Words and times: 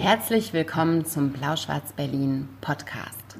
Herzlich 0.00 0.54
willkommen 0.54 1.04
zum 1.04 1.28
Blau-Schwarz-Berlin 1.28 2.48
Podcast. 2.62 3.36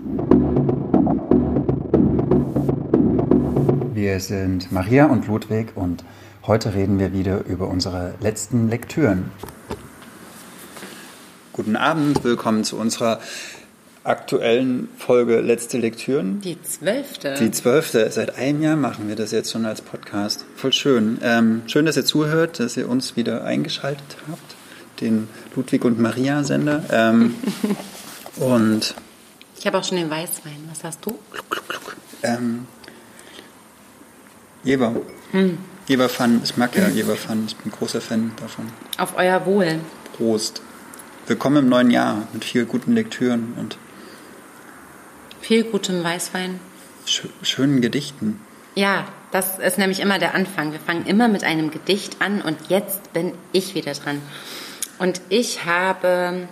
Wir 3.95 4.21
sind 4.21 4.71
Maria 4.71 5.07
und 5.07 5.27
Ludwig 5.27 5.75
und 5.75 6.05
heute 6.47 6.75
reden 6.75 6.99
wir 6.99 7.15
wieder 7.15 7.47
über 7.47 7.67
unsere 7.69 8.13
letzten 8.21 8.69
Lektüren. 8.69 9.33
Guten 11.55 11.77
Abend, 11.77 12.23
willkommen 12.25 12.63
zu 12.63 12.77
unserer 12.77 13.21
aktuellen 14.05 14.91
Folge 14.99 15.41
Letzte 15.41 15.79
Lektüren. 15.79 16.43
Die 16.43 16.61
zwölfte. 16.61 17.37
Die 17.41 17.53
zwölfte. 17.53 18.11
Seit 18.11 18.37
einem 18.37 18.61
Jahr 18.61 18.77
machen 18.77 19.09
wir 19.09 19.17
das 19.17 19.31
jetzt 19.31 19.51
schon 19.51 19.65
als 19.65 19.81
Podcast. 19.81 20.45
Voll 20.57 20.75
schön. 20.75 21.21
Ähm, 21.23 21.63
schön, 21.69 21.87
dass 21.87 21.97
ihr 21.97 22.05
zuhört, 22.05 22.61
dass 22.61 22.77
ihr 22.77 22.87
uns 22.87 23.17
wieder 23.17 23.45
eingeschaltet 23.45 24.19
habt. 24.31 24.60
Den 25.01 25.29
Ludwig 25.55 25.85
und 25.85 25.99
Maria 25.99 26.45
Sender. 26.45 26.85
Ähm, 26.91 27.35
und 28.37 28.95
ich 29.59 29.67
habe 29.67 29.79
auch 29.79 29.85
schon 29.85 29.99
den 29.99 30.11
Weißwein. 30.11 30.69
Was 30.71 30.85
hast 30.85 31.05
du? 31.05 31.19
Kluck, 31.33 31.51
kluck, 31.51 31.69
kluck. 31.69 31.97
Ähm, 32.23 32.67
Jever. 34.63 34.95
Hm. 35.33 35.59
Jever 35.87 36.09
Fun. 36.09 36.41
Ich 36.45 36.57
mag 36.57 36.77
ja 36.77 36.89
Jever 36.89 37.17
Fun. 37.17 37.45
Ich 37.47 37.57
bin 37.57 37.73
großer 37.73 38.01
Fan 38.01 38.33
davon. 38.41 38.67
Auf 38.99 39.17
euer 39.17 39.45
Wohl. 39.47 39.81
Prost. 40.17 40.63
Willkommen 41.27 41.59
im 41.59 41.69
neuen 41.69 41.91
Jahr 41.91 42.27
mit 42.33 42.45
viel 42.45 42.65
guten 42.65 42.95
Lektüren 42.95 43.55
und 43.57 43.79
viel 45.41 45.65
gutem 45.65 46.03
Weißwein. 46.03 46.61
Sch 47.07 47.25
schönen 47.43 47.81
Gedichten. 47.81 48.41
Ja, 48.75 49.07
das 49.31 49.59
ist 49.59 49.79
nämlich 49.79 50.01
immer 50.01 50.19
der 50.19 50.35
Anfang. 50.35 50.73
Wir 50.73 50.81
fangen 50.81 51.07
immer 51.07 51.29
mit 51.29 51.45
einem 51.45 51.71
Gedicht 51.71 52.21
an 52.21 52.43
und 52.43 52.57
jetzt 52.69 53.13
bin 53.13 53.33
ich 53.53 53.75
wieder 53.75 53.93
dran. 53.93 54.21
Und 55.01 55.23
ich 55.31 55.65
habe 55.65 56.47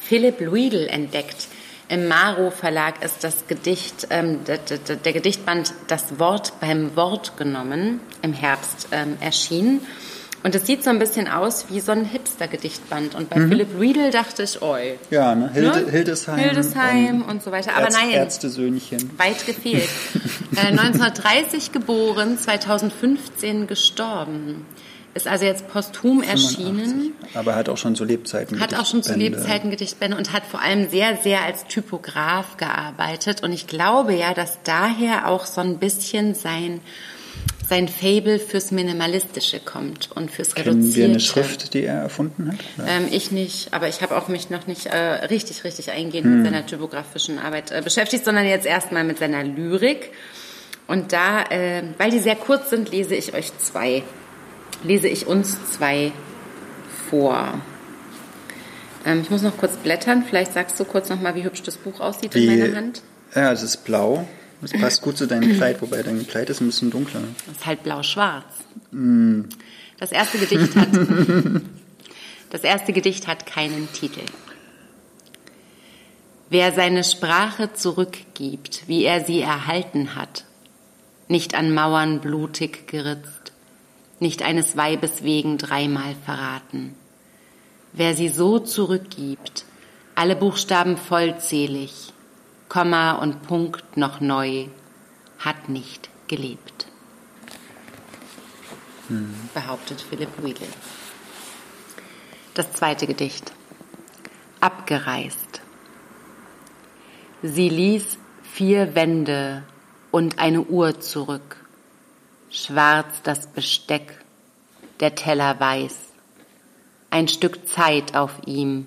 Philipp 0.00 0.40
Luidl 0.40 0.86
entdeckt. 0.86 1.48
Im 1.88 2.06
Maro 2.06 2.50
Verlag 2.52 3.02
ist 3.04 3.24
das 3.24 3.48
Gedicht, 3.48 4.06
ähm, 4.10 4.44
der, 4.44 4.58
der, 4.58 4.96
der, 4.96 5.12
Gedichtband 5.12 5.74
Das 5.88 6.20
Wort 6.20 6.52
beim 6.60 6.94
Wort 6.94 7.36
genommen, 7.36 8.00
im 8.22 8.32
Herbst 8.32 8.86
ähm, 8.92 9.16
erschienen. 9.20 9.80
Und 10.44 10.54
es 10.54 10.64
sieht 10.64 10.84
so 10.84 10.90
ein 10.90 11.00
bisschen 11.00 11.26
aus 11.26 11.66
wie 11.70 11.80
so 11.80 11.90
ein 11.90 12.04
Hipster-Gedichtband. 12.04 13.16
Und 13.16 13.28
bei 13.30 13.40
mhm. 13.40 13.48
Philipp 13.48 13.80
Riedel 13.80 14.10
dachte 14.12 14.44
ich, 14.44 14.62
oi. 14.62 14.96
Ja, 15.10 15.34
ne? 15.34 15.50
Hilde, 15.52 15.80
ne? 15.80 15.90
Hildesheim. 15.90 16.38
Hildesheim 16.38 17.22
und, 17.22 17.30
und 17.30 17.42
so 17.42 17.50
weiter. 17.50 17.74
Aber 17.74 17.86
Ärz, 17.86 17.96
nein. 17.96 18.10
Ärztesöhnchen. 18.10 19.10
Weit 19.18 19.44
gefehlt. 19.44 19.88
äh, 20.56 20.66
1930 20.68 21.72
geboren, 21.72 22.38
2015 22.38 23.66
gestorben. 23.66 24.66
Ist 25.14 25.28
also 25.28 25.44
jetzt 25.44 25.68
posthum 25.68 26.22
85. 26.22 26.58
erschienen. 26.58 27.12
Aber 27.34 27.54
hat 27.54 27.68
auch 27.68 27.76
schon 27.76 27.94
zu 27.94 28.04
Lebzeiten 28.04 28.60
Hat 28.60 28.74
auch 28.74 28.86
schon 28.86 29.02
zu 29.02 29.14
Lebzeiten 29.14 29.70
Gedichtbände 29.70 30.16
und 30.16 30.32
hat 30.32 30.44
vor 30.44 30.60
allem 30.60 30.88
sehr, 30.88 31.16
sehr 31.16 31.42
als 31.42 31.66
Typograf 31.66 32.56
gearbeitet. 32.56 33.42
Und 33.42 33.52
ich 33.52 33.66
glaube 33.66 34.14
ja, 34.14 34.32
dass 34.32 34.58
daher 34.64 35.28
auch 35.28 35.44
so 35.44 35.60
ein 35.60 35.78
bisschen 35.78 36.34
sein 36.34 36.80
sein 37.68 37.88
Fable 37.88 38.38
fürs 38.38 38.70
Minimalistische 38.70 39.58
kommt 39.58 40.10
und 40.14 40.30
fürs 40.30 40.54
Kennen 40.54 40.80
Reduzierte. 40.80 40.98
wir 40.98 41.04
eine 41.06 41.20
Schrift, 41.20 41.72
die 41.72 41.84
er 41.84 42.02
erfunden 42.02 42.52
hat? 42.52 42.58
Ähm, 42.86 43.08
ich 43.10 43.30
nicht, 43.30 43.72
aber 43.72 43.88
ich 43.88 44.02
habe 44.02 44.14
auch 44.14 44.28
mich 44.28 44.50
noch 44.50 44.66
nicht 44.66 44.86
äh, 44.86 44.96
richtig, 44.96 45.64
richtig 45.64 45.90
eingehend 45.90 46.26
hm. 46.26 46.42
mit 46.42 46.44
seiner 46.44 46.66
typografischen 46.66 47.38
Arbeit 47.38 47.70
äh, 47.70 47.80
beschäftigt, 47.82 48.26
sondern 48.26 48.44
jetzt 48.44 48.66
erstmal 48.66 49.04
mit 49.04 49.18
seiner 49.18 49.42
Lyrik. 49.42 50.10
Und 50.86 51.14
da, 51.14 51.44
äh, 51.44 51.82
weil 51.96 52.10
die 52.10 52.18
sehr 52.18 52.36
kurz 52.36 52.68
sind, 52.68 52.90
lese 52.90 53.14
ich 53.14 53.32
euch 53.32 53.56
zwei, 53.56 54.02
lese 54.84 55.08
ich 55.08 55.26
uns 55.26 55.56
zwei 55.72 56.12
vor. 57.08 57.60
Ähm, 59.04 59.20
ich 59.22 59.30
muss 59.30 59.42
noch 59.42 59.56
kurz 59.56 59.76
blättern. 59.76 60.24
Vielleicht 60.28 60.52
sagst 60.52 60.78
du 60.78 60.84
kurz 60.84 61.08
noch 61.08 61.20
mal, 61.20 61.34
wie 61.34 61.44
hübsch 61.44 61.62
das 61.62 61.76
Buch 61.76 62.00
aussieht 62.00 62.34
wie, 62.34 62.46
in 62.46 62.60
meiner 62.60 62.76
Hand. 62.76 63.02
Ja, 63.34 63.52
es 63.52 63.62
ist 63.62 63.84
blau. 63.84 64.26
Das 64.60 64.72
passt 64.72 65.02
gut 65.02 65.18
zu 65.18 65.26
deinem 65.26 65.56
Kleid, 65.56 65.82
wobei 65.82 66.04
dein 66.04 66.24
Kleid 66.24 66.48
ist 66.48 66.60
ein 66.60 66.66
bisschen 66.66 66.90
dunkler. 66.90 67.20
Das 67.46 67.56
ist 67.56 67.66
halt 67.66 67.82
blau-schwarz. 67.82 68.44
Mm. 68.92 69.42
Das 69.98 70.12
erste 70.12 70.38
Gedicht 70.38 70.76
hat, 70.76 70.88
das 72.50 72.62
erste 72.62 72.92
Gedicht 72.92 73.26
hat 73.26 73.44
keinen 73.44 73.92
Titel. 73.92 74.22
Wer 76.48 76.72
seine 76.72 77.02
Sprache 77.02 77.72
zurückgibt, 77.72 78.82
wie 78.86 79.04
er 79.04 79.24
sie 79.24 79.40
erhalten 79.40 80.14
hat, 80.14 80.44
nicht 81.26 81.56
an 81.56 81.74
Mauern 81.74 82.20
blutig 82.20 82.86
geritzt, 82.86 83.41
nicht 84.22 84.42
eines 84.42 84.76
Weibes 84.76 85.22
wegen 85.22 85.58
dreimal 85.58 86.14
verraten. 86.24 86.94
Wer 87.92 88.14
sie 88.14 88.30
so 88.30 88.58
zurückgibt, 88.58 89.66
alle 90.14 90.36
Buchstaben 90.36 90.96
vollzählig, 90.96 92.14
Komma 92.70 93.12
und 93.12 93.46
Punkt 93.46 93.98
noch 93.98 94.20
neu, 94.20 94.68
hat 95.38 95.68
nicht 95.68 96.08
gelebt. 96.28 96.86
Hm. 99.08 99.34
Behauptet 99.52 100.00
Philipp 100.00 100.30
Riedel. 100.42 100.68
Das 102.54 102.72
zweite 102.72 103.06
Gedicht. 103.06 103.52
Abgereist. 104.60 105.60
Sie 107.42 107.68
ließ 107.68 108.18
vier 108.42 108.94
Wände 108.94 109.64
und 110.10 110.38
eine 110.38 110.62
Uhr 110.62 111.00
zurück. 111.00 111.61
Schwarz 112.52 113.22
das 113.24 113.46
Besteck, 113.46 114.18
der 115.00 115.14
Teller 115.14 115.58
weiß. 115.58 115.96
Ein 117.10 117.28
Stück 117.28 117.68
Zeit 117.68 118.14
auf 118.14 118.32
ihm, 118.46 118.86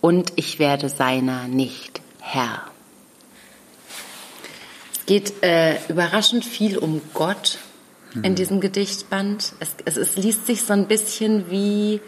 und 0.00 0.32
ich 0.36 0.58
werde 0.58 0.88
seiner 0.88 1.46
nicht 1.46 2.00
Herr. 2.20 2.62
Es 4.92 5.06
geht 5.06 5.42
äh, 5.42 5.76
überraschend 5.88 6.44
viel 6.44 6.78
um 6.78 7.00
Gott 7.12 7.58
mhm. 8.14 8.24
in 8.24 8.34
diesem 8.34 8.60
Gedichtband. 8.60 9.52
Es, 9.60 9.74
es, 9.84 9.96
es, 9.96 10.16
liest 10.16 10.46
sich 10.46 10.62
so 10.62 10.72
ein 10.72 10.86
bisschen 10.86 11.50
wie, 11.50 12.00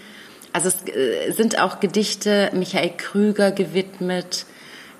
also 0.52 0.68
es 0.68 0.86
äh, 0.94 1.32
sind 1.32 1.58
auch 1.58 1.80
Gedichte 1.80 2.50
Michael 2.54 2.92
Krüger 2.96 3.50
gewidmet, 3.50 4.46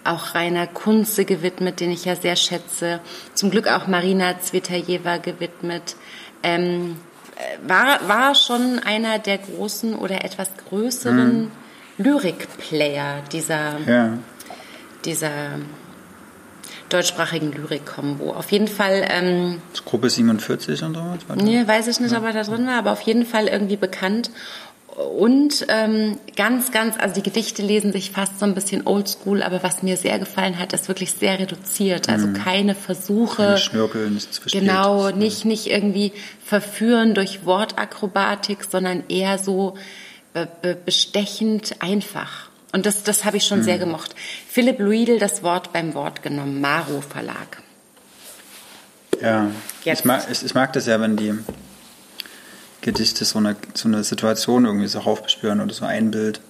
auch 0.05 0.35
Rainer 0.35 0.67
Kunze 0.67 1.25
gewidmet, 1.25 1.81
den 1.81 1.91
ich 1.91 2.05
ja 2.05 2.17
sehr 2.17 2.37
schätze. 2.37 3.01
Zum 3.35 3.51
Glück 3.51 3.69
auch 3.69 3.87
Marina 3.87 4.41
Zvetajewa 4.41 5.19
gewidmet. 5.19 5.97
Ähm, 6.43 6.97
äh, 7.37 7.69
war, 7.69 8.09
war 8.09 8.35
schon 8.35 8.79
einer 8.79 9.19
der 9.19 9.39
großen 9.39 9.95
oder 9.95 10.25
etwas 10.25 10.49
größeren 10.69 11.43
mhm. 11.43 11.51
Lyrikplayer 11.99 13.23
dieser, 13.33 13.79
ja 13.87 14.19
dieser 15.05 15.31
deutschsprachigen 16.89 17.53
Lyrik-Kombo. 17.53 18.33
Auf 18.33 18.53
jeden 18.53 18.69
Fall. 18.69 19.05
Ähm, 19.09 19.63
Gruppe 19.85 20.11
47 20.11 20.83
und 20.83 20.95
so? 20.95 21.35
Nee, 21.37 21.67
weiß 21.67 21.89
ich 21.89 22.01
nicht, 22.01 22.15
ob 22.15 22.25
er 22.25 22.33
da 22.33 22.43
drin 22.43 22.67
war, 22.67 22.79
aber 22.79 22.93
auf 22.93 23.01
jeden 23.03 23.25
Fall 23.25 23.49
irgendwie 23.49 23.77
bekannt. 23.77 24.31
Und 24.95 25.65
ähm, 25.69 26.19
ganz, 26.37 26.71
ganz, 26.71 26.99
also 26.99 27.15
die 27.15 27.23
Gedichte 27.23 27.63
lesen 27.63 27.93
sich 27.93 28.11
fast 28.11 28.39
so 28.39 28.45
ein 28.45 28.55
bisschen 28.55 28.87
oldschool, 28.87 29.43
aber 29.43 29.63
was 29.63 29.83
mir 29.83 29.97
sehr 29.97 30.19
gefallen 30.19 30.59
hat, 30.59 30.75
ist 30.75 30.87
wirklich 30.89 31.13
sehr 31.13 31.39
reduziert. 31.39 32.11
Also 32.11 32.27
mhm. 32.27 32.35
keine 32.35 32.75
Versuche. 32.75 33.43
Keine 33.43 33.59
Schnörkel, 33.59 34.11
nichts 34.11 34.39
verspielt. 34.39 34.65
Genau, 34.65 35.11
nicht, 35.11 35.47
nicht 35.47 35.69
irgendwie 35.69 36.13
verführen 36.45 37.15
durch 37.15 37.47
Wortakrobatik, 37.47 38.65
sondern 38.65 39.05
eher 39.09 39.39
so 39.39 39.75
be 40.35 40.77
bestechend 40.85 41.77
einfach. 41.81 42.49
Und 42.73 42.87
das, 42.87 43.03
das 43.03 43.25
habe 43.25 43.37
ich 43.37 43.45
schon 43.45 43.61
mhm. 43.61 43.65
sehr 43.65 43.79
gemocht. 43.79 44.15
Philipp 44.49 44.79
Luidl 44.79 45.19
das 45.19 45.43
Wort 45.43 45.73
beim 45.73 45.95
Wort 45.95 46.23
genommen, 46.23 46.61
Maro 46.61 47.03
Verlag. 47.03 47.63
Ja, 49.21 49.51
ich 49.85 50.05
mag, 50.05 50.27
ich, 50.31 50.43
ich 50.43 50.55
mag 50.55 50.73
das 50.73 50.87
ja, 50.87 51.01
wenn 51.01 51.17
die 51.17 51.35
Gedichte 52.83 53.25
so 53.25 53.39
eine, 53.39 53.57
so 53.75 53.89
eine 53.89 54.05
Situation 54.05 54.67
irgendwie 54.67 54.89
so 54.89 54.99
raufbespüren 54.99 55.61
oder 55.61 55.73
so 55.73 55.87
ein 55.87 56.11
Bild. 56.11 56.41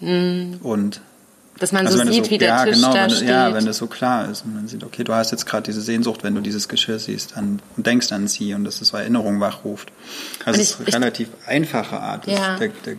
Mhm. 0.00 0.58
Und 0.62 1.00
dass 1.58 1.72
man 1.72 1.86
also 1.86 1.98
so 1.98 2.10
sieht, 2.10 2.26
so, 2.26 2.30
wie 2.30 2.38
der 2.38 2.48
ja, 2.48 2.64
Tisch 2.64 2.76
genau, 2.76 2.92
da 2.92 3.02
wenn, 3.02 3.10
steht. 3.10 3.28
Ja, 3.28 3.54
wenn 3.54 3.64
das 3.64 3.78
so 3.78 3.86
klar 3.86 4.28
ist 4.30 4.44
und 4.44 4.54
man 4.54 4.68
sieht, 4.68 4.84
okay, 4.84 5.04
du 5.04 5.14
hast 5.14 5.30
jetzt 5.30 5.46
gerade 5.46 5.62
diese 5.64 5.80
Sehnsucht, 5.80 6.22
wenn 6.22 6.34
du 6.34 6.40
dieses 6.40 6.68
Geschirr 6.68 6.98
siehst 6.98 7.36
an, 7.36 7.60
und 7.76 7.86
denkst 7.86 8.12
an 8.12 8.28
sie 8.28 8.54
und 8.54 8.64
dass 8.64 8.80
es 8.80 8.88
so 8.88 8.96
Erinnerung 8.96 9.40
wachruft. 9.40 9.90
Also 10.44 10.60
es 10.60 10.72
ist 10.72 10.94
eine 10.94 11.06
relativ 11.06 11.28
einfache 11.46 11.98
Art. 11.98 12.26
Ja. 12.26 12.56
Der, 12.56 12.68
der 12.84 12.96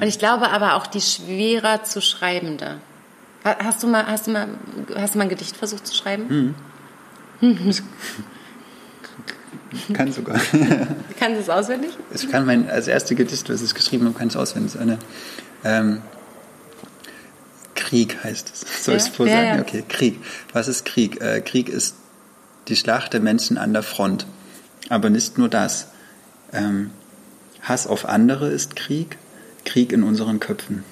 und 0.00 0.06
ich 0.06 0.18
glaube 0.18 0.50
aber 0.50 0.74
auch 0.74 0.86
die 0.86 1.00
schwerer 1.00 1.84
zu 1.84 2.00
schreibende. 2.00 2.78
Hast 3.44 3.82
du 3.82 3.86
mal, 3.86 4.06
hast 4.06 4.26
du 4.26 4.32
mal, 4.32 4.48
hast 4.96 5.14
du 5.14 5.18
mal 5.18 5.24
ein 5.24 5.30
Gedicht 5.30 5.56
versucht 5.56 5.86
zu 5.86 5.94
schreiben? 5.94 6.54
Hm. 7.40 7.74
Kann 9.92 10.12
sogar. 10.12 10.40
Kannst 11.18 11.36
du 11.36 11.40
es 11.40 11.50
auswendig? 11.50 11.90
Ich 12.14 12.30
kann 12.30 12.46
mein, 12.46 12.68
als 12.68 12.88
erste 12.88 13.14
Gedicht, 13.14 13.48
was 13.48 13.62
ich 13.62 13.74
geschrieben 13.74 14.06
habe, 14.06 14.18
kann 14.18 14.28
ich 14.28 14.36
auswendig. 14.36 14.78
Eine, 14.78 14.98
ähm, 15.64 16.02
Krieg 17.74 18.22
heißt 18.22 18.50
es. 18.52 18.64
Soll 18.84 18.96
ich 18.96 19.02
es 19.02 19.08
vorsagen? 19.08 19.44
Ja, 19.44 19.56
ja. 19.56 19.60
Okay, 19.60 19.84
Krieg. 19.88 20.20
Was 20.52 20.68
ist 20.68 20.84
Krieg? 20.84 21.20
Äh, 21.20 21.40
Krieg 21.40 21.68
ist 21.68 21.96
die 22.68 22.76
Schlacht 22.76 23.12
der 23.12 23.20
Menschen 23.20 23.58
an 23.58 23.72
der 23.72 23.82
Front. 23.82 24.26
Aber 24.88 25.10
nicht 25.10 25.38
nur 25.38 25.48
das. 25.48 25.88
Ähm, 26.52 26.90
Hass 27.62 27.86
auf 27.86 28.06
andere 28.06 28.48
ist 28.48 28.76
Krieg. 28.76 29.18
Krieg 29.64 29.92
in 29.92 30.02
unseren 30.02 30.40
Köpfen. 30.40 30.84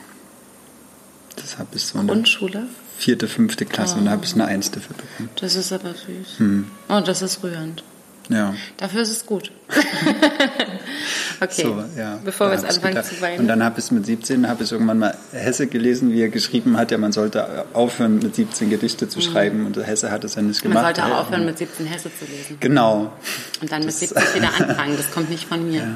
Das 1.37 1.59
habe 1.59 1.71
ich 1.75 1.85
so 1.85 1.99
eine 1.99 2.09
Grundschule? 2.09 2.67
vierte, 2.97 3.29
fünfte 3.29 3.67
Klasse 3.67 3.97
und 3.97 4.07
da 4.07 4.13
habe 4.13 4.25
ich 4.25 4.35
eine 4.35 4.47
Eins 4.47 4.71
dafür 4.71 4.97
bekommen. 4.97 5.29
Das 5.37 5.57
ist 5.57 5.73
aber 5.73 5.95
süß. 5.95 6.41
Oh, 6.89 7.01
das 7.01 7.23
ist 7.23 7.43
rührend. 7.43 7.83
Ja. 8.31 8.55
Dafür 8.79 9.03
ist 9.03 9.11
es 9.11 9.27
gut. 9.27 9.51
okay, 11.41 11.63
So, 11.63 11.85
ja. 11.97 12.19
bevor 12.25 12.49
wir 12.49 12.55
jetzt 12.55 12.65
anfangen 12.65 12.95
gedacht- 12.95 13.07
zu 13.15 13.21
weinen. 13.21 13.41
Und 13.41 13.49
dann 13.49 13.63
habe 13.63 13.81
ich 13.81 13.91
mit 13.91 14.07
17 14.07 14.49
habe 14.49 14.65
ich 14.65 14.73
irgendwann 14.73 14.99
mal 14.99 15.17
Hesse 15.33 15.67
gelesen, 15.67 16.11
wie 16.13 16.23
er 16.23 16.29
geschrieben 16.31 16.77
hat, 16.77 16.91
ja, 16.91 16.99
man 16.99 17.13
sollte 17.13 17.65
aufhören 17.75 18.19
mit 18.21 18.35
17 18.35 18.71
Gedichte 18.71 19.09
zu 19.09 19.21
schreiben 19.21 19.67
und 19.67 19.77
Hesse 19.77 20.11
hat 20.11 20.25
es 20.25 20.37
ja 20.37 20.43
nicht 20.43 20.65
Mhm. 20.65 20.73
Man 20.73 20.79
gemacht. 20.83 20.97
sollte 20.97 21.05
auch 21.05 21.17
Ja. 21.17 21.21
aufhören, 21.23 21.45
mit 21.47 21.59
17 21.59 21.87
Hesse 21.87 22.11
zu 22.19 22.25
lesen. 22.25 22.57
Genau. 22.61 23.13
Und 23.61 23.71
dann 23.73 23.85
mit 23.85 23.93
70 23.95 24.35
wieder 24.37 24.49
anfangen. 24.69 24.97
Das 24.97 25.11
kommt 25.11 25.29
nicht 25.31 25.45
von 25.47 25.69
mir. 25.69 25.87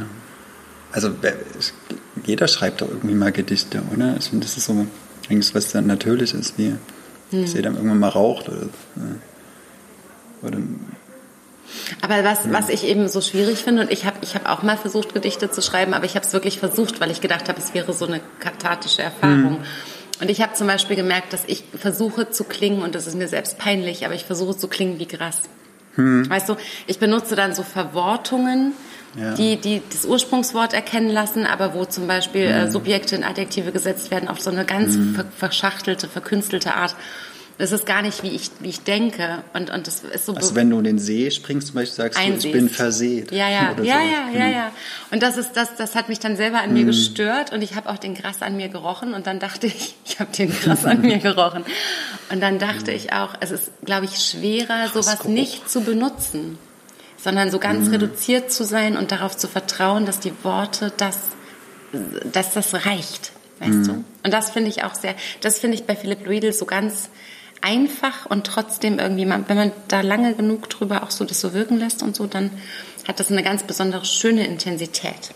Also 0.92 1.10
wer- 1.20 1.34
ich- 1.58 1.72
jeder 2.26 2.48
schreibt 2.48 2.80
doch 2.82 2.88
irgendwie 2.88 3.14
mal 3.14 3.32
Gedichte, 3.32 3.82
oder? 3.94 4.16
Ich 4.18 4.28
finde, 4.28 4.44
das 4.46 4.56
ist 4.56 4.66
so 4.66 4.86
eigentlich 5.30 5.54
was 5.54 5.72
dann 5.72 5.86
natürlich 5.86 6.34
ist, 6.34 6.58
wie 6.58 6.74
Hm. 7.30 7.42
dass 7.42 7.52
jeder 7.54 7.70
irgendwann 7.70 7.98
mal 7.98 8.08
raucht 8.08 8.48
oder, 8.48 8.68
oder 10.42 10.58
Aber 12.02 12.24
was, 12.24 12.50
was 12.52 12.68
ich 12.68 12.84
eben 12.84 13.08
so 13.08 13.20
schwierig 13.20 13.58
finde, 13.58 13.82
und 13.82 13.92
ich 13.92 14.04
habe 14.06 14.16
ich 14.22 14.34
hab 14.34 14.48
auch 14.48 14.62
mal 14.62 14.76
versucht, 14.76 15.14
Gedichte 15.14 15.50
zu 15.50 15.62
schreiben, 15.62 15.94
aber 15.94 16.04
ich 16.04 16.14
habe 16.16 16.24
es 16.26 16.32
wirklich 16.32 16.58
versucht, 16.58 17.00
weil 17.00 17.10
ich 17.10 17.20
gedacht 17.20 17.48
habe, 17.48 17.58
es 17.58 17.74
wäre 17.74 17.92
so 17.92 18.06
eine 18.06 18.20
kathartische 18.40 19.02
Erfahrung. 19.02 19.58
Und 20.20 20.30
ich 20.30 20.40
habe 20.42 20.54
zum 20.54 20.66
Beispiel 20.66 20.96
gemerkt, 20.96 21.32
dass 21.32 21.42
ich 21.46 21.62
versuche 21.78 22.30
zu 22.30 22.44
klingen, 22.44 22.82
und 22.82 22.94
das 22.94 23.06
ist 23.06 23.14
mir 23.16 23.28
selbst 23.28 23.58
peinlich, 23.58 24.04
aber 24.04 24.14
ich 24.14 24.24
versuche 24.24 24.56
zu 24.56 24.68
klingen 24.68 24.98
wie 24.98 25.06
Gras. 25.06 25.42
Weißt 25.96 26.48
du, 26.48 26.56
ich 26.86 26.98
benutze 26.98 27.34
dann 27.34 27.54
so 27.54 27.62
Verwortungen, 27.64 28.72
Ja. 29.16 29.34
die, 29.34 29.56
die 29.56 29.82
das 29.90 30.04
Ursprungswort 30.04 30.72
erkennen 30.74 31.08
lassen, 31.08 31.44
aber 31.46 31.74
wo 31.74 31.84
zum 31.86 32.06
Beispiel 32.06 32.42
äh, 32.42 32.70
Subjekte 32.70 33.16
in 33.16 33.24
Adjektive 33.24 33.72
gesetzt 33.72 34.10
werden 34.10 34.28
auf 34.28 34.40
so 34.40 34.50
eine 34.50 34.64
ganz 34.64 34.96
ver 35.16 35.24
verschachtelte, 35.36 36.06
verkünstelte 36.08 36.74
Art. 36.74 36.94
Das 37.58 37.72
ist 37.72 37.86
gar 37.86 38.02
nicht, 38.02 38.22
wie 38.22 38.28
ich, 38.28 38.52
wie 38.60 38.68
ich 38.68 38.84
denke. 38.84 39.42
Und, 39.52 39.70
und 39.70 39.88
das 39.88 40.04
ist 40.04 40.26
so 40.26 40.34
also 40.34 40.54
wenn 40.54 40.70
du 40.70 40.78
in 40.78 40.84
den 40.84 40.98
See 41.00 41.28
springst, 41.28 41.66
zum 41.68 41.74
Beispiel 41.74 41.94
sagst 41.96 42.16
du, 42.18 42.22
ich 42.22 42.28
einsiehst. 42.28 42.52
bin 42.52 42.68
versät. 42.68 43.32
Ja, 43.32 43.50
ja, 43.50 43.72
oder 43.76 43.82
ja, 43.82 43.94
sowas. 43.94 44.10
ja, 44.12 44.26
Genau. 44.32 44.44
ja, 44.44 44.50
ja. 44.50 44.72
Und 45.10 45.22
das 45.24 45.36
ist 45.36 45.52
das, 45.54 45.74
das 45.76 45.96
hat 45.96 46.08
mich 46.08 46.20
dann 46.20 46.36
selber 46.36 46.60
an 46.60 46.72
mir 46.72 46.84
gestört 46.84 47.52
und 47.52 47.62
ich 47.62 47.74
habe 47.74 47.88
auch 47.88 47.98
den 47.98 48.14
Gras 48.14 48.42
an 48.42 48.56
mir 48.56 48.68
gerochen 48.68 49.12
und 49.12 49.26
dann 49.26 49.40
dachte 49.40 49.66
ich, 49.66 49.96
ich 50.06 50.20
habe 50.20 50.30
den 50.30 50.50
Gras 50.52 50.84
an 50.84 51.00
mir 51.00 51.18
gerochen. 51.18 51.64
Und 52.30 52.40
dann 52.40 52.60
dachte 52.60 52.92
ich 52.92 53.12
auch, 53.12 53.34
es 53.40 53.50
ist, 53.50 53.72
glaube 53.84 54.04
ich, 54.04 54.18
schwerer, 54.18 54.88
sowas 54.94 55.24
nicht 55.24 55.68
zu 55.68 55.80
benutzen, 55.80 56.58
sondern 57.16 57.50
so 57.50 57.58
ganz 57.58 57.90
reduziert 57.90 58.52
zu 58.52 58.64
sein 58.64 58.96
und 58.96 59.10
darauf 59.10 59.36
zu 59.36 59.48
vertrauen, 59.48 60.06
dass 60.06 60.20
die 60.20 60.32
Worte 60.44 60.92
das, 60.96 61.18
dass 62.32 62.52
das 62.52 62.86
reicht, 62.86 63.32
weißt 63.58 63.88
du? 63.88 64.04
Und 64.22 64.32
das 64.32 64.50
finde 64.50 64.70
ich 64.70 64.84
auch 64.84 64.94
sehr, 64.94 65.16
das 65.40 65.58
finde 65.58 65.76
ich 65.76 65.84
bei 65.84 65.96
Philipp 65.96 66.28
Riedel 66.28 66.52
so 66.52 66.64
ganz 66.64 67.08
einfach 67.60 68.26
und 68.26 68.46
trotzdem 68.46 68.98
irgendwie, 68.98 69.28
wenn 69.28 69.56
man 69.56 69.72
da 69.88 70.00
lange 70.00 70.34
genug 70.34 70.68
drüber 70.70 71.02
auch 71.02 71.10
so 71.10 71.24
das 71.24 71.40
so 71.40 71.52
wirken 71.54 71.78
lässt 71.78 72.02
und 72.02 72.14
so, 72.16 72.26
dann 72.26 72.50
hat 73.06 73.20
das 73.20 73.30
eine 73.30 73.42
ganz 73.42 73.62
besondere 73.62 74.04
schöne 74.04 74.46
Intensität. 74.46 75.32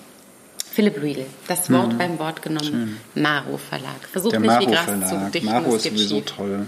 Philipp 0.70 1.02
Riedel, 1.02 1.26
das 1.48 1.70
Wort 1.70 1.98
beim 1.98 2.18
Wort 2.18 2.40
genommen, 2.40 2.96
Maro 3.14 3.58
Verlag. 3.58 4.08
Versucht 4.10 4.32
Der 4.32 4.40
nicht 4.40 4.60
wie 4.60 4.66
Gras 4.66 4.86
zu 5.08 5.30
dichten, 5.30 5.46
Maro 5.50 5.74
ist 5.76 5.82
sowieso 5.84 6.16
schief. 6.16 6.24
toll. 6.26 6.66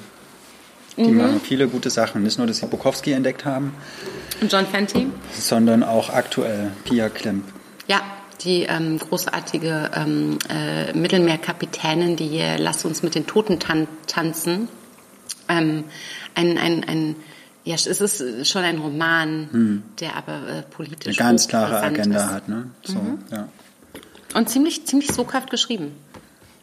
Die 0.96 1.02
Mhm. 1.04 1.16
machen 1.16 1.40
viele 1.42 1.66
gute 1.68 1.88
Sachen. 1.90 2.22
Nicht 2.22 2.36
nur, 2.38 2.46
dass 2.46 2.58
sie 2.58 2.66
Bukowski 2.66 3.12
entdeckt 3.12 3.44
haben, 3.46 3.74
Und 4.40 4.52
John 4.52 4.66
Fenty? 4.66 5.06
sondern 5.32 5.82
auch 5.82 6.10
aktuell 6.10 6.70
Pia 6.84 7.08
Klemp. 7.08 7.44
Ja, 7.88 8.02
die 8.42 8.64
ähm, 8.64 8.98
großartige 8.98 9.90
ähm, 9.96 10.38
äh, 10.50 10.92
Mittelmeerkapitänin, 10.92 12.16
die 12.16 12.28
hier 12.28 12.58
Lass 12.58 12.84
uns 12.84 13.02
mit 13.02 13.14
den 13.14 13.26
Toten 13.26 13.58
tan 13.58 13.88
tanzen. 14.06 14.68
Ähm, 15.48 15.84
ein, 16.34 16.58
ein, 16.58 16.84
ein, 16.84 17.16
ja, 17.64 17.74
es 17.74 17.86
ist 17.86 18.48
schon 18.50 18.62
ein 18.62 18.78
Roman, 18.78 19.82
der 20.00 20.16
aber 20.16 20.48
äh, 20.48 20.62
politisch 20.62 21.18
Eine 21.18 21.28
ganz 21.30 21.48
klare 21.48 21.80
Agenda 21.82 22.18
ist. 22.26 22.32
hat. 22.32 22.48
Ne? 22.48 22.70
So, 22.82 22.94
Mhm. 22.94 23.18
ja. 23.30 23.48
Und 24.34 24.48
ziemlich, 24.48 24.84
ziemlich 24.86 25.12
soghaft 25.12 25.50
geschrieben. 25.50 25.92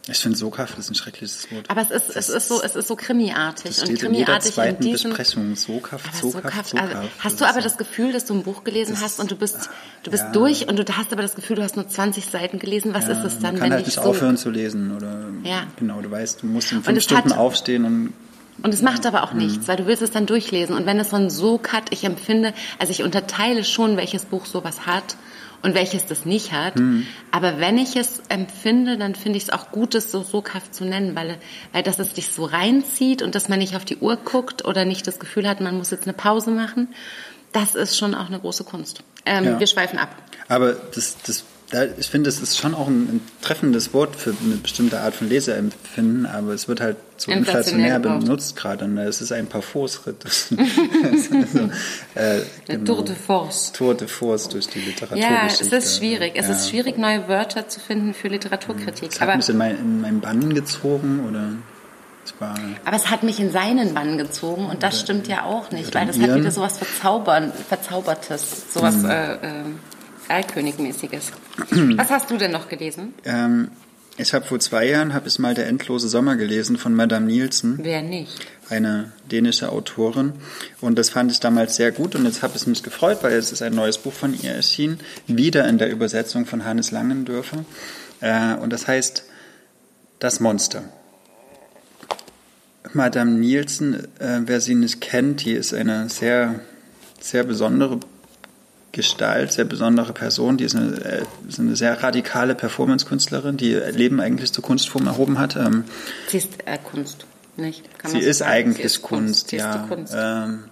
Ich 0.08 0.18
finde, 0.18 0.36
soghaft 0.36 0.76
ist 0.78 0.90
ein 0.90 0.96
schreckliches 0.96 1.48
Wort. 1.52 1.70
Aber 1.70 1.80
es 1.80 1.90
ist, 1.92 2.16
es 2.16 2.28
ist 2.28 2.48
so, 2.48 2.60
es 2.60 2.74
ist 2.74 2.88
so 2.88 2.96
krimiartig. 2.96 3.76
das 3.76 3.78
und 3.78 3.86
steht 3.96 4.02
in 4.02 4.14
jeder 4.14 4.24
krimiartig 4.24 4.48
in 4.48 4.52
zweiten 4.54 4.82
diesem, 4.82 5.10
Besprechung. 5.12 5.54
Soghaft, 5.54 6.16
soghaft, 6.16 6.70
soghaft, 6.70 6.74
also, 6.96 7.08
hast 7.20 7.40
du 7.40 7.44
aber 7.48 7.60
das 7.60 7.76
Gefühl, 7.78 8.12
dass 8.12 8.24
du 8.24 8.34
ein 8.34 8.42
Buch 8.42 8.64
gelesen 8.64 8.96
hast 9.00 9.20
und 9.20 9.30
du 9.30 9.36
bist, 9.36 9.70
du 10.02 10.10
bist 10.10 10.24
ja. 10.24 10.32
durch 10.32 10.66
und 10.68 10.76
du 10.76 10.84
hast 10.96 11.12
aber 11.12 11.22
das 11.22 11.36
Gefühl, 11.36 11.54
du 11.54 11.62
hast 11.62 11.76
nur 11.76 11.86
20 11.88 12.26
Seiten 12.26 12.58
gelesen. 12.58 12.94
Was 12.94 13.04
Ja, 13.06 13.12
ist 13.12 13.24
es 13.24 13.34
dann, 13.38 13.42
man 13.42 13.54
kann 13.54 13.62
wenn 13.70 13.72
halt 13.74 13.86
nicht 13.86 13.98
aufhören 14.00 14.36
zu 14.36 14.50
lesen. 14.50 14.94
Oder, 14.96 15.28
Ja. 15.44 15.68
Genau, 15.76 16.00
du 16.02 16.10
weißt, 16.10 16.42
du 16.42 16.46
musst 16.48 16.72
in 16.72 16.82
fünf 16.82 17.00
Stunden 17.00 17.30
hat- 17.30 17.38
aufstehen 17.38 17.84
und 17.84 18.12
Und 18.62 18.74
es 18.74 18.82
macht 18.82 19.06
aber 19.06 19.18
Mhm. 19.18 19.24
auch 19.24 19.32
nichts, 19.32 19.68
weil 19.68 19.76
du 19.76 19.86
willst 19.86 20.02
es 20.02 20.10
dann 20.10 20.26
durchlesen. 20.26 20.76
Und 20.76 20.86
wenn 20.86 20.98
es 21.00 21.10
so 21.10 21.16
ein 21.16 21.30
Sog 21.30 21.72
hat, 21.72 21.84
ich 21.90 22.04
empfinde, 22.04 22.52
also 22.78 22.90
ich 22.90 23.02
unterteile 23.02 23.64
schon, 23.64 23.96
welches 23.96 24.24
Buch 24.26 24.46
sowas 24.46 24.86
hat 24.86 25.16
und 25.62 25.74
welches 25.74 26.06
das 26.06 26.24
nicht 26.26 26.52
hat. 26.52 26.76
Mhm. 26.76 27.06
Aber 27.30 27.58
wenn 27.60 27.78
ich 27.78 27.96
es 27.96 28.20
empfinde, 28.28 28.98
dann 28.98 29.14
finde 29.14 29.38
ich 29.38 29.44
es 29.44 29.50
auch 29.50 29.70
gut, 29.70 29.94
es 29.94 30.10
so 30.12 30.22
soghaft 30.22 30.74
zu 30.74 30.84
nennen, 30.84 31.14
weil, 31.16 31.38
weil 31.72 31.82
das 31.82 31.98
es 31.98 32.12
dich 32.12 32.30
so 32.30 32.44
reinzieht 32.44 33.22
und 33.22 33.34
dass 33.34 33.48
man 33.48 33.58
nicht 33.58 33.74
auf 33.74 33.84
die 33.84 33.96
Uhr 33.96 34.16
guckt 34.16 34.64
oder 34.64 34.84
nicht 34.84 35.06
das 35.06 35.18
Gefühl 35.18 35.48
hat, 35.48 35.60
man 35.60 35.76
muss 35.78 35.90
jetzt 35.90 36.04
eine 36.04 36.12
Pause 36.14 36.50
machen. 36.50 36.88
Das 37.52 37.74
ist 37.74 37.96
schon 37.98 38.14
auch 38.14 38.26
eine 38.26 38.38
große 38.40 38.64
Kunst. 38.64 39.02
Ähm, 39.26 39.44
Ja. 39.44 39.60
Wir 39.60 39.66
schweifen 39.66 39.98
ab. 39.98 40.08
Aber 40.48 40.72
das, 40.72 41.16
das, 41.26 41.44
da, 41.72 41.84
ich 41.84 42.08
finde, 42.08 42.28
das 42.28 42.40
ist 42.40 42.58
schon 42.58 42.74
auch 42.74 42.86
ein, 42.86 43.08
ein 43.08 43.20
treffendes 43.40 43.94
Wort 43.94 44.14
für 44.14 44.34
eine 44.44 44.56
bestimmte 44.56 45.00
Art 45.00 45.14
von 45.14 45.28
Leseempfinden, 45.28 46.26
aber 46.26 46.52
es 46.52 46.68
wird 46.68 46.82
halt 46.82 46.98
so 47.16 47.32
Inflationär 47.32 47.98
benutzt 47.98 48.56
gerade. 48.56 48.84
Und 48.84 48.98
Es 48.98 49.22
ist 49.22 49.32
ein. 49.32 49.48
Das 49.48 49.64
also, 51.02 51.70
äh, 52.14 52.40
genau. 52.66 52.94
Tour 52.94 53.04
de 53.04 53.14
Force. 53.14 53.72
Tour 53.72 53.94
de 53.94 54.06
Force 54.06 54.48
durch 54.48 54.68
die 54.68 54.80
Literatur. 54.80 55.16
Ja, 55.16 55.46
es 55.46 55.60
ist 55.62 55.96
schwierig. 55.96 56.32
Es 56.36 56.50
ist 56.50 56.68
schwierig, 56.68 56.98
neue 56.98 57.26
Wörter 57.26 57.66
zu 57.68 57.80
finden 57.80 58.12
für 58.12 58.28
Literaturkritik. 58.28 59.10
Es 59.12 59.20
hat 59.20 59.28
Aber 59.28 59.38
mich 59.38 59.48
in, 59.48 59.56
mein, 59.56 59.78
in 59.78 60.00
meinen 60.02 60.20
Bann 60.20 60.52
gezogen 60.52 61.26
oder 61.26 61.54
es 62.24 62.34
Aber 62.84 62.96
es 62.96 63.10
hat 63.10 63.22
mich 63.22 63.40
in 63.40 63.50
seinen 63.50 63.94
Bann 63.94 64.18
gezogen 64.18 64.66
und 64.66 64.82
das 64.82 65.00
stimmt 65.00 65.26
ja 65.26 65.44
auch 65.44 65.70
nicht, 65.70 65.94
weil 65.94 66.06
das 66.06 66.20
hat 66.20 66.34
wieder 66.34 66.50
sowas 66.50 66.76
Verzaubern, 66.76 67.52
Verzaubertes, 67.68 68.72
sowas 68.72 68.94
Hm. 68.94 69.10
äh, 69.10 69.32
äh, 69.34 69.64
Erlkönigmäßiges. 70.32 71.32
Was 71.96 72.10
hast 72.10 72.30
du 72.30 72.38
denn 72.38 72.52
noch 72.52 72.68
gelesen? 72.68 73.14
ähm, 73.24 73.70
ich 74.18 74.34
habe 74.34 74.44
vor 74.44 74.60
zwei 74.60 74.86
Jahren 74.86 75.14
habe 75.14 75.26
ich 75.28 75.38
mal 75.38 75.54
der 75.54 75.66
endlose 75.68 76.06
Sommer 76.06 76.36
gelesen 76.36 76.76
von 76.76 76.94
Madame 76.94 77.24
Nielsen. 77.26 77.78
Wer 77.82 78.02
nicht? 78.02 78.46
eine 78.68 79.12
dänische 79.30 79.70
Autorin. 79.70 80.32
Und 80.80 80.98
das 80.98 81.10
fand 81.10 81.30
ich 81.30 81.40
damals 81.40 81.76
sehr 81.76 81.92
gut. 81.92 82.14
Und 82.14 82.24
jetzt 82.24 82.42
habe 82.42 82.54
ich 82.56 82.66
mich 82.66 82.82
gefreut, 82.82 83.18
weil 83.22 83.32
es 83.34 83.52
ist 83.52 83.62
ein 83.62 83.74
neues 83.74 83.98
Buch 83.98 84.12
von 84.12 84.34
ihr 84.40 84.52
erschienen. 84.52 84.98
Wieder 85.26 85.68
in 85.68 85.78
der 85.78 85.90
Übersetzung 85.90 86.46
von 86.46 86.64
Hannes 86.64 86.90
Langendörfer. 86.90 87.64
Äh, 88.20 88.54
und 88.54 88.72
das 88.72 88.86
heißt 88.88 89.24
Das 90.18 90.40
Monster. 90.40 90.84
Madame 92.92 93.32
Nielsen, 93.32 94.04
äh, 94.18 94.40
wer 94.44 94.60
sie 94.60 94.74
nicht 94.74 95.00
kennt, 95.00 95.44
die 95.44 95.52
ist 95.52 95.72
eine 95.74 96.08
sehr, 96.08 96.60
sehr 97.20 97.44
besondere 97.44 97.98
Gestalt, 98.92 99.52
sehr 99.52 99.64
besondere 99.64 100.12
Person. 100.12 100.58
Die 100.58 100.64
ist 100.64 100.76
eine, 100.76 100.96
äh, 101.04 101.22
ist 101.48 101.58
eine 101.58 101.76
sehr 101.76 102.02
radikale 102.02 102.54
Performance-Künstlerin, 102.54 103.56
die 103.56 103.72
ihr 103.72 103.90
Leben 103.90 104.20
eigentlich 104.20 104.52
zur 104.52 104.62
Kunstform 104.62 105.06
erhoben 105.06 105.38
hat. 105.38 105.56
Ähm, 105.56 105.84
Sie 106.28 106.36
ist 106.36 106.50
äh, 106.66 106.78
Kunst, 106.78 107.24
nicht? 107.56 107.88
Sie 108.04 108.10
so 108.10 108.18
ist 108.18 108.38
sagen? 108.38 108.50
eigentlich 108.50 108.76
Sie 108.76 108.82
ist 108.82 109.02
Kunst, 109.02 109.52
ist 109.52 109.58
ja. 109.60 109.86
Kunst. 109.88 110.14
Ähm, 110.14 110.64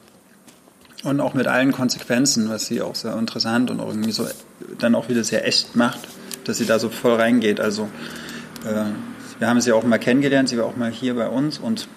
und 1.02 1.20
auch 1.20 1.32
mit 1.32 1.46
allen 1.46 1.72
Konsequenzen, 1.72 2.50
was 2.50 2.66
sie 2.66 2.82
auch 2.82 2.94
sehr 2.94 3.16
interessant 3.16 3.70
und 3.70 3.78
irgendwie 3.78 4.12
so 4.12 4.26
dann 4.78 4.94
auch 4.94 5.08
wieder 5.08 5.24
sehr 5.24 5.46
echt 5.46 5.74
macht, 5.74 6.00
dass 6.44 6.58
sie 6.58 6.66
da 6.66 6.78
so 6.78 6.90
voll 6.90 7.14
reingeht. 7.14 7.58
Also 7.58 7.88
äh, 8.66 8.84
wir 9.38 9.48
haben 9.48 9.60
sie 9.62 9.72
auch 9.72 9.84
mal 9.84 9.98
kennengelernt, 9.98 10.50
sie 10.50 10.58
war 10.58 10.66
auch 10.66 10.76
mal 10.76 10.90
hier 10.90 11.14
bei 11.14 11.28
uns 11.28 11.58
und 11.58 11.88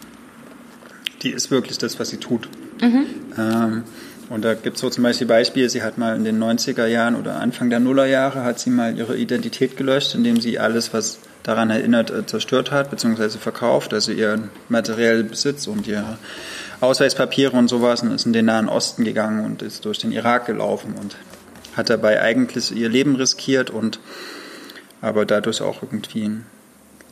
die 1.22 1.32
ist 1.32 1.52
wirklich 1.52 1.78
das, 1.78 2.00
was 2.00 2.10
sie 2.10 2.18
tut. 2.18 2.48
Mhm. 2.82 3.06
Ähm, 3.38 3.84
und 4.30 4.44
da 4.44 4.54
gibt 4.54 4.76
es 4.76 4.82
so 4.82 4.90
zum 4.90 5.04
Beispiel 5.04 5.28
Beispiele, 5.28 5.70
sie 5.70 5.84
hat 5.84 5.98
mal 5.98 6.16
in 6.16 6.24
den 6.24 6.42
90er 6.42 6.86
Jahren 6.86 7.16
oder 7.16 7.40
Anfang 7.40 7.70
der 7.70 7.80
Nullerjahre 7.80 8.44
hat 8.44 8.60
sie 8.60 8.70
mal 8.70 8.98
ihre 8.98 9.18
Identität 9.18 9.78
gelöscht, 9.78 10.16
indem 10.16 10.40
sie 10.40 10.60
alles, 10.60 10.94
was 10.94 11.20
daran 11.44 11.70
erinnert, 11.70 12.10
äh, 12.10 12.26
zerstört 12.26 12.72
hat, 12.72 12.90
beziehungsweise 12.90 13.38
verkauft, 13.38 13.94
also 13.94 14.12
ihren 14.12 14.50
materiellen 14.70 15.28
Besitz 15.28 15.68
und 15.68 15.88
ihre 15.88 16.18
Ausweispapiere 16.80 17.56
und 17.56 17.68
sowas 17.68 18.02
und 18.02 18.12
ist 18.12 18.26
in 18.26 18.34
den 18.34 18.46
Nahen 18.46 18.70
Osten 18.70 19.04
gegangen 19.04 19.46
und 19.46 19.62
ist 19.62 19.86
durch 19.86 20.00
den 20.00 20.12
Irak 20.12 20.46
gelaufen 20.46 20.96
und 21.00 21.16
hat 21.76 21.90
dabei 21.90 22.22
eigentlich 22.22 22.72
ihr 22.76 22.90
Leben 22.90 23.16
riskiert 23.16 23.70
und 23.70 24.00
aber 25.02 25.26
dadurch 25.26 25.62
auch 25.62 25.84
irgendwie 25.84 26.32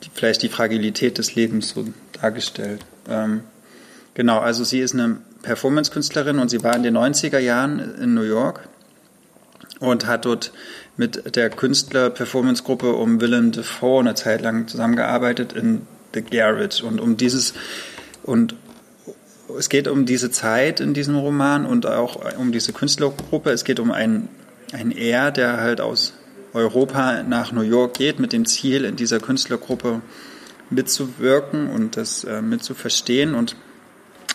die, 0.02 0.10
vielleicht 0.14 0.42
die 0.42 0.48
Fragilität 0.48 1.18
des 1.18 1.34
Lebens 1.34 1.70
so 1.70 1.86
dargestellt. 2.20 2.84
Ähm, 3.08 3.42
genau, 4.14 4.38
also 4.38 4.64
sie 4.64 4.80
ist 4.80 4.94
eine 4.94 5.18
Performance-Künstlerin 5.42 6.38
und 6.38 6.48
sie 6.48 6.62
war 6.62 6.74
in 6.74 6.82
den 6.82 6.96
90er 6.96 7.38
Jahren 7.38 7.78
in 8.00 8.14
New 8.14 8.22
York 8.22 8.68
und 9.80 10.06
hat 10.06 10.24
dort 10.24 10.52
mit 10.96 11.36
der 11.36 11.50
Künstler-Performance-Gruppe 11.50 12.92
um 12.92 13.20
Willem 13.20 13.52
Dafoe 13.52 14.00
eine 14.00 14.14
Zeit 14.14 14.42
lang 14.42 14.68
zusammengearbeitet, 14.68 15.52
in 15.52 15.86
The 16.14 16.22
Garage. 16.22 16.84
Und 16.84 17.00
um 17.00 17.16
dieses, 17.16 17.54
und 18.22 18.54
es 19.58 19.68
geht 19.68 19.88
um 19.88 20.06
diese 20.06 20.30
Zeit 20.30 20.80
in 20.80 20.94
diesem 20.94 21.16
Roman 21.16 21.66
und 21.66 21.86
auch 21.86 22.20
um 22.38 22.52
diese 22.52 22.72
Künstlergruppe. 22.72 23.50
Es 23.50 23.64
geht 23.64 23.80
um 23.80 23.90
einen, 23.90 24.28
einen 24.72 24.92
Er, 24.92 25.30
der 25.30 25.60
halt 25.60 25.80
aus 25.80 26.14
Europa 26.54 27.22
nach 27.22 27.52
New 27.52 27.62
York 27.62 27.94
geht 27.94 28.20
mit 28.20 28.32
dem 28.32 28.44
Ziel, 28.44 28.84
in 28.84 28.96
dieser 28.96 29.20
Künstlergruppe 29.20 30.02
mitzuwirken 30.70 31.68
und 31.68 31.96
das 31.96 32.24
äh, 32.24 32.42
mitzuverstehen. 32.42 33.34
Und 33.34 33.56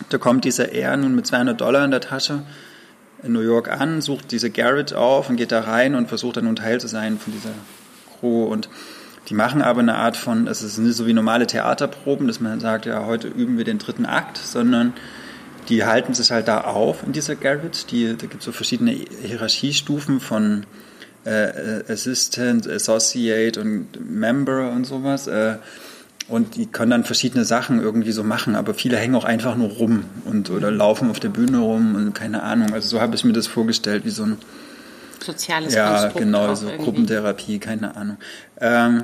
da 0.10 0.18
kommt 0.18 0.46
dieser 0.46 0.72
Er 0.72 0.96
nun 0.98 1.16
mit 1.16 1.28
200 1.28 1.60
Dollar 1.60 1.84
in 1.86 1.92
der 1.92 2.02
Tasche 2.02 2.44
in 3.24 3.34
New 3.34 3.42
York 3.42 3.70
an, 3.70 4.02
sucht 4.02 4.32
diese 4.32 4.50
Garrett 4.50 4.94
auf 4.94 5.30
und 5.30 5.38
geht 5.38 5.52
da 5.52 5.62
rein 5.62 5.96
und 5.96 6.08
versucht 6.08 6.38
dann 6.38 6.46
nun 6.46 6.56
Teil 6.56 6.80
zu 6.80 6.88
sein 6.88 7.18
von 7.18 7.34
dieser 7.34 7.54
Crew. 8.20 8.46
Und 8.46 8.70
die 9.30 9.34
machen 9.34 9.62
aber 9.62 9.82
eine 9.82 9.96
Art 9.96 10.16
von, 10.16 10.48
es 10.48 10.62
ist 10.62 10.78
nicht 10.78 10.96
so 10.96 11.08
wie 11.08 11.14
normale 11.14 11.48
Theaterproben, 11.48 12.28
dass 12.28 12.40
man 12.40 12.60
sagt, 12.60 12.86
ja, 12.86 13.06
heute 13.06 13.28
üben 13.28 13.58
wir 13.58 13.66
den 13.66 13.80
dritten 13.80 14.06
Akt, 14.06 14.38
sondern 14.38 14.94
die 15.68 15.84
halten 15.84 16.14
sich 16.14 16.32
halt 16.32 16.48
da 16.48 16.62
auf 16.62 17.04
in 17.06 17.12
dieser 17.12 17.36
Garrett. 17.36 17.92
Die, 17.92 18.16
da 18.16 18.28
gibt 18.28 18.40
es 18.40 18.46
so 18.46 18.52
verschiedene 18.52 18.92
Hierarchiestufen 18.92 20.20
von 20.22 20.66
äh, 21.26 21.84
Assistant, 21.92 22.70
Associate 22.70 23.60
und 23.60 24.00
Member 24.10 24.72
und 24.72 24.86
sowas. 24.86 25.28
Äh, 25.28 25.58
und 26.28 26.56
die 26.56 26.66
können 26.66 26.92
dann 26.92 27.04
verschiedene 27.04 27.46
Sachen 27.46 27.82
irgendwie 27.82 28.12
so 28.12 28.24
machen, 28.24 28.56
aber 28.56 28.74
viele 28.74 28.98
hängen 28.98 29.16
auch 29.16 29.24
einfach 29.24 29.56
nur 29.56 29.70
rum 29.70 30.04
und 30.26 30.50
oder 30.50 30.72
laufen 30.72 31.10
auf 31.10 31.20
der 31.20 31.30
Bühne 31.30 31.60
rum 31.60 31.96
und 31.96 32.14
keine 32.14 32.44
Ahnung. 32.44 32.74
Also 32.74 32.90
so 32.90 33.02
habe 33.02 33.16
ich 33.16 33.24
mir 33.24 33.34
das 33.34 33.48
vorgestellt, 33.48 34.04
wie 34.04 34.10
so 34.10 34.24
ein 34.24 34.38
soziales 35.24 35.74
Ja, 35.74 35.90
Konstrukt 35.92 36.18
genau, 36.18 36.54
so 36.56 36.68
irgendwie. 36.68 36.84
Gruppentherapie, 36.84 37.60
keine 37.60 37.96
Ahnung. 37.96 38.18
Ähm, 38.60 39.04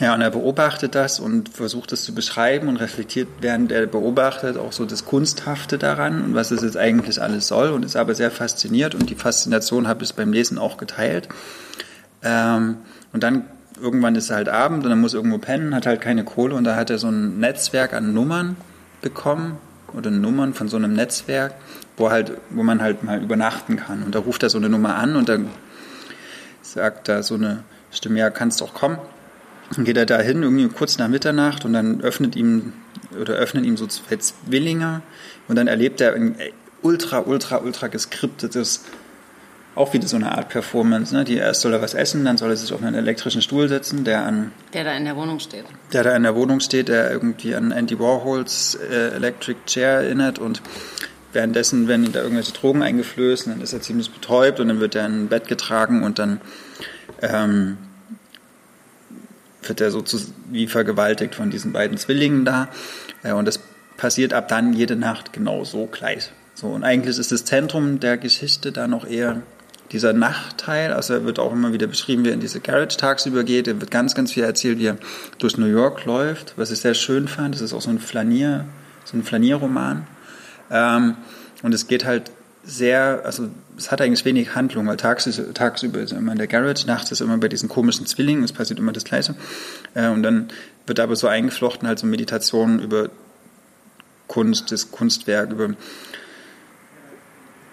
ja, 0.00 0.14
und 0.14 0.22
er 0.22 0.30
beobachtet 0.30 0.94
das 0.94 1.20
und 1.20 1.50
versucht 1.50 1.92
es 1.92 2.04
zu 2.04 2.14
beschreiben 2.14 2.68
und 2.68 2.76
reflektiert, 2.78 3.28
während 3.40 3.70
er 3.70 3.86
beobachtet, 3.86 4.56
auch 4.56 4.72
so 4.72 4.86
das 4.86 5.04
Kunsthafte 5.04 5.78
daran 5.78 6.24
und 6.24 6.34
was 6.34 6.50
es 6.50 6.62
jetzt 6.62 6.76
eigentlich 6.76 7.20
alles 7.20 7.48
soll 7.48 7.70
und 7.70 7.84
ist 7.84 7.96
aber 7.96 8.14
sehr 8.14 8.30
fasziniert 8.30 8.94
und 8.94 9.10
die 9.10 9.14
Faszination 9.14 9.86
habe 9.86 10.04
ich 10.04 10.14
beim 10.14 10.32
Lesen 10.32 10.58
auch 10.58 10.78
geteilt. 10.78 11.28
Ähm, 12.22 12.76
und 13.12 13.22
dann 13.22 13.44
irgendwann 13.80 14.14
ist 14.14 14.24
es 14.24 14.30
halt 14.30 14.48
Abend 14.48 14.84
und 14.84 14.90
er 14.90 14.96
muss 14.96 15.14
irgendwo 15.14 15.38
pennen, 15.38 15.74
hat 15.74 15.86
halt 15.86 16.00
keine 16.00 16.24
Kohle 16.24 16.54
und 16.54 16.64
da 16.64 16.76
hat 16.76 16.90
er 16.90 16.98
so 16.98 17.08
ein 17.08 17.38
Netzwerk 17.38 17.92
an 17.92 18.12
Nummern 18.12 18.56
bekommen 19.02 19.58
oder 19.92 20.10
Nummern 20.10 20.54
von 20.54 20.68
so 20.68 20.76
einem 20.76 20.92
Netzwerk, 20.92 21.54
wo 21.96 22.10
halt, 22.10 22.32
wo 22.50 22.62
man 22.62 22.82
halt 22.82 23.04
mal 23.04 23.22
übernachten 23.22 23.76
kann. 23.76 24.02
Und 24.02 24.14
da 24.14 24.20
ruft 24.20 24.42
er 24.42 24.50
so 24.50 24.58
eine 24.58 24.68
Nummer 24.68 24.96
an 24.96 25.16
und 25.16 25.28
dann 25.28 25.48
sagt 26.62 27.08
da 27.08 27.22
so 27.22 27.34
eine 27.34 27.62
Stimme, 27.90 28.18
ja, 28.18 28.30
kannst 28.30 28.60
doch 28.60 28.74
kommen. 28.74 28.98
Dann 29.74 29.84
geht 29.84 29.96
er 29.96 30.06
da 30.06 30.18
hin, 30.18 30.42
irgendwie 30.42 30.68
kurz 30.68 30.98
nach 30.98 31.08
Mitternacht 31.08 31.64
und 31.64 31.72
dann 31.72 32.00
öffnet 32.00 32.36
ihm 32.36 32.72
oder 33.20 33.34
öffnen 33.34 33.64
ihm 33.64 33.76
so 33.76 33.86
zwei 33.86 34.16
Zwillinge 34.16 35.02
und 35.48 35.56
dann 35.56 35.68
erlebt 35.68 36.00
er 36.00 36.14
ein 36.14 36.36
ultra, 36.82 37.20
ultra, 37.20 37.58
ultra 37.58 37.86
geskriptetes, 37.88 38.84
auch 39.74 39.92
wieder 39.92 40.06
so 40.06 40.16
eine 40.16 40.32
Art 40.32 40.48
Performance. 40.50 41.14
Ne? 41.14 41.24
Die 41.24 41.36
erst 41.36 41.62
soll 41.62 41.72
er 41.72 41.82
was 41.82 41.94
essen, 41.94 42.24
dann 42.24 42.36
soll 42.36 42.50
er 42.50 42.56
sich 42.56 42.72
auf 42.72 42.82
einen 42.82 42.94
elektrischen 42.94 43.42
Stuhl 43.42 43.68
setzen, 43.68 44.04
der 44.04 44.24
an 44.24 44.52
Der 44.72 44.84
da 44.84 44.92
in 44.96 45.04
der 45.04 45.16
Wohnung 45.16 45.40
steht. 45.40 45.64
der 45.92 46.04
da 46.04 46.14
in 46.14 46.22
der 46.22 46.34
Wohnung 46.36 46.60
steht, 46.60 46.88
der 46.88 47.10
irgendwie 47.10 47.54
an 47.54 47.70
Andy 47.72 47.98
Warhols 47.98 48.76
äh, 48.76 49.08
Electric 49.16 49.58
Chair 49.66 50.00
erinnert 50.02 50.38
und 50.38 50.62
währenddessen 51.32 51.88
werden 51.88 52.04
ihm 52.06 52.12
da 52.12 52.20
irgendwelche 52.22 52.52
Drogen 52.52 52.82
eingeflößt 52.82 53.46
und 53.46 53.54
dann 53.54 53.60
ist 53.62 53.72
er 53.72 53.80
ziemlich 53.80 54.10
betäubt 54.12 54.60
und 54.60 54.68
dann 54.68 54.78
wird 54.80 54.94
er 54.94 55.06
in 55.06 55.24
ein 55.24 55.28
Bett 55.28 55.48
getragen 55.48 56.04
und 56.04 56.18
dann 56.20 56.40
ähm, 57.20 57.76
wird 59.62 59.80
er 59.80 59.90
so 59.90 60.00
zu, 60.02 60.18
wie 60.50 60.66
vergewaltigt 60.66 61.34
von 61.34 61.50
diesen 61.50 61.72
beiden 61.72 61.96
Zwillingen 61.96 62.44
da 62.44 62.68
äh, 63.22 63.32
und 63.32 63.46
das 63.46 63.58
passiert 63.96 64.32
ab 64.32 64.48
dann 64.48 64.72
jede 64.72 64.96
Nacht 64.96 65.32
genau 65.32 65.64
so 65.64 65.86
gleich. 65.86 66.30
So, 66.54 66.68
und 66.68 66.84
eigentlich 66.84 67.18
ist 67.18 67.32
das 67.32 67.44
Zentrum 67.44 67.98
der 67.98 68.16
Geschichte 68.16 68.70
da 68.70 68.86
noch 68.86 69.04
eher 69.06 69.42
dieser 69.94 70.12
Nachtteil, 70.12 70.92
also 70.92 71.14
er 71.14 71.24
wird 71.24 71.38
auch 71.38 71.52
immer 71.52 71.72
wieder 71.72 71.86
beschrieben, 71.86 72.24
wie 72.24 72.28
er 72.30 72.34
in 72.34 72.40
diese 72.40 72.58
Garage 72.58 72.96
tagsüber 72.96 73.44
geht. 73.44 73.68
Er 73.68 73.80
wird 73.80 73.92
ganz, 73.92 74.16
ganz 74.16 74.32
viel 74.32 74.42
erzählt, 74.42 74.80
wie 74.80 74.86
er 74.86 74.96
durch 75.38 75.56
New 75.56 75.66
York 75.66 76.04
läuft, 76.04 76.54
was 76.56 76.72
ich 76.72 76.80
sehr 76.80 76.94
schön 76.94 77.28
fand. 77.28 77.54
Das 77.54 77.62
ist 77.62 77.72
auch 77.72 77.80
so 77.80 77.90
ein 77.90 78.00
Flanier, 78.00 78.64
so 79.04 79.16
ein 79.16 79.22
Flanierroman. 79.22 80.06
Ähm, 80.68 81.16
und 81.62 81.72
es 81.72 81.86
geht 81.86 82.04
halt 82.04 82.32
sehr, 82.64 83.22
also 83.24 83.48
es 83.78 83.92
hat 83.92 84.00
eigentlich 84.00 84.24
wenig 84.24 84.56
Handlung, 84.56 84.88
weil 84.88 84.96
tags 84.96 85.28
ist, 85.28 85.40
tagsüber 85.54 86.00
ist 86.00 86.10
er 86.10 86.18
immer 86.18 86.32
in 86.32 86.38
der 86.38 86.48
Garage, 86.48 86.86
nachts 86.88 87.12
ist 87.12 87.20
er 87.20 87.26
immer 87.26 87.38
bei 87.38 87.48
diesen 87.48 87.68
komischen 87.68 88.04
Zwillingen, 88.04 88.42
es 88.42 88.52
passiert 88.52 88.80
immer 88.80 88.92
das 88.92 89.04
Gleiche. 89.04 89.36
Äh, 89.94 90.08
und 90.08 90.24
dann 90.24 90.48
wird 90.86 90.98
aber 90.98 91.14
so 91.14 91.28
eingeflochten 91.28 91.86
halt 91.86 92.00
so 92.00 92.06
Meditationen 92.08 92.80
über 92.80 93.10
Kunst, 94.26 94.72
das 94.72 94.90
Kunstwerk, 94.90 95.52
über 95.52 95.70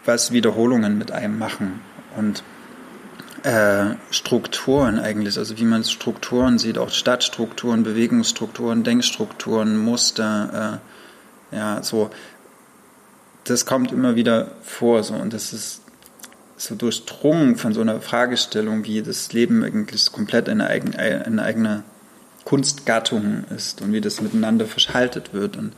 was 0.05 0.31
Wiederholungen 0.31 0.99
mit 0.99 1.11
einem 1.11 1.39
machen 1.39 1.79
und 2.15 2.43
äh, 3.43 3.95
Strukturen 4.11 4.99
eigentlich, 4.99 5.37
also 5.37 5.57
wie 5.57 5.63
man 5.63 5.83
Strukturen 5.83 6.59
sieht, 6.59 6.77
auch 6.77 6.91
Stadtstrukturen, 6.91 7.83
Bewegungsstrukturen, 7.83 8.83
Denkstrukturen, 8.83 9.77
Muster, 9.77 10.81
äh, 11.51 11.55
ja, 11.55 11.83
so. 11.83 12.11
Das 13.45 13.65
kommt 13.65 13.91
immer 13.91 14.15
wieder 14.15 14.51
vor, 14.61 15.03
so, 15.03 15.15
und 15.15 15.33
das 15.33 15.51
ist 15.51 15.81
so 16.57 16.75
durchdrungen 16.75 17.55
von 17.55 17.73
so 17.73 17.81
einer 17.81 17.99
Fragestellung, 17.99 18.85
wie 18.85 19.01
das 19.01 19.33
Leben 19.33 19.63
eigentlich 19.63 20.11
komplett 20.11 20.47
eine, 20.47 20.67
eigen, 20.67 20.95
eine 20.95 21.41
eigene 21.41 21.83
Kunstgattung 22.45 23.45
ist 23.55 23.81
und 23.81 23.93
wie 23.93 24.01
das 24.01 24.21
miteinander 24.21 24.67
verschaltet 24.67 25.33
wird. 25.33 25.57
Und 25.57 25.73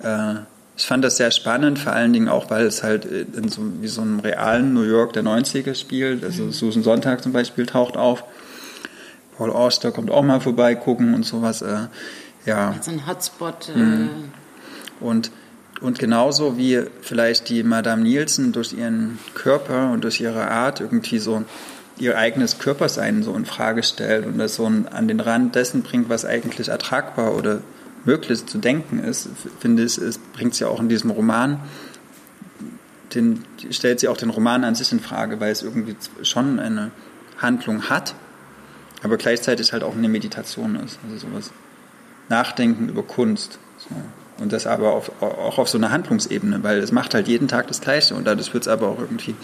äh, 0.00 0.36
ich 0.76 0.86
fand 0.86 1.04
das 1.04 1.18
sehr 1.18 1.30
spannend, 1.30 1.78
vor 1.78 1.92
allen 1.92 2.12
Dingen 2.12 2.28
auch, 2.28 2.50
weil 2.50 2.64
es 2.64 2.82
halt 2.82 3.04
in 3.04 3.48
so, 3.48 3.62
wie 3.80 3.88
so 3.88 4.00
einem 4.00 4.20
realen 4.20 4.72
New 4.72 4.82
York 4.82 5.12
der 5.12 5.22
90er 5.22 5.74
spielt. 5.74 6.24
Also 6.24 6.50
Susan 6.50 6.82
Sonntag 6.82 7.22
zum 7.22 7.32
Beispiel 7.32 7.66
taucht 7.66 7.96
auf. 7.96 8.24
Paul 9.36 9.50
Auster 9.50 9.92
kommt 9.92 10.10
auch 10.10 10.22
mal 10.22 10.40
vorbei 10.40 10.74
gucken 10.74 11.14
und 11.14 11.24
sowas. 11.24 11.62
Äh, 11.62 11.88
ja. 12.46 12.74
So 12.80 12.90
ein 12.90 13.06
Hotspot. 13.06 13.70
Mhm. 13.74 14.08
Äh, 15.00 15.04
Und, 15.04 15.30
und 15.80 15.98
genauso 15.98 16.56
wie 16.56 16.82
vielleicht 17.00 17.48
die 17.48 17.62
Madame 17.64 18.02
Nielsen 18.02 18.52
durch 18.52 18.72
ihren 18.72 19.18
Körper 19.34 19.90
und 19.90 20.04
durch 20.04 20.20
ihre 20.20 20.50
Art 20.50 20.80
irgendwie 20.80 21.18
so 21.18 21.44
ihr 21.98 22.16
eigenes 22.16 22.58
Körpersein 22.58 23.22
so 23.22 23.34
in 23.34 23.44
Frage 23.44 23.82
stellt 23.82 24.26
und 24.26 24.38
das 24.38 24.54
so 24.54 24.66
an 24.66 25.08
den 25.08 25.20
Rand 25.20 25.54
dessen 25.54 25.82
bringt, 25.82 26.08
was 26.08 26.24
eigentlich 26.24 26.68
ertragbar 26.68 27.34
oder 27.34 27.60
möglich 28.04 28.46
zu 28.46 28.58
denken 28.58 28.98
ist, 28.98 29.28
finde 29.60 29.84
ich, 29.84 29.98
es 29.98 30.18
bringt 30.18 30.54
sie 30.54 30.64
auch 30.64 30.80
in 30.80 30.88
diesem 30.88 31.10
Roman, 31.10 31.60
den, 33.14 33.44
stellt 33.70 34.00
sie 34.00 34.08
auch 34.08 34.16
den 34.16 34.30
Roman 34.30 34.64
an 34.64 34.74
sich 34.74 34.90
in 34.92 35.00
Frage, 35.00 35.40
weil 35.40 35.52
es 35.52 35.62
irgendwie 35.62 35.96
schon 36.22 36.58
eine 36.58 36.90
Handlung 37.38 37.90
hat, 37.90 38.14
aber 39.02 39.16
gleichzeitig 39.16 39.72
halt 39.72 39.82
auch 39.82 39.94
eine 39.94 40.08
Meditation 40.08 40.76
ist. 40.76 40.98
Also 41.04 41.26
sowas 41.28 41.50
Nachdenken 42.28 42.88
über 42.88 43.02
Kunst. 43.02 43.58
So. 43.78 43.94
Und 44.42 44.52
das 44.52 44.66
aber 44.66 44.94
auf, 44.94 45.10
auch 45.20 45.58
auf 45.58 45.68
so 45.68 45.78
einer 45.78 45.90
Handlungsebene, 45.90 46.62
weil 46.62 46.78
es 46.78 46.90
macht 46.92 47.14
halt 47.14 47.28
jeden 47.28 47.48
Tag 47.48 47.68
das 47.68 47.80
Gleiche 47.80 48.14
und 48.14 48.26
dadurch 48.26 48.52
wird 48.54 48.64
es 48.64 48.68
aber 48.68 48.88
auch 48.88 48.98
irgendwie 48.98 49.34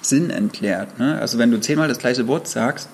Sinn 0.00 0.30
entleert. 0.30 0.98
Ne? 0.98 1.18
Also 1.20 1.38
wenn 1.38 1.50
du 1.50 1.60
zehnmal 1.60 1.88
das 1.88 1.98
gleiche 1.98 2.26
Wort 2.26 2.46
sagst, 2.46 2.88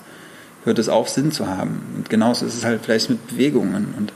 hört 0.63 0.79
es 0.79 0.89
auf, 0.89 1.09
Sinn 1.09 1.31
zu 1.31 1.47
haben. 1.47 1.81
Und 1.95 2.09
genauso 2.09 2.45
ist 2.45 2.55
es 2.55 2.65
halt 2.65 2.81
vielleicht 2.83 3.09
mit 3.09 3.27
Bewegungen 3.27 3.93
und 3.97 4.13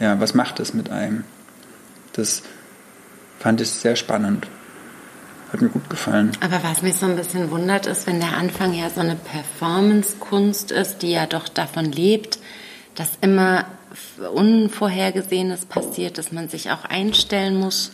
ja, 0.00 0.18
was 0.20 0.34
macht 0.34 0.58
das 0.58 0.74
mit 0.74 0.90
einem? 0.90 1.24
Das 2.12 2.42
fand 3.38 3.60
ich 3.60 3.70
sehr 3.70 3.96
spannend. 3.96 4.46
Hat 5.52 5.60
mir 5.60 5.68
gut 5.68 5.90
gefallen. 5.90 6.32
Aber 6.40 6.62
was 6.62 6.82
mich 6.82 6.94
so 6.94 7.06
ein 7.06 7.16
bisschen 7.16 7.50
wundert, 7.50 7.86
ist, 7.86 8.06
wenn 8.06 8.20
der 8.20 8.36
Anfang 8.36 8.72
ja 8.72 8.88
so 8.88 9.00
eine 9.00 9.16
Performance-Kunst 9.16 10.72
ist, 10.72 11.02
die 11.02 11.12
ja 11.12 11.26
doch 11.26 11.48
davon 11.48 11.92
lebt, 11.92 12.38
dass 12.94 13.10
immer 13.20 13.66
Unvorhergesehenes 14.32 15.66
passiert, 15.66 16.16
dass 16.16 16.32
man 16.32 16.48
sich 16.48 16.70
auch 16.70 16.84
einstellen 16.84 17.56
muss. 17.56 17.92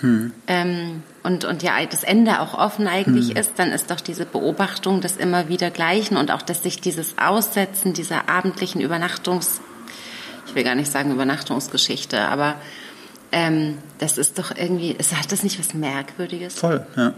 Hm. 0.00 0.32
Ähm, 0.46 1.02
und, 1.22 1.44
und 1.44 1.62
ja, 1.62 1.84
das 1.86 2.04
Ende 2.04 2.40
auch 2.40 2.54
offen 2.54 2.86
eigentlich 2.86 3.30
hm. 3.30 3.36
ist, 3.36 3.52
dann 3.56 3.72
ist 3.72 3.90
doch 3.90 4.00
diese 4.00 4.26
Beobachtung 4.26 5.00
des 5.00 5.16
immer 5.16 5.48
wieder 5.48 5.70
Gleichen 5.70 6.16
und 6.16 6.30
auch, 6.30 6.42
dass 6.42 6.62
sich 6.62 6.80
dieses 6.80 7.16
Aussetzen 7.18 7.94
dieser 7.94 8.28
abendlichen 8.28 8.82
Übernachtungs- 8.82 9.60
ich 10.48 10.54
will 10.54 10.64
gar 10.64 10.74
nicht 10.74 10.90
sagen 10.90 11.12
Übernachtungsgeschichte, 11.12 12.20
aber 12.20 12.56
ähm, 13.32 13.78
das 13.98 14.16
ist 14.18 14.38
doch 14.38 14.56
irgendwie, 14.56 14.96
es 14.98 15.14
hat 15.14 15.30
das 15.30 15.42
nicht 15.42 15.58
was 15.58 15.74
Merkwürdiges? 15.74 16.54
Voll, 16.54 16.86
ja. 16.96 17.14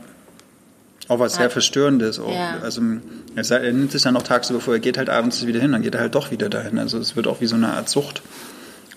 Auch 1.09 1.19
was 1.19 1.35
sehr 1.35 1.51
Verstörendes. 1.51 2.21
Auch. 2.21 2.33
Ja. 2.33 2.59
Also 2.63 2.83
er 3.35 3.73
nimmt 3.73 3.91
sich 3.91 4.03
dann 4.03 4.17
auch 4.17 4.23
tagsüber 4.23 4.61
vor, 4.61 4.75
er 4.75 4.81
geht 4.81 4.97
halt 4.97 5.11
abends 5.11 5.45
wieder 5.45 5.61
hin, 5.61 5.73
dann 5.73 5.83
geht 5.83 5.95
er 5.95 6.01
halt 6.01 6.15
doch 6.15 6.31
wieder 6.31 6.49
dahin. 6.49 6.79
Also 6.79 6.99
es 6.99 7.17
wird 7.17 7.27
auch 7.27 7.41
wie 7.41 7.47
so 7.47 7.57
eine 7.57 7.73
Art 7.73 7.89
Sucht, 7.89 8.23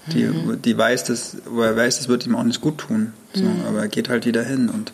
die, 0.08 0.26
mhm. 0.26 0.62
die 0.62 0.78
weiß, 0.78 1.06
dass, 1.06 1.38
wo 1.46 1.62
er 1.62 1.76
weiß, 1.76 2.02
es 2.02 2.08
wird 2.10 2.28
ihm 2.28 2.36
auch 2.36 2.44
nicht 2.44 2.62
gut 2.62 2.78
tun. 2.78 3.14
So, 3.34 3.44
mhm. 3.44 3.64
Aber 3.68 3.80
er 3.80 3.88
geht 3.88 4.10
halt 4.10 4.28
wieder 4.28 4.44
hin 4.44 4.70
und 4.70 4.92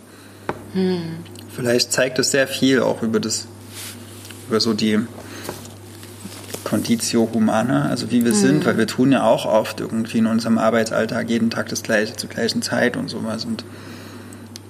mhm. 0.74 1.18
vielleicht 1.54 1.92
zeigt 1.92 2.20
das 2.20 2.32
sehr 2.32 2.48
viel 2.48 2.82
auch 2.82 3.04
über 3.04 3.20
das, 3.20 3.48
über 4.48 4.62
so 4.62 4.74
die 4.74 5.00
Conditio 6.70 7.28
Humana, 7.34 7.90
also 7.90 8.12
wie 8.12 8.24
wir 8.24 8.32
mhm. 8.32 8.38
sind, 8.38 8.66
weil 8.66 8.78
wir 8.78 8.86
tun 8.86 9.12
ja 9.12 9.24
auch 9.24 9.46
oft 9.46 9.80
irgendwie 9.80 10.20
in 10.20 10.28
unserem 10.28 10.60
Arbeitsalltag 10.60 11.28
jeden 11.30 11.50
Tag 11.50 11.68
das 11.70 11.82
Gleiche 11.82 12.16
zur 12.16 12.30
gleichen 12.30 12.62
Zeit 12.62 12.96
und 12.96 13.10
sowas. 13.10 13.46
Und, 13.46 13.66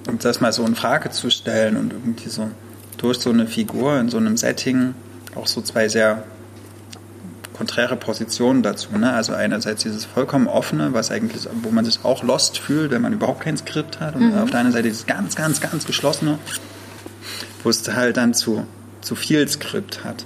und 0.08 0.24
das 0.24 0.39
mal 0.39 0.53
so 0.53 0.65
in 0.65 0.75
Frage 0.75 1.10
zu 1.10 1.29
stellen 1.29 1.75
und 1.75 1.91
irgendwie 1.91 2.29
so 2.29 2.50
durch 2.98 3.20
so 3.20 3.29
eine 3.32 3.48
Figur 3.48 4.00
in 4.00 4.10
so 4.10 4.18
einem 4.18 4.38
Setting 4.38 4.94
auch 5.36 5.48
so 5.48 5.62
zwei 5.62 5.89
sehr 5.89 6.24
konträre 7.53 7.98
Positionen 7.98 8.63
dazu. 8.63 8.98
Ne? 8.98 9.12
Also 9.12 9.34
einerseits 9.34 9.84
dieses 9.84 10.06
vollkommen 10.06 10.48
offene, 10.48 10.94
was 10.94 11.12
eigentlich, 11.12 11.50
wo 11.63 11.70
man 11.70 11.84
sich 11.84 12.00
auch 12.03 12.24
lost 12.24 12.60
fühlt, 12.60 12.91
wenn 12.91 13.01
man 13.01 13.12
überhaupt 13.12 13.41
kein 13.41 13.58
Skript 13.58 14.00
hat. 14.00 14.15
Und 14.15 14.32
mhm. 14.32 14.38
auf 14.38 14.50
der 14.50 14.62
anderen 14.62 14.72
Seite 14.72 14.88
dieses 14.88 15.06
ganz, 15.06 15.36
ganz, 15.36 15.60
ganz 15.60 15.86
geschlossene, 15.86 16.39
wo 17.63 17.70
es 17.70 17.86
halt 17.94 18.15
dann 18.15 18.34
zu, 18.34 18.65
zu 19.01 19.15
viel 19.15 19.46
Skript 19.50 20.06
hat. 20.06 20.24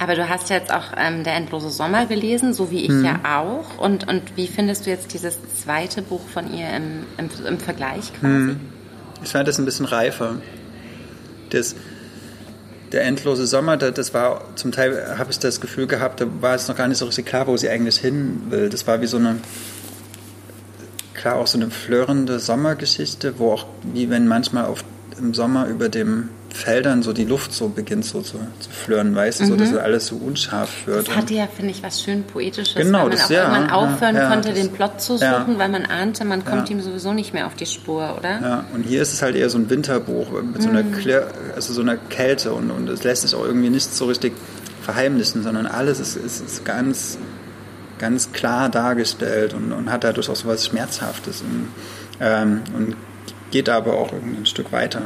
Aber 0.00 0.14
du 0.14 0.26
hast 0.30 0.48
jetzt 0.48 0.72
auch 0.72 0.94
ähm, 0.96 1.24
Der 1.24 1.34
endlose 1.34 1.68
Sommer 1.68 2.06
gelesen, 2.06 2.54
so 2.54 2.70
wie 2.70 2.84
ich 2.84 2.88
mhm. 2.88 3.04
ja 3.04 3.20
auch. 3.22 3.78
Und, 3.78 4.08
und 4.08 4.34
wie 4.34 4.46
findest 4.46 4.86
du 4.86 4.90
jetzt 4.90 5.12
dieses 5.12 5.36
zweite 5.62 6.00
Buch 6.00 6.26
von 6.32 6.52
ihr 6.54 6.70
im, 6.70 7.04
im, 7.18 7.28
im 7.46 7.58
Vergleich 7.58 8.10
quasi? 8.18 8.32
Mhm. 8.32 8.60
Ich 9.22 9.28
fand 9.28 9.46
das 9.46 9.58
ein 9.58 9.66
bisschen 9.66 9.84
reifer. 9.84 10.36
Das, 11.50 11.76
der 12.92 13.04
endlose 13.04 13.46
Sommer, 13.46 13.76
das 13.76 14.14
war 14.14 14.56
zum 14.56 14.72
Teil, 14.72 15.18
habe 15.18 15.30
ich 15.32 15.38
das 15.38 15.60
Gefühl 15.60 15.86
gehabt, 15.86 16.22
da 16.22 16.26
war 16.40 16.54
es 16.54 16.66
noch 16.66 16.76
gar 16.76 16.88
nicht 16.88 16.96
so 16.96 17.04
richtig 17.04 17.26
klar, 17.26 17.46
wo 17.46 17.58
sie 17.58 17.68
eigentlich 17.68 17.98
hin 17.98 18.44
will. 18.48 18.70
Das 18.70 18.86
war 18.86 19.02
wie 19.02 19.06
so 19.06 19.18
eine, 19.18 19.36
klar 21.12 21.36
auch 21.36 21.46
so 21.46 21.58
eine 21.58 21.70
flirrende 21.70 22.40
Sommergeschichte, 22.40 23.38
wo 23.38 23.52
auch, 23.52 23.66
wie 23.92 24.08
wenn 24.08 24.26
manchmal 24.26 24.64
auf, 24.64 24.82
im 25.18 25.34
Sommer 25.34 25.66
über 25.66 25.90
dem 25.90 26.30
Feldern 26.52 27.02
so 27.02 27.12
die 27.12 27.24
Luft 27.24 27.52
so 27.52 27.68
beginnt 27.68 28.04
so 28.04 28.20
zu, 28.22 28.38
zu 28.58 28.70
flirren, 28.70 29.14
weißt 29.14 29.40
du, 29.40 29.44
mhm. 29.44 29.48
so, 29.48 29.56
dass 29.56 29.70
mhm. 29.70 29.78
alles 29.78 30.06
so 30.06 30.16
unscharf 30.16 30.86
wird. 30.86 31.08
Das 31.08 31.16
hatte 31.16 31.34
ja, 31.34 31.46
finde 31.46 31.70
ich, 31.70 31.82
was 31.82 32.02
schön 32.02 32.24
Poetisches, 32.24 32.74
genau, 32.74 32.98
weil 32.98 33.08
man 33.08 33.10
das, 33.12 33.24
auch 33.24 33.30
ja, 33.30 33.42
irgendwann 33.42 33.70
aufhören 33.70 34.16
ja, 34.16 34.28
konnte, 34.28 34.50
das, 34.50 34.58
den 34.58 34.72
Plot 34.72 35.00
zu 35.00 35.16
suchen, 35.16 35.58
weil 35.58 35.68
man 35.68 35.86
ahnte, 35.86 36.24
man 36.24 36.44
kommt 36.44 36.68
ihm 36.70 36.80
sowieso 36.80 37.12
nicht 37.12 37.32
mehr 37.32 37.46
auf 37.46 37.54
die 37.54 37.66
Spur, 37.66 38.16
oder? 38.18 38.40
Ja, 38.40 38.64
und 38.74 38.82
hier 38.82 39.02
ist 39.02 39.12
es 39.12 39.22
halt 39.22 39.36
eher 39.36 39.48
so 39.50 39.58
ein 39.58 39.70
Winterbuch 39.70 40.30
mit 40.42 40.62
so 40.62 40.68
einer, 40.68 40.82
mhm. 40.82 40.92
Klär, 40.92 41.28
also 41.54 41.72
so 41.72 41.80
einer 41.82 41.96
Kälte 41.96 42.52
und, 42.52 42.70
und 42.70 42.88
es 42.88 43.04
lässt 43.04 43.22
sich 43.22 43.34
auch 43.34 43.44
irgendwie 43.44 43.70
nicht 43.70 43.94
so 43.94 44.06
richtig 44.06 44.32
verheimlichen, 44.82 45.42
sondern 45.42 45.66
alles 45.66 46.00
ist, 46.00 46.16
ist, 46.16 46.44
ist 46.44 46.64
ganz, 46.64 47.18
ganz 47.98 48.32
klar 48.32 48.68
dargestellt 48.68 49.54
und, 49.54 49.72
und 49.72 49.90
hat 49.90 50.04
dadurch 50.04 50.28
auch 50.28 50.36
so 50.36 50.48
was 50.48 50.66
Schmerzhaftes 50.66 51.42
und, 51.42 51.68
ähm, 52.20 52.62
und 52.76 52.96
geht 53.50 53.68
aber 53.68 53.94
auch 53.94 54.12
ein 54.12 54.46
Stück 54.46 54.72
weiter. 54.72 55.02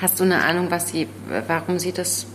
Hast 0.00 0.20
du 0.20 0.24
eine 0.24 0.44
Ahnung, 0.44 0.70
was 0.70 0.90
sie, 0.90 1.08
warum 1.46 1.78
sie 1.78 1.92
das? 1.92 2.26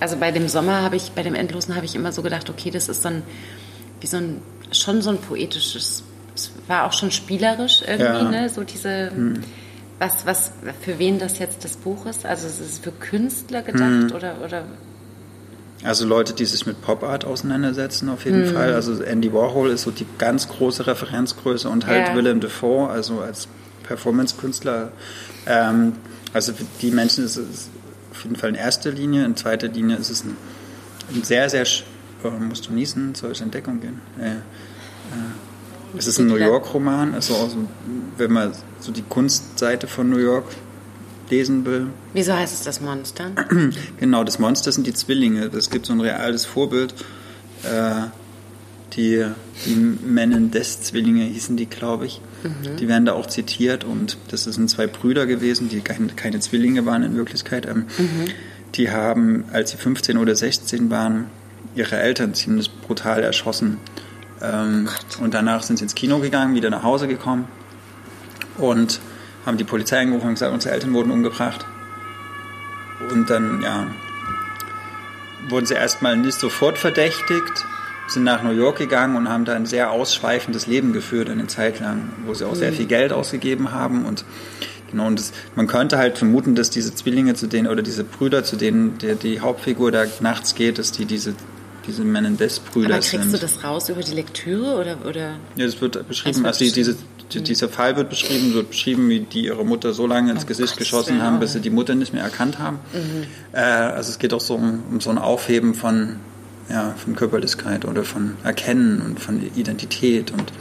Also 0.00 0.16
bei 0.16 0.30
dem 0.32 0.48
Sommer 0.48 0.82
habe 0.82 0.96
ich, 0.96 1.12
bei 1.12 1.22
dem 1.22 1.34
Endlosen 1.34 1.76
habe 1.76 1.86
ich 1.86 1.94
immer 1.94 2.12
so 2.12 2.22
gedacht, 2.22 2.50
okay, 2.50 2.70
das 2.70 2.88
ist 2.88 3.04
dann 3.04 3.22
wie 4.00 4.06
so 4.06 4.16
ein, 4.18 4.42
schon 4.72 5.02
so 5.02 5.10
ein 5.10 5.18
poetisches, 5.18 6.02
es 6.34 6.50
war 6.66 6.84
auch 6.84 6.92
schon 6.92 7.10
spielerisch 7.10 7.82
irgendwie, 7.86 8.04
ja. 8.04 8.30
ne? 8.30 8.48
So 8.48 8.64
diese, 8.64 9.10
hm. 9.10 9.40
was, 9.98 10.26
was, 10.26 10.52
für 10.80 10.98
wen 10.98 11.18
das 11.18 11.38
jetzt 11.38 11.64
das 11.64 11.76
Buch 11.76 12.06
ist? 12.06 12.26
Also 12.26 12.46
ist 12.46 12.60
es 12.60 12.78
für 12.78 12.92
Künstler 12.92 13.62
gedacht 13.62 14.10
hm. 14.10 14.12
oder, 14.12 14.36
oder 14.44 14.64
also 15.84 16.06
Leute, 16.06 16.32
die 16.32 16.46
sich 16.46 16.64
mit 16.64 16.80
Pop 16.80 17.02
Art 17.02 17.26
auseinandersetzen, 17.26 18.08
auf 18.08 18.24
jeden 18.24 18.46
hm. 18.46 18.54
Fall. 18.54 18.72
Also 18.72 19.02
Andy 19.02 19.32
Warhol 19.32 19.70
ist 19.70 19.82
so 19.82 19.90
die 19.90 20.06
ganz 20.18 20.48
große 20.48 20.86
Referenzgröße 20.86 21.68
und 21.68 21.86
halt 21.86 22.08
ja. 22.08 22.14
Willem 22.14 22.40
Dafoe, 22.40 22.88
also 22.88 23.20
als 23.20 23.48
Performance-Künstler. 23.84 24.92
Ähm, 25.46 25.92
also 26.32 26.52
für 26.52 26.64
die 26.82 26.90
Menschen 26.90 27.24
ist 27.24 27.36
es 27.36 27.68
auf 28.10 28.24
jeden 28.24 28.36
Fall 28.36 28.50
in 28.50 28.56
erster 28.56 28.90
Linie. 28.90 29.24
In 29.24 29.36
zweiter 29.36 29.68
Linie 29.68 29.96
ist 29.96 30.10
es 30.10 30.24
ein, 30.24 30.36
ein 31.14 31.22
sehr, 31.22 31.48
sehr. 31.48 31.64
Oh, 32.24 32.30
musst 32.30 32.68
du 32.68 32.72
niesen? 32.72 33.14
Soll 33.14 33.32
ich 33.32 33.40
in 33.40 33.50
Deckung 33.50 33.80
gehen? 33.80 34.00
Äh, 34.18 34.30
äh, 34.30 34.38
es 35.96 36.06
ist 36.06 36.18
ein 36.18 36.26
New 36.26 36.36
York-Roman. 36.36 37.14
Also, 37.14 37.36
also, 37.36 37.56
wenn 38.16 38.32
man 38.32 38.52
so 38.80 38.90
die 38.90 39.02
Kunstseite 39.02 39.86
von 39.86 40.10
New 40.10 40.18
York 40.18 40.46
lesen 41.30 41.64
will. 41.64 41.88
Wieso 42.12 42.34
heißt 42.34 42.52
es 42.52 42.62
das 42.62 42.80
Monster? 42.80 43.30
Genau, 44.00 44.24
das 44.24 44.38
Monster 44.38 44.72
sind 44.72 44.86
die 44.86 44.94
Zwillinge. 44.94 45.44
Es 45.46 45.70
gibt 45.70 45.86
so 45.86 45.92
ein 45.92 46.00
reales 46.00 46.44
Vorbild. 46.44 46.94
Äh, 47.62 48.08
die, 48.94 49.24
die 49.66 49.74
Menendez-Zwillinge 49.74 51.24
hießen 51.24 51.56
die, 51.56 51.66
glaube 51.66 52.06
ich. 52.06 52.20
Mhm. 52.44 52.76
Die 52.76 52.88
werden 52.88 53.04
da 53.04 53.12
auch 53.12 53.26
zitiert 53.26 53.84
und 53.84 54.16
das 54.28 54.44
sind 54.44 54.68
zwei 54.70 54.86
Brüder 54.86 55.26
gewesen, 55.26 55.68
die 55.68 55.80
keine, 55.80 56.08
keine 56.08 56.40
Zwillinge 56.40 56.86
waren 56.86 57.02
in 57.02 57.16
Wirklichkeit. 57.16 57.66
Ähm, 57.66 57.86
mhm. 57.98 58.26
Die 58.74 58.90
haben, 58.90 59.44
als 59.52 59.70
sie 59.70 59.76
15 59.76 60.18
oder 60.18 60.34
16 60.36 60.90
waren, 60.90 61.26
ihre 61.74 61.96
Eltern 61.96 62.34
ziemlich 62.34 62.70
brutal 62.70 63.22
erschossen. 63.22 63.78
Ähm, 64.42 64.88
oh 65.18 65.24
und 65.24 65.34
danach 65.34 65.62
sind 65.62 65.78
sie 65.78 65.84
ins 65.84 65.94
Kino 65.94 66.18
gegangen, 66.18 66.54
wieder 66.54 66.70
nach 66.70 66.82
Hause 66.82 67.08
gekommen 67.08 67.46
und 68.58 69.00
haben 69.46 69.56
die 69.56 69.64
Polizei 69.64 70.00
angerufen 70.00 70.28
und 70.28 70.34
gesagt, 70.34 70.52
unsere 70.52 70.74
Eltern 70.74 70.92
wurden 70.94 71.10
umgebracht. 71.10 71.66
Und 73.10 73.28
dann, 73.28 73.62
ja, 73.62 73.86
wurden 75.48 75.66
sie 75.66 75.74
erstmal 75.74 76.16
nicht 76.16 76.38
sofort 76.38 76.78
verdächtigt, 76.78 77.66
sind 78.06 78.24
nach 78.24 78.42
New 78.42 78.50
York 78.50 78.78
gegangen 78.78 79.16
und 79.16 79.28
haben 79.28 79.44
da 79.44 79.54
ein 79.54 79.66
sehr 79.66 79.90
ausschweifendes 79.90 80.66
Leben 80.66 80.92
geführt 80.92 81.30
eine 81.30 81.46
Zeit 81.46 81.80
lang, 81.80 82.10
wo 82.26 82.34
sie 82.34 82.46
auch 82.46 82.52
mhm. 82.52 82.56
sehr 82.56 82.72
viel 82.72 82.86
Geld 82.86 83.12
ausgegeben 83.12 83.72
haben 83.72 84.04
und 84.04 84.24
genau 84.90 85.06
und 85.06 85.18
das, 85.18 85.32
man 85.54 85.66
könnte 85.66 85.98
halt 85.98 86.18
vermuten, 86.18 86.54
dass 86.54 86.70
diese 86.70 86.94
Zwillinge 86.94 87.34
zu 87.34 87.46
denen 87.46 87.68
oder 87.68 87.82
diese 87.82 88.04
Brüder, 88.04 88.44
zu 88.44 88.56
denen 88.56 88.98
der, 88.98 89.14
die 89.14 89.40
Hauptfigur 89.40 89.90
da 89.90 90.04
nachts 90.20 90.54
geht, 90.54 90.78
dass 90.78 90.92
die 90.92 91.06
diese 91.06 91.34
diese 91.86 92.02
Menendez-Brüder 92.02 93.02
sind. 93.02 93.20
Aber 93.20 93.22
kriegst 93.24 93.34
du 93.34 93.38
das 93.38 93.62
raus 93.62 93.90
über 93.90 94.00
die 94.00 94.14
Lektüre 94.14 94.76
oder 94.76 95.06
oder? 95.06 95.36
Ja, 95.56 95.66
das 95.66 95.80
wird 95.82 96.08
beschrieben, 96.08 96.42
das 96.42 96.60
also 96.60 96.74
diese 96.74 96.96
die, 97.32 97.40
mhm. 97.40 97.44
dieser 97.44 97.68
Fall 97.68 97.96
wird 97.96 98.10
beschrieben, 98.10 98.54
wird 98.54 98.70
beschrieben, 98.70 99.08
wie 99.08 99.20
die 99.20 99.46
ihre 99.46 99.64
Mutter 99.64 99.92
so 99.92 100.06
lange 100.06 100.30
ins 100.30 100.44
oh 100.44 100.46
Gesicht 100.46 100.70
Gott, 100.70 100.78
geschossen 100.78 101.22
haben, 101.22 101.40
bis 101.40 101.52
sie 101.52 101.60
die 101.60 101.70
Mutter 101.70 101.94
nicht 101.94 102.12
mehr 102.12 102.22
erkannt 102.22 102.58
haben. 102.58 102.78
Mhm. 102.92 103.24
Äh, 103.52 103.60
also 103.60 104.10
es 104.10 104.18
geht 104.18 104.32
auch 104.34 104.40
so 104.40 104.54
um, 104.54 104.82
um 104.90 105.00
so 105.00 105.10
ein 105.10 105.18
Aufheben 105.18 105.74
von 105.74 106.16
ja, 106.68 106.94
von 106.96 107.14
Körperlichkeit 107.14 107.84
oder 107.84 108.04
von 108.04 108.36
Erkennen 108.42 109.02
und 109.02 109.20
von 109.20 109.42
Identität 109.54 110.30
und 110.30 110.52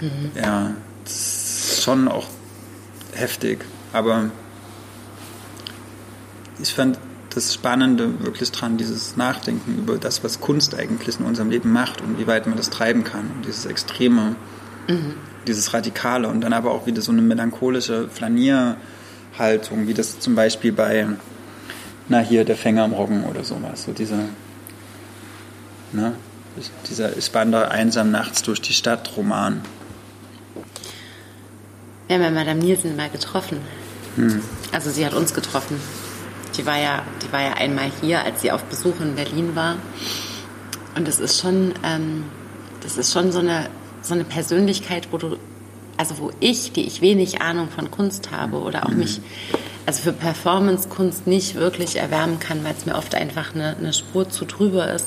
mhm. 0.00 0.30
ja, 0.34 0.74
das 1.04 1.12
ist 1.14 1.82
schon 1.82 2.08
auch 2.08 2.26
heftig, 3.14 3.64
aber 3.92 4.30
ich 6.60 6.74
fand 6.74 6.98
das 7.34 7.54
Spannende 7.54 8.22
wirklich 8.24 8.52
dran, 8.52 8.76
dieses 8.76 9.16
Nachdenken 9.16 9.78
über 9.78 9.96
das, 9.96 10.22
was 10.22 10.40
Kunst 10.40 10.74
eigentlich 10.74 11.18
in 11.18 11.24
unserem 11.24 11.50
Leben 11.50 11.72
macht 11.72 12.00
und 12.00 12.18
wie 12.18 12.26
weit 12.26 12.46
man 12.46 12.56
das 12.56 12.70
treiben 12.70 13.04
kann 13.04 13.30
und 13.34 13.46
dieses 13.46 13.64
Extreme, 13.64 14.36
mhm. 14.88 15.14
dieses 15.46 15.72
Radikale 15.72 16.28
und 16.28 16.42
dann 16.42 16.52
aber 16.52 16.72
auch 16.72 16.86
wieder 16.86 17.00
so 17.00 17.12
eine 17.12 17.22
melancholische 17.22 18.08
Flanierhaltung, 18.08 19.86
wie 19.86 19.94
das 19.94 20.18
zum 20.20 20.34
Beispiel 20.34 20.72
bei, 20.72 21.06
na 22.08 22.18
hier, 22.18 22.44
der 22.44 22.56
Fänger 22.56 22.84
am 22.84 22.92
Roggen 22.92 23.24
oder 23.24 23.44
sowas, 23.44 23.84
so 23.84 23.92
diese 23.92 24.18
Ne? 25.92 26.14
Dieser 26.88 27.16
Ich 27.16 27.32
wandere 27.34 27.70
einsam 27.70 28.10
nachts 28.10 28.42
durch 28.42 28.60
die 28.60 28.72
Stadt 28.72 29.16
Roman. 29.16 29.62
Wir 32.06 32.16
haben 32.16 32.22
ja 32.22 32.30
Madame 32.30 32.60
Nielsen 32.60 32.96
mal 32.96 33.08
getroffen. 33.08 33.58
Hm. 34.16 34.42
Also 34.72 34.90
sie 34.90 35.06
hat 35.06 35.14
uns 35.14 35.32
getroffen. 35.32 35.80
Die 36.56 36.66
war 36.66 36.78
ja, 36.78 37.02
die 37.22 37.32
war 37.32 37.40
ja 37.40 37.54
einmal 37.54 37.90
hier, 38.02 38.22
als 38.22 38.42
sie 38.42 38.52
auf 38.52 38.64
Besuch 38.64 39.00
in 39.00 39.14
Berlin 39.14 39.56
war. 39.56 39.76
Und 40.94 41.08
das 41.08 41.20
ist 41.20 41.40
schon, 41.40 41.72
ähm, 41.82 42.24
das 42.82 42.98
ist 42.98 43.12
schon 43.12 43.32
so 43.32 43.38
eine, 43.38 43.68
so 44.02 44.12
eine 44.12 44.24
Persönlichkeit, 44.24 45.08
wo 45.10 45.16
du, 45.16 45.38
also 45.96 46.18
wo 46.18 46.30
ich, 46.40 46.72
die 46.72 46.86
ich 46.86 47.00
wenig 47.00 47.40
Ahnung 47.40 47.70
von 47.70 47.90
Kunst 47.90 48.30
habe 48.30 48.58
oder 48.58 48.84
auch 48.84 48.90
mhm. 48.90 48.98
mich, 48.98 49.20
also 49.86 50.02
für 50.02 50.12
Performance-Kunst 50.12 51.26
nicht 51.26 51.54
wirklich 51.54 51.96
erwärmen 51.96 52.38
kann, 52.38 52.62
weil 52.64 52.74
es 52.76 52.84
mir 52.84 52.94
oft 52.94 53.14
einfach 53.14 53.54
eine, 53.54 53.76
eine 53.76 53.94
Spur 53.94 54.28
zu 54.28 54.44
drüber 54.44 54.92
ist 54.92 55.06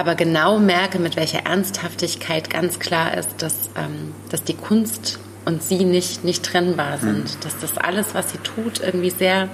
aber 0.00 0.14
genau 0.14 0.58
merke, 0.58 0.98
mit 0.98 1.16
welcher 1.16 1.44
Ernsthaftigkeit 1.44 2.48
ganz 2.48 2.78
klar 2.78 3.16
ist, 3.18 3.42
dass, 3.42 3.68
ähm, 3.76 4.14
dass 4.30 4.42
die 4.44 4.54
Kunst 4.54 5.18
und 5.44 5.62
sie 5.62 5.84
nicht, 5.84 6.24
nicht 6.24 6.42
trennbar 6.42 6.94
hm. 6.94 7.00
sind. 7.00 7.24
Mhm. 7.24 7.40
Dass 7.42 7.58
das 7.58 7.76
alles, 7.76 8.14
was 8.14 8.32
sie 8.32 8.38
tut, 8.38 8.80
irgendwie 8.80 9.10
sehr 9.10 9.50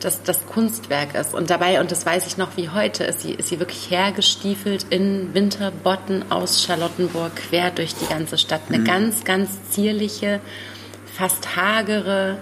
dass 0.00 0.22
das 0.22 0.46
Kunstwerk 0.46 1.14
ist. 1.14 1.34
Und 1.34 1.48
dabei, 1.48 1.80
und 1.80 1.90
das 1.90 2.04
weiß 2.04 2.26
ich 2.26 2.36
noch 2.36 2.58
wie 2.58 2.68
heute, 2.68 3.04
ist 3.04 3.22
sie, 3.22 3.32
ist 3.32 3.48
sie 3.48 3.58
wirklich 3.58 3.90
hergestiefelt 3.90 4.84
in 4.90 5.32
Winterbotten 5.32 6.30
aus 6.30 6.62
Charlottenburg 6.62 7.34
quer 7.36 7.70
durch 7.70 7.94
die 7.94 8.06
ganze 8.06 8.36
Stadt. 8.36 8.60
Eine 8.68 8.80
mhm. 8.80 8.84
ganz, 8.84 9.24
ganz 9.24 9.50
zierliche, 9.70 10.40
fast 11.16 11.56
hagere, 11.56 12.36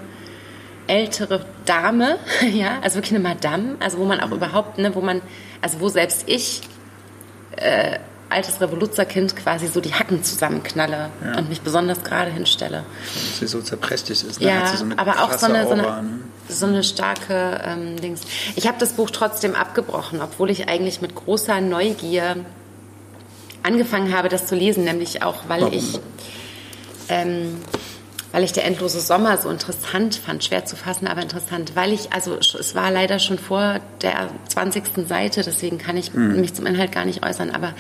ältere 0.88 1.46
Dame, 1.64 2.18
ja, 2.52 2.81
also 2.83 2.96
wirklich 2.96 3.14
eine 3.14 3.22
Madame, 3.22 3.76
also 3.78 3.98
wo 3.98 4.05
man 4.07 4.18
auch 4.18 4.33
überhaupt, 4.33 4.78
ne, 4.78 4.92
wo 4.96 5.00
man, 5.00 5.22
also 5.61 5.78
wo 5.78 5.88
selbst 5.88 6.24
ich 6.26 6.62
äh, 7.57 7.99
altes 8.33 8.61
Revoluzerkind 8.61 9.37
quasi 9.37 9.67
so 9.69 9.81
die 9.81 9.93
Hacken 9.95 10.25
zusammenknalle 10.25 11.11
ja. 11.25 11.38
und 11.38 11.49
mich 11.49 11.61
besonders 11.61 12.03
gerade 12.03 12.31
hinstelle. 12.31 12.85
Dass 13.05 13.38
sie 13.38 13.47
so 13.47 13.61
zerprächtigt 13.61 14.23
ist, 14.23 14.41
ne? 14.41 14.49
Ja, 14.49 14.75
so 14.75 14.87
aber 14.97 15.23
auch 15.23 15.33
so 15.38 15.47
eine, 15.47 15.65
so 15.65 15.73
eine, 15.73 16.05
so 16.49 16.67
eine 16.67 16.83
starke 16.83 17.61
ähm, 17.65 18.01
Dings. 18.01 18.23
Ich 18.57 18.67
habe 18.67 18.79
das 18.79 18.95
Buch 18.95 19.11
trotzdem 19.11 19.55
abgebrochen, 19.55 20.21
obwohl 20.23 20.51
ich 20.51 20.69
eigentlich 20.69 21.01
mit 21.03 21.15
großer 21.15 21.61
Neugier 21.61 22.37
angefangen 23.62 24.17
habe, 24.17 24.29
das 24.29 24.47
zu 24.47 24.55
lesen, 24.55 24.85
nämlich 24.85 25.23
auch, 25.23 25.49
weil 25.49 25.61
Warum? 25.62 25.75
ich 25.75 26.01
ähm, 27.09 27.61
weil 28.33 28.45
ich 28.45 28.53
der 28.53 28.64
endlose 28.64 29.01
Sommer 29.01 29.38
so 29.38 29.51
interessant 29.51 30.16
fand, 30.16 30.42
schwer 30.42 30.64
zu 30.64 30.75
fassen, 30.75 31.07
aber 31.07 31.23
interessant, 31.23 31.77
weil 31.77 31.92
ich, 31.92 32.12
also 32.12 32.37
es 32.37 32.75
war 32.75 32.90
leider 32.90 33.18
schon 33.18 33.38
vor 33.38 33.81
der 34.01 34.31
20. 34.49 35.07
Seite, 35.07 35.42
deswegen 35.42 35.79
kann 35.79 35.97
ich 35.97 36.14
mich 36.14 36.55
zum 36.55 36.66
Inhalt 36.66 36.92
gar 36.92 37.05
nicht 37.05 37.25
äußern, 37.25 37.51
aber 37.51 37.75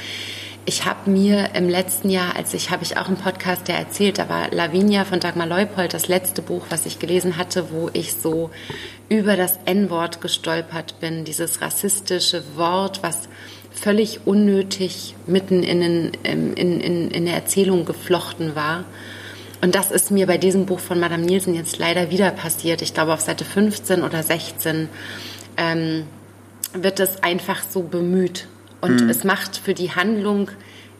ich 0.64 0.84
habe 0.84 1.10
mir 1.10 1.50
im 1.54 1.68
letzten 1.68 2.08
Jahr, 2.08 2.36
als 2.36 2.54
ich 2.54 2.70
habe 2.70 2.84
ich 2.84 2.96
auch 2.96 3.08
im 3.08 3.16
Podcast 3.16 3.66
ja 3.68 3.74
erzählt, 3.74 4.18
da 4.18 4.28
war 4.28 4.50
Lavinia 4.52 5.04
von 5.04 5.18
Dagmar 5.18 5.46
Leupold 5.46 5.92
das 5.92 6.06
letzte 6.06 6.40
Buch, 6.40 6.66
was 6.68 6.86
ich 6.86 7.00
gelesen 7.00 7.36
hatte, 7.36 7.72
wo 7.72 7.90
ich 7.92 8.14
so 8.14 8.50
über 9.08 9.36
das 9.36 9.58
N-Wort 9.64 10.20
gestolpert 10.20 11.00
bin, 11.00 11.24
dieses 11.24 11.60
rassistische 11.62 12.44
Wort, 12.54 13.02
was 13.02 13.28
völlig 13.72 14.20
unnötig 14.24 15.16
mitten 15.26 15.64
in, 15.64 15.80
den, 15.80 16.12
in, 16.22 16.54
in, 16.54 17.10
in 17.10 17.24
der 17.24 17.34
Erzählung 17.34 17.84
geflochten 17.84 18.54
war. 18.54 18.84
Und 19.62 19.76
das 19.76 19.92
ist 19.92 20.10
mir 20.10 20.26
bei 20.26 20.38
diesem 20.38 20.66
Buch 20.66 20.80
von 20.80 20.98
Madame 20.98 21.22
Nielsen 21.22 21.54
jetzt 21.54 21.78
leider 21.78 22.10
wieder 22.10 22.32
passiert. 22.32 22.82
Ich 22.82 22.94
glaube, 22.94 23.14
auf 23.14 23.20
Seite 23.20 23.44
15 23.44 24.02
oder 24.02 24.22
16 24.22 24.88
ähm, 25.56 26.04
wird 26.74 26.98
es 26.98 27.22
einfach 27.22 27.62
so 27.62 27.82
bemüht. 27.82 28.48
Und 28.80 29.08
es 29.08 29.22
macht 29.22 29.56
für 29.56 29.74
die 29.74 29.92
Handlung, 29.92 30.50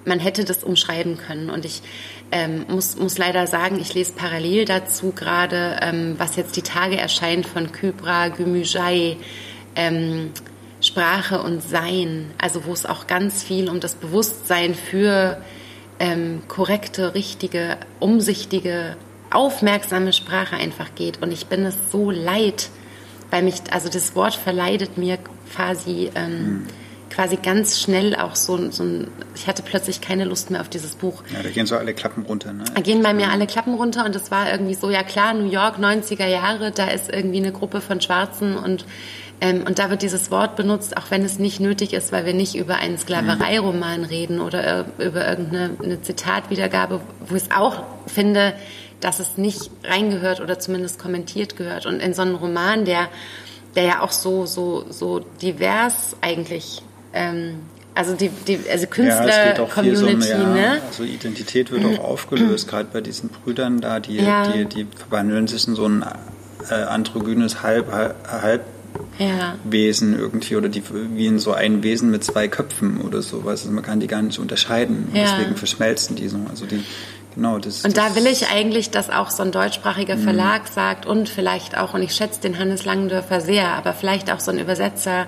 man 0.05 0.21
hätte 0.21 0.45
das 0.45 0.63
umschreiben 0.63 1.19
können. 1.19 1.51
Und 1.51 1.65
ich 1.65 1.83
ähm, 2.31 2.65
muss, 2.69 2.97
muss 2.97 3.19
leider 3.19 3.49
sagen, 3.49 3.81
ich 3.81 3.95
lese 3.95 4.13
parallel 4.13 4.65
dazu 4.65 5.11
gerade, 5.11 5.81
ähm, 5.83 6.15
was 6.19 6.37
jetzt 6.37 6.57
die 6.57 6.63
Tage 6.63 6.97
erscheint 6.97 7.47
von 7.47 7.73
Kybra 7.73 8.29
Gümüşay, 8.29 9.17
ähm, 9.75 10.31
Sprache 10.81 11.43
und 11.43 11.61
Sein. 11.63 12.31
Also 12.39 12.65
wo 12.65 12.73
es 12.73 12.87
auch 12.87 13.09
ganz 13.09 13.43
viel 13.43 13.69
um 13.69 13.81
das 13.81 13.97
Bewusstsein 13.97 14.77
für 14.77 15.43
ähm, 16.03 16.43
korrekte, 16.49 17.15
richtige, 17.15 17.77
umsichtige, 18.01 18.97
aufmerksame 19.31 20.13
Sprache 20.13 20.57
einfach 20.57 20.97
geht. 20.97 21.23
Und 21.23 21.33
ich 21.33 21.47
bin 21.47 21.65
es 21.65 21.77
so 21.93 22.11
leid, 22.11 22.71
weil 23.31 23.45
mich, 23.45 23.63
also 23.71 23.89
das 23.89 24.17
Wort 24.17 24.35
verleidet 24.35 24.99
mir 24.99 25.17
quasi, 25.55 26.11
ähm, 26.17 26.67
quasi 27.09 27.37
ganz 27.37 27.81
schnell 27.81 28.17
auch 28.17 28.35
so, 28.35 28.73
so 28.73 28.83
ein, 28.83 29.13
ich 29.37 29.47
hatte 29.47 29.63
plötzlich 29.63 30.01
keine 30.01 30.25
Lust 30.25 30.51
mehr 30.51 30.61
auf 30.61 30.69
dieses 30.69 30.97
Buch. 30.97 31.23
Ja, 31.33 31.41
da 31.41 31.51
gehen 31.51 31.67
so 31.67 31.77
alle 31.77 31.95
Klappen 31.95 32.25
runter. 32.25 32.53
Ne? 32.53 32.65
Da 32.75 32.81
gehen 32.81 33.01
bei 33.05 33.15
mir 33.15 33.31
alle 33.31 33.47
Klappen 33.47 33.75
runter 33.75 34.05
und 34.05 34.17
es 34.17 34.33
war 34.33 34.51
irgendwie 34.51 34.75
so, 34.75 34.91
ja 34.91 35.05
klar, 35.05 35.35
New 35.35 35.49
York, 35.49 35.79
90er 35.79 36.27
Jahre, 36.27 36.73
da 36.73 36.89
ist 36.89 37.13
irgendwie 37.13 37.39
eine 37.39 37.53
Gruppe 37.53 37.81
von 37.81 38.01
Schwarzen 38.01 38.57
und 38.57 38.85
ähm, 39.43 39.65
und 39.67 39.81
da 39.81 39.91
wird 39.91 40.03
dieses 40.03 40.31
Wort 40.31 40.55
benutzt, 40.55 40.97
auch 40.97 41.11
wenn 41.11 41.25
es 41.25 41.41
nicht 41.41 41.59
nötig 41.59 41.93
ist, 41.95 42.13
weil 42.13 42.25
wir 42.25 42.33
nicht 42.33 42.55
über 42.55 42.77
einen 42.77 42.97
Sklavereiroman 42.97 44.05
reden 44.05 44.41
oder 44.41 44.87
äh, 44.99 45.05
über 45.05 45.29
irgendeine 45.29 45.71
eine 45.83 46.01
Zitatwiedergabe, 46.01 47.01
wo 47.27 47.35
ich 47.35 47.43
es 47.43 47.51
auch 47.51 47.83
finde, 48.07 48.55
dass 49.01 49.19
es 49.19 49.39
nicht 49.39 49.69
reingehört 49.83 50.41
oder 50.41 50.61
zumindest 50.61 51.01
kommentiert 51.01 51.57
gehört. 51.57 51.87
Und 51.87 51.99
in 52.01 52.15
so 52.15 52.23
einem 52.23 52.37
Roman, 52.37 52.85
der, 52.85 53.09
der 53.75 53.83
ja 53.83 54.01
auch 54.03 54.13
so, 54.13 54.47
so, 54.47 54.85
so 54.91 55.19
divers 55.19 56.15
eigentlich, 56.21 56.81
ähm, 57.13 57.63
also 57.97 58.15
die, 58.15 58.29
die 58.29 58.61
also 58.71 58.87
Ja, 59.03 59.25
geht 59.25 59.59
auch 59.59 59.73
viel 59.73 59.97
so 59.97 60.07
um, 60.07 60.21
ja, 60.23 60.39
ne? 60.39 60.83
also 60.87 61.03
Identität 61.03 61.73
wird 61.73 61.85
auch 61.85 62.05
aufgelöst, 62.05 62.69
gerade 62.69 62.89
bei 62.93 63.01
diesen 63.01 63.29
Brüdern 63.29 63.81
da, 63.81 63.99
die, 63.99 64.19
Ja. 64.19 64.47
die, 64.53 64.67
die 64.67 64.87
verwandeln 64.97 65.49
sich 65.49 65.67
in 65.67 65.75
so 65.75 65.87
ein 65.87 66.05
äh, 66.71 66.75
androgynes 66.75 67.65
Halb, 67.65 67.91
Halbwesen 67.93 68.82
Ja. 69.19 69.57
irgendwie 70.15 70.57
oder 70.57 70.69
die 70.69 70.83
wie 71.15 71.27
in 71.27 71.39
so 71.39 71.53
ein 71.53 71.83
Wesen 71.83 72.11
mit 72.11 72.25
zwei 72.25 72.49
Köpfen 72.49 73.01
oder 73.01 73.23
sowas. 73.23 73.63
Also 73.63 73.71
man 73.73 73.85
kann 73.85 74.01
die 74.01 74.07
gar 74.07 74.23
nicht 74.23 74.39
unterscheiden. 74.39 75.09
Und 75.11 75.17
Ja. 75.17 75.37
deswegen 75.37 75.57
verschmelzen 75.57 76.17
die 76.17 76.29
so. 76.29 76.39
Also 76.51 76.67
die, 76.67 76.83
genau, 77.35 77.59
das 77.59 77.85
Und 77.85 77.97
da 77.97 78.09
das, 78.09 78.17
will 78.17 78.27
ich 78.27 78.49
eigentlich, 78.51 78.91
dass 78.91 79.11
auch 79.11 79.31
so 79.31 79.43
ein 79.43 79.53
deutschsprachiger 79.53 80.17
Verlag 80.17 80.67
sagt 80.69 81.07
und 81.07 81.29
vielleicht 81.29 81.77
auch, 81.77 81.95
und 81.95 82.03
ich 82.03 82.15
schätze 82.15 82.41
den 82.41 82.59
Hannes 82.59 82.85
Langendörfer 82.85 83.41
sehr, 83.41 83.69
aber 83.69 83.93
vielleicht 83.93 84.31
auch 84.33 84.41
so 84.41 84.51
ein 84.51 84.59
Übersetzer, 84.59 85.27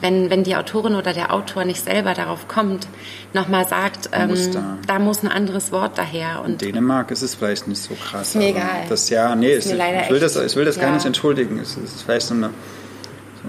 wenn, 0.00 0.30
wenn 0.30 0.44
die 0.44 0.54
Autorin 0.56 0.94
oder 0.94 1.12
der 1.12 1.32
Autor 1.32 1.64
nicht 1.64 1.82
selber 1.82 2.14
darauf 2.14 2.46
kommt, 2.46 2.86
nochmal 3.32 3.66
sagt, 3.66 4.10
Da 4.12 4.26
muss 4.26 4.46
ähm, 4.46 4.52
da- 4.52 4.78
da 4.86 4.98
muss 4.98 5.22
ein 5.22 5.28
anderes 5.28 5.72
Wort 5.72 5.96
daher. 5.98 6.42
In 6.44 6.52
Und 6.52 6.62
Dänemark 6.62 7.10
ist 7.10 7.22
es 7.22 7.34
vielleicht 7.34 7.66
nicht 7.68 7.82
so 7.82 7.94
krass. 7.94 8.28
Ist 8.28 8.34
mir 8.36 8.48
egal. 8.48 8.84
Das 8.88 9.08
ja, 9.10 9.34
nee, 9.34 9.52
Ist 9.54 9.72
leider 9.72 10.04
ich 10.04 10.10
will 10.10 10.20
das, 10.20 10.36
ich 10.36 10.54
will 10.56 10.64
das 10.64 10.76
gar 10.78 10.88
ja. 10.90 10.94
nicht 10.94 11.06
entschuldigen. 11.06 11.58
Es 11.58 11.76
ist 11.76 12.02
vielleicht 12.02 12.26
so, 12.26 12.34
eine, 12.34 12.50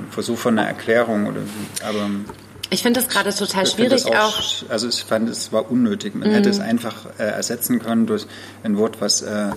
Versuch 0.10 0.38
von 0.38 0.58
einer 0.58 0.68
Erklärung 0.68 1.28
oder. 1.28 1.42
Aber 1.88 2.10
ich 2.70 2.82
finde 2.82 3.00
es 3.00 3.08
gerade 3.08 3.34
total 3.34 3.66
schwierig 3.66 4.04
das 4.04 4.06
auch. 4.06 4.70
Also 4.70 4.88
ich 4.88 5.04
fand, 5.04 5.30
es 5.30 5.52
war 5.52 5.70
unnötig. 5.70 6.16
Man 6.16 6.30
hätte 6.32 6.50
es 6.50 6.60
einfach 6.60 7.06
äh, 7.18 7.24
ersetzen 7.24 7.80
können 7.80 8.08
durch 8.08 8.26
ein 8.64 8.78
Wort, 8.78 9.02
was 9.02 9.22
äh, 9.22 9.52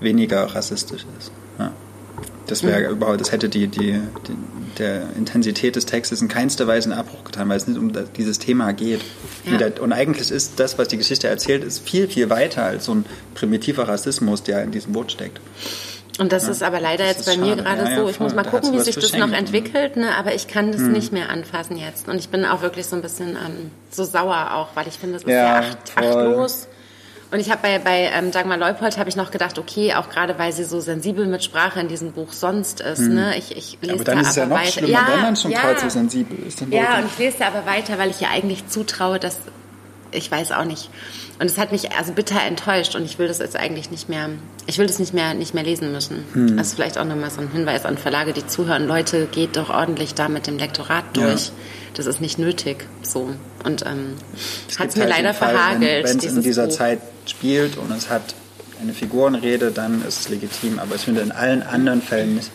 weniger 0.00 0.44
rassistisch 0.44 1.04
ist. 1.18 1.32
Ja. 1.58 1.72
Das 2.46 2.62
wäre 2.62 2.90
überhaupt, 2.90 3.20
das 3.20 3.32
hätte 3.32 3.48
die, 3.48 3.68
die, 3.68 4.00
die, 4.28 4.36
der 4.78 5.08
Intensität 5.16 5.76
des 5.76 5.86
Textes 5.86 6.20
in 6.20 6.28
keinster 6.28 6.66
Weise 6.66 6.90
einen 6.90 6.98
Abbruch 6.98 7.24
getan, 7.24 7.48
weil 7.48 7.56
es 7.56 7.66
nicht 7.66 7.78
um 7.78 7.92
das, 7.92 8.12
dieses 8.12 8.38
Thema 8.38 8.72
geht. 8.72 9.00
Ja. 9.44 9.82
Und 9.82 9.92
eigentlich 9.92 10.30
ist 10.30 10.60
das, 10.60 10.78
was 10.78 10.88
die 10.88 10.98
Geschichte 10.98 11.26
erzählt, 11.26 11.64
ist 11.64 11.88
viel, 11.88 12.06
viel 12.06 12.28
weiter 12.28 12.64
als 12.64 12.84
so 12.84 12.94
ein 12.94 13.06
primitiver 13.34 13.88
Rassismus, 13.88 14.42
der 14.42 14.62
in 14.62 14.72
diesem 14.72 14.94
Wort 14.94 15.10
steckt. 15.10 15.40
Und 16.18 16.32
das 16.32 16.46
ist 16.46 16.62
aber 16.62 16.80
leider 16.80 17.04
Das 17.04 17.16
jetzt 17.16 17.26
bei 17.26 17.36
mir 17.36 17.56
gerade 17.56 17.84
Ja, 17.84 17.90
ja, 17.90 17.96
so. 17.96 18.08
Ich 18.08 18.16
voll. 18.16 18.26
muss 18.26 18.34
mal 18.34 18.44
Da 18.44 18.50
gucken, 18.50 18.72
wie 18.72 18.80
sich 18.80 18.94
das 18.94 19.12
noch 19.14 19.28
ne? 19.28 19.36
entwickelt, 19.36 19.96
ne? 19.96 20.14
aber 20.16 20.34
ich 20.34 20.46
kann 20.46 20.70
das 20.70 20.80
nicht 20.82 21.12
mehr 21.12 21.28
anfassen 21.28 21.76
jetzt. 21.76 22.08
Und 22.08 22.18
ich 22.18 22.28
bin 22.28 22.44
auch 22.44 22.62
wirklich 22.62 22.86
so 22.86 22.94
ein 22.94 23.02
bisschen 23.02 23.30
ähm, 23.30 23.70
so 23.90 24.04
sauer 24.04 24.52
auch, 24.54 24.68
weil 24.74 24.86
ich 24.86 24.94
finde, 24.94 25.14
das 25.14 25.24
ist 25.24 25.30
Ja, 25.30 25.58
acht, 25.58 25.78
achtlos. 25.96 26.68
Und 27.32 27.40
ich 27.40 27.50
habe 27.50 27.62
bei, 27.62 27.78
bei 27.80 28.10
ähm, 28.14 28.30
Dagmar 28.30 28.56
Leupold 28.56 28.96
habe 28.96 29.08
ich 29.08 29.16
noch 29.16 29.32
gedacht, 29.32 29.58
okay, 29.58 29.94
auch 29.94 30.08
gerade 30.08 30.38
weil 30.38 30.52
sie 30.52 30.62
so 30.62 30.78
sensibel 30.78 31.26
mit 31.26 31.42
Sprache 31.42 31.80
in 31.80 31.88
diesem 31.88 32.12
Buch 32.12 32.32
sonst 32.32 32.80
ist, 32.80 33.00
ne? 33.00 33.36
Ich, 33.36 33.56
ich 33.56 33.78
lese. 33.80 33.94
Aber 33.94 34.04
dann 34.04 34.16
da 34.16 34.20
ist 34.22 34.28
es 34.28 34.36
ja 34.36 34.42
aber 34.44 34.54
noch 34.54 34.60
weiter. 34.60 34.70
schlimmer, 34.70 34.88
ja, 34.92 35.08
wenn 35.10 35.20
man 35.22 35.36
schon 35.36 35.50
ja. 35.50 35.60
gerade 35.62 35.80
so 35.80 35.88
sensibel 35.88 36.38
ist. 36.46 36.60
Ja, 36.70 36.98
und 36.98 37.06
ich 37.06 37.18
lese 37.18 37.38
da 37.40 37.48
aber 37.48 37.66
weiter, 37.66 37.98
weil 37.98 38.10
ich 38.10 38.20
ihr 38.20 38.30
eigentlich 38.30 38.68
zutraue, 38.68 39.18
dass 39.18 39.38
ich 40.12 40.30
weiß 40.30 40.52
auch 40.52 40.64
nicht. 40.64 40.90
Und 41.38 41.46
es 41.46 41.58
hat 41.58 41.72
mich 41.72 41.92
also 41.92 42.12
bitter 42.12 42.40
enttäuscht 42.40 42.94
und 42.94 43.04
ich 43.04 43.18
will 43.18 43.26
das 43.26 43.38
jetzt 43.38 43.56
eigentlich 43.56 43.90
nicht 43.90 44.08
mehr, 44.08 44.28
ich 44.66 44.78
will 44.78 44.86
das 44.86 44.98
nicht 44.98 45.12
mehr, 45.12 45.34
nicht 45.34 45.52
mehr 45.52 45.64
lesen 45.64 45.90
müssen. 45.90 46.24
Hm. 46.32 46.56
Das 46.56 46.68
ist 46.68 46.74
vielleicht 46.74 46.96
auch 46.96 47.04
nochmal 47.04 47.30
so 47.30 47.40
ein 47.40 47.50
Hinweis 47.50 47.84
an 47.84 47.98
Verlage, 47.98 48.32
die 48.32 48.46
zuhören. 48.46 48.86
Leute, 48.86 49.26
geht 49.26 49.56
doch 49.56 49.70
ordentlich 49.70 50.14
da 50.14 50.28
mit 50.28 50.46
dem 50.46 50.58
Lektorat 50.58 51.04
durch. 51.14 51.46
Ja. 51.46 51.52
Das 51.94 52.06
ist 52.06 52.20
nicht 52.20 52.38
nötig. 52.38 52.86
So. 53.02 53.30
Und 53.64 53.84
ähm, 53.86 54.14
hat 54.78 54.88
es 54.88 54.96
mir 54.96 55.02
halt 55.02 55.12
leider 55.16 55.34
Fall, 55.34 55.54
verhagelt. 55.54 56.04
Wenn 56.04 56.18
es 56.18 56.24
in 56.24 56.42
dieser 56.42 56.66
Buch. 56.66 56.74
Zeit 56.74 57.00
spielt 57.26 57.76
und 57.76 57.90
es 57.90 58.10
hat 58.10 58.34
eine 58.80 58.92
Figurenrede, 58.92 59.70
dann 59.70 60.06
ist 60.06 60.20
es 60.20 60.28
legitim. 60.28 60.78
Aber 60.78 60.94
ich 60.94 61.02
finde 61.02 61.22
in 61.22 61.32
allen 61.32 61.62
anderen 61.62 62.02
Fällen 62.02 62.36
nicht. 62.36 62.50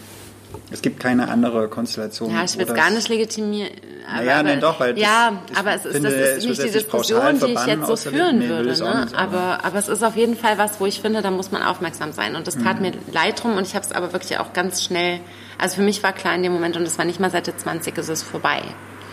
Es 0.72 0.82
gibt 0.82 1.00
keine 1.00 1.28
andere 1.30 1.68
Konstellation. 1.68 2.32
Ja, 2.32 2.44
ich 2.44 2.54
will 2.56 2.62
es 2.62 2.68
das- 2.68 2.76
gar 2.78 2.90
nicht 2.92 3.10
legitimieren. 3.10 3.72
Aber, 4.08 4.24
Naja, 4.24 4.44
nein, 4.44 4.60
doch, 4.60 4.80
weil 4.80 4.94
das- 4.94 5.02
ja, 5.04 5.42
ich 5.52 5.58
aber 5.58 5.74
es 5.74 5.86
ist, 5.86 5.94
finde, 5.94 6.10
das 6.10 6.38
ist 6.38 6.46
nicht 6.48 6.60
das 6.60 6.66
die 6.66 6.72
Diskussion, 6.72 7.40
die 7.40 7.54
ich 7.54 7.66
jetzt 7.66 7.86
so 7.88 7.96
führen 7.96 8.42
würde. 8.50 8.74
auch 8.74 8.80
Ne? 8.80 9.08
aber- 9.16 9.18
aber, 9.20 9.66
aber 9.66 9.78
es 9.80 9.88
ist 9.88 10.04
auf 10.04 10.16
jeden 10.16 10.36
Fall 10.36 10.58
was, 10.58 10.80
wo 10.80 10.86
ich 10.88 11.00
finde, 11.02 11.22
da 11.22 11.30
muss 11.32 11.52
man 11.52 11.62
aufmerksam 11.64 12.12
sein. 12.14 12.36
Und 12.36 12.48
das 12.48 12.56
Mhm. 12.56 12.64
tat 12.64 12.82
mir 12.82 12.92
leid 13.12 13.42
drum 13.44 13.56
und 13.58 13.68
ich 13.68 13.76
habe 13.76 13.86
es 13.86 13.92
aber 13.92 14.14
wirklich 14.14 14.38
auch 14.40 14.54
ganz 14.54 14.84
schnell. 14.84 15.20
Also 15.60 15.76
für 15.78 15.82
mich 15.84 16.02
war 16.02 16.14
klar 16.14 16.34
in 16.36 16.42
dem 16.44 16.54
Moment, 16.54 16.78
und 16.78 16.84
es 16.84 16.98
war 16.98 17.06
nicht 17.06 17.20
mal 17.20 17.30
Seite 17.30 17.56
20, 17.56 17.98
ist 17.98 18.10
es 18.10 18.24
vorbei. 18.24 18.62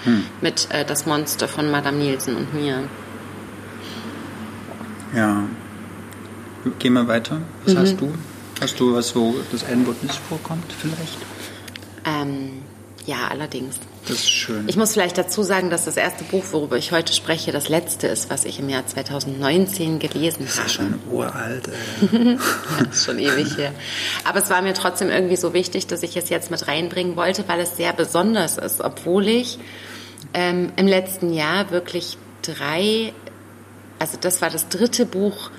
Hm. 0.04 0.24
Mit 0.40 0.68
äh, 0.70 0.84
Das 0.84 1.04
Monster 1.06 1.48
von 1.48 1.70
Madame 1.70 1.98
Nielsen 1.98 2.36
und 2.36 2.54
mir. 2.54 2.84
Ja. 5.14 5.42
Gehen 6.78 6.92
wir 6.94 7.06
weiter. 7.08 7.40
Was 7.64 7.74
Mhm. 7.74 7.78
hast 7.78 8.00
du? 8.00 8.14
Hast 8.60 8.80
du 8.80 8.94
was, 8.94 9.14
wo 9.14 9.34
das 9.52 9.62
N-Wort 9.64 10.02
nicht 10.02 10.14
vorkommt, 10.28 10.64
vielleicht? 10.78 11.18
Ähm, 12.06 12.62
ja, 13.06 13.28
allerdings. 13.30 13.76
Das 14.08 14.18
ist 14.18 14.30
schön. 14.30 14.68
Ich 14.68 14.76
muss 14.76 14.92
vielleicht 14.92 15.16
dazu 15.16 15.44
sagen, 15.44 15.70
dass 15.70 15.84
das 15.84 15.96
erste 15.96 16.24
Buch, 16.24 16.44
worüber 16.50 16.76
ich 16.76 16.90
heute 16.90 17.12
spreche, 17.12 17.52
das 17.52 17.68
letzte 17.68 18.08
ist, 18.08 18.30
was 18.30 18.44
ich 18.44 18.58
im 18.58 18.68
Jahr 18.68 18.84
2019 18.84 20.00
gelesen 20.00 20.44
das 20.44 20.56
habe. 20.56 20.66
ist 20.66 20.72
schon 20.74 20.98
uralt, 21.10 21.68
ey. 21.68 22.38
Das 22.78 22.96
ist 22.96 23.04
schon 23.04 23.18
ewig 23.20 23.56
her. 23.56 23.72
Aber 24.24 24.40
es 24.40 24.50
war 24.50 24.60
mir 24.62 24.74
trotzdem 24.74 25.10
irgendwie 25.10 25.36
so 25.36 25.54
wichtig, 25.54 25.86
dass 25.86 26.02
ich 26.02 26.16
es 26.16 26.30
jetzt 26.30 26.50
mit 26.50 26.66
reinbringen 26.66 27.16
wollte, 27.16 27.44
weil 27.46 27.60
es 27.60 27.76
sehr 27.76 27.92
besonders 27.92 28.58
ist, 28.58 28.80
obwohl 28.80 29.28
ich 29.28 29.58
ähm, 30.34 30.72
im 30.76 30.88
letzten 30.88 31.32
Jahr 31.32 31.70
wirklich 31.70 32.18
drei, 32.42 33.12
also 34.00 34.18
das 34.20 34.42
war 34.42 34.50
das 34.50 34.68
dritte 34.68 35.06
Buch, 35.06 35.50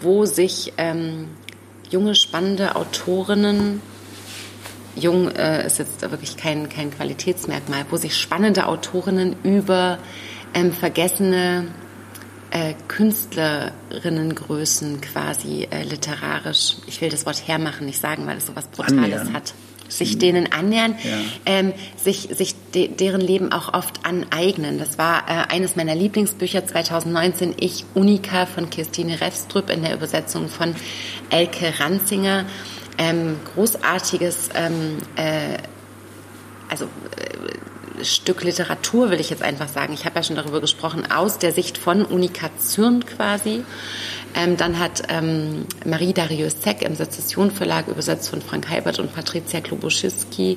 wo 0.00 0.24
sich 0.24 0.72
ähm, 0.78 1.28
junge, 1.90 2.14
spannende 2.14 2.76
Autorinnen, 2.76 3.82
jung 4.96 5.28
äh, 5.30 5.66
ist 5.66 5.78
jetzt 5.78 6.02
wirklich 6.02 6.36
kein, 6.36 6.68
kein 6.68 6.90
Qualitätsmerkmal, 6.90 7.86
wo 7.90 7.96
sich 7.96 8.14
spannende 8.16 8.66
Autorinnen 8.66 9.36
über 9.42 9.98
ähm, 10.54 10.72
vergessene 10.72 11.68
äh, 12.50 12.74
Künstlerinnengrößen 12.88 15.00
quasi 15.00 15.66
äh, 15.70 15.84
literarisch, 15.84 16.76
ich 16.86 17.00
will 17.00 17.08
das 17.08 17.24
Wort 17.26 17.46
hermachen 17.46 17.86
nicht 17.86 18.00
sagen, 18.00 18.26
weil 18.26 18.36
es 18.38 18.46
sowas 18.46 18.66
Brutales 18.68 19.20
Annähern. 19.20 19.32
hat. 19.32 19.54
sich 19.88 20.18
denen 20.18 20.50
annähern, 20.52 20.94
Ja. 21.04 21.18
ähm, 21.44 21.72
sich, 21.96 22.28
sich 22.32 22.54
de 22.74 22.88
deren 22.88 23.20
Leben 23.20 23.52
auch 23.52 23.74
oft 23.74 24.06
aneignen. 24.06 24.78
Das 24.78 24.96
war 24.96 25.24
äh, 25.28 25.52
eines 25.52 25.76
meiner 25.76 25.94
Lieblingsbücher 25.94 26.64
2019, 26.66 27.54
Ich 27.60 27.84
Unika 27.94 28.46
von 28.46 28.70
Christine 28.70 29.20
Refstrup 29.20 29.68
in 29.68 29.82
der 29.82 29.92
Übersetzung 29.94 30.48
von 30.48 30.74
Elke 31.28 31.78
Ranzinger. 31.78 32.46
Ähm, 33.02 33.40
großartiges 33.54 34.50
ähm, 34.54 34.98
äh, 35.16 35.58
also 36.68 36.84
äh, 36.84 38.04
Stück 38.04 38.42
Literatur, 38.42 39.10
will 39.10 39.20
ich 39.20 39.30
jetzt 39.30 39.42
einfach 39.42 39.68
sagen. 39.68 39.92
Ich 39.92 40.04
habe 40.06 40.16
ja 40.16 40.22
schon 40.22 40.36
darüber 40.36 40.60
gesprochen, 40.60 41.10
aus 41.10 41.38
der 41.38 41.52
Sicht 41.52 41.78
von 41.78 42.04
Unika 42.04 42.50
Zürn 42.58 43.04
quasi. 43.04 43.64
Ähm, 44.34 44.56
dann 44.56 44.78
hat 44.78 45.02
ähm, 45.08 45.66
Marie 45.84 46.14
Dariusz-Zeck 46.14 46.82
im 46.82 46.94
Sezession 46.94 47.50
Verlag 47.50 47.88
übersetzt 47.88 48.30
von 48.30 48.40
Frank 48.40 48.68
Heibert 48.70 48.98
und 48.98 49.14
Patricia 49.14 49.60
Kloboschiski 49.60 50.56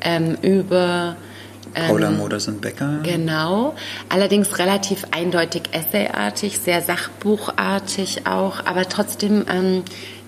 ähm, 0.00 0.36
über 0.42 1.16
Paula 1.74 2.10
Modersohn-Becker. 2.10 3.00
Genau, 3.02 3.74
allerdings 4.08 4.58
relativ 4.58 5.04
eindeutig 5.12 5.62
essayartig, 5.72 6.58
sehr 6.58 6.82
sachbuchartig 6.82 8.26
auch, 8.26 8.64
aber 8.66 8.88
trotzdem 8.88 9.44
ähm, 9.48 9.84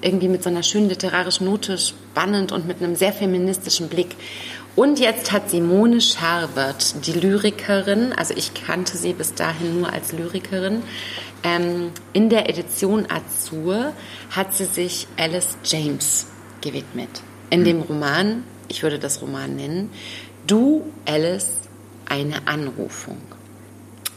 irgendwie 0.07 0.29
mit 0.29 0.43
so 0.43 0.49
einer 0.49 0.63
schönen 0.63 0.89
literarischen 0.89 1.47
Note 1.47 1.77
spannend 1.77 2.53
und 2.53 2.67
mit 2.67 2.81
einem 2.81 2.95
sehr 2.95 3.13
feministischen 3.13 3.89
Blick. 3.89 4.17
Und 4.77 5.01
jetzt 5.01 5.33
hat 5.33 5.51
Simone 5.51 6.01
Scharwert, 6.01 7.07
die 7.07 7.13
Lyrikerin, 7.13 8.13
also 8.13 8.35
ich 8.37 8.53
kannte 8.55 8.97
sie 8.97 9.15
bis 9.15 9.35
dahin 9.35 9.81
nur 9.81 9.93
als 9.93 10.13
Lyrikerin, 10.13 10.83
ähm, 11.43 11.91
in 12.13 12.29
der 12.29 12.49
Edition 12.49 13.07
Azur 13.11 13.93
hat 14.31 14.55
sie 14.55 14.67
sich 14.67 15.09
Alice 15.17 15.57
James 15.65 16.27
gewidmet. 16.61 17.23
In 17.51 17.65
dem 17.65 17.83
Roman, 17.83 18.45
ich 18.69 18.83
würde 18.83 18.99
das 18.99 19.23
Roman 19.23 19.57
nennen, 19.57 19.91
Du, 20.47 20.85
Alice, 21.07 21.53
eine 22.09 22.47
Anrufung. 22.47 23.21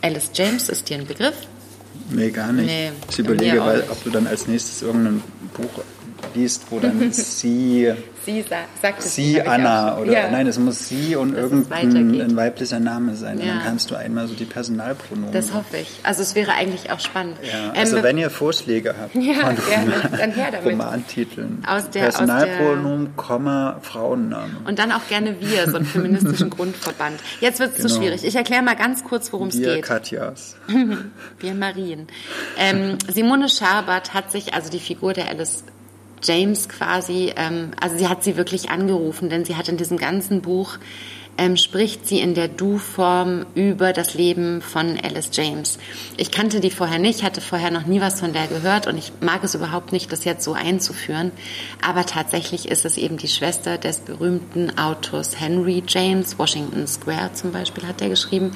Alice 0.02 0.30
James 0.34 0.70
ist 0.70 0.90
dir 0.90 0.98
ein 0.98 1.08
Begriff? 1.08 1.36
Nee, 2.10 2.32
gar 2.32 2.52
nicht. 2.52 2.68
Nee, 2.68 2.92
ich 3.10 3.20
überlege, 3.20 3.60
weil, 3.62 3.84
ob 3.90 4.04
du 4.04 4.10
dann 4.10 4.28
als 4.28 4.48
nächstes 4.48 4.82
irgendein 4.82 5.22
Buch 5.54 5.84
liest, 6.36 6.64
wo 6.70 6.80
dann 6.80 7.12
sie, 7.12 7.94
Sie 8.30 8.44
sa 8.44 8.58
sagt 8.80 9.00
es. 9.00 9.16
sie 9.16 9.42
Anna 9.42 9.98
oder 9.98 10.12
ja. 10.12 10.30
nein, 10.30 10.46
es 10.46 10.60
muss 10.60 10.88
sie 10.88 11.16
und 11.16 11.32
Dass 11.34 11.42
irgendein 11.42 12.36
weiblicher 12.36 12.80
Name 12.80 13.16
sein. 13.16 13.40
Ja. 13.40 13.46
dann 13.56 13.64
kannst 13.64 13.90
du 13.90 13.96
einmal 13.96 14.28
so 14.28 14.36
die 14.36 14.46
Personalpronomen. 14.46 15.32
Das 15.32 15.52
hoffe 15.54 15.78
ich. 15.78 15.90
Also 16.04 16.22
es 16.22 16.36
wäre 16.36 16.52
eigentlich 16.54 16.92
auch 16.92 17.00
spannend. 17.00 17.38
ja, 17.42 17.70
Ähm, 17.70 17.72
also 17.76 18.04
wenn 18.04 18.20
ihr 18.20 18.30
Vorschläge 18.30 18.94
habt 19.02 19.14
von 19.14 19.22
gerne. 19.24 19.56
Roman- 19.56 20.18
Dann 20.20 20.32
her 20.32 20.50
damit. 20.52 20.66
Romantiteln, 20.74 21.64
Aus 21.66 21.90
der- 21.90 22.08
aus 22.10 22.18
der- 22.18 22.26
Personalpronomen, 22.26 23.16
Komma, 23.16 23.80
Frauenname. 23.82 24.58
und 24.66 24.78
dann 24.78 24.92
auch 24.92 25.08
gerne 25.10 25.40
wir, 25.42 25.68
so 25.68 25.78
einen 25.78 25.86
feministischen 25.86 26.52
Grundverband. 26.52 27.20
Jetzt 27.42 27.60
wird 27.60 27.72
es 27.72 27.78
zu 27.82 27.88
Genau. 27.88 28.00
schwierig. 28.00 28.24
Ich 28.24 28.36
erkläre 28.36 28.62
mal 28.62 28.76
ganz 28.76 29.04
kurz, 29.04 29.34
worum 29.34 29.48
es 29.48 29.58
Wir 29.60 29.76
geht. 29.76 29.86
Katjas. 29.86 30.56
Wir 31.40 31.54
Marien. 31.56 32.08
Ähm, 32.58 32.98
Simone 33.12 33.50
Schabert 33.50 34.14
hat 34.14 34.32
sich, 34.32 34.54
also 34.54 34.70
die 34.70 34.80
Figur 34.80 35.14
der 35.14 35.30
Alice 35.30 35.64
James 36.24 36.70
quasi, 36.70 37.34
ähm, 37.36 37.72
also 37.80 37.98
sie 37.98 38.08
hat 38.08 38.24
sie 38.24 38.38
wirklich 38.38 38.70
angerufen, 38.70 39.30
denn 39.30 39.46
sie 39.46 39.56
hat 39.56 39.70
in 39.70 39.78
diesem 39.78 39.98
ganzen 39.98 40.42
Buch, 40.42 40.78
ähm, 41.40 41.56
spricht 41.56 42.06
sie 42.06 42.20
in 42.20 42.34
der 42.34 42.50
Du-Form 42.50 43.46
über 43.56 43.94
das 43.94 44.14
Leben 44.14 44.62
von 44.62 45.00
Alice 45.02 45.30
James. 45.32 45.80
Ich 46.18 46.32
kannte 46.32 46.60
die 46.60 46.70
vorher 46.70 47.00
nicht, 47.00 47.24
hatte 47.24 47.40
vorher 47.40 47.72
noch 47.72 47.86
nie 47.86 48.02
was 48.02 48.20
von 48.20 48.34
der 48.34 48.48
gehört 48.48 48.88
und 48.88 48.98
ich 48.98 49.14
mag 49.22 49.42
es 49.46 49.56
überhaupt 49.56 49.94
nicht, 49.94 50.12
das 50.12 50.26
jetzt 50.26 50.44
so 50.44 50.52
einzuführen. 50.52 51.32
Aber 51.82 52.06
tatsächlich 52.06 52.68
ist 52.68 52.84
es 52.84 52.98
eben 52.98 53.16
die 53.16 53.30
Schwester 53.30 53.78
des 53.78 54.00
berühmten 54.00 54.78
Autors 54.78 55.40
Henry 55.40 55.82
James, 55.88 56.38
Washington 56.38 56.86
Square 56.88 57.32
zum 57.34 57.54
Beispiel 57.54 57.88
hat 57.88 58.02
er 58.02 58.10
geschrieben. 58.10 58.52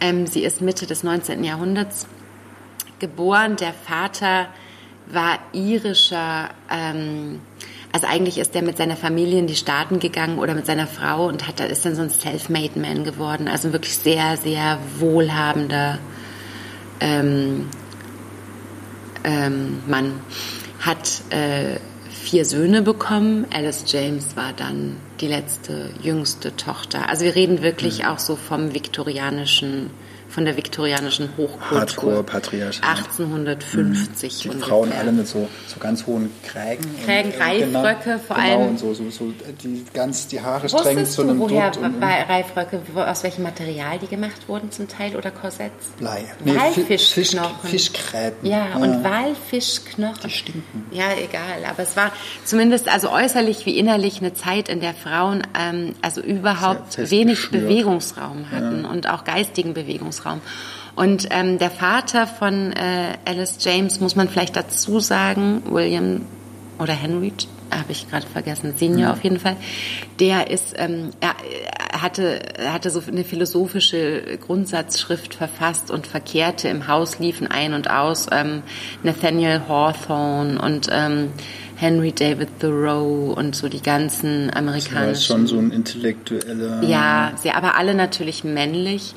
Ähm, 0.00 0.28
sie 0.28 0.44
ist 0.44 0.60
Mitte 0.60 0.86
des 0.86 1.02
19. 1.02 1.42
Jahrhunderts 1.42 2.06
geboren. 3.00 3.56
Der 3.56 3.74
Vater 3.74 4.46
war 5.12 5.38
irischer, 5.52 6.50
ähm, 6.70 7.40
also 7.92 8.06
eigentlich 8.06 8.38
ist 8.38 8.54
er 8.56 8.62
mit 8.62 8.78
seiner 8.78 8.96
Familie 8.96 9.38
in 9.38 9.46
die 9.46 9.54
Staaten 9.54 9.98
gegangen 9.98 10.38
oder 10.38 10.54
mit 10.54 10.66
seiner 10.66 10.86
Frau 10.86 11.26
und 11.26 11.46
hat, 11.46 11.60
ist 11.60 11.84
dann 11.84 11.94
so 11.94 12.02
ein 12.02 12.10
Self-Made 12.10 12.78
Man 12.78 13.04
geworden. 13.04 13.48
Also 13.48 13.68
ein 13.68 13.72
wirklich 13.72 13.96
sehr, 13.96 14.36
sehr 14.36 14.78
wohlhabender 14.98 15.98
ähm, 17.00 17.68
ähm, 19.24 19.82
Mann. 19.86 20.20
Hat 20.80 21.22
äh, 21.30 21.78
vier 22.08 22.44
Söhne 22.44 22.82
bekommen. 22.82 23.46
Alice 23.52 23.84
James 23.86 24.36
war 24.36 24.52
dann 24.52 24.96
die 25.20 25.26
letzte, 25.26 25.90
jüngste 26.02 26.56
Tochter. 26.56 27.08
Also 27.08 27.24
wir 27.24 27.34
reden 27.34 27.62
wirklich 27.62 28.06
auch 28.06 28.18
so 28.18 28.36
vom 28.36 28.74
viktorianischen, 28.74 29.90
von 30.32 30.44
der 30.44 30.56
viktorianischen 30.56 31.28
Hochkultur. 31.36 31.80
Hardcore-Patriarchat. 31.80 32.82
1850 32.84 34.38
Die 34.38 34.48
ungefähr. 34.48 34.68
Frauen 34.68 34.92
alle 34.92 35.12
mit 35.12 35.28
so, 35.28 35.48
so 35.66 35.78
ganz 35.78 36.06
hohen 36.06 36.30
Krägen. 36.42 36.84
Krägen, 37.04 37.32
und, 37.32 37.38
äh, 37.38 37.78
Reifröcke 37.78 38.18
vor 38.18 38.36
genau, 38.36 38.48
allem. 38.48 38.68
und 38.70 38.78
so, 38.78 38.94
so, 38.94 39.10
so 39.10 39.32
die 39.62 39.84
ganz 39.92 40.26
die 40.28 40.40
Haare 40.40 40.68
streng 40.68 41.04
zu 41.04 41.22
du, 41.22 41.28
einem 41.28 41.38
woher 41.38 41.70
Dutt 41.70 41.84
und 41.84 42.00
bei 42.00 42.22
Reifröcke, 42.22 42.80
wo, 42.94 43.00
aus 43.00 43.22
welchem 43.22 43.42
Material 43.42 43.98
die 43.98 44.06
gemacht 44.06 44.48
wurden 44.48 44.70
zum 44.70 44.88
Teil 44.88 45.16
oder 45.16 45.30
Korsetts? 45.30 45.88
Blei. 45.98 46.24
Walfischknochen. 46.44 47.68
Fisch, 47.68 47.90
Fischgräten. 47.90 48.48
Ja, 48.48 48.76
und 48.76 49.04
Walfischknochen. 49.04 50.20
Die 50.24 50.30
stinken. 50.30 50.86
Ja, 50.90 51.12
egal. 51.22 51.64
Aber 51.68 51.82
es 51.82 51.96
war 51.96 52.10
zumindest 52.44 52.88
also 52.88 53.10
äußerlich 53.10 53.66
wie 53.66 53.78
innerlich 53.78 54.18
eine 54.18 54.32
Zeit, 54.32 54.68
in 54.70 54.80
der 54.80 54.94
Frauen 54.94 55.42
ähm, 55.58 55.94
also 56.00 56.22
überhaupt 56.22 56.98
wenig. 57.10 57.50
Bewegungsraum 57.50 58.50
hatten 58.50 58.84
und 58.84 59.08
auch 59.08 59.24
geistigen 59.24 59.74
Bewegungsraum. 59.74 60.21
Und 60.94 61.28
ähm, 61.30 61.58
der 61.58 61.70
Vater 61.70 62.26
von 62.26 62.72
äh, 62.72 63.16
Alice 63.24 63.56
James, 63.60 64.00
muss 64.00 64.14
man 64.14 64.28
vielleicht 64.28 64.56
dazu 64.56 65.00
sagen, 65.00 65.62
William 65.70 66.26
oder 66.78 66.92
Henry, 66.92 67.32
habe 67.70 67.92
ich 67.92 68.10
gerade 68.10 68.26
vergessen, 68.26 68.74
Senior 68.76 69.08
Mhm. 69.08 69.14
auf 69.14 69.24
jeden 69.24 69.38
Fall, 69.38 69.56
der 70.20 70.50
ist, 70.50 70.74
ähm, 70.76 71.10
er, 71.20 71.34
er 71.92 72.02
hatte, 72.02 72.58
er 72.58 72.72
hatte 72.72 72.90
so 72.90 73.02
eine 73.06 73.24
philosophische 73.24 74.38
Grundsatzschrift 74.38 75.34
verfasst 75.34 75.90
und 75.90 76.06
verkehrte 76.06 76.68
im 76.68 76.88
Haus, 76.88 77.18
liefen 77.18 77.46
ein 77.46 77.72
und 77.72 77.88
aus, 77.88 78.26
ähm, 78.30 78.62
Nathaniel 79.02 79.62
Hawthorne 79.68 80.60
und 80.60 80.88
ähm, 80.90 81.30
Henry 81.82 82.12
David 82.12 82.60
Thoreau 82.60 83.34
und 83.36 83.56
so 83.56 83.68
die 83.68 83.82
ganzen 83.82 84.46
Das 84.46 84.54
war 84.54 84.62
amerikanischen. 84.62 85.22
schon 85.22 85.46
so 85.48 85.58
ein 85.58 85.72
intellektueller. 85.72 86.80
Ja, 86.84 87.32
sehr, 87.34 87.56
aber 87.56 87.76
alle 87.76 87.94
natürlich 87.94 88.44
männlich. 88.44 89.14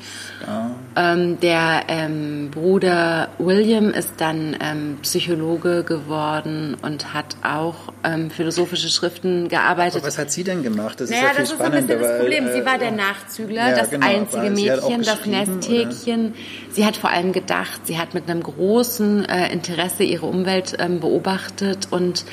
Ähm, 0.96 1.38
der 1.40 1.82
ähm, 1.86 2.50
Bruder 2.50 3.28
William 3.38 3.90
ist 3.90 4.14
dann 4.18 4.56
ähm, 4.60 4.98
Psychologe 5.02 5.84
geworden 5.84 6.76
und 6.82 7.14
hat 7.14 7.36
auch 7.44 7.92
ähm, 8.02 8.30
philosophische 8.30 8.88
Schriften 8.88 9.48
gearbeitet. 9.48 9.98
Aber 9.98 10.08
was 10.08 10.18
hat 10.18 10.32
sie 10.32 10.42
denn 10.42 10.64
gemacht? 10.64 11.00
Das 11.00 11.10
Naja, 11.10 11.22
ist 11.22 11.36
ja 11.36 11.40
das 11.42 11.52
ist 11.52 11.60
ein 11.60 11.70
bisschen 11.70 12.00
das 12.00 12.18
Problem. 12.18 12.48
Sie 12.52 12.58
äh, 12.58 12.66
war 12.66 12.78
der 12.78 12.90
Nachzügler, 12.90 13.68
ja, 13.70 13.76
das 13.76 13.90
genau, 13.90 14.06
einzige 14.06 14.56
sie 14.56 14.64
Mädchen, 14.64 15.02
das 15.02 15.24
Nesthäkchen. 15.24 16.34
Sie 16.76 16.84
hat 16.84 16.98
vor 16.98 17.08
allem 17.08 17.32
gedacht, 17.32 17.86
sie 17.86 17.98
hat 17.98 18.12
mit 18.12 18.28
einem 18.28 18.42
großen 18.42 19.24
äh, 19.24 19.50
Interesse 19.50 20.04
ihre 20.04 20.26
Umwelt 20.26 20.76
ähm, 20.78 21.00
beobachtet 21.00 21.88
und 21.90 22.26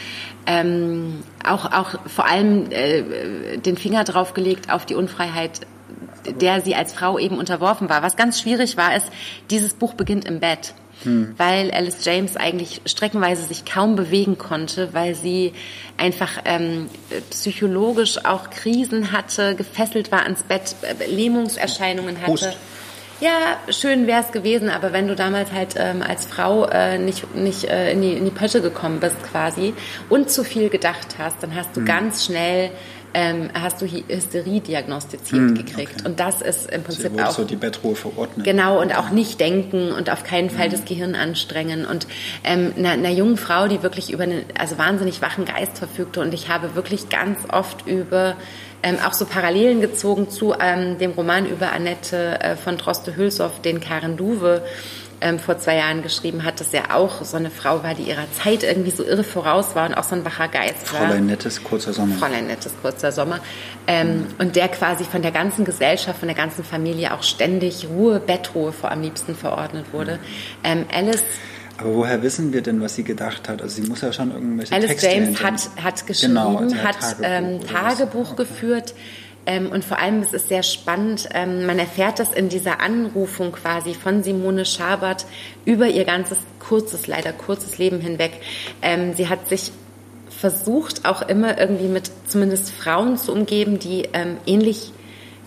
ähm, 0.45 1.23
auch, 1.45 1.71
auch 1.71 1.97
vor 2.09 2.25
allem 2.27 2.69
äh, 2.69 3.57
den 3.57 3.77
Finger 3.77 4.03
draufgelegt 4.03 4.69
auf 4.69 4.85
die 4.85 4.95
Unfreiheit 4.95 5.61
der 6.25 6.61
sie 6.61 6.73
als 6.73 6.93
Frau 6.93 7.19
eben 7.19 7.37
unterworfen 7.37 7.89
war. 7.89 8.01
Was 8.01 8.15
ganz 8.15 8.39
schwierig 8.39 8.77
war, 8.77 8.95
ist, 8.95 9.09
dieses 9.49 9.73
Buch 9.73 9.93
beginnt 9.93 10.23
im 10.23 10.39
Bett. 10.39 10.73
Weil 11.37 11.71
Alice 11.71 12.05
James 12.05 12.37
eigentlich 12.37 12.79
streckenweise 12.85 13.43
sich 13.43 13.65
kaum 13.65 13.97
bewegen 13.97 14.37
konnte, 14.37 14.93
weil 14.93 15.15
sie 15.15 15.51
einfach 15.97 16.41
ähm, 16.45 16.89
psychologisch 17.29 18.23
auch 18.23 18.49
Krisen 18.49 19.11
hatte, 19.11 19.55
gefesselt 19.55 20.13
war 20.13 20.23
ans 20.23 20.43
Bett, 20.43 20.75
äh, 20.81 21.05
Lähmungserscheinungen 21.07 22.21
hatte. 22.21 22.31
Hust. 22.31 22.57
Ja, 23.19 23.57
schön 23.69 24.05
wäre 24.07 24.21
es 24.21 24.31
gewesen, 24.31 24.69
aber 24.69 24.91
wenn 24.91 25.07
du 25.07 25.15
damals 25.15 25.51
halt 25.51 25.75
ähm, 25.77 26.01
als 26.01 26.25
Frau 26.25 26.65
äh, 26.65 26.97
nicht, 26.97 27.33
nicht 27.35 27.63
äh, 27.65 27.91
in, 27.93 28.01
die, 28.01 28.13
in 28.13 28.25
die 28.25 28.31
Pötte 28.31 28.61
gekommen 28.61 28.99
bist 28.99 29.15
quasi 29.31 29.73
und 30.09 30.29
zu 30.29 30.43
viel 30.43 30.69
gedacht 30.69 31.15
hast, 31.17 31.37
dann 31.41 31.55
hast 31.55 31.75
du 31.77 31.85
ganz 31.85 32.25
schnell 32.25 32.71
ähm, 33.13 33.51
hast 33.53 33.79
du 33.81 33.85
Hy- 33.85 34.03
Hysterie 34.07 34.59
diagnostiziert 34.59 35.55
gekriegt. 35.55 36.03
Und 36.05 36.19
das 36.19 36.41
ist 36.41 36.69
im 36.71 36.81
Sie 36.81 37.03
Prinzip 37.03 37.23
auch 37.23 37.31
so 37.31 37.43
die 37.43 37.55
Bettruhe 37.55 37.95
verordnet. 37.95 38.43
Genau, 38.43 38.81
und 38.81 38.97
auch 38.97 39.11
nicht 39.11 39.39
denken 39.39 39.91
und 39.91 40.09
auf 40.09 40.23
keinen 40.23 40.49
Fall 40.49 40.69
das 40.69 40.83
Gehirn 40.83 41.13
anstrengen. 41.13 41.85
Und 41.85 42.07
ähm, 42.43 42.73
einer, 42.75 42.89
einer 42.89 43.11
jungen 43.11 43.37
Frau, 43.37 43.67
die 43.67 43.83
wirklich 43.83 44.11
über 44.11 44.23
einen 44.23 44.43
also 44.57 44.79
wahnsinnig 44.79 45.21
wachen 45.21 45.45
Geist 45.45 45.77
verfügte. 45.77 46.21
Und 46.21 46.33
ich 46.33 46.49
habe 46.49 46.73
wirklich 46.73 47.09
ganz 47.09 47.37
oft 47.51 47.85
über 47.85 48.35
ähm, 48.83 48.97
auch 49.05 49.13
so 49.13 49.25
Parallelen 49.25 49.81
gezogen 49.81 50.29
zu 50.29 50.53
ähm, 50.59 50.97
dem 50.97 51.11
Roman 51.11 51.47
über 51.47 51.71
Annette 51.71 52.39
äh, 52.41 52.55
von 52.55 52.77
Droste-Hülshoff, 52.77 53.61
den 53.61 53.79
Karen 53.79 54.17
Duwe 54.17 54.61
ähm, 55.23 55.39
vor 55.39 55.57
zwei 55.57 55.77
Jahren 55.77 56.03
geschrieben 56.03 56.43
hat, 56.43 56.59
dass 56.59 56.73
er 56.73 56.95
auch 56.95 57.23
so 57.23 57.37
eine 57.37 57.49
Frau 57.49 57.81
war, 57.81 57.95
die 57.95 58.03
ihrer 58.03 58.29
Zeit 58.33 58.63
irgendwie 58.63 58.91
so 58.91 59.03
irre 59.03 59.23
voraus 59.23 59.73
war 59.73 59.87
und 59.87 59.93
auch 59.95 60.03
so 60.03 60.15
ein 60.15 60.25
wacher 60.25 60.49
Geist 60.49 60.91
war. 60.93 61.07
Fräulein 61.07 61.27
Nettes 61.27 61.63
kurzer 61.63 61.93
Sommer. 61.93 62.15
Fräulein 62.15 62.47
Nettes 62.47 62.73
kurzer 62.81 63.11
Sommer. 63.11 63.39
Ähm, 63.87 64.17
mhm. 64.17 64.27
Und 64.37 64.55
der 64.57 64.67
quasi 64.67 65.05
von 65.05 65.21
der 65.21 65.31
ganzen 65.31 65.63
Gesellschaft, 65.63 66.19
von 66.19 66.27
der 66.27 66.35
ganzen 66.35 66.63
Familie 66.63 67.13
auch 67.13 67.23
ständig 67.23 67.87
Ruhe, 67.89 68.19
Bettruhe 68.19 68.73
vor 68.73 68.91
am 68.91 69.01
liebsten 69.01 69.35
verordnet 69.35 69.85
wurde. 69.93 70.19
Ähm, 70.63 70.85
Alice 70.93 71.23
aber 71.83 71.95
woher 71.95 72.23
wissen 72.23 72.53
wir 72.53 72.61
denn, 72.61 72.81
was 72.81 72.95
sie 72.95 73.03
gedacht 73.03 73.49
hat? 73.49 73.61
Also 73.61 73.81
sie 73.81 73.87
muss 73.87 74.01
ja 74.01 74.13
schon 74.13 74.31
irgendwelche 74.31 74.73
Alice 74.73 74.87
Texte 74.87 75.09
James 75.09 75.43
hat, 75.43 75.69
hat 75.81 76.07
geschrieben, 76.07 76.35
genau, 76.35 76.57
also 76.57 76.75
hat, 76.77 76.95
hat 76.95 77.01
Tagebuch, 77.01 77.23
ähm, 77.23 77.67
Tagebuch 77.67 78.35
geführt. 78.35 78.93
Ähm, 79.45 79.69
und 79.69 79.83
vor 79.83 79.99
allem 79.99 80.21
es 80.21 80.31
ist 80.33 80.47
sehr 80.47 80.63
spannend, 80.63 81.27
ähm, 81.33 81.65
man 81.65 81.77
erfährt 81.77 82.19
das 82.19 82.31
in 82.31 82.47
dieser 82.47 82.79
Anrufung 82.79 83.51
quasi 83.51 83.93
von 83.93 84.23
Simone 84.23 84.63
Schabert 84.63 85.25
über 85.65 85.87
ihr 85.87 86.05
ganzes 86.05 86.37
kurzes, 86.59 87.07
leider 87.07 87.33
kurzes 87.33 87.77
Leben 87.77 87.99
hinweg. 87.99 88.39
Ähm, 88.81 89.13
sie 89.15 89.27
hat 89.27 89.49
sich 89.49 89.73
versucht, 90.29 91.05
auch 91.05 91.21
immer 91.23 91.59
irgendwie 91.59 91.87
mit 91.87 92.09
zumindest 92.27 92.71
Frauen 92.71 93.17
zu 93.17 93.33
umgeben, 93.33 93.79
die 93.79 94.07
ähm, 94.13 94.37
ähnlich 94.45 94.93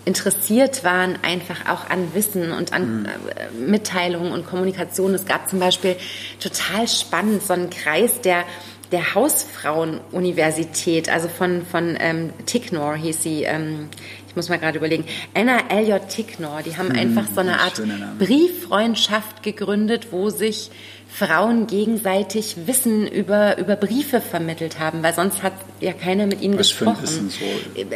interessiert 0.07 0.83
waren, 0.85 1.19
einfach 1.21 1.69
auch 1.69 1.89
an 1.89 2.13
Wissen 2.13 2.51
und 2.51 2.71
an 2.71 3.03
mhm. 3.03 3.69
Mitteilungen 3.69 4.31
und 4.31 4.47
Kommunikation. 4.47 5.13
Es 5.13 5.25
gab 5.25 5.49
zum 5.49 5.59
Beispiel 5.59 5.97
total 6.39 6.87
spannend 6.87 7.43
so 7.43 7.53
einen 7.53 7.69
Kreis, 7.69 8.21
der 8.21 8.45
der 8.91 9.15
Hausfrauenuniversität, 9.15 11.09
also 11.09 11.27
von, 11.27 11.65
von 11.65 11.97
ähm, 11.99 12.31
Ticknor 12.45 12.95
hieß 12.95 13.21
sie, 13.21 13.43
ähm, 13.43 13.89
ich 14.29 14.35
muss 14.37 14.47
mal 14.47 14.59
gerade 14.59 14.77
überlegen, 14.77 15.03
Anna 15.33 15.59
Elliot 15.69 16.07
Ticknor, 16.07 16.61
die 16.63 16.77
haben 16.77 16.87
mhm, 16.89 16.95
einfach 16.95 17.25
so 17.33 17.41
eine 17.41 17.59
Art 17.59 17.81
Brieffreundschaft 18.17 19.43
gegründet, 19.43 20.07
wo 20.11 20.29
sich 20.29 20.71
Frauen 21.17 21.65
gegenseitig 21.65 22.67
Wissen 22.67 23.07
über, 23.07 23.57
über 23.57 23.75
Briefe 23.75 24.21
vermittelt 24.21 24.79
haben, 24.79 25.01
weil 25.01 25.15
sonst 25.15 25.41
hat 25.41 25.53
ja 25.79 25.93
keiner 25.93 26.27
mit 26.27 26.41
ihnen 26.41 26.59
Was 26.59 26.69
gesprochen. 26.69 27.31
So 27.31 27.79
äh, 27.79 27.87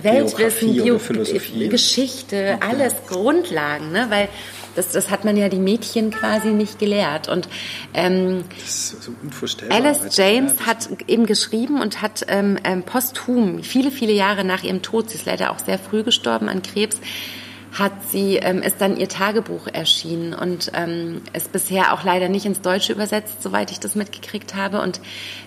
Weltwissen, 0.00 0.74
Bio 0.74 1.00
Philosophie. 1.00 1.68
Geschichte, 1.68 2.56
okay. 2.56 2.70
alles 2.70 2.94
Grundlagen, 3.08 3.90
ne? 3.90 4.06
weil 4.10 4.28
das, 4.76 4.90
das 4.92 5.10
hat 5.10 5.24
man 5.24 5.36
ja 5.36 5.48
die 5.48 5.58
Mädchen 5.58 6.12
quasi 6.12 6.50
nicht 6.50 6.78
gelehrt. 6.78 7.28
Und 7.28 7.48
ähm, 7.94 8.44
das 8.60 8.68
ist 8.68 9.02
so 9.02 9.12
unvorstellbar. 9.22 9.76
Alice 9.76 10.16
James 10.16 10.64
hat 10.64 10.88
eben 11.08 11.26
geschrieben 11.26 11.80
und 11.80 12.00
hat 12.00 12.24
ähm, 12.28 12.58
ähm, 12.62 12.84
posthum, 12.84 13.64
viele, 13.64 13.90
viele 13.90 14.12
Jahre 14.12 14.44
nach 14.44 14.62
ihrem 14.62 14.82
Tod, 14.82 15.10
sie 15.10 15.16
ist 15.16 15.26
leider 15.26 15.50
auch 15.50 15.58
sehr 15.58 15.80
früh 15.80 16.04
gestorben 16.04 16.48
an 16.48 16.62
Krebs, 16.62 16.98
hat 17.72 17.92
sie, 18.10 18.36
ähm, 18.36 18.60
ist 18.60 18.80
dann 18.80 18.98
ihr 18.98 19.08
Tagebuch 19.08 19.66
erschienen 19.72 20.34
und 20.34 20.70
ähm, 20.74 21.22
ist 21.32 21.52
bisher 21.52 21.94
auch 21.94 22.04
leider 22.04 22.28
nicht 22.28 22.44
ins 22.44 22.60
Deutsche 22.60 22.92
übersetzt, 22.92 23.42
soweit 23.42 23.70
ich 23.70 23.80
das 23.80 23.94
mitgekriegt 23.94 24.54
habe. 24.54 24.82
Und 24.82 25.00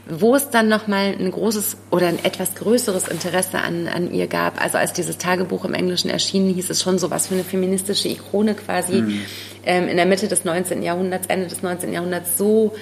wo 0.10 0.36
es 0.36 0.50
dann 0.50 0.68
nochmal 0.68 1.16
ein 1.20 1.30
großes 1.30 1.78
oder 1.92 2.08
ein 2.08 2.24
etwas 2.26 2.56
größeres 2.56 3.08
Interesse 3.10 3.60
an, 3.60 3.88
an 3.88 4.12
ihr 4.12 4.26
gab, 4.26 4.60
also 4.60 4.80
als 4.80 4.94
dieses 4.94 5.20
Tagebuch 5.20 5.66
im 5.66 5.76
Englischen 5.76 6.10
erschienen, 6.10 6.52
hieß 6.52 6.72
es 6.72 6.82
schon 6.82 6.98
so 6.98 7.12
was 7.12 7.28
für 7.28 7.36
eine 7.36 7.44
feministische 7.44 8.08
Ikone 8.08 8.56
quasi 8.56 9.02
mhm. 9.02 9.22
ähm, 9.64 9.88
in 9.88 9.98
der 9.98 10.08
Mitte 10.08 10.28
des 10.28 10.46
19. 10.46 10.82
Jahrhunderts, 10.82 11.28
Ende 11.28 11.46
des 11.46 11.62
19. 11.62 11.94
Jahrhunderts 11.94 12.40
so, 12.40 12.74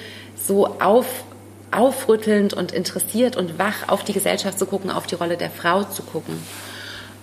so 0.42 0.78
auf, 0.80 1.24
aufrüttelnd 1.70 2.54
und 2.54 2.72
interessiert 2.72 3.36
und 3.36 3.58
wach 3.58 3.88
auf 3.88 4.04
die 4.04 4.14
Gesellschaft 4.14 4.58
zu 4.58 4.64
gucken, 4.64 4.90
auf 4.90 5.06
die 5.06 5.16
Rolle 5.16 5.36
der 5.36 5.50
Frau 5.50 5.84
zu 5.84 6.02
gucken. 6.02 6.38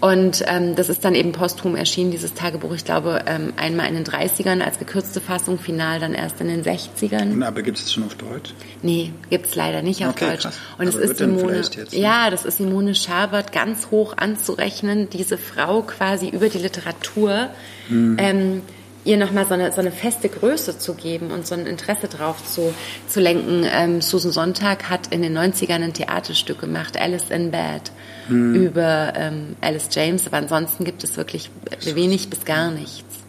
Und 0.01 0.43
ähm, 0.47 0.75
das 0.75 0.89
ist 0.89 1.05
dann 1.05 1.13
eben 1.13 1.31
posthum 1.31 1.75
erschienen, 1.75 2.09
dieses 2.09 2.33
Tagebuch, 2.33 2.73
ich 2.73 2.83
glaube, 2.83 3.23
ähm, 3.27 3.53
einmal 3.55 3.87
in 3.87 3.93
den 3.93 4.03
30ern 4.03 4.59
als 4.61 4.79
gekürzte 4.79 5.21
Fassung, 5.21 5.59
final 5.59 5.99
dann 5.99 6.15
erst 6.15 6.41
in 6.41 6.47
den 6.47 6.63
60ern. 6.63 7.33
Und 7.33 7.43
aber 7.43 7.61
gibt 7.61 7.77
es 7.77 7.93
schon 7.93 8.03
auf 8.05 8.15
Deutsch? 8.15 8.53
Nee, 8.81 9.13
gibt 9.29 9.45
es 9.45 9.55
leider 9.55 9.83
nicht 9.83 10.03
auf 10.03 10.13
okay, 10.13 10.31
Deutsch. 10.31 10.41
Krass. 10.41 10.59
Und 10.79 10.87
aber 10.87 11.03
es 11.03 11.11
ist 11.11 11.17
Simone, 11.17 11.57
jetzt, 11.57 11.77
ne? 11.77 11.99
ja, 11.99 12.31
das 12.31 12.45
ist 12.45 12.57
Simone 12.57 12.95
Schabert 12.95 13.51
ganz 13.51 13.91
hoch 13.91 14.17
anzurechnen, 14.17 15.07
diese 15.11 15.37
Frau 15.37 15.83
quasi 15.83 16.29
über 16.29 16.49
die 16.49 16.57
Literatur. 16.57 17.51
Hm. 17.87 18.17
Ähm, 18.19 18.61
ihr 19.03 19.17
nochmal 19.17 19.45
so 19.47 19.53
eine, 19.53 19.71
so 19.71 19.81
eine 19.81 19.91
feste 19.91 20.29
Größe 20.29 20.77
zu 20.77 20.93
geben 20.93 21.31
und 21.31 21.47
so 21.47 21.55
ein 21.55 21.65
Interesse 21.65 22.07
drauf 22.07 22.43
zu, 22.45 22.73
zu 23.07 23.19
lenken. 23.19 23.65
Ähm, 23.69 24.01
Susan 24.01 24.31
Sonntag 24.31 24.89
hat 24.89 25.07
in 25.07 25.21
den 25.21 25.37
90ern 25.37 25.83
ein 25.83 25.93
Theaterstück 25.93 26.59
gemacht, 26.59 26.99
Alice 26.99 27.29
in 27.29 27.51
Bed, 27.51 27.91
hm. 28.27 28.55
über 28.55 29.13
ähm, 29.15 29.55
Alice 29.61 29.89
James, 29.91 30.27
aber 30.27 30.37
ansonsten 30.37 30.83
gibt 30.83 31.03
es 31.03 31.17
wirklich 31.17 31.49
wenig 31.83 32.29
bis 32.29 32.45
gar 32.45 32.71
nichts. 32.71 33.21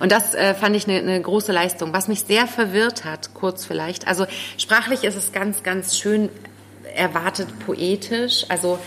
Und 0.00 0.12
das 0.12 0.34
äh, 0.34 0.54
fand 0.54 0.76
ich 0.76 0.88
eine, 0.88 0.98
eine 0.98 1.20
große 1.20 1.52
Leistung. 1.52 1.92
Was 1.92 2.08
mich 2.08 2.20
sehr 2.20 2.46
verwirrt 2.46 3.04
hat, 3.04 3.34
kurz 3.34 3.64
vielleicht, 3.64 4.06
also 4.06 4.26
sprachlich 4.58 5.04
ist 5.04 5.16
es 5.16 5.32
ganz, 5.32 5.62
ganz 5.62 5.98
schön 5.98 6.28
erwartet 6.94 7.48
poetisch, 7.66 8.44
also 8.48 8.78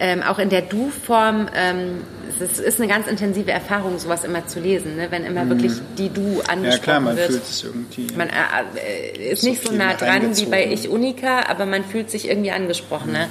ähm, 0.00 0.22
auch 0.22 0.38
in 0.38 0.48
der 0.48 0.62
Du-Form, 0.62 1.48
ähm, 1.54 2.00
es 2.40 2.58
ist 2.58 2.80
eine 2.80 2.88
ganz 2.88 3.06
intensive 3.06 3.50
Erfahrung, 3.50 3.98
sowas 3.98 4.24
immer 4.24 4.46
zu 4.46 4.58
lesen, 4.58 4.96
ne? 4.96 5.08
wenn 5.10 5.24
immer 5.24 5.44
mhm. 5.44 5.50
wirklich 5.50 5.72
die 5.98 6.08
Du 6.08 6.40
angesprochen 6.48 6.56
wird. 6.56 6.72
Ja 6.72 6.78
klar, 6.78 7.00
man 7.00 7.16
wird. 7.16 7.30
fühlt 7.30 7.44
sich 7.44 7.64
irgendwie... 7.64 8.06
Man 8.16 8.28
äh, 8.30 9.18
äh 9.18 9.32
ist 9.32 9.42
so 9.42 9.48
nicht 9.50 9.62
so 9.62 9.72
nah 9.74 9.92
dran 9.92 10.34
wie 10.34 10.46
bei 10.46 10.66
Ich 10.66 10.88
Unika, 10.88 11.42
aber 11.48 11.66
man 11.66 11.84
fühlt 11.84 12.10
sich 12.10 12.28
irgendwie 12.28 12.50
angesprochen. 12.50 13.08
Mhm. 13.08 13.12
Ne? 13.12 13.28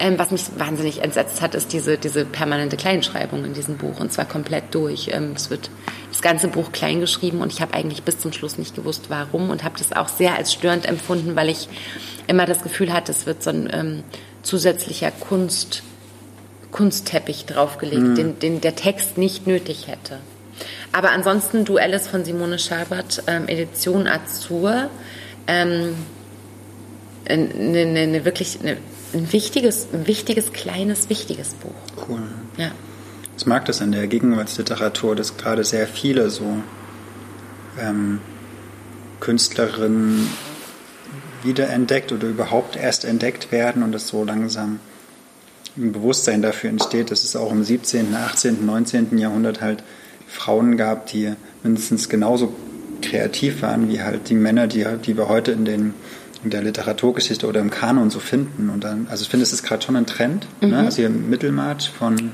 Ähm, 0.00 0.18
was 0.18 0.30
mich 0.30 0.44
wahnsinnig 0.56 1.02
entsetzt 1.02 1.42
hat, 1.42 1.54
ist 1.54 1.74
diese, 1.74 1.98
diese 1.98 2.24
permanente 2.24 2.78
Kleinschreibung 2.78 3.44
in 3.44 3.52
diesem 3.52 3.76
Buch 3.76 4.00
und 4.00 4.10
zwar 4.10 4.24
komplett 4.24 4.74
durch. 4.74 5.10
Ähm, 5.12 5.32
es 5.36 5.50
wird 5.50 5.70
das 6.10 6.22
ganze 6.22 6.48
Buch 6.48 6.72
klein 6.72 7.00
geschrieben 7.00 7.42
und 7.42 7.52
ich 7.52 7.60
habe 7.60 7.74
eigentlich 7.74 8.02
bis 8.04 8.18
zum 8.18 8.32
Schluss 8.32 8.56
nicht 8.56 8.74
gewusst, 8.74 9.06
warum 9.08 9.50
und 9.50 9.62
habe 9.62 9.76
das 9.76 9.92
auch 9.92 10.08
sehr 10.08 10.36
als 10.36 10.54
störend 10.54 10.86
empfunden, 10.86 11.36
weil 11.36 11.50
ich 11.50 11.68
immer 12.28 12.46
das 12.46 12.62
Gefühl 12.62 12.94
hatte, 12.94 13.12
es 13.12 13.26
wird 13.26 13.42
so 13.42 13.50
ein 13.50 13.68
ähm, 13.72 14.04
zusätzlicher 14.42 15.10
Kunst 15.10 15.82
Kunstteppich 16.70 17.46
draufgelegt, 17.46 18.02
mhm. 18.02 18.14
den, 18.14 18.38
den 18.38 18.60
der 18.60 18.76
Text 18.76 19.18
nicht 19.18 19.46
nötig 19.46 19.88
hätte. 19.88 20.18
Aber 20.92 21.10
ansonsten 21.10 21.64
Duelles 21.64 22.08
von 22.08 22.24
Simone 22.24 22.58
Schabert, 22.58 23.22
ähm, 23.26 23.46
Edition 23.46 24.06
Azur, 24.06 24.90
ähm, 25.46 25.94
eine, 27.28 27.48
eine, 27.54 28.00
eine 28.00 28.24
wirklich 28.24 28.58
eine, 28.60 28.78
ein 29.12 29.32
wichtiges, 29.32 29.88
ein 29.92 30.06
wichtiges, 30.06 30.52
kleines, 30.52 31.08
wichtiges 31.08 31.54
Buch. 31.54 32.08
Cool. 32.08 32.22
Ja. 32.56 32.70
Ich 33.36 33.46
mag 33.46 33.64
das 33.66 33.80
an 33.80 33.92
der 33.92 34.06
Gegenwartsliteratur, 34.08 35.14
dass 35.14 35.36
gerade 35.36 35.62
sehr 35.64 35.86
viele 35.86 36.30
so 36.30 36.56
ähm, 37.80 38.20
Künstlerinnen 39.20 40.28
wiederentdeckt 41.42 42.10
oder 42.12 42.26
überhaupt 42.26 42.76
erst 42.76 43.04
entdeckt 43.04 43.52
werden 43.52 43.82
und 43.82 43.92
das 43.92 44.08
so 44.08 44.24
langsam 44.24 44.80
ein 45.78 45.92
Bewusstsein 45.92 46.42
dafür 46.42 46.70
entsteht, 46.70 47.10
dass 47.10 47.24
es 47.24 47.36
auch 47.36 47.52
im 47.52 47.64
17., 47.64 48.14
18., 48.14 48.66
19. 48.66 49.18
Jahrhundert 49.18 49.60
halt 49.60 49.82
Frauen 50.26 50.76
gab, 50.76 51.06
die 51.06 51.32
mindestens 51.62 52.08
genauso 52.08 52.54
kreativ 53.00 53.62
waren 53.62 53.88
wie 53.88 54.02
halt 54.02 54.28
die 54.28 54.34
Männer, 54.34 54.66
die, 54.66 54.84
die 55.04 55.16
wir 55.16 55.28
heute 55.28 55.52
in, 55.52 55.64
den, 55.64 55.94
in 56.44 56.50
der 56.50 56.62
Literaturgeschichte 56.62 57.46
oder 57.46 57.60
im 57.60 57.70
Kanon 57.70 58.10
so 58.10 58.18
finden. 58.18 58.70
Und 58.70 58.84
dann, 58.84 59.06
also 59.10 59.22
ich 59.22 59.28
finde, 59.28 59.44
es 59.44 59.52
ist 59.52 59.62
gerade 59.62 59.82
schon 59.82 59.96
ein 59.96 60.06
Trend. 60.06 60.46
Ne? 60.60 60.66
Mhm. 60.66 60.72
Ne? 60.74 60.78
Also 60.80 60.96
hier 60.96 61.10
Mittelmarch 61.10 61.90
von 61.90 62.32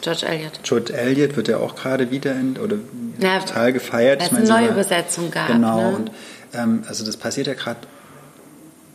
George 0.00 0.26
Eliot. 0.26 0.60
George 0.62 0.92
Eliot 0.92 1.36
wird 1.36 1.48
ja 1.48 1.58
auch 1.58 1.76
gerade 1.76 2.10
wieder 2.10 2.32
in, 2.32 2.58
oder 2.58 2.76
ja, 3.18 3.38
total 3.38 3.72
gefeiert. 3.72 4.20
Weil 4.20 4.42
es 4.42 4.50
eine 4.50 4.60
neue 4.60 4.72
Übersetzung 4.72 5.30
gab. 5.30 5.46
Genau. 5.46 5.90
Ne? 5.90 5.96
Und, 5.96 6.10
ähm, 6.52 6.82
also 6.86 7.04
das 7.06 7.16
passiert 7.16 7.46
ja 7.46 7.54
gerade 7.54 7.80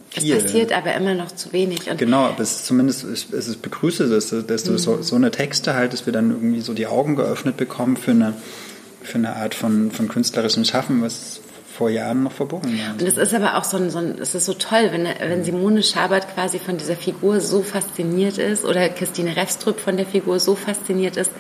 viel. 0.10 0.36
Es 0.36 0.44
passiert 0.44 0.72
aber 0.72 0.94
immer 0.94 1.14
noch 1.14 1.32
zu 1.32 1.54
wenig. 1.54 1.90
Und 1.90 1.98
genau, 1.98 2.26
aber 2.26 2.42
es 2.42 2.58
ist 2.58 2.66
zumindest, 2.66 3.04
es 3.04 3.26
ist 3.32 3.62
begrüße 3.62 4.06
es, 4.06 4.30
dass 4.30 4.64
du 4.64 4.72
mhm. 4.72 4.78
so, 4.78 5.02
so 5.02 5.16
eine 5.16 5.32
Texte 5.32 5.74
halt, 5.74 5.94
dass 5.94 6.06
wir 6.06 6.14
dann 6.14 6.32
irgendwie 6.32 6.62
so 6.62 6.74
die 6.74 6.88
Augen 6.88 7.16
geöffnet 7.16 7.58
bekommen 7.58 7.98
für 7.98 8.12
eine, 8.12 8.34
für 9.02 9.18
eine 9.18 9.36
Art 9.36 9.56
von, 9.56 9.92
von 9.92 10.08
künstlerischem 10.08 10.66
Schaffen, 10.66 11.02
was 11.02 11.42
vor 11.80 11.90
Jahren 11.90 12.24
noch 12.24 12.34
verboten 12.34 12.78
war. 12.78 12.92
Und 12.92 13.02
es 13.02 13.18
ist 13.18 13.34
aber 13.34 13.58
auch 13.58 13.64
so 13.64 13.78
ein, 13.78 13.90
so 13.90 14.00
ein 14.00 14.20
es 14.20 14.36
ist 14.36 14.46
so 14.46 14.54
toll, 14.54 14.90
wenn, 14.92 15.06
wenn 15.06 15.46
Simone 15.46 15.82
Schabert 15.82 16.34
quasi 16.34 16.60
von 16.60 16.78
dieser 16.78 16.98
Figur 16.98 17.40
so 17.40 17.62
fasziniert 17.62 18.38
ist 18.38 18.66
oder 18.66 18.90
Christine 18.90 19.36
Refstrup 19.38 19.80
von 19.80 19.96
der 19.96 20.06
Figur 20.06 20.42
so 20.42 20.56
fasziniert 20.56 21.16
ist, 21.16 21.32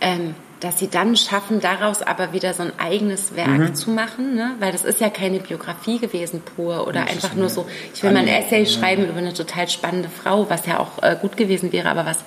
ähm, 0.00 0.36
dass 0.60 0.78
sie 0.78 0.88
dann 0.88 1.16
schaffen, 1.16 1.60
daraus 1.60 2.02
aber 2.02 2.34
wieder 2.34 2.52
so 2.52 2.62
ein 2.62 2.72
eigenes 2.78 3.34
Werk 3.34 3.48
mhm. 3.48 3.74
zu 3.74 3.90
machen, 3.90 4.34
ne? 4.34 4.52
weil 4.60 4.72
das 4.72 4.84
ist 4.84 5.00
ja 5.00 5.08
keine 5.08 5.40
Biografie 5.40 5.98
gewesen 5.98 6.42
pur 6.42 6.86
oder 6.86 7.00
das 7.00 7.10
einfach 7.10 7.34
nur 7.34 7.48
so, 7.48 7.66
ich 7.94 8.02
will 8.02 8.12
mal 8.12 8.20
ein 8.20 8.28
Essay 8.28 8.66
schreiben 8.66 9.08
über 9.08 9.18
eine 9.18 9.32
total 9.32 9.68
spannende 9.68 10.10
Frau, 10.10 10.50
was 10.50 10.66
ja 10.66 10.78
auch 10.78 11.02
äh, 11.02 11.16
gut 11.20 11.38
gewesen 11.38 11.72
wäre, 11.72 11.88
aber 11.88 12.04
was, 12.04 12.18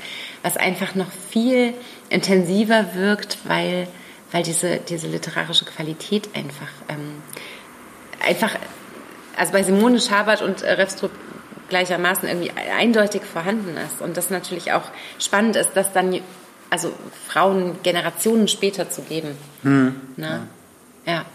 was 0.42 0.58
einfach 0.58 0.96
noch 0.96 1.12
viel 1.30 1.76
intensiver 2.10 2.96
wirkt, 2.96 3.38
weil, 3.44 3.88
weil 4.32 4.42
diese, 4.42 4.78
diese 4.78 5.08
literarische 5.08 5.66
Qualität 5.66 6.30
einfach, 6.34 6.72
ähm, 6.90 7.22
einfach, 8.26 8.56
also 9.38 9.54
bei 9.54 9.62
Simone 9.62 10.02
Schabert 10.02 10.42
und 10.42 10.64
äh, 10.64 10.72
Refstrup 10.74 11.12
gleichermaßen 11.70 12.28
irgendwie 12.28 12.52
eindeutig 12.52 13.24
vorhanden 13.24 13.78
ist 13.78 14.02
und 14.02 14.18
das 14.18 14.30
natürlich 14.30 14.74
auch 14.74 14.84
spannend 15.20 15.56
ist, 15.56 15.72
dass 15.76 15.94
dann 15.94 16.20
also 16.70 16.92
Frauen 17.28 17.78
Generationen 17.84 18.48
später 18.48 18.90
zu 18.90 19.02
geben. 19.02 19.38
Hm. 19.64 19.96
Ne? 20.18 20.48
Ja. 21.06 21.14
ja. 21.14 21.26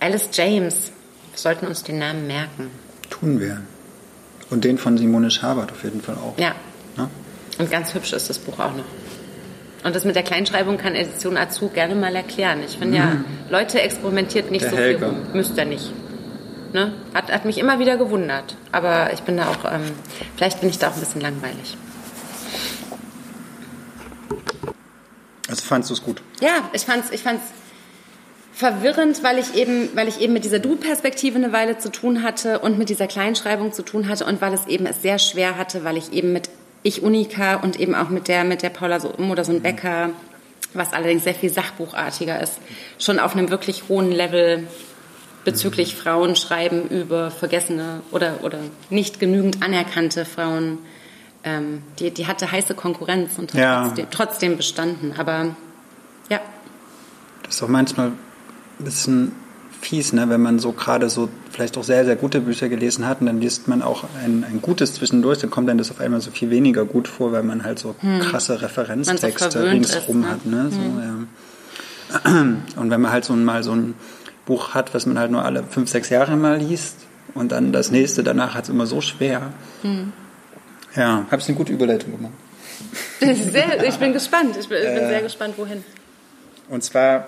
Alice 0.00 0.28
James. 0.32 0.92
Wir 1.30 1.38
sollten 1.38 1.66
uns 1.66 1.82
den 1.82 1.98
Namen 1.98 2.26
merken. 2.26 2.70
Tun 3.08 3.40
wir. 3.40 3.62
Und 4.50 4.64
den 4.64 4.76
von 4.78 4.98
Simone 4.98 5.30
Schabert 5.30 5.72
auf 5.72 5.82
jeden 5.84 6.02
Fall 6.02 6.16
auch. 6.16 6.38
Ja. 6.38 6.54
Ne? 6.96 7.08
Und 7.58 7.70
ganz 7.70 7.94
hübsch 7.94 8.12
ist 8.12 8.28
das 8.28 8.38
Buch 8.38 8.58
auch 8.58 8.74
noch. 8.74 8.84
Und 9.84 9.96
das 9.96 10.04
mit 10.04 10.14
der 10.14 10.22
Kleinschreibung 10.22 10.78
kann 10.78 10.94
Edition 10.94 11.36
Azu 11.36 11.68
gerne 11.68 11.94
mal 11.94 12.14
erklären. 12.14 12.62
Ich 12.64 12.78
finde 12.78 12.98
ja, 12.98 13.24
Leute 13.50 13.80
experimentiert 13.80 14.50
nicht 14.50 14.64
Der 14.64 14.70
so 14.70 14.76
Helge. 14.76 14.98
viel 14.98 15.08
rum. 15.08 15.16
Müsst 15.32 15.56
ihr 15.56 15.64
nicht. 15.64 15.90
Ne? 16.72 16.92
Hat, 17.14 17.32
hat 17.32 17.44
mich 17.44 17.58
immer 17.58 17.78
wieder 17.78 17.96
gewundert. 17.96 18.56
Aber 18.70 19.12
ich 19.12 19.20
bin 19.20 19.36
da 19.36 19.48
auch, 19.48 19.70
ähm, 19.70 19.82
vielleicht 20.36 20.60
bin 20.60 20.70
ich 20.70 20.78
da 20.78 20.88
auch 20.88 20.94
ein 20.94 21.00
bisschen 21.00 21.20
langweilig. 21.20 21.76
Also 25.52 25.64
fandst 25.66 25.90
du 25.90 25.94
es 25.94 26.02
gut? 26.02 26.22
Ja, 26.40 26.70
ich 26.72 26.82
fand's, 26.82 27.10
ich 27.10 27.22
fand's 27.22 27.44
verwirrend, 28.54 29.22
weil 29.22 29.38
ich 29.38 29.54
eben, 29.54 29.90
weil 29.94 30.08
ich 30.08 30.22
eben 30.22 30.32
mit 30.32 30.44
dieser 30.44 30.60
Du-Perspektive 30.60 31.36
eine 31.36 31.52
Weile 31.52 31.76
zu 31.76 31.92
tun 31.92 32.22
hatte 32.22 32.60
und 32.60 32.78
mit 32.78 32.88
dieser 32.88 33.06
Kleinschreibung 33.06 33.70
zu 33.74 33.82
tun 33.82 34.08
hatte 34.08 34.24
und 34.24 34.40
weil 34.40 34.54
es 34.54 34.66
eben 34.66 34.86
es 34.86 35.02
sehr 35.02 35.18
schwer 35.18 35.58
hatte, 35.58 35.84
weil 35.84 35.98
ich 35.98 36.10
eben 36.12 36.32
mit 36.32 36.48
ich 36.82 37.02
Unika 37.02 37.56
und 37.56 37.78
eben 37.78 37.94
auch 37.94 38.08
mit 38.08 38.28
der 38.28 38.44
mit 38.44 38.62
der 38.62 38.70
Paula 38.70 38.98
so 38.98 39.12
oder 39.12 39.44
so 39.44 39.52
ein 39.52 39.60
Becker, 39.60 40.10
was 40.72 40.94
allerdings 40.94 41.24
sehr 41.24 41.34
viel 41.34 41.52
sachbuchartiger 41.52 42.40
ist, 42.40 42.54
schon 42.98 43.18
auf 43.18 43.36
einem 43.36 43.50
wirklich 43.50 43.90
hohen 43.90 44.10
Level 44.10 44.66
bezüglich 45.44 45.96
Frauen 45.96 46.34
schreiben 46.34 46.88
über 46.88 47.30
vergessene 47.30 48.00
oder 48.10 48.38
oder 48.42 48.58
nicht 48.88 49.20
genügend 49.20 49.62
anerkannte 49.62 50.24
Frauen. 50.24 50.78
Ähm, 51.44 51.82
die, 51.98 52.10
die 52.12 52.26
hatte 52.26 52.50
heiße 52.50 52.74
Konkurrenz 52.74 53.38
und 53.38 53.52
hat 53.52 53.60
Ja. 53.60 53.84
trotzdem, 53.86 54.06
trotzdem 54.10 54.56
bestanden. 54.56 55.14
Aber 55.18 55.56
ja, 56.28 56.40
Das 57.44 57.56
ist 57.56 57.62
auch 57.62 57.68
manchmal 57.68 58.08
ein 58.08 58.84
bisschen 58.84 59.32
fies, 59.80 60.12
ne? 60.12 60.28
wenn 60.28 60.40
man 60.40 60.60
so 60.60 60.70
gerade 60.72 61.10
so 61.10 61.28
vielleicht 61.50 61.76
auch 61.76 61.82
sehr, 61.82 62.04
sehr 62.04 62.14
gute 62.14 62.40
Bücher 62.40 62.68
gelesen 62.68 63.04
hat 63.06 63.20
und 63.20 63.26
dann 63.26 63.40
liest 63.40 63.66
man 63.66 63.82
auch 63.82 64.04
ein, 64.24 64.44
ein 64.48 64.62
gutes 64.62 64.94
zwischendurch, 64.94 65.40
dann 65.40 65.50
kommt 65.50 65.68
dann 65.68 65.78
das 65.78 65.90
auf 65.90 66.00
einmal 66.00 66.20
so 66.20 66.30
viel 66.30 66.50
weniger 66.50 66.84
gut 66.84 67.08
vor, 67.08 67.32
weil 67.32 67.42
man 67.42 67.64
halt 67.64 67.80
so 67.80 67.96
krasse 68.20 68.62
Referenztexte 68.62 69.64
ringsrum 69.64 70.20
ist, 70.22 70.26
ne? 70.26 70.30
hat. 70.30 70.46
Ne? 70.46 70.70
So, 70.70 70.80
ja. 72.30 72.42
Und 72.76 72.90
wenn 72.90 73.00
man 73.00 73.10
halt 73.10 73.24
so 73.24 73.34
mal 73.34 73.62
so 73.64 73.72
ein 73.72 73.94
Buch 74.46 74.74
hat, 74.74 74.94
was 74.94 75.06
man 75.06 75.18
halt 75.18 75.30
nur 75.32 75.44
alle 75.44 75.64
fünf, 75.64 75.90
sechs 75.90 76.10
Jahre 76.10 76.36
mal 76.36 76.58
liest 76.58 76.96
und 77.34 77.52
dann 77.52 77.72
das 77.72 77.90
nächste 77.90 78.22
danach 78.22 78.54
hat 78.54 78.64
es 78.64 78.70
immer 78.70 78.86
so 78.86 79.00
schwer. 79.00 79.52
Ja, 80.96 81.26
habe 81.30 81.40
ich 81.40 81.48
eine 81.48 81.56
gute 81.56 81.72
Überleitung 81.72 82.12
gemacht. 82.16 82.32
Sehr, 83.20 83.84
ich 83.84 83.96
bin 83.96 84.12
gespannt. 84.12 84.56
Ich 84.58 84.68
bin, 84.68 84.78
ich 84.78 84.84
bin 84.84 84.96
Äh. 85.04 85.08
sehr 85.08 85.22
gespannt, 85.22 85.54
wohin. 85.56 85.84
Und 86.68 86.82
zwar, 86.82 87.26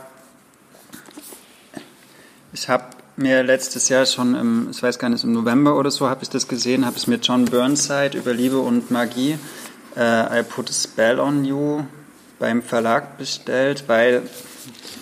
ich 2.53 2.69
habe 2.69 2.85
mir 3.17 3.43
letztes 3.43 3.89
Jahr 3.89 4.07
schon, 4.07 4.35
im, 4.35 4.69
ich 4.71 4.83
weiß 4.83 4.99
gar 4.99 5.09
nicht, 5.09 5.25
im 5.25 5.33
November 5.33 5.77
oder 5.77 5.91
so, 5.91 6.09
habe 6.09 6.23
ich 6.23 6.31
das 6.31 6.49
gesehen, 6.49 6.85
habe 6.85 6.97
es 6.97 7.07
mir 7.07 7.17
John 7.17 7.45
Burnside 7.45 8.17
über 8.19 8.33
Liebe 8.33 8.59
und 8.59 8.91
Magie, 8.91 9.39
äh, 9.97 10.41
I 10.41 10.43
Put 10.43 10.71
a 10.71 10.73
Spell 10.73 11.21
on 11.21 11.45
You, 11.45 11.85
beim 12.39 12.63
Verlag 12.63 13.17
bestellt, 13.19 13.85
weil 13.87 14.23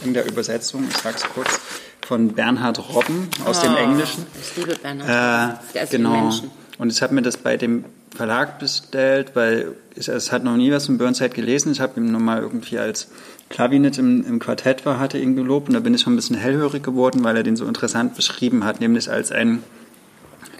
in 0.04 0.12
der 0.14 0.26
Übersetzung, 0.26 0.86
ich 0.90 0.96
sag's 0.98 1.24
kurz, 1.34 1.60
von 2.06 2.32
Bernhard 2.34 2.78
Robben 2.92 3.28
aus 3.46 3.60
dem 3.60 3.72
Oh, 3.74 3.78
Englischen. 3.78 4.26
Ich 4.40 4.56
liebe 4.56 4.74
Bernhard. 4.76 5.58
Äh, 5.58 5.72
Der 5.74 5.82
ist 5.84 5.90
genau. 5.90 6.10
Menschen. 6.10 6.50
Und 6.78 6.90
ich 6.92 7.00
habe 7.00 7.14
mir 7.14 7.22
das 7.22 7.36
bei 7.38 7.56
dem 7.56 7.84
Verlag 8.14 8.58
bestellt, 8.58 9.32
weil 9.34 9.72
ich, 9.94 10.08
es 10.08 10.32
hat 10.32 10.44
noch 10.44 10.56
nie 10.56 10.70
was 10.70 10.86
von 10.86 10.98
Burnside 10.98 11.30
gelesen. 11.30 11.72
Ich 11.72 11.80
habe 11.80 11.98
ihn 11.98 12.12
mal 12.12 12.40
irgendwie 12.40 12.78
als 12.78 13.08
Klavinet 13.48 13.98
im, 13.98 14.24
im 14.26 14.38
Quartett 14.38 14.84
war, 14.84 14.98
hatte 14.98 15.18
ihn 15.18 15.36
gelobt 15.36 15.68
und 15.68 15.74
da 15.74 15.80
bin 15.80 15.94
ich 15.94 16.02
schon 16.02 16.12
ein 16.12 16.16
bisschen 16.16 16.36
hellhörig 16.36 16.82
geworden, 16.82 17.24
weil 17.24 17.36
er 17.36 17.42
den 17.42 17.56
so 17.56 17.66
interessant 17.66 18.14
beschrieben 18.14 18.64
hat, 18.64 18.80
nämlich 18.80 19.10
als 19.10 19.32
ein 19.32 19.62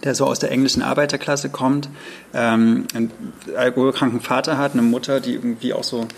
der 0.04 0.16
so 0.16 0.26
aus 0.26 0.40
der 0.40 0.50
englischen 0.50 0.82
Arbeiterklasse 0.82 1.48
kommt, 1.48 1.88
ähm, 2.34 2.86
einen 2.92 3.12
alkoholkranken 3.56 4.20
Vater 4.20 4.58
hat, 4.58 4.72
eine 4.72 4.82
Mutter, 4.82 5.20
die 5.20 5.34
irgendwie 5.34 5.72
auch 5.72 5.84
so 5.84 6.08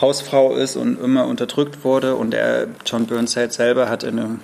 Hausfrau 0.00 0.56
ist 0.56 0.74
und 0.74 1.00
immer 1.00 1.26
unterdrückt 1.26 1.84
wurde 1.84 2.16
und 2.16 2.34
er, 2.34 2.66
John 2.84 3.06
Burnside 3.06 3.52
selber, 3.52 3.88
hat 3.88 4.04
eine 4.04 4.40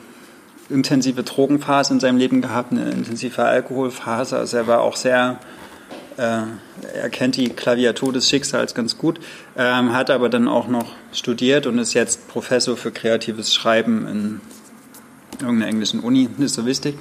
intensive 0.70 1.22
Drogenphase 1.22 1.94
in 1.94 2.00
seinem 2.00 2.18
Leben 2.18 2.42
gehabt, 2.42 2.72
eine 2.72 2.90
intensive 2.90 3.42
Alkoholphase. 3.44 4.36
Also 4.36 4.56
er 4.58 4.66
war 4.66 4.80
auch 4.80 4.96
sehr, 4.96 5.38
äh, 6.16 6.42
er 6.94 7.10
kennt 7.10 7.36
die 7.36 7.48
Klaviatur 7.48 8.12
des 8.12 8.28
Schicksals 8.28 8.74
ganz 8.74 8.98
gut, 8.98 9.20
ähm, 9.56 9.92
hat 9.92 10.10
aber 10.10 10.28
dann 10.28 10.48
auch 10.48 10.68
noch 10.68 10.92
studiert 11.12 11.66
und 11.66 11.78
ist 11.78 11.94
jetzt 11.94 12.28
Professor 12.28 12.76
für 12.76 12.90
kreatives 12.90 13.54
Schreiben 13.54 14.06
in 14.06 14.40
irgendeiner 15.40 15.68
englischen 15.68 16.00
Uni, 16.00 16.28
nicht 16.36 16.54
so 16.54 16.66
wichtig. 16.66 16.96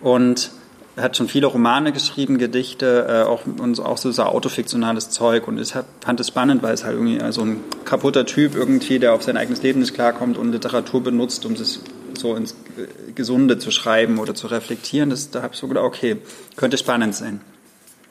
Und 0.00 0.50
hat 0.98 1.16
schon 1.16 1.28
viele 1.28 1.46
Romane 1.46 1.92
geschrieben, 1.92 2.38
Gedichte, 2.38 3.06
äh, 3.08 3.22
auch, 3.22 3.42
und 3.46 3.80
auch 3.80 3.98
so, 3.98 4.10
so 4.10 4.22
autofiktionales 4.22 5.10
Zeug. 5.10 5.48
Und 5.48 5.58
ich 5.58 5.74
fand 6.00 6.20
es 6.20 6.28
spannend, 6.28 6.62
weil 6.62 6.74
es 6.74 6.84
halt 6.84 6.94
irgendwie 6.94 7.20
so 7.32 7.42
ein 7.42 7.60
kaputter 7.84 8.26
Typ 8.26 8.54
irgendwie, 8.54 8.98
der 8.98 9.14
auf 9.14 9.22
sein 9.22 9.36
eigenes 9.36 9.62
Leben 9.62 9.80
nicht 9.80 9.94
klarkommt 9.94 10.38
und 10.38 10.52
Literatur 10.52 11.02
benutzt, 11.02 11.46
um 11.46 11.56
sich 11.56 11.80
so 12.16 12.34
ins 12.34 12.52
äh, 12.52 13.12
Gesunde 13.12 13.58
zu 13.58 13.70
schreiben 13.70 14.18
oder 14.18 14.34
zu 14.34 14.46
reflektieren. 14.48 15.10
Das, 15.10 15.30
da 15.30 15.42
habe 15.42 15.54
ich 15.54 15.60
so 15.60 15.68
gedacht, 15.68 15.84
okay, 15.84 16.16
könnte 16.56 16.78
spannend 16.78 17.14
sein. 17.14 17.40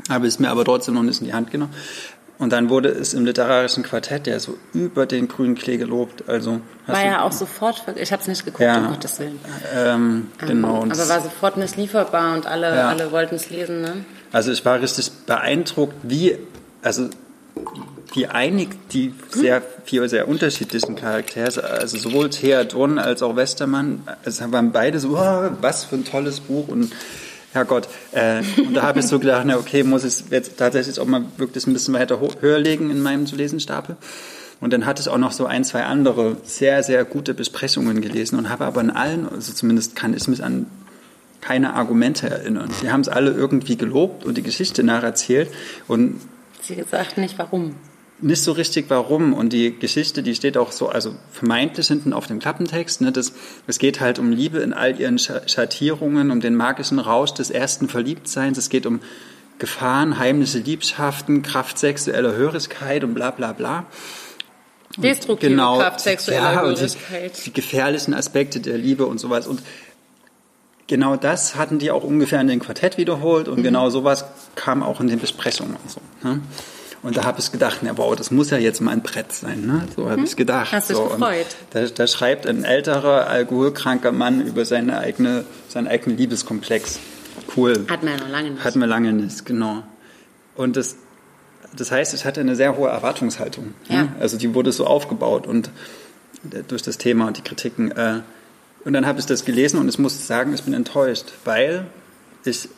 Habe 0.10 0.28
es 0.28 0.40
mir 0.40 0.50
aber 0.50 0.64
trotzdem 0.64 0.94
noch 0.94 1.04
nicht 1.04 1.20
in 1.22 1.28
die 1.28 1.34
Hand 1.34 1.52
genommen. 1.52 1.74
Und 2.40 2.52
dann 2.54 2.70
wurde 2.70 2.90
es 2.90 3.16
im 3.16 3.26
literarischen 3.26 3.82
Quartett 3.82 4.28
ja 4.28 4.40
so 4.40 4.58
über 4.74 5.08
den 5.08 5.28
grünen 5.28 5.56
Klee 5.56 5.78
gelobt. 5.78 6.30
Also 6.30 6.62
War 6.86 7.04
ja 7.04 7.22
auch 7.24 7.32
sofort, 7.32 7.84
ich 7.96 8.12
habe 8.12 8.22
es 8.22 8.28
nicht 8.28 8.46
geguckt, 8.46 8.62
Ja. 8.62 8.78
um 8.78 8.88
Gottes 8.90 9.20
Willen. 9.20 9.40
ähm, 9.76 10.28
genau. 10.38 10.76
Ähm, 10.76 10.82
und 10.84 10.92
aber 10.92 11.10
war 11.10 11.22
sofort 11.22 11.58
nicht 11.58 11.76
lieferbar 11.78 12.36
und 12.36 12.46
alle, 12.46 12.76
Ja. 12.76 12.90
alle 12.90 13.12
wollten 13.12 13.36
es 13.36 13.50
lesen, 13.50 13.82
ne? 13.82 14.06
Also 14.32 14.52
ich 14.52 14.64
war 14.66 14.80
richtig 14.80 15.12
beeindruckt, 15.26 15.96
wie, 16.04 16.38
also 16.84 17.10
wie 18.14 18.28
einig 18.28 18.70
die 18.92 19.14
sehr 19.32 19.62
vier 19.86 20.08
sehr 20.08 20.28
unterschiedlichen 20.28 20.96
Charaktere, 20.96 21.64
also 21.64 21.98
sowohl 21.98 22.30
Thea 22.30 22.64
Dunn 22.66 23.00
als 23.00 23.24
auch 23.24 23.36
Westermann, 23.36 24.04
es 24.24 24.40
waren 24.52 24.72
beide 24.72 25.00
so, 25.00 25.18
oh, 25.18 25.50
was 25.62 25.86
für 25.86 25.96
ein 25.96 26.06
tolles 26.06 26.40
Buch 26.42 26.68
und 26.68 26.92
Herrgott. 27.58 27.88
Äh, 28.12 28.42
und 28.58 28.74
da 28.74 28.84
habe 28.84 29.00
ich 29.00 29.08
so 29.08 29.20
gedacht, 29.20 29.44
na 29.46 29.58
okay, 29.58 29.84
muss 29.84 30.04
ich 30.04 30.30
jetzt 30.30 30.58
tatsächlich 30.58 31.00
auch 31.00 31.06
mal 31.06 31.24
wirklich 31.38 31.68
ein 31.68 31.74
bisschen 31.74 31.94
weiter 31.94 32.20
höher 32.40 32.60
legen 32.60 32.90
in 32.90 33.02
meinem 33.02 33.26
zu 33.26 33.36
lesen 33.36 33.60
Stapel. 33.60 33.98
Und 34.60 34.74
dann 34.74 34.86
hatte 34.86 35.02
ich 35.02 35.10
auch 35.10 35.18
noch 35.18 35.32
so 35.32 35.46
ein, 35.46 35.64
zwei 35.64 35.84
andere 35.84 36.38
sehr, 36.44 36.82
sehr 36.82 37.06
gute 37.06 37.34
Besprechungen 37.34 38.02
gelesen 38.02 38.40
und 38.40 38.50
habe 38.50 38.66
aber 38.66 38.82
in 38.82 38.90
allen, 38.90 39.30
also 39.30 39.54
zumindest 39.54 39.96
kann 39.96 40.14
ich 40.16 40.28
mich 40.28 40.44
an 40.44 40.66
keine 41.42 41.76
Argumente 41.76 42.30
erinnern. 42.30 42.72
Sie 42.82 42.92
haben 42.92 43.02
es 43.02 43.08
alle 43.08 43.32
irgendwie 43.32 43.78
gelobt 43.78 44.26
und 44.26 44.38
die 44.38 44.42
Geschichte 44.42 44.84
nacherzählt 44.84 45.50
und 45.88 46.20
Sie 46.62 46.84
sagt 46.90 47.18
nicht 47.18 47.38
warum. 47.38 47.76
Nicht 48.20 48.42
so 48.44 48.52
richtig 48.52 48.86
warum. 48.90 49.34
Und 49.34 49.54
die 49.54 49.78
Geschichte, 49.78 50.24
die 50.24 50.34
steht 50.36 50.58
auch 50.58 50.72
so, 50.72 50.90
also 50.90 51.14
vermeintlich 51.32 51.88
hinten 51.88 52.14
auf 52.14 52.28
dem 52.28 52.40
Klappentext. 52.40 53.02
Ne, 53.02 53.12
das, 53.12 53.34
es 53.68 53.78
geht 53.80 54.00
halt 54.00 54.18
um 54.20 54.32
Liebe 54.32 54.60
in 54.60 54.74
all 54.74 55.00
ihren 55.00 55.18
Scha- 55.18 55.48
Schattierungen, 55.48 56.32
um 56.32 56.40
den 56.42 56.56
magischen 56.56 57.00
Rausch 57.00 57.32
des 57.34 57.50
ersten 57.50 57.90
Verliebtseins. 57.90 58.58
Es 58.58 58.70
geht 58.70 58.86
um 58.86 59.00
Gefahren, 59.60 60.20
heimliche 60.20 60.60
Liebschaften, 60.60 61.42
Kraft 61.42 61.80
sexueller 61.80 62.34
Hörigkeit 62.36 63.04
und 63.04 63.14
bla 63.16 63.32
bla 63.32 63.54
bla. 63.54 63.86
Destruktive 64.98 65.56
Kraft 65.56 66.00
sexueller 66.00 66.54
ja, 66.54 66.62
Hörigkeit. 66.62 67.38
Die, 67.38 67.44
die 67.46 67.54
gefährlichen 67.54 68.14
Aspekte 68.14 68.60
der 68.60 68.78
Liebe 68.78 69.06
und 69.06 69.20
sowas. 69.20 69.46
Und 69.48 69.62
genau 70.88 71.16
das 71.18 71.56
hatten 71.56 71.78
die 71.80 71.92
auch 71.92 72.04
ungefähr 72.04 72.42
in 72.42 72.48
dem 72.48 72.60
Quartett 72.60 72.98
wiederholt 72.98 73.48
Mhm. 73.48 73.54
und 73.54 73.64
genau 73.64 73.90
sowas 73.90 74.26
kam 74.56 74.82
auch 74.84 75.02
in 75.02 75.08
den 75.08 75.20
Besprechungen 75.20 75.76
und 75.76 75.92
so. 75.92 76.02
Ne? 76.24 76.42
Und 77.04 77.16
da 77.16 77.26
habe 77.26 77.40
ich 77.40 77.52
gedacht, 77.52 77.80
na 77.84 77.98
wow, 77.98 78.16
das 78.16 78.32
muss 78.32 78.50
ja 78.50 78.58
jetzt 78.58 78.82
mal 78.82 78.92
ein 78.92 79.02
Brett 79.02 79.32
sein. 79.32 79.66
Ne? 79.66 79.88
So 79.96 80.10
habe 80.10 80.22
ich 80.22 80.36
gedacht. 80.36 80.72
Hast 80.72 80.90
dich 80.90 80.98
so. 80.98 81.04
Und 81.04 81.20
gefreut? 81.20 81.46
Da, 81.70 81.86
da 81.86 82.08
schreibt 82.08 82.48
ein 82.48 82.64
älterer, 82.64 83.28
alkoholkranker 83.28 84.12
Mann 84.12 84.42
über 84.42 84.66
seine 84.66 84.98
eigene, 84.98 85.46
seinen 85.68 85.88
eigenen 85.88 86.18
Liebeskomplex. 86.18 87.00
Cool. 87.56 87.86
Hat 87.90 88.04
man 88.04 88.14
ja 88.14 88.20
noch 88.20 88.30
lange 88.30 88.52
nicht. 88.52 88.64
Hatten 88.64 88.80
wir 88.80 88.88
lange 88.88 89.14
nicht, 89.14 89.46
genau. 89.46 89.84
Und 90.56 90.76
das, 90.76 90.98
das 91.76 91.92
heißt, 91.92 92.14
ich 92.14 92.26
hatte 92.26 92.42
eine 92.42 92.56
sehr 92.56 92.78
hohe 92.78 92.90
Erwartungshaltung. 92.90 93.74
Ja. 93.90 94.04
Ne? 94.04 94.16
Also 94.20 94.38
die 94.38 94.54
wurde 94.54 94.72
so 94.72 94.86
aufgebaut 94.86 95.46
und 95.46 95.70
durch 96.68 96.82
das 96.82 96.98
Thema 96.98 97.28
und 97.28 97.38
die 97.38 97.42
Kritiken. 97.42 97.92
Äh, 97.92 98.22
und 98.86 98.94
dann 98.94 99.06
habe 99.06 99.20
ich 99.20 99.26
das 99.26 99.46
gelesen 99.46 99.80
und 99.80 99.88
ich 99.90 100.00
muss 100.00 100.28
sagen, 100.28 100.54
ich 100.54 100.64
bin 100.64 100.74
enttäuscht, 100.74 101.26
weil 101.46 101.86
ich 102.46 102.70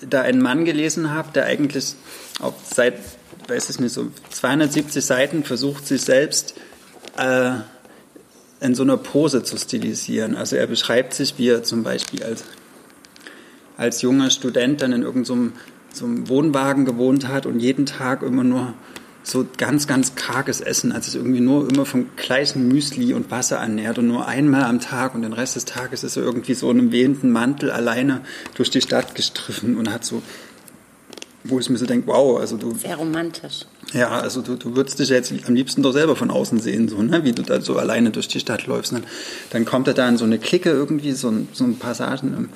da 0.00 0.22
einen 0.22 0.40
Mann 0.40 0.64
gelesen 0.64 1.12
habe, 1.12 1.32
der 1.32 1.46
eigentlich 1.46 1.94
auf 2.40 2.54
seit, 2.72 2.94
weiß 3.48 3.70
ich 3.70 3.80
nicht, 3.80 3.92
so 3.92 4.10
270 4.30 5.04
Seiten 5.04 5.44
versucht, 5.44 5.86
sich 5.86 6.02
selbst 6.02 6.54
äh, 7.16 7.52
in 8.60 8.74
so 8.74 8.82
einer 8.82 8.96
Pose 8.96 9.42
zu 9.42 9.56
stilisieren. 9.56 10.36
Also 10.36 10.56
er 10.56 10.66
beschreibt 10.66 11.14
sich, 11.14 11.38
wie 11.38 11.48
er 11.48 11.62
zum 11.62 11.82
Beispiel 11.82 12.22
als 12.22 12.44
als 13.78 14.02
junger 14.02 14.28
Student 14.30 14.82
dann 14.82 14.92
in 14.92 15.02
irgendeinem 15.02 15.54
so 15.92 16.04
einem 16.04 16.28
Wohnwagen 16.28 16.84
gewohnt 16.84 17.28
hat 17.28 17.46
und 17.46 17.60
jeden 17.60 17.86
Tag 17.86 18.22
immer 18.22 18.44
nur 18.44 18.74
so 19.30 19.46
ganz, 19.58 19.86
ganz 19.86 20.14
karges 20.14 20.60
Essen, 20.60 20.90
als 20.90 21.08
es 21.08 21.14
irgendwie 21.14 21.40
nur 21.40 21.68
immer 21.68 21.84
vom 21.84 22.06
gleichen 22.16 22.68
Müsli 22.68 23.12
und 23.12 23.30
Wasser 23.30 23.56
ernährt 23.56 23.98
und 23.98 24.08
nur 24.08 24.26
einmal 24.26 24.64
am 24.64 24.80
Tag 24.80 25.14
und 25.14 25.22
den 25.22 25.34
Rest 25.34 25.56
des 25.56 25.66
Tages 25.66 26.02
ist 26.02 26.16
er 26.16 26.22
irgendwie 26.22 26.54
so 26.54 26.70
in 26.70 26.78
einem 26.78 26.92
wehenden 26.92 27.30
Mantel 27.30 27.70
alleine 27.70 28.22
durch 28.54 28.70
die 28.70 28.80
Stadt 28.80 29.14
gestriffen 29.14 29.76
und 29.76 29.92
hat 29.92 30.04
so, 30.04 30.22
wo 31.44 31.60
ich 31.60 31.68
mir 31.68 31.76
so 31.76 31.84
denke, 31.84 32.06
wow, 32.06 32.40
also 32.40 32.56
du... 32.56 32.74
Sehr 32.74 32.96
romantisch. 32.96 33.66
Ja, 33.92 34.20
also 34.20 34.40
du, 34.40 34.56
du 34.56 34.76
würdest 34.76 34.98
dich 34.98 35.10
jetzt 35.10 35.32
am 35.46 35.54
liebsten 35.54 35.82
doch 35.82 35.92
selber 35.92 36.16
von 36.16 36.30
außen 36.30 36.58
sehen, 36.60 36.88
so, 36.88 37.02
ne? 37.02 37.24
wie 37.24 37.32
du 37.32 37.42
da 37.42 37.60
so 37.60 37.76
alleine 37.76 38.10
durch 38.10 38.28
die 38.28 38.40
Stadt 38.40 38.66
läufst. 38.66 38.92
Dann, 38.92 39.04
dann 39.50 39.64
kommt 39.66 39.88
er 39.88 39.94
da 39.94 40.08
in 40.08 40.16
so 40.16 40.24
eine 40.24 40.38
Clique 40.38 40.70
irgendwie, 40.70 41.12
so, 41.12 41.32
so 41.52 41.64
ein 41.64 41.78
Passagen, 41.78 42.48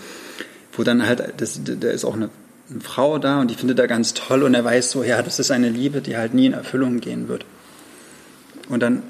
wo 0.72 0.82
dann 0.84 1.06
halt, 1.06 1.34
das, 1.36 1.60
da 1.64 1.88
ist 1.88 2.04
auch 2.04 2.14
eine 2.14 2.30
eine 2.72 2.80
Frau 2.80 3.18
da 3.18 3.40
und 3.40 3.50
die 3.50 3.54
findet 3.54 3.78
er 3.78 3.88
ganz 3.88 4.14
toll 4.14 4.42
und 4.42 4.54
er 4.54 4.64
weiß 4.64 4.90
so, 4.90 5.04
ja, 5.04 5.22
das 5.22 5.38
ist 5.38 5.50
eine 5.50 5.68
Liebe, 5.68 6.00
die 6.00 6.16
halt 6.16 6.34
nie 6.34 6.46
in 6.46 6.52
Erfüllung 6.52 7.00
gehen 7.00 7.28
wird. 7.28 7.44
Und 8.68 8.80
dann 8.80 9.02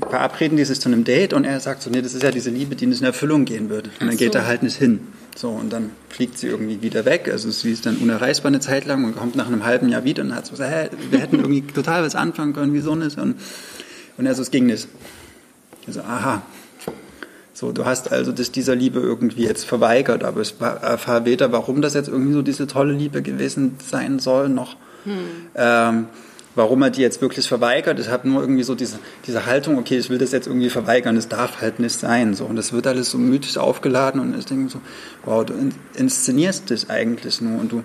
verabreden 0.00 0.56
die 0.56 0.64
sich 0.64 0.80
zu 0.80 0.88
einem 0.88 1.04
Date 1.04 1.32
und 1.32 1.44
er 1.44 1.60
sagt 1.60 1.82
so, 1.82 1.90
nee, 1.90 2.02
das 2.02 2.14
ist 2.14 2.22
ja 2.22 2.30
diese 2.30 2.50
Liebe, 2.50 2.76
die 2.76 2.86
nicht 2.86 3.00
in 3.00 3.06
Erfüllung 3.06 3.44
gehen 3.44 3.70
wird. 3.70 3.86
Und 3.86 4.08
dann 4.08 4.12
so. 4.12 4.16
geht 4.16 4.34
er 4.34 4.46
halt 4.46 4.62
nicht 4.62 4.76
hin. 4.76 5.00
So, 5.36 5.50
und 5.50 5.72
dann 5.72 5.90
fliegt 6.10 6.38
sie 6.38 6.46
irgendwie 6.46 6.82
wieder 6.82 7.04
weg. 7.04 7.28
Also 7.30 7.50
sie 7.50 7.72
ist 7.72 7.86
dann 7.86 7.96
unerreichbar 7.96 8.50
eine 8.50 8.60
Zeit 8.60 8.86
lang 8.86 9.04
und 9.04 9.16
kommt 9.16 9.36
nach 9.36 9.46
einem 9.46 9.64
halben 9.64 9.88
Jahr 9.88 10.04
wieder 10.04 10.22
und 10.22 10.34
hat 10.34 10.46
so, 10.46 10.62
hä, 10.62 10.88
wir 11.10 11.18
hätten 11.18 11.36
irgendwie 11.36 11.62
total 11.62 12.02
was 12.02 12.14
anfangen 12.14 12.52
können, 12.52 12.72
wieso 12.72 12.94
nicht? 12.94 13.18
Und, 13.18 13.36
und 14.16 14.26
er 14.26 14.34
so, 14.34 14.42
es 14.42 14.50
ging 14.50 14.66
nicht. 14.66 14.88
Also, 15.86 16.00
aha, 16.00 16.42
so, 17.54 17.70
du 17.70 17.84
hast 17.84 18.10
also 18.10 18.32
das 18.32 18.50
dieser 18.50 18.74
Liebe 18.74 18.98
irgendwie 18.98 19.44
jetzt 19.44 19.64
verweigert, 19.64 20.24
aber 20.24 20.40
ich 20.40 20.54
erfahre 20.60 21.24
weder, 21.24 21.52
warum 21.52 21.80
das 21.80 21.94
jetzt 21.94 22.08
irgendwie 22.08 22.32
so 22.32 22.42
diese 22.42 22.66
tolle 22.66 22.92
Liebe 22.92 23.22
gewesen 23.22 23.76
sein 23.78 24.18
soll, 24.18 24.48
noch 24.48 24.76
hm. 25.04 25.12
ähm, 25.54 26.08
warum 26.56 26.82
er 26.82 26.90
die 26.90 27.00
jetzt 27.00 27.20
wirklich 27.22 27.46
verweigert. 27.46 27.98
Ich 28.00 28.08
habe 28.08 28.28
nur 28.28 28.40
irgendwie 28.40 28.64
so 28.64 28.74
diese, 28.74 28.98
diese 29.26 29.46
Haltung, 29.46 29.78
okay, 29.78 29.98
ich 29.98 30.10
will 30.10 30.18
das 30.18 30.32
jetzt 30.32 30.48
irgendwie 30.48 30.68
verweigern, 30.68 31.16
es 31.16 31.28
darf 31.28 31.60
halt 31.60 31.78
nicht 31.78 31.98
sein. 31.98 32.34
So. 32.34 32.44
Und 32.44 32.56
das 32.56 32.72
wird 32.72 32.88
alles 32.88 33.10
so 33.10 33.18
mythisch 33.18 33.56
aufgeladen 33.56 34.20
und 34.20 34.36
ich 34.36 34.46
denke 34.46 34.70
so, 34.70 34.80
wow, 35.24 35.44
du 35.44 35.54
inszenierst 35.94 36.70
dich 36.70 36.90
eigentlich 36.90 37.40
nur 37.40 37.60
und 37.60 37.70
du 37.72 37.84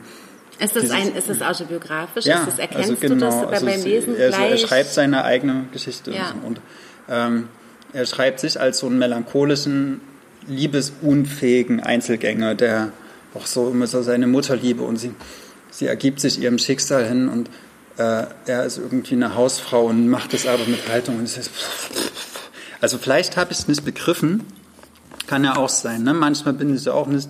ist 0.60 0.76
es, 0.76 0.92
ein, 0.92 1.16
ist 1.16 1.30
es 1.30 1.42
autobiografisch? 1.42 2.26
Ja, 2.26 2.40
ist 2.40 2.48
das, 2.48 2.60
erkennst 2.60 2.90
also 2.90 2.96
genau, 3.00 3.14
du 3.14 3.20
das 3.22 3.36
genau, 3.36 3.48
also 3.48 3.66
beim 3.66 3.82
Lesen 3.82 4.18
er, 4.18 4.30
gleich? 4.30 4.52
Er 4.52 4.58
schreibt 4.58 4.90
seine 4.90 5.24
eigene 5.24 5.66
Geschichte. 5.72 6.12
Ja. 6.12 6.34
Und, 6.46 6.60
ähm, 7.08 7.48
er 7.94 8.06
schreibt 8.06 8.40
sich 8.40 8.60
als 8.60 8.80
so 8.80 8.88
einen 8.88 9.00
melancholischen, 9.00 10.02
liebesunfähigen 10.48 11.80
Einzelgänger, 11.80 12.56
der 12.56 12.92
auch 13.34 13.46
so 13.46 13.70
immer 13.70 13.88
so 13.88 14.02
seine 14.02 14.28
Mutter 14.28 14.56
liebe 14.56 14.84
und 14.84 14.98
sie, 14.98 15.12
sie 15.72 15.88
ergibt 15.88 16.20
sich 16.20 16.42
ihrem 16.42 16.58
Schicksal 16.58 17.08
hin 17.08 17.30
und 17.30 17.50
äh, 17.98 18.26
er 18.46 18.66
ist 18.66 18.78
irgendwie 18.78 19.16
eine 19.16 19.36
Hausfrau 19.36 19.86
und 19.86 20.08
macht 20.08 20.34
es 20.34 20.48
aber 20.48 20.66
mit 20.66 20.88
Haltung 20.88 21.18
und 21.18 21.26
ist 21.26 21.52
also 22.82 22.98
vielleicht 22.98 23.36
habe 23.36 23.52
ich 23.52 23.60
es 23.60 23.68
nicht 23.68 23.84
begriffen, 23.84 24.46
kann 25.28 25.44
ja 25.44 25.58
auch 25.58 25.70
sein. 25.70 26.04
Ne? 26.04 26.14
Manchmal 26.14 26.54
bin 26.54 26.74
ich 26.74 26.86
ja 26.86 26.94
auch 26.94 27.08
nicht, 27.08 27.28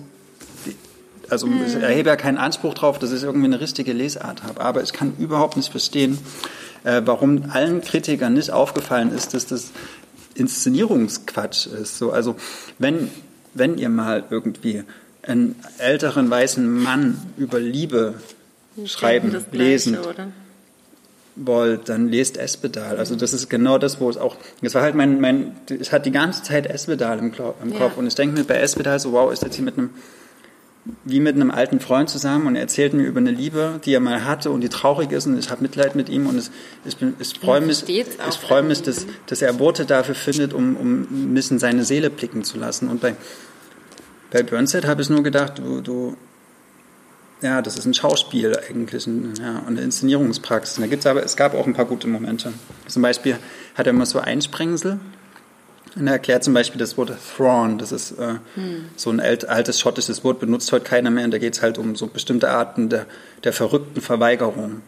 also 1.28 1.48
ich 1.48 1.74
mhm. 1.74 1.82
erhebe 1.82 2.10
ja 2.10 2.16
keinen 2.16 2.38
Anspruch 2.38 2.74
darauf, 2.74 2.98
dass 2.98 3.12
ich 3.12 3.24
irgendwie 3.24 3.46
eine 3.46 3.60
richtige 3.60 3.92
Lesart 3.92 4.44
habe, 4.44 4.60
aber 4.60 4.82
ich 4.82 4.92
kann 4.92 5.14
überhaupt 5.18 5.56
nicht 5.56 5.70
verstehen, 5.70 6.18
äh, 6.84 7.02
warum 7.04 7.50
allen 7.50 7.80
Kritikern 7.80 8.34
nicht 8.34 8.52
aufgefallen 8.52 9.12
ist, 9.12 9.34
dass 9.34 9.46
das 9.46 9.72
Inszenierungsquatsch 10.34 11.66
ist. 11.66 11.98
So, 11.98 12.12
also 12.12 12.36
wenn, 12.78 13.10
wenn 13.54 13.78
ihr 13.78 13.88
mal 13.88 14.24
irgendwie 14.30 14.84
einen 15.22 15.56
älteren 15.78 16.30
weißen 16.30 16.82
Mann 16.82 17.20
über 17.36 17.60
Liebe 17.60 18.14
schreiben, 18.86 19.30
Gleiche, 19.30 19.46
lesen 19.52 19.98
wollt, 21.36 21.88
dann 21.88 22.08
lest 22.08 22.36
Espedal. 22.36 22.96
Also 22.98 23.16
das 23.16 23.32
ist 23.32 23.48
genau 23.48 23.78
das, 23.78 24.00
wo 24.00 24.08
es 24.08 24.16
auch, 24.16 24.36
das 24.62 24.74
war 24.74 24.82
halt 24.82 24.94
mein, 24.94 25.20
mein 25.20 25.56
ich 25.68 25.92
hatte 25.92 26.04
die 26.04 26.12
ganze 26.12 26.42
Zeit 26.42 26.66
Espedal 26.66 27.18
im, 27.18 27.32
im 27.62 27.72
Kopf 27.72 27.92
ja. 27.92 27.98
und 27.98 28.06
ich 28.06 28.14
denke 28.14 28.38
mir 28.38 28.44
bei 28.44 28.56
Espedal 28.56 28.98
so, 28.98 29.12
wow, 29.12 29.32
ist 29.32 29.42
jetzt 29.42 29.56
hier 29.56 29.64
mit 29.64 29.78
einem 29.78 29.90
wie 31.04 31.20
mit 31.20 31.34
einem 31.34 31.50
alten 31.50 31.80
Freund 31.80 32.08
zusammen 32.08 32.46
und 32.46 32.56
er 32.56 32.62
erzählt 32.62 32.94
mir 32.94 33.04
über 33.04 33.18
eine 33.18 33.30
Liebe, 33.30 33.80
die 33.84 33.94
er 33.94 34.00
mal 34.00 34.24
hatte 34.24 34.50
und 34.50 34.60
die 34.60 34.68
traurig 34.68 35.12
ist 35.12 35.26
und 35.26 35.38
ich 35.38 35.50
habe 35.50 35.62
Mitleid 35.62 35.94
mit 35.94 36.08
ihm 36.08 36.26
und 36.26 36.36
es, 36.36 36.50
bin, 36.94 37.14
ich 37.18 37.38
freue 37.38 37.60
mich, 37.60 37.88
ich 37.88 38.36
freue 38.36 38.62
mich 38.62 38.82
dass, 38.82 39.06
dass 39.26 39.42
er 39.42 39.58
Worte 39.58 39.86
dafür 39.86 40.14
findet, 40.14 40.52
um, 40.52 40.76
um 40.76 41.00
ein 41.00 41.34
bisschen 41.34 41.58
seine 41.58 41.84
Seele 41.84 42.10
blicken 42.10 42.44
zu 42.44 42.58
lassen. 42.58 42.88
Und 42.88 43.00
bei, 43.00 43.14
bei 44.30 44.42
Burnside 44.42 44.88
habe 44.88 45.02
ich 45.02 45.10
nur 45.10 45.22
gedacht, 45.22 45.58
du, 45.58 45.80
du, 45.80 46.16
ja, 47.42 47.62
das 47.62 47.76
ist 47.76 47.86
ein 47.86 47.94
Schauspiel 47.94 48.58
eigentlich, 48.68 49.06
ein, 49.06 49.34
ja, 49.40 49.62
eine 49.66 49.80
Inszenierungspraxis. 49.80 50.78
Und 50.78 50.82
da 50.82 50.88
gibt's 50.88 51.06
aber, 51.06 51.24
es 51.24 51.36
gab 51.36 51.54
auch 51.54 51.66
ein 51.66 51.74
paar 51.74 51.86
gute 51.86 52.06
Momente. 52.08 52.52
Zum 52.86 53.02
Beispiel 53.02 53.38
hat 53.74 53.86
er 53.86 53.90
immer 53.90 54.06
so 54.06 54.18
Einsprengsel 54.18 55.00
und 55.96 56.06
er 56.06 56.14
erklärt 56.14 56.44
zum 56.44 56.54
Beispiel 56.54 56.78
das 56.78 56.96
Wort 56.96 57.12
Thrawn, 57.36 57.78
das 57.78 57.90
ist 57.90 58.12
äh, 58.12 58.34
hm. 58.54 58.84
so 58.94 59.10
ein 59.10 59.20
altes 59.20 59.80
schottisches 59.80 60.22
Wort, 60.22 60.38
benutzt 60.38 60.70
heute 60.70 60.84
keiner 60.84 61.10
mehr. 61.10 61.24
Und 61.24 61.32
da 61.32 61.38
geht 61.38 61.54
es 61.54 61.62
halt 61.62 61.78
um 61.78 61.96
so 61.96 62.06
bestimmte 62.06 62.50
Arten 62.50 62.88
der, 62.88 63.06
der 63.42 63.52
verrückten 63.52 64.00
Verweigerung. 64.00 64.82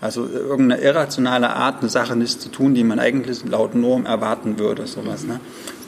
Also 0.00 0.26
irgendeine 0.26 0.80
irrationale 0.80 1.50
Art, 1.50 1.80
eine 1.80 1.90
Sache 1.90 2.16
nicht 2.16 2.40
zu 2.40 2.48
tun, 2.48 2.74
die 2.74 2.84
man 2.84 2.98
eigentlich 2.98 3.44
laut 3.44 3.74
Norm 3.74 4.06
erwarten 4.06 4.58
würde, 4.58 4.86
sowas. 4.86 5.24
Ne? 5.24 5.40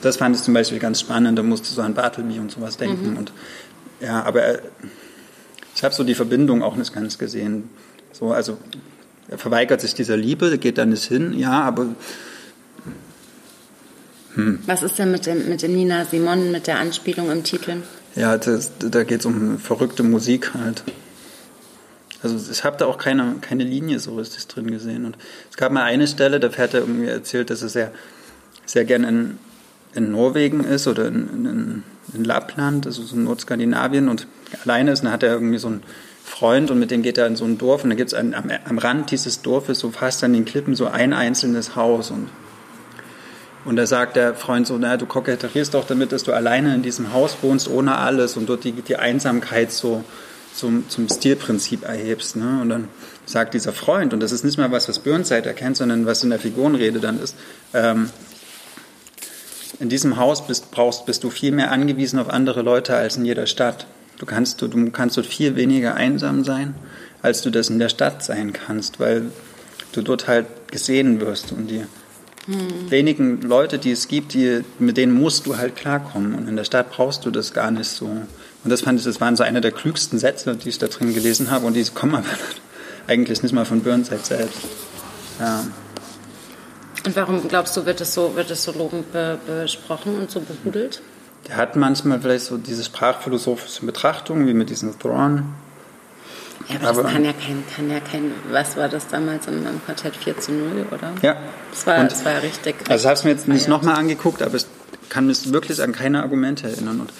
Das 0.02 0.16
fand 0.16 0.36
ich 0.36 0.42
zum 0.42 0.52
Beispiel 0.52 0.80
ganz 0.80 1.00
spannend, 1.00 1.38
da 1.38 1.42
musste 1.42 1.72
so 1.72 1.80
an 1.80 1.94
Bartleby 1.94 2.40
und 2.40 2.50
sowas 2.50 2.76
denken. 2.76 3.12
Mhm. 3.12 3.16
Und 3.16 3.32
ja, 4.00 4.22
aber 4.24 4.42
er, 4.42 4.62
ich 5.74 5.84
habe 5.84 5.94
so 5.94 6.02
die 6.04 6.14
Verbindung 6.14 6.62
auch 6.62 6.76
nicht 6.76 6.92
ganz 6.92 7.16
gesehen. 7.16 7.70
So, 8.12 8.32
also 8.32 8.58
er 9.28 9.38
verweigert 9.38 9.80
sich 9.80 9.94
dieser 9.94 10.16
Liebe, 10.16 10.58
geht 10.58 10.76
da 10.76 10.84
nicht 10.84 11.04
hin, 11.04 11.32
ja, 11.38 11.62
aber 11.62 11.86
hm. 14.34 14.60
Was 14.66 14.82
ist 14.82 14.98
denn 14.98 15.10
mit 15.10 15.26
dem, 15.26 15.48
mit 15.48 15.62
dem 15.62 15.74
Nina 15.74 16.04
Simon, 16.04 16.52
mit 16.52 16.66
der 16.66 16.78
Anspielung 16.78 17.30
im 17.30 17.44
Titel? 17.44 17.82
Ja, 18.14 18.36
das, 18.38 18.72
da 18.78 19.04
geht 19.04 19.20
es 19.20 19.26
um 19.26 19.58
verrückte 19.58 20.02
Musik 20.02 20.54
halt. 20.54 20.84
Also 22.22 22.38
ich 22.50 22.62
habe 22.64 22.76
da 22.76 22.86
auch 22.86 22.98
keine, 22.98 23.36
keine 23.40 23.64
Linie 23.64 23.98
so 23.98 24.14
richtig 24.14 24.46
drin 24.46 24.70
gesehen. 24.70 25.04
Und 25.04 25.16
es 25.50 25.56
gab 25.56 25.72
mal 25.72 25.82
eine 25.82 26.06
Stelle, 26.06 26.38
da 26.40 26.48
hat 26.48 26.74
er 26.74 26.80
irgendwie 26.80 27.06
erzählt, 27.06 27.50
dass 27.50 27.62
er 27.62 27.68
sehr, 27.68 27.92
sehr 28.64 28.84
gern 28.84 29.04
in, 29.04 29.38
in 29.94 30.12
Norwegen 30.12 30.62
ist 30.64 30.86
oder 30.86 31.08
in, 31.08 31.28
in, 31.28 31.82
in 32.14 32.24
Lappland, 32.24 32.86
also 32.86 33.02
so 33.02 33.16
in 33.16 33.24
Nordskandinavien 33.24 34.08
und 34.08 34.26
alleine 34.62 34.92
ist. 34.92 35.00
Und 35.00 35.06
dann 35.06 35.14
hat 35.14 35.24
er 35.24 35.32
irgendwie 35.32 35.58
so 35.58 35.68
einen 35.68 35.82
Freund 36.24 36.70
und 36.70 36.78
mit 36.78 36.90
dem 36.90 37.02
geht 37.02 37.18
er 37.18 37.26
in 37.26 37.34
so 37.34 37.44
ein 37.44 37.58
Dorf 37.58 37.82
und 37.82 37.90
da 37.90 37.96
gibt 37.96 38.12
es 38.12 38.14
am, 38.14 38.32
am 38.32 38.78
Rand 38.78 39.10
dieses 39.10 39.42
Dorfes, 39.42 39.80
so 39.80 39.90
fast 39.90 40.22
an 40.22 40.32
den 40.32 40.44
Klippen, 40.44 40.76
so 40.76 40.86
ein 40.86 41.12
einzelnes 41.12 41.74
Haus 41.74 42.12
und 42.12 42.28
und 43.64 43.76
da 43.76 43.86
sagt 43.86 44.16
der 44.16 44.34
Freund 44.34 44.66
so, 44.66 44.76
naja, 44.76 44.96
du 44.96 45.06
koketterierst 45.06 45.74
doch 45.74 45.86
damit, 45.86 46.12
dass 46.12 46.24
du 46.24 46.32
alleine 46.32 46.74
in 46.74 46.82
diesem 46.82 47.12
Haus 47.12 47.36
wohnst, 47.42 47.68
ohne 47.68 47.96
alles 47.96 48.36
und 48.36 48.48
dort 48.48 48.64
die, 48.64 48.72
die 48.72 48.96
Einsamkeit 48.96 49.70
so 49.70 50.02
zum, 50.54 50.88
zum 50.88 51.08
Stilprinzip 51.08 51.84
erhebst. 51.84 52.36
Ne? 52.36 52.58
Und 52.60 52.68
dann 52.68 52.88
sagt 53.24 53.54
dieser 53.54 53.72
Freund, 53.72 54.12
und 54.12 54.20
das 54.20 54.32
ist 54.32 54.44
nicht 54.44 54.58
mal 54.58 54.72
was, 54.72 54.88
was 54.88 54.98
Burnside 54.98 55.48
erkennt, 55.48 55.76
sondern 55.76 56.06
was 56.06 56.24
in 56.24 56.30
der 56.30 56.40
Figurenrede 56.40 56.98
dann 56.98 57.20
ist, 57.20 57.36
ähm, 57.72 58.10
in 59.78 59.88
diesem 59.88 60.16
Haus 60.16 60.46
bist, 60.46 60.70
brauchst, 60.70 61.06
bist 61.06 61.24
du 61.24 61.30
viel 61.30 61.52
mehr 61.52 61.70
angewiesen 61.70 62.18
auf 62.18 62.28
andere 62.28 62.62
Leute 62.62 62.96
als 62.96 63.16
in 63.16 63.24
jeder 63.24 63.46
Stadt. 63.46 63.86
Du 64.18 64.26
kannst, 64.26 64.60
du, 64.60 64.68
du 64.68 64.90
kannst 64.90 65.16
dort 65.16 65.26
viel 65.26 65.56
weniger 65.56 65.94
einsam 65.94 66.44
sein, 66.44 66.74
als 67.22 67.42
du 67.42 67.50
das 67.50 67.70
in 67.70 67.78
der 67.78 67.88
Stadt 67.88 68.22
sein 68.22 68.52
kannst, 68.52 69.00
weil 69.00 69.30
du 69.92 70.02
dort 70.02 70.28
halt 70.28 70.46
gesehen 70.70 71.20
wirst 71.20 71.52
und 71.52 71.68
die 71.68 71.84
hm. 72.46 72.90
wenigen 72.90 73.40
Leute, 73.42 73.78
die 73.78 73.92
es 73.92 74.08
gibt, 74.08 74.34
die, 74.34 74.62
mit 74.78 74.96
denen 74.96 75.12
musst 75.12 75.46
du 75.46 75.56
halt 75.56 75.76
klarkommen. 75.76 76.34
Und 76.34 76.48
in 76.48 76.56
der 76.56 76.64
Stadt 76.64 76.90
brauchst 76.90 77.24
du 77.24 77.30
das 77.30 77.52
gar 77.52 77.70
nicht 77.70 77.88
so. 77.88 78.06
Und 78.06 78.70
das 78.70 78.82
fand 78.82 78.98
ich, 78.98 79.04
das 79.04 79.20
waren 79.20 79.36
so 79.36 79.42
einer 79.42 79.60
der 79.60 79.72
klügsten 79.72 80.18
Sätze, 80.18 80.56
die 80.56 80.68
ich 80.68 80.78
da 80.78 80.88
drin 80.88 81.14
gelesen 81.14 81.50
habe. 81.50 81.66
Und 81.66 81.74
die 81.74 81.84
kommen 81.84 82.14
aber 82.14 82.26
eigentlich 83.06 83.42
nicht 83.42 83.52
mal 83.52 83.64
von 83.64 83.80
Burnside 83.82 84.20
selbst. 84.22 84.60
Ja. 85.38 85.64
Und 87.04 87.16
warum 87.16 87.48
glaubst 87.48 87.76
du, 87.76 87.84
wird 87.84 88.00
es 88.00 88.14
so, 88.14 88.36
wird 88.36 88.50
es 88.50 88.62
so 88.62 88.72
lobend 88.72 89.12
be 89.12 89.38
besprochen 89.46 90.18
und 90.18 90.30
so 90.30 90.40
behudelt? 90.40 91.02
Der 91.48 91.56
hat 91.56 91.74
manchmal 91.74 92.20
vielleicht 92.20 92.44
so 92.44 92.56
diese 92.56 92.84
sprachphilosophischen 92.84 93.86
Betrachtungen, 93.86 94.46
wie 94.46 94.54
mit 94.54 94.70
diesem 94.70 94.96
Thrawn. 94.98 95.54
Ja, 96.68 96.76
aber, 96.76 96.88
aber 96.88 97.02
das 97.02 97.12
kann 97.12 97.24
ja 97.24 97.32
kein, 97.32 97.64
kann 97.74 97.90
ja 97.90 98.00
kein, 98.00 98.32
was 98.50 98.76
war 98.76 98.88
das 98.88 99.08
damals 99.08 99.46
im, 99.46 99.66
im 99.66 99.84
Quartett 99.84 100.16
4 100.16 100.38
zu 100.38 100.52
0, 100.52 100.86
oder? 100.90 101.12
Ja. 101.22 101.36
Das 101.70 101.86
war, 101.86 102.00
und, 102.00 102.12
das 102.12 102.24
war 102.24 102.42
richtig. 102.42 102.76
Also 102.88 103.02
ich 103.02 103.06
habe 103.06 103.14
es 103.14 103.24
mir 103.24 103.30
jetzt 103.30 103.48
nicht 103.48 103.68
nochmal 103.68 103.96
angeguckt, 103.96 104.42
aber 104.42 104.56
ich 104.56 104.66
kann 105.08 105.26
mich 105.26 105.52
wirklich 105.52 105.82
an 105.82 105.92
keine 105.92 106.22
Argumente 106.22 106.68
erinnern. 106.68 107.00
Und 107.00 107.12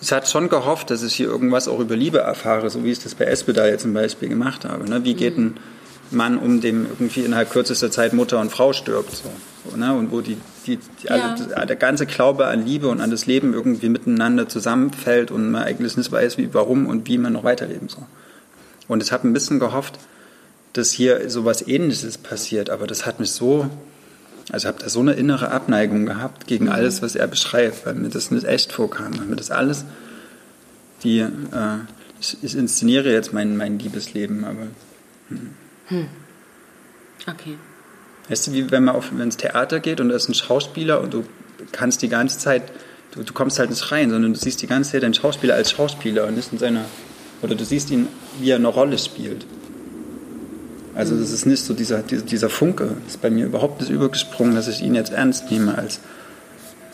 ich 0.00 0.12
hatte 0.12 0.28
schon 0.28 0.48
gehofft, 0.48 0.90
dass 0.90 1.02
ich 1.02 1.14
hier 1.14 1.26
irgendwas 1.26 1.68
auch 1.68 1.78
über 1.78 1.96
Liebe 1.96 2.18
erfahre, 2.18 2.70
so 2.70 2.84
wie 2.84 2.92
ich 2.92 3.00
das 3.00 3.14
bei 3.14 3.24
Espedal 3.26 3.68
jetzt 3.68 3.82
zum 3.82 3.92
Beispiel 3.92 4.28
gemacht 4.28 4.64
habe. 4.64 4.88
Ne? 4.88 5.04
Wie 5.04 5.14
geht 5.14 5.36
mhm. 5.36 5.46
ein 5.46 5.60
Mann 6.10 6.38
um, 6.38 6.60
dem 6.60 6.86
irgendwie 6.86 7.20
innerhalb 7.20 7.50
kürzester 7.50 7.90
Zeit 7.90 8.12
Mutter 8.12 8.40
und 8.40 8.50
Frau 8.50 8.72
stirbt? 8.72 9.12
So 9.12 9.76
ne? 9.76 9.94
und 9.94 10.10
wo 10.10 10.20
die, 10.20 10.36
die, 10.66 10.78
die 11.02 11.06
ja. 11.06 11.36
alle, 11.54 11.66
der 11.66 11.76
ganze 11.76 12.06
Glaube 12.06 12.46
an 12.46 12.64
Liebe 12.64 12.88
und 12.88 13.00
an 13.00 13.10
das 13.10 13.26
Leben 13.26 13.52
irgendwie 13.52 13.88
miteinander 13.88 14.48
zusammenfällt 14.48 15.30
und 15.30 15.50
man 15.50 15.62
eigentlich 15.64 15.96
nicht 15.96 16.10
weiß, 16.10 16.38
wie, 16.38 16.52
warum 16.54 16.86
und 16.86 17.08
wie 17.08 17.18
man 17.18 17.32
noch 17.32 17.44
weiterleben 17.44 17.88
soll. 17.88 18.06
Und 18.88 19.02
ich 19.02 19.12
habe 19.12 19.28
ein 19.28 19.32
bisschen 19.32 19.60
gehofft, 19.60 19.98
dass 20.72 20.90
hier 20.90 21.28
sowas 21.30 21.66
ähnliches 21.66 22.18
passiert, 22.18 22.70
aber 22.70 22.86
das 22.86 23.06
hat 23.06 23.20
mich 23.20 23.32
so, 23.32 23.68
also 24.50 24.64
ich 24.64 24.72
habe 24.72 24.82
da 24.82 24.88
so 24.88 25.00
eine 25.00 25.12
innere 25.12 25.50
Abneigung 25.50 26.06
gehabt 26.06 26.46
gegen 26.46 26.66
mhm. 26.66 26.72
alles, 26.72 27.02
was 27.02 27.16
er 27.16 27.26
beschreibt, 27.26 27.86
weil 27.86 27.94
mir 27.94 28.08
das 28.08 28.30
nicht 28.30 28.46
echt 28.46 28.72
vorkam, 28.72 29.18
weil 29.18 29.26
mir 29.26 29.36
das 29.36 29.50
alles, 29.50 29.84
die, 31.02 31.20
äh, 31.20 31.28
ich, 32.20 32.36
ich, 32.42 32.56
inszeniere 32.56 33.10
jetzt 33.12 33.32
mein, 33.32 33.56
mein 33.56 33.78
Liebesleben, 33.78 34.44
aber... 34.44 34.66
Hm. 35.28 35.50
Hm. 35.90 36.06
Okay. 37.28 37.56
Weißt 38.28 38.46
du, 38.46 38.52
wie 38.52 38.70
wenn 38.70 38.84
man 38.84 38.94
auf, 38.94 39.10
ins 39.12 39.36
Theater 39.36 39.80
geht 39.80 40.00
und 40.00 40.08
da 40.08 40.16
ist 40.16 40.28
ein 40.28 40.34
Schauspieler 40.34 41.00
und 41.00 41.12
du 41.12 41.24
kannst 41.72 42.00
die 42.02 42.08
ganze 42.08 42.38
Zeit, 42.38 42.62
du, 43.12 43.22
du 43.22 43.32
kommst 43.32 43.58
halt 43.58 43.70
nicht 43.70 43.92
rein, 43.92 44.10
sondern 44.10 44.32
du 44.32 44.38
siehst 44.38 44.62
die 44.62 44.66
ganze 44.66 44.92
Zeit 44.92 45.02
den 45.02 45.14
Schauspieler 45.14 45.54
als 45.54 45.72
Schauspieler 45.72 46.26
und 46.26 46.36
nicht 46.36 46.52
in 46.52 46.58
seiner, 46.58 46.84
oder 47.42 47.54
du 47.54 47.64
siehst 47.64 47.90
ihn, 47.90 48.08
wie 48.40 48.50
er 48.50 48.56
eine 48.56 48.68
Rolle 48.68 48.98
spielt. 48.98 49.44
Also 50.94 51.16
das 51.16 51.30
ist 51.30 51.44
nicht 51.46 51.62
so 51.62 51.74
dieser, 51.74 52.02
dieser, 52.02 52.24
dieser 52.24 52.50
Funke, 52.50 52.96
ist 53.06 53.20
bei 53.20 53.30
mir 53.30 53.46
überhaupt 53.46 53.80
nicht 53.80 53.90
übergesprungen, 53.90 54.54
dass 54.54 54.68
ich 54.68 54.80
ihn 54.80 54.94
jetzt 54.94 55.12
ernst 55.12 55.50
nehme 55.50 55.76
als, 55.76 56.00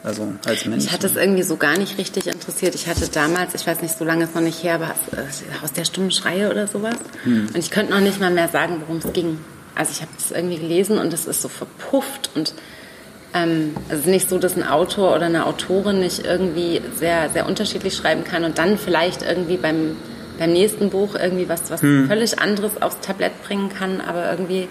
also 0.07 0.33
als 0.47 0.65
Mensch. 0.67 0.85
Ich 0.85 0.93
hatte 0.93 1.09
es 1.09 1.17
irgendwie 1.17 1.43
so 1.43 1.57
gar 1.57 1.77
nicht 1.77 1.99
richtig 1.99 2.29
interessiert. 2.29 2.77
Ich 2.77 2.87
hatte 2.87 3.09
damals, 3.09 3.57
ich 3.57 3.67
weiß 3.67 3.83
nicht, 3.83 3.99
so 3.99 4.05
lange 4.05 4.25
ist 4.25 4.37
noch 4.37 4.43
nicht 4.43 4.63
her, 4.63 4.77
aber 4.77 4.95
aus 5.65 5.73
der 5.73 5.85
stummen 5.85 6.13
Schreie 6.13 6.49
oder 6.49 6.69
sowas. 6.69 6.95
Hm. 7.25 7.49
Und 7.49 7.59
ich 7.59 7.73
könnte 7.73 7.93
noch 7.93 8.01
nicht 8.01 8.21
mal 8.21 8.31
mehr 8.31 8.47
sagen, 8.47 8.81
worum 8.81 8.99
es 8.99 9.13
ging. 9.13 9.41
Also 9.75 9.91
ich 9.91 10.03
habe 10.03 10.13
es 10.17 10.31
irgendwie 10.31 10.59
gelesen 10.59 10.99
und 10.99 11.13
es 11.13 11.27
ist 11.27 11.43
so 11.43 11.49
verpufft 11.49 12.31
und 12.37 12.55
ähm, 13.35 13.75
es 13.89 14.01
ist 14.01 14.07
nicht 14.07 14.29
so, 14.29 14.39
dass 14.39 14.57
ein 14.57 14.63
Autor 14.63 15.15
oder 15.15 15.27
eine 15.27 15.45
Autorin 15.45 15.99
nicht 15.99 16.25
irgendwie 16.25 16.81
sehr, 16.97 17.29
sehr 17.31 17.47
unterschiedlich 17.47 17.97
schreiben 17.97 18.23
kann 18.23 18.45
und 18.45 18.59
dann 18.59 18.79
vielleicht 18.79 19.23
irgendwie 19.23 19.57
beim, 19.57 19.97
beim 20.39 20.53
nächsten 20.53 20.89
Buch 20.89 21.17
irgendwie 21.17 21.49
was, 21.49 21.69
was 21.69 21.83
hm. 21.83 22.07
völlig 22.07 22.39
anderes 22.39 22.81
aufs 22.81 23.01
Tablett 23.01 23.43
bringen 23.43 23.71
kann, 23.71 24.01
aber 24.01 24.31
irgendwie. 24.31 24.69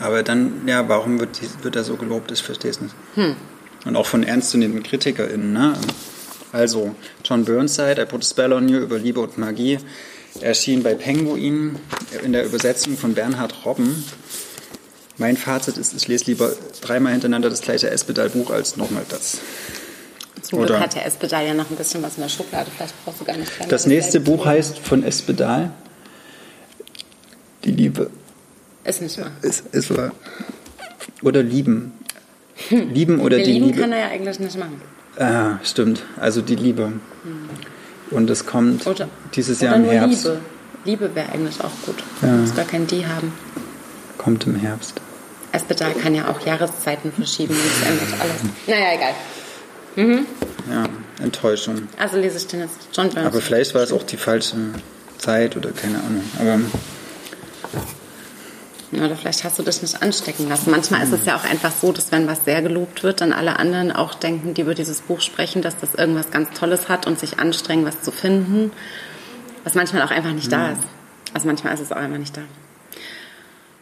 Aber 0.00 0.22
dann, 0.22 0.66
ja, 0.66 0.88
warum 0.88 1.18
wird, 1.18 1.40
die, 1.40 1.64
wird 1.64 1.76
er 1.76 1.84
so 1.84 1.96
gelobt? 1.96 2.30
Ich 2.30 2.42
verstehe 2.42 2.70
es 2.70 2.80
nicht. 2.80 2.94
Hm. 3.14 3.36
Und 3.84 3.96
auch 3.96 4.06
von 4.06 4.22
ernstzunehmenden 4.22 4.82
KritikerInnen. 4.82 5.52
Ne? 5.52 5.74
Also, 6.52 6.94
John 7.24 7.44
Burnside, 7.44 8.00
I 8.00 8.04
Put 8.04 8.22
a 8.22 8.26
Spell 8.26 8.52
on 8.52 8.68
You 8.68 8.78
über 8.78 8.98
Liebe 8.98 9.20
und 9.20 9.38
Magie 9.38 9.78
erschien 10.40 10.82
bei 10.82 10.94
Penguin 10.94 11.76
in 12.22 12.32
der 12.32 12.44
Übersetzung 12.44 12.96
von 12.96 13.14
Bernhard 13.14 13.64
Robben. 13.64 14.04
Mein 15.18 15.36
Fazit 15.36 15.78
ist, 15.78 15.94
ich 15.94 16.08
lese 16.08 16.26
lieber 16.26 16.52
dreimal 16.82 17.12
hintereinander 17.12 17.48
das 17.48 17.62
gleiche 17.62 17.88
Espedal-Buch 17.88 18.50
als 18.50 18.76
nochmal 18.76 19.04
das. 19.08 19.38
Zum 20.42 20.64
Glück 20.64 20.78
hat 20.78 20.94
der 20.94 21.06
Espedal 21.06 21.46
ja 21.46 21.54
noch 21.54 21.70
ein 21.70 21.76
bisschen 21.76 22.02
was 22.02 22.16
in 22.16 22.22
der 22.22 22.28
Schublade. 22.28 22.70
Vielleicht 22.74 22.94
brauchst 23.04 23.20
du 23.20 23.24
gar 23.24 23.36
nicht 23.36 23.50
Das 23.68 23.86
nächste 23.86 24.20
Buch 24.20 24.44
heißt 24.44 24.78
von 24.78 25.02
Espedal 25.02 25.72
Die 27.64 27.72
Liebe. 27.72 28.10
Ist 28.86 29.02
nicht 29.02 29.18
wahr. 29.18 29.30
Ist, 29.42 29.64
ist 29.72 29.96
wahr. 29.96 30.12
Oder 31.22 31.42
Lieben. 31.42 31.92
Hm. 32.68 32.90
Lieben 32.90 33.20
oder 33.20 33.36
Wir 33.38 33.44
die 33.44 33.52
lieben 33.52 33.66
Liebe. 33.66 33.80
kann 33.80 33.92
er 33.92 33.98
ja 33.98 34.08
eigentlich 34.08 34.38
nicht 34.38 34.58
machen. 34.58 34.80
Ah, 35.18 35.58
stimmt. 35.62 36.02
Also 36.20 36.40
die 36.40 36.56
Liebe. 36.56 36.84
Hm. 36.84 37.00
Und 38.10 38.30
es 38.30 38.46
kommt 38.46 38.86
oder, 38.86 39.08
dieses 39.34 39.60
Jahr 39.60 39.76
im 39.76 39.84
Herbst. 39.84 40.24
Liebe. 40.24 40.40
Liebe 40.84 41.14
wäre 41.14 41.30
eigentlich 41.32 41.60
auch 41.60 41.72
gut. 41.84 41.96
Ja. 42.22 42.28
Muss 42.28 42.54
gar 42.54 42.64
kein 42.64 42.86
Die 42.86 43.04
haben. 43.06 43.32
Kommt 44.18 44.46
im 44.46 44.54
Herbst. 44.54 45.00
Espedal 45.52 45.92
kann 45.94 46.14
ja 46.14 46.28
auch 46.28 46.44
Jahreszeiten 46.46 47.12
verschieben 47.12 47.54
und 47.54 47.60
es 47.60 47.88
ändert 47.88 48.20
alles. 48.20 48.42
Naja, 48.66 48.94
egal. 48.94 49.14
Mhm. 49.96 50.26
Ja, 50.70 50.84
Enttäuschung. 51.24 51.88
Also 51.98 52.18
lese 52.18 52.36
ich 52.36 52.46
den 52.46 52.60
jetzt 52.60 52.76
John 52.92 53.08
Burns. 53.10 53.26
Aber 53.26 53.40
vielleicht 53.40 53.74
war 53.74 53.82
es 53.82 53.92
auch 53.92 54.02
die 54.02 54.16
falsche 54.16 54.56
Zeit 55.18 55.56
oder 55.56 55.70
keine 55.70 55.98
Ahnung. 55.98 56.22
Aber 56.38 56.60
oder 58.92 59.16
vielleicht 59.16 59.42
hast 59.44 59.58
du 59.58 59.62
das 59.62 59.82
nicht 59.82 60.02
anstecken 60.02 60.48
lassen. 60.48 60.70
Manchmal 60.70 61.02
ist 61.02 61.12
es 61.12 61.26
ja 61.26 61.36
auch 61.36 61.44
einfach 61.44 61.72
so, 61.72 61.92
dass 61.92 62.12
wenn 62.12 62.28
was 62.28 62.44
sehr 62.44 62.62
gelobt 62.62 63.02
wird, 63.02 63.20
dann 63.20 63.32
alle 63.32 63.58
anderen 63.58 63.90
auch 63.90 64.14
denken, 64.14 64.54
die 64.54 64.62
über 64.62 64.74
dieses 64.74 65.00
Buch 65.00 65.20
sprechen, 65.20 65.60
dass 65.60 65.76
das 65.76 65.94
irgendwas 65.94 66.30
ganz 66.30 66.50
Tolles 66.58 66.88
hat 66.88 67.06
und 67.06 67.18
sich 67.18 67.38
anstrengen, 67.38 67.84
was 67.84 68.02
zu 68.02 68.12
finden, 68.12 68.70
was 69.64 69.74
manchmal 69.74 70.02
auch 70.02 70.10
einfach 70.10 70.32
nicht 70.32 70.52
da 70.52 70.70
ist. 70.70 70.82
Also 71.34 71.48
manchmal 71.48 71.74
ist 71.74 71.80
es 71.80 71.92
auch 71.92 71.96
einfach 71.96 72.18
nicht 72.18 72.36
da. 72.36 72.42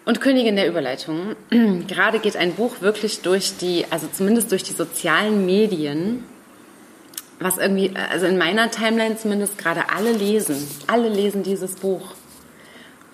Und 0.07 0.21
Königin 0.21 0.57
der 0.57 0.69
Überleitung. 0.69 1.37
Gerade 1.87 2.19
geht 2.19 2.37
ein 2.37 2.55
Buch 2.55 2.81
wirklich 2.81 3.21
durch 3.21 3.57
die, 3.59 3.87
also 3.91 4.07
zumindest 4.11 4.53
durch 4.53 4.63
die 4.63 4.73
sozialen 4.73 5.47
Medien, 5.47 6.25
was 7.41 7.59
irgendwie, 7.59 7.93
also 8.11 8.27
in 8.27 8.39
meiner 8.39 8.71
Timeline 8.71 9.17
zumindest 9.17 9.59
gerade 9.59 9.91
alle 9.95 10.13
lesen. 10.13 10.57
Alle 10.87 11.09
lesen 11.09 11.43
dieses 11.43 11.77
Buch. 11.77 12.15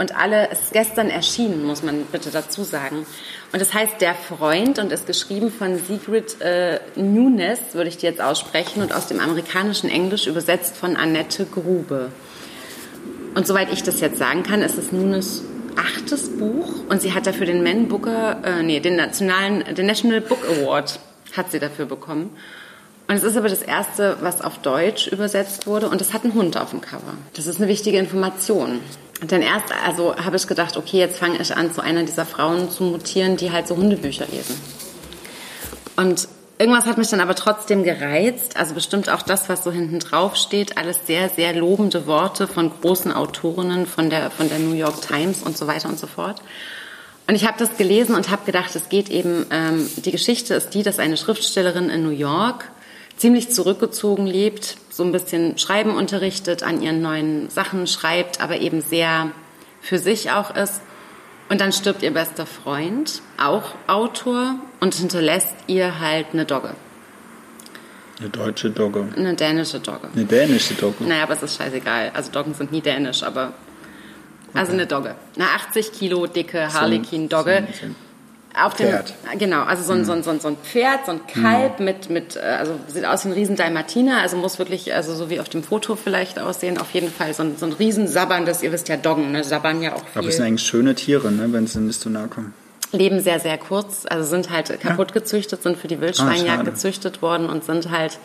Und 0.00 0.16
alle, 0.16 0.48
es 0.50 0.60
ist 0.60 0.72
gestern 0.72 1.10
erschienen, 1.10 1.62
muss 1.62 1.82
man 1.82 2.06
bitte 2.10 2.30
dazu 2.30 2.64
sagen. 2.64 3.04
Und 3.52 3.60
es 3.60 3.74
heißt 3.74 4.00
Der 4.00 4.14
Freund 4.14 4.78
und 4.78 4.90
ist 4.92 5.06
geschrieben 5.06 5.52
von 5.52 5.78
Sigrid 5.78 6.40
äh, 6.40 6.80
Nunes, 6.96 7.58
würde 7.74 7.90
ich 7.90 7.98
dir 7.98 8.08
jetzt 8.08 8.22
aussprechen, 8.22 8.82
und 8.82 8.94
aus 8.94 9.08
dem 9.08 9.20
amerikanischen 9.20 9.90
Englisch 9.90 10.26
übersetzt 10.26 10.74
von 10.74 10.96
Annette 10.96 11.44
Grube. 11.44 12.10
Und 13.34 13.46
soweit 13.46 13.70
ich 13.74 13.82
das 13.82 14.00
jetzt 14.00 14.16
sagen 14.16 14.42
kann, 14.42 14.62
ist 14.62 14.78
es 14.78 14.90
Nunes 14.90 15.42
achtes 15.76 16.30
Buch 16.30 16.82
und 16.88 17.02
sie 17.02 17.12
hat 17.12 17.26
dafür 17.26 17.44
den 17.44 17.62
Man 17.62 17.88
Booker, 17.88 18.38
äh, 18.42 18.62
nee, 18.62 18.80
den 18.80 18.96
nationalen, 18.96 19.74
den 19.74 19.84
National 19.84 20.22
Book 20.22 20.46
Award 20.48 20.98
hat 21.36 21.52
sie 21.52 21.58
dafür 21.58 21.84
bekommen. 21.84 22.30
Und 23.06 23.16
es 23.16 23.22
ist 23.22 23.36
aber 23.36 23.50
das 23.50 23.60
erste, 23.60 24.16
was 24.22 24.40
auf 24.40 24.62
Deutsch 24.62 25.08
übersetzt 25.08 25.66
wurde 25.66 25.90
und 25.90 26.00
es 26.00 26.14
hat 26.14 26.24
einen 26.24 26.32
Hund 26.32 26.56
auf 26.56 26.70
dem 26.70 26.80
Cover. 26.80 27.12
Das 27.34 27.46
ist 27.46 27.58
eine 27.58 27.68
wichtige 27.68 27.98
Information. 27.98 28.80
Und 29.20 29.32
dann 29.32 29.42
erst, 29.42 29.66
also 29.84 30.16
habe 30.16 30.36
ich 30.36 30.46
gedacht, 30.46 30.76
okay, 30.76 30.98
jetzt 30.98 31.18
fange 31.18 31.38
ich 31.38 31.54
an, 31.54 31.72
zu 31.72 31.82
einer 31.82 32.04
dieser 32.04 32.24
Frauen 32.24 32.70
zu 32.70 32.84
mutieren, 32.84 33.36
die 33.36 33.52
halt 33.52 33.68
so 33.68 33.76
Hundebücher 33.76 34.26
lesen. 34.26 34.60
Und 35.96 36.26
irgendwas 36.58 36.86
hat 36.86 36.96
mich 36.96 37.08
dann 37.08 37.20
aber 37.20 37.34
trotzdem 37.34 37.82
gereizt. 37.82 38.56
Also 38.56 38.74
bestimmt 38.74 39.10
auch 39.10 39.22
das, 39.22 39.48
was 39.50 39.62
so 39.62 39.70
hinten 39.70 39.98
drauf 39.98 40.36
steht, 40.36 40.78
alles 40.78 41.06
sehr, 41.06 41.28
sehr 41.28 41.54
lobende 41.54 42.06
Worte 42.06 42.46
von 42.46 42.70
großen 42.80 43.12
Autorinnen, 43.12 43.86
von 43.86 44.08
der, 44.08 44.30
von 44.30 44.48
der 44.48 44.58
New 44.58 44.74
York 44.74 45.02
Times 45.02 45.42
und 45.42 45.56
so 45.56 45.66
weiter 45.66 45.88
und 45.88 45.98
so 45.98 46.06
fort. 46.06 46.40
Und 47.26 47.34
ich 47.34 47.46
habe 47.46 47.58
das 47.58 47.76
gelesen 47.76 48.14
und 48.14 48.30
habe 48.30 48.44
gedacht, 48.44 48.74
es 48.74 48.88
geht 48.88 49.08
eben, 49.08 49.46
ähm, 49.50 49.88
die 49.96 50.10
Geschichte 50.10 50.54
ist 50.54 50.70
die, 50.70 50.82
dass 50.82 50.98
eine 50.98 51.16
Schriftstellerin 51.16 51.88
in 51.88 52.02
New 52.02 52.10
York 52.10 52.64
ziemlich 53.20 53.50
zurückgezogen 53.50 54.26
lebt, 54.26 54.78
so 54.88 55.04
ein 55.04 55.12
bisschen 55.12 55.58
Schreiben 55.58 55.94
unterrichtet, 55.94 56.62
an 56.62 56.80
ihren 56.80 57.02
neuen 57.02 57.50
Sachen 57.50 57.86
schreibt, 57.86 58.40
aber 58.40 58.60
eben 58.60 58.80
sehr 58.80 59.30
für 59.82 59.98
sich 59.98 60.30
auch 60.30 60.56
ist. 60.56 60.80
Und 61.50 61.60
dann 61.60 61.72
stirbt 61.72 62.02
ihr 62.02 62.12
bester 62.12 62.46
Freund, 62.46 63.20
auch 63.36 63.74
Autor, 63.86 64.54
und 64.80 64.94
hinterlässt 64.94 65.54
ihr 65.66 66.00
halt 66.00 66.28
eine 66.32 66.46
Dogge. 66.46 66.70
Eine 68.18 68.30
deutsche 68.30 68.70
Dogge. 68.70 69.06
Eine 69.14 69.34
dänische 69.34 69.80
Dogge. 69.80 70.08
Eine 70.14 70.24
dänische 70.24 70.74
Dogge. 70.74 71.04
Naja, 71.04 71.24
aber 71.24 71.34
es 71.34 71.42
ist 71.42 71.56
scheißegal. 71.56 72.12
Also 72.14 72.30
Doggen 72.30 72.54
sind 72.54 72.72
nie 72.72 72.80
dänisch, 72.80 73.22
aber. 73.22 73.52
Also 74.54 74.72
eine 74.72 74.86
Dogge. 74.86 75.14
Eine 75.36 75.48
80 75.50 75.92
Kilo 75.92 76.26
dicke 76.26 76.72
Harlequin-Dogge. 76.72 77.66
So, 77.68 77.86
so 77.86 77.94
auf 78.54 78.74
dem, 78.74 78.88
Pferd. 78.88 79.14
Genau, 79.38 79.62
also 79.62 79.82
so 79.82 79.92
ein, 79.92 80.04
so, 80.04 80.12
ein, 80.12 80.22
so, 80.22 80.30
ein, 80.30 80.56
Pferd, 80.56 81.06
so 81.06 81.12
ein 81.12 81.26
Kalb 81.26 81.78
mhm. 81.78 81.84
mit, 81.84 82.10
mit, 82.10 82.36
äh, 82.36 82.40
also 82.40 82.74
sieht 82.88 83.04
aus 83.04 83.24
wie 83.24 83.28
ein 83.28 83.34
riesen 83.34 83.56
Dalmatiner, 83.56 84.20
also 84.20 84.36
muss 84.36 84.58
wirklich, 84.58 84.94
also 84.94 85.14
so 85.14 85.30
wie 85.30 85.40
auf 85.40 85.48
dem 85.48 85.62
Foto 85.62 85.96
vielleicht 85.96 86.38
aussehen, 86.38 86.78
auf 86.78 86.90
jeden 86.92 87.10
Fall 87.10 87.34
so 87.34 87.42
ein, 87.42 87.56
so 87.56 87.66
ein 87.66 87.72
riesen 87.72 88.08
sabberndes, 88.08 88.62
ihr 88.62 88.72
wisst 88.72 88.88
ja 88.88 88.96
Doggen, 88.96 89.32
ne, 89.32 89.44
sabbern 89.44 89.82
ja 89.82 89.94
auch 89.94 90.06
viel. 90.06 90.18
Aber 90.18 90.28
es 90.28 90.36
sind 90.36 90.46
eigentlich 90.46 90.66
schöne 90.66 90.94
Tiere, 90.94 91.30
ne, 91.30 91.52
wenn 91.52 91.66
sie 91.66 91.80
nicht 91.80 92.00
so 92.00 92.10
nahe 92.10 92.28
kommen 92.28 92.54
leben 92.92 93.20
sehr, 93.20 93.40
sehr 93.40 93.56
kurz, 93.58 94.04
also 94.08 94.28
sind 94.28 94.50
halt 94.50 94.80
kaputt 94.80 95.12
gezüchtet, 95.12 95.62
sind 95.62 95.76
für 95.76 95.88
die 95.88 96.00
Wildschweinjagd 96.00 96.60
ah, 96.60 96.62
gezüchtet 96.62 97.22
worden 97.22 97.48
und 97.48 97.64
sind 97.64 97.90
halt 97.90 98.18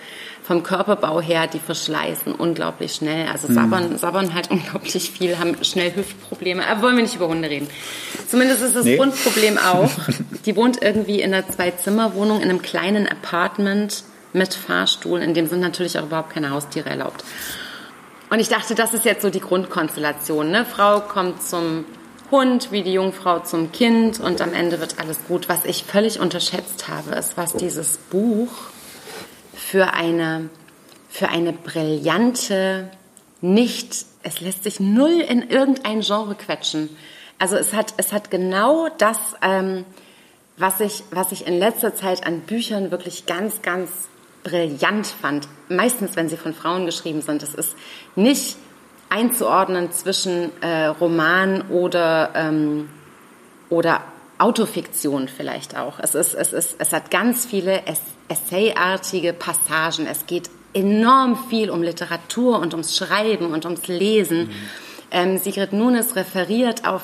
vom 0.43 0.63
Körperbau 0.63 1.21
her, 1.21 1.47
die 1.47 1.59
verschleißen 1.59 2.33
unglaublich 2.33 2.93
schnell. 2.93 3.27
Also 3.27 3.51
sabbern, 3.51 3.91
mhm. 3.91 3.97
sabbern 3.97 4.33
halt 4.33 4.49
unglaublich 4.51 5.11
viel, 5.11 5.37
haben 5.39 5.63
schnell 5.63 5.95
Hüftprobleme. 5.95 6.65
Aber 6.67 6.83
wollen 6.83 6.97
wir 6.97 7.03
nicht 7.03 7.15
über 7.15 7.27
Hunde 7.27 7.49
reden. 7.49 7.67
Zumindest 8.27 8.61
ist 8.61 8.75
das 8.75 8.85
nee. 8.85 8.97
Grundproblem 8.97 9.57
auch. 9.57 9.91
Die 10.45 10.55
wohnt 10.55 10.81
irgendwie 10.81 11.21
in 11.21 11.33
einer 11.33 11.47
Zwei-Zimmer-Wohnung 11.47 12.37
in 12.41 12.49
einem 12.49 12.61
kleinen 12.61 13.07
Apartment 13.07 14.03
mit 14.33 14.53
Fahrstuhl. 14.53 15.21
In 15.21 15.33
dem 15.33 15.47
sind 15.47 15.61
natürlich 15.61 15.97
auch 15.99 16.03
überhaupt 16.03 16.31
keine 16.31 16.49
Haustiere 16.49 16.89
erlaubt. 16.89 17.23
Und 18.29 18.39
ich 18.39 18.49
dachte, 18.49 18.75
das 18.75 18.93
ist 18.93 19.05
jetzt 19.05 19.21
so 19.21 19.29
die 19.29 19.39
Grundkonstellation. 19.39 20.49
Ne? 20.49 20.65
Frau 20.65 20.99
kommt 21.01 21.43
zum 21.43 21.85
Hund, 22.35 22.73
wie 22.73 22.83
die 22.83 22.91
Jungfrau 22.91 23.39
zum 23.39 23.71
Kind 23.71 24.19
und 24.19 24.41
am 24.41 24.53
Ende 24.53 24.81
wird 24.81 24.99
alles 24.99 25.19
gut. 25.25 25.47
Was 25.47 25.63
ich 25.63 25.85
völlig 25.85 26.19
unterschätzt 26.19 26.89
habe, 26.89 27.15
ist, 27.15 27.37
was 27.37 27.53
dieses 27.53 27.97
Buch 27.97 28.51
für 29.53 29.93
eine, 29.93 30.49
für 31.09 31.29
eine 31.29 31.53
brillante, 31.53 32.91
nicht, 33.39 34.05
es 34.23 34.41
lässt 34.41 34.63
sich 34.63 34.81
null 34.81 35.21
in 35.21 35.49
irgendein 35.49 36.01
Genre 36.01 36.35
quetschen. 36.35 36.89
Also 37.39 37.55
es 37.55 37.73
hat, 37.73 37.93
es 37.95 38.11
hat 38.11 38.31
genau 38.31 38.89
das, 38.97 39.17
ähm, 39.41 39.85
was 40.57 40.81
ich, 40.81 41.03
was 41.11 41.31
ich 41.31 41.47
in 41.47 41.57
letzter 41.57 41.95
Zeit 41.95 42.27
an 42.27 42.41
Büchern 42.41 42.91
wirklich 42.91 43.25
ganz, 43.27 43.61
ganz 43.61 43.89
brillant 44.43 45.07
fand. 45.07 45.47
Meistens, 45.69 46.17
wenn 46.17 46.27
sie 46.27 46.37
von 46.37 46.53
Frauen 46.53 46.85
geschrieben 46.85 47.21
sind. 47.21 47.43
Es 47.43 47.55
ist 47.55 47.75
nicht 48.15 48.57
einzuordnen 49.09 49.91
zwischen 49.91 50.51
äh, 50.61 50.87
Roman 50.87 51.63
oder, 51.69 52.31
ähm, 52.35 52.89
oder 53.69 54.01
Autofiktion 54.37 55.27
vielleicht 55.27 55.77
auch. 55.77 55.99
Es, 55.99 56.15
ist, 56.15 56.33
es, 56.33 56.53
ist, 56.53 56.75
es 56.79 56.91
hat 56.91 57.11
ganz 57.11 57.45
viele 57.45 57.83
Essayartige 58.27 59.33
Passagen. 59.33 60.07
Es 60.07 60.25
geht 60.25 60.49
enorm 60.73 61.47
viel 61.49 61.69
um 61.69 61.81
Literatur 61.81 62.59
und 62.59 62.73
ums 62.73 62.97
Schreiben 62.97 63.53
und 63.53 63.65
ums 63.65 63.87
Lesen. 63.87 64.47
Mhm. 64.47 64.51
Ähm, 65.11 65.37
Sigrid 65.37 65.71
Nunes 65.71 66.15
referiert 66.15 66.85
auf 66.85 67.03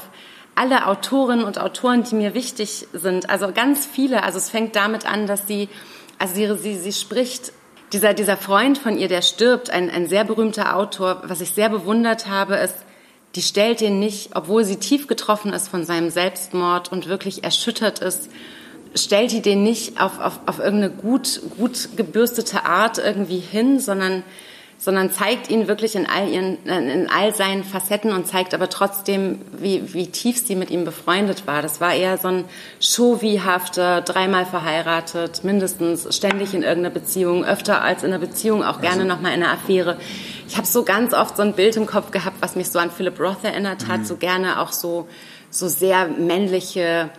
alle 0.56 0.88
Autorinnen 0.88 1.46
und 1.46 1.60
Autoren, 1.60 2.04
die 2.04 2.16
mir 2.16 2.34
wichtig 2.34 2.88
sind. 2.92 3.30
Also 3.30 3.52
ganz 3.54 3.86
viele. 3.86 4.24
Also 4.24 4.38
es 4.38 4.50
fängt 4.50 4.76
damit 4.76 5.06
an, 5.06 5.28
dass 5.28 5.48
sie, 5.48 5.70
also 6.20 6.36
sie, 6.36 6.56
sie, 6.58 6.78
sie 6.78 6.92
spricht 6.92 7.54
dieser, 7.94 8.14
dieser 8.14 8.38
Freund 8.38 8.78
von 8.78 8.98
ihr, 8.98 9.08
der 9.08 9.22
stirbt, 9.22 9.70
ein, 9.70 9.90
ein 9.90 10.08
sehr 10.08 10.24
berühmter 10.24 10.76
Autor, 10.76 11.24
was 11.26 11.42
ich 11.42 11.52
sehr 11.52 11.70
bewundert 11.70 12.28
habe, 12.28 12.56
ist, 12.56 12.76
die 13.36 13.42
stellt 13.42 13.82
ihn 13.82 14.00
nicht, 14.00 14.36
obwohl 14.36 14.64
sie 14.64 14.78
tief 14.78 15.08
getroffen 15.08 15.54
ist 15.54 15.70
von 15.70 15.86
seinem 15.86 16.10
Selbstmord 16.10 16.92
und 16.92 17.08
wirklich 17.08 17.44
erschüttert 17.44 18.00
ist, 18.00 18.30
stellt 18.94 19.32
die 19.32 19.42
den 19.42 19.64
nicht 19.64 20.02
auf, 20.02 20.20
auf, 20.20 20.40
auf 20.46 20.60
irgendeine 20.60 20.94
gut, 20.94 21.42
gut 21.58 21.90
gebürstete 21.96 22.66
Art 22.66 22.98
irgendwie 22.98 23.40
hin, 23.40 23.80
sondern 23.80 24.24
sondern 24.84 25.12
zeigt 25.12 25.52
ihn 25.52 25.68
wirklich 25.68 25.96
in 25.96 26.08
all, 26.08 26.28
ihren, 26.28 26.58
in 26.66 27.08
all 27.08 27.36
seinen 27.36 27.64
Facetten 27.64 28.12
und 28.14 28.26
zeigt 28.26 28.56
aber 28.56 28.68
trotzdem, 28.68 29.40
wie, 29.56 29.94
wie 29.94 30.08
tief 30.08 30.44
sie 30.44 30.56
mit 30.56 30.72
ihm 30.72 30.86
befreundet 30.86 31.46
war. 31.46 31.62
Das 31.62 31.80
war 31.82 31.94
eher 31.94 32.18
so 32.18 32.30
ein 32.30 32.46
Chauvi-hafter, 32.80 34.02
dreimal 34.02 34.48
verheiratet, 34.48 35.44
mindestens 35.44 36.16
ständig 36.16 36.56
in 36.56 36.64
irgendeiner 36.64 36.96
Beziehung, 36.96 37.46
öfter 37.46 37.84
als 37.84 38.02
in 38.02 38.10
einer 38.12 38.18
Beziehung, 38.18 38.64
auch 38.64 38.82
gerne 38.82 39.04
also. 39.04 39.08
nochmal 39.08 39.36
in 39.36 39.44
einer 39.44 39.54
Affäre. 39.54 39.98
Ich 40.48 40.58
habe 40.58 40.66
so 40.66 40.84
ganz 40.84 41.14
oft 41.14 41.38
so 41.38 41.44
ein 41.44 41.54
Bild 41.54 41.78
im 41.78 41.86
Kopf 41.86 42.10
gehabt, 42.10 42.38
was 42.40 42.56
mich 42.56 42.72
so 42.72 42.80
an 42.80 42.90
Philip 42.90 43.20
Roth 43.20 43.44
erinnert 43.44 43.88
hat, 43.88 44.00
mhm. 44.00 44.06
so 44.06 44.16
gerne 44.16 44.60
auch 44.60 44.72
so, 44.72 45.08
so 45.52 45.68
sehr 45.68 46.08
männliche, 46.08 47.12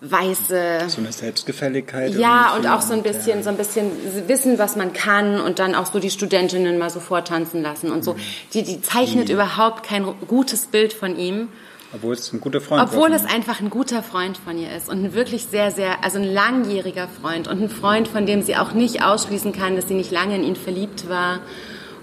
weiße. 0.00 0.84
So 0.88 1.00
eine 1.00 1.12
Selbstgefälligkeit. 1.12 2.14
Ja, 2.14 2.54
und 2.54 2.66
auch 2.66 2.82
so 2.82 2.94
ein 2.94 3.02
bisschen, 3.02 3.38
ja. 3.38 3.42
so 3.42 3.50
ein 3.50 3.56
bisschen 3.56 3.90
wissen, 4.26 4.58
was 4.58 4.76
man 4.76 4.92
kann 4.92 5.40
und 5.40 5.58
dann 5.58 5.74
auch 5.74 5.86
so 5.86 5.98
die 5.98 6.10
Studentinnen 6.10 6.78
mal 6.78 6.90
so 6.90 7.00
vortanzen 7.00 7.62
lassen 7.62 7.90
und 7.90 8.04
so. 8.04 8.14
Mhm. 8.14 8.18
Die, 8.54 8.62
die 8.62 8.80
zeichnet 8.80 9.28
die. 9.28 9.32
überhaupt 9.32 9.84
kein 9.84 10.04
gutes 10.26 10.66
Bild 10.66 10.92
von 10.92 11.18
ihm. 11.18 11.48
Obwohl 11.94 12.12
es 12.12 12.32
ein 12.32 12.40
guter 12.40 12.60
Freund 12.60 12.82
Obwohl 12.82 13.12
es 13.12 13.24
einfach 13.24 13.60
ein 13.60 13.70
guter 13.70 14.02
Freund 14.02 14.36
von 14.36 14.58
ihr 14.58 14.70
ist 14.76 14.90
und 14.90 15.02
ein 15.02 15.14
wirklich 15.14 15.46
sehr, 15.46 15.70
sehr, 15.70 16.04
also 16.04 16.18
ein 16.18 16.24
langjähriger 16.24 17.08
Freund 17.08 17.48
und 17.48 17.62
ein 17.62 17.70
Freund, 17.70 18.08
von 18.08 18.26
dem 18.26 18.42
sie 18.42 18.56
auch 18.56 18.72
nicht 18.72 19.02
ausschließen 19.02 19.52
kann, 19.52 19.74
dass 19.74 19.88
sie 19.88 19.94
nicht 19.94 20.10
lange 20.10 20.34
in 20.36 20.44
ihn 20.44 20.56
verliebt 20.56 21.08
war 21.08 21.40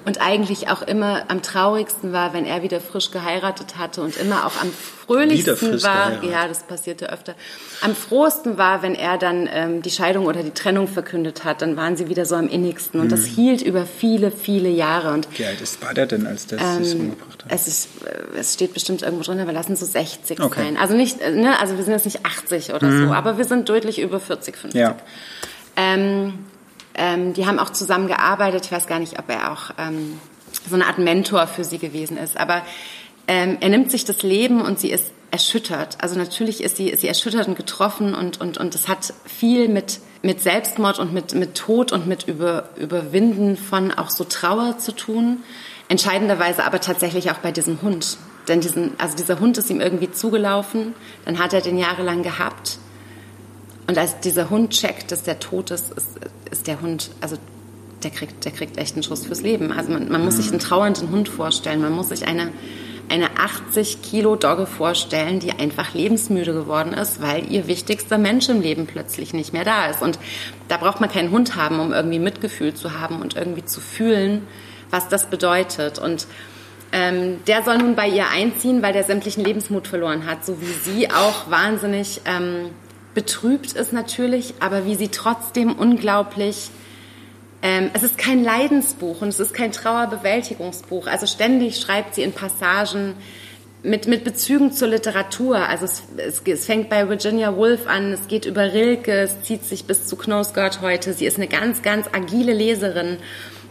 und 0.05 0.21
eigentlich 0.21 0.69
auch 0.69 0.83
immer 0.83 1.23
am 1.29 1.41
traurigsten 1.41 2.13
war, 2.13 2.33
wenn 2.33 2.45
er 2.45 2.61
wieder 2.61 2.79
frisch 2.79 3.11
geheiratet 3.11 3.77
hatte 3.77 4.01
und 4.01 4.17
immer 4.17 4.45
auch 4.45 4.61
am 4.61 4.71
fröhlichsten 4.71 5.81
war. 5.83 6.09
Geheiratet. 6.11 6.31
Ja, 6.31 6.47
das 6.47 6.63
passierte 6.63 7.11
öfter. 7.11 7.33
Am 7.81 7.95
frohsten 7.95 8.57
war, 8.57 8.83
wenn 8.83 8.93
er 8.93 9.17
dann 9.17 9.49
ähm, 9.51 9.81
die 9.81 9.89
Scheidung 9.89 10.27
oder 10.27 10.43
die 10.43 10.51
Trennung 10.51 10.87
verkündet 10.87 11.43
hat. 11.43 11.61
Dann 11.61 11.75
waren 11.75 11.97
sie 11.97 12.07
wieder 12.07 12.25
so 12.25 12.35
am 12.35 12.47
innigsten 12.47 12.99
und 12.99 13.07
mhm. 13.07 13.11
das 13.11 13.25
hielt 13.25 13.63
über 13.63 13.85
viele, 13.85 14.31
viele 14.31 14.69
Jahre. 14.69 15.11
Und 15.11 15.27
wie 15.37 15.45
alt 15.45 15.59
ist, 15.59 15.81
war 15.81 15.93
der 15.93 16.05
denn, 16.05 16.27
als 16.27 16.45
das 16.45 16.61
ähm, 16.61 16.83
sich 16.83 16.99
umgebracht 16.99 17.43
hat? 17.43 17.51
Es 17.51 17.67
ist, 17.67 17.89
äh, 18.05 18.37
es 18.39 18.53
steht 18.53 18.73
bestimmt 18.73 19.01
irgendwo 19.01 19.23
drin, 19.23 19.39
aber 19.39 19.53
lassen 19.53 19.75
so 19.75 19.85
60 19.85 20.39
okay. 20.39 20.61
sein. 20.63 20.77
Also 20.77 20.95
nicht, 20.95 21.19
äh, 21.21 21.31
ne, 21.31 21.59
also 21.59 21.77
wir 21.77 21.83
sind 21.83 21.93
jetzt 21.93 22.05
nicht 22.05 22.25
80 22.25 22.73
oder 22.73 22.87
mhm. 22.87 23.07
so, 23.07 23.13
aber 23.13 23.39
wir 23.39 23.45
sind 23.45 23.67
deutlich 23.69 23.99
über 23.99 24.19
40, 24.19 24.55
50. 24.55 24.79
Ja. 24.79 24.95
Ähm, 25.75 26.45
ähm, 26.97 27.33
die 27.33 27.45
haben 27.45 27.59
auch 27.59 27.69
zusammen 27.69 28.07
gearbeitet. 28.07 28.65
Ich 28.65 28.71
weiß 28.71 28.87
gar 28.87 28.99
nicht, 28.99 29.19
ob 29.19 29.29
er 29.29 29.51
auch 29.51 29.71
ähm, 29.77 30.19
so 30.67 30.75
eine 30.75 30.87
Art 30.87 30.97
Mentor 30.97 31.47
für 31.47 31.63
sie 31.63 31.77
gewesen 31.77 32.17
ist. 32.17 32.37
Aber 32.37 32.61
ähm, 33.27 33.57
er 33.59 33.69
nimmt 33.69 33.91
sich 33.91 34.05
das 34.05 34.23
Leben 34.23 34.61
und 34.61 34.79
sie 34.79 34.91
ist 34.91 35.11
erschüttert. 35.31 35.97
Also 36.01 36.17
natürlich 36.17 36.63
ist 36.63 36.77
sie, 36.77 36.89
ist 36.89 37.01
sie 37.01 37.07
erschüttert 37.07 37.47
und 37.47 37.57
getroffen 37.57 38.15
und, 38.15 38.39
und, 38.39 38.57
und 38.57 38.73
das 38.73 38.87
hat 38.87 39.13
viel 39.25 39.67
mit, 39.67 39.99
mit 40.21 40.41
Selbstmord 40.41 40.99
und 40.99 41.13
mit, 41.13 41.33
mit 41.35 41.55
Tod 41.55 41.91
und 41.91 42.07
mit 42.07 42.27
Über, 42.27 42.69
Überwinden 42.77 43.57
von 43.57 43.91
auch 43.91 44.09
so 44.09 44.23
Trauer 44.23 44.77
zu 44.77 44.93
tun. 44.93 45.43
Entscheidenderweise 45.89 46.63
aber 46.63 46.79
tatsächlich 46.79 47.31
auch 47.31 47.37
bei 47.37 47.51
diesem 47.51 47.81
Hund. 47.81 48.17
Denn 48.47 48.61
diesen, 48.61 48.93
also 48.97 49.17
dieser 49.17 49.39
Hund 49.39 49.57
ist 49.57 49.69
ihm 49.69 49.81
irgendwie 49.81 50.11
zugelaufen, 50.11 50.93
dann 51.25 51.39
hat 51.39 51.53
er 51.53 51.61
den 51.61 51.77
jahrelang 51.77 52.23
gehabt. 52.23 52.77
Und 53.87 53.97
als 53.97 54.19
dieser 54.19 54.49
Hund 54.49 54.71
checkt, 54.71 55.11
dass 55.11 55.23
der 55.23 55.39
tot 55.39 55.71
ist, 55.71 55.91
ist, 55.91 56.19
ist 56.49 56.67
der 56.67 56.81
Hund, 56.81 57.11
also 57.21 57.37
der 58.03 58.11
kriegt, 58.11 58.45
der 58.45 58.51
kriegt 58.51 58.77
echt 58.77 58.95
einen 58.95 59.03
Schuss 59.03 59.25
fürs 59.25 59.41
Leben. 59.41 59.71
Also 59.71 59.91
man, 59.91 60.09
man 60.09 60.23
muss 60.23 60.37
sich 60.37 60.49
einen 60.49 60.59
trauernden 60.59 61.11
Hund 61.11 61.29
vorstellen, 61.29 61.81
man 61.81 61.91
muss 61.91 62.09
sich 62.09 62.27
eine, 62.27 62.51
eine 63.09 63.37
80 63.37 64.01
Kilo 64.01 64.35
Dogge 64.35 64.65
vorstellen, 64.65 65.39
die 65.39 65.51
einfach 65.51 65.93
lebensmüde 65.93 66.53
geworden 66.53 66.93
ist, 66.93 67.21
weil 67.21 67.51
ihr 67.51 67.67
wichtigster 67.67 68.17
Mensch 68.17 68.49
im 68.49 68.61
Leben 68.61 68.87
plötzlich 68.87 69.33
nicht 69.33 69.53
mehr 69.53 69.65
da 69.65 69.87
ist. 69.87 70.01
Und 70.01 70.19
da 70.67 70.77
braucht 70.77 70.99
man 70.99 71.09
keinen 71.09 71.31
Hund 71.31 71.55
haben, 71.55 71.79
um 71.79 71.93
irgendwie 71.93 72.19
Mitgefühl 72.19 72.73
zu 72.73 72.99
haben 72.99 73.21
und 73.21 73.35
irgendwie 73.35 73.65
zu 73.65 73.81
fühlen, 73.81 74.47
was 74.89 75.09
das 75.09 75.29
bedeutet. 75.29 75.99
Und 75.99 76.27
ähm, 76.91 77.39
der 77.45 77.63
soll 77.63 77.77
nun 77.77 77.95
bei 77.95 78.07
ihr 78.07 78.29
einziehen, 78.29 78.81
weil 78.81 78.93
der 78.93 79.03
sämtlichen 79.03 79.43
Lebensmut 79.43 79.87
verloren 79.87 80.25
hat, 80.25 80.45
so 80.45 80.61
wie 80.61 80.65
sie 80.65 81.11
auch 81.11 81.49
wahnsinnig 81.49 82.21
ähm, 82.25 82.69
betrübt 83.15 83.73
ist 83.73 83.93
natürlich, 83.93 84.53
aber 84.59 84.85
wie 84.85 84.93
sie 84.95 85.07
trotzdem 85.07 85.73
unglaublich 85.73 86.69
ähm, 87.65 87.89
es 87.93 88.03
ist 88.03 88.19
kein 88.19 88.43
Leidensbuch 88.43 89.23
und 89.23 89.29
es 89.29 89.39
ist 89.39 89.55
kein 89.55 89.71
Trauerbewältigungsbuch. 89.71 91.07
Also 91.07 91.25
ständig 91.25 91.77
schreibt 91.77 92.13
sie 92.13 92.21
in 92.21 92.31
Passagen 92.31 93.15
mit, 93.81 94.05
mit 94.05 94.23
Bezügen 94.23 94.71
zur 94.71 94.89
Literatur. 94.89 95.57
Also 95.67 95.85
es, 95.85 96.03
es, 96.17 96.41
es, 96.45 96.65
fängt 96.67 96.89
bei 96.89 97.09
Virginia 97.09 97.55
Woolf 97.55 97.87
an, 97.87 98.13
es 98.13 98.27
geht 98.27 98.45
über 98.45 98.71
Rilke, 98.71 99.13
es 99.13 99.41
zieht 99.41 99.63
sich 99.63 99.85
bis 99.85 100.05
zu 100.05 100.15
Knausgard 100.15 100.81
heute. 100.81 101.13
Sie 101.13 101.25
ist 101.25 101.37
eine 101.37 101.47
ganz, 101.47 101.81
ganz 101.81 102.07
agile 102.11 102.53
Leserin, 102.53 103.17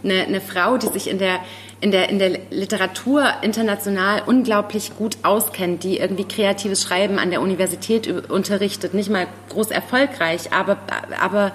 eine, 0.04 0.24
eine 0.24 0.40
Frau, 0.40 0.76
die 0.76 0.88
sich 0.88 1.08
in 1.08 1.18
der 1.18 1.40
in 1.80 1.90
der, 1.90 2.08
in 2.08 2.18
der 2.18 2.38
Literatur 2.50 3.30
international 3.42 4.22
unglaublich 4.24 4.96
gut 4.96 5.18
auskennt, 5.22 5.84
die 5.84 5.98
irgendwie 5.98 6.24
kreatives 6.24 6.82
Schreiben 6.82 7.18
an 7.18 7.30
der 7.30 7.42
Universität 7.42 8.08
unterrichtet, 8.30 8.94
nicht 8.94 9.10
mal 9.10 9.26
groß 9.50 9.70
erfolgreich, 9.70 10.50
aber, 10.50 10.78
aber, 11.20 11.52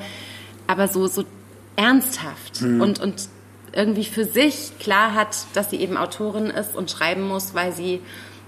aber 0.67 0.87
so, 0.87 1.07
so 1.07 1.23
ernsthaft 1.75 2.61
mhm. 2.61 2.79
und, 2.79 2.99
und 2.99 3.27
irgendwie 3.73 4.05
für 4.05 4.25
sich 4.25 4.77
klar 4.79 5.15
hat, 5.15 5.35
dass 5.55 5.71
sie 5.71 5.77
eben 5.77 5.97
Autorin 5.97 6.47
ist 6.47 6.75
und 6.75 6.91
schreiben 6.91 7.27
muss, 7.27 7.55
weil 7.55 7.71
sie 7.71 8.01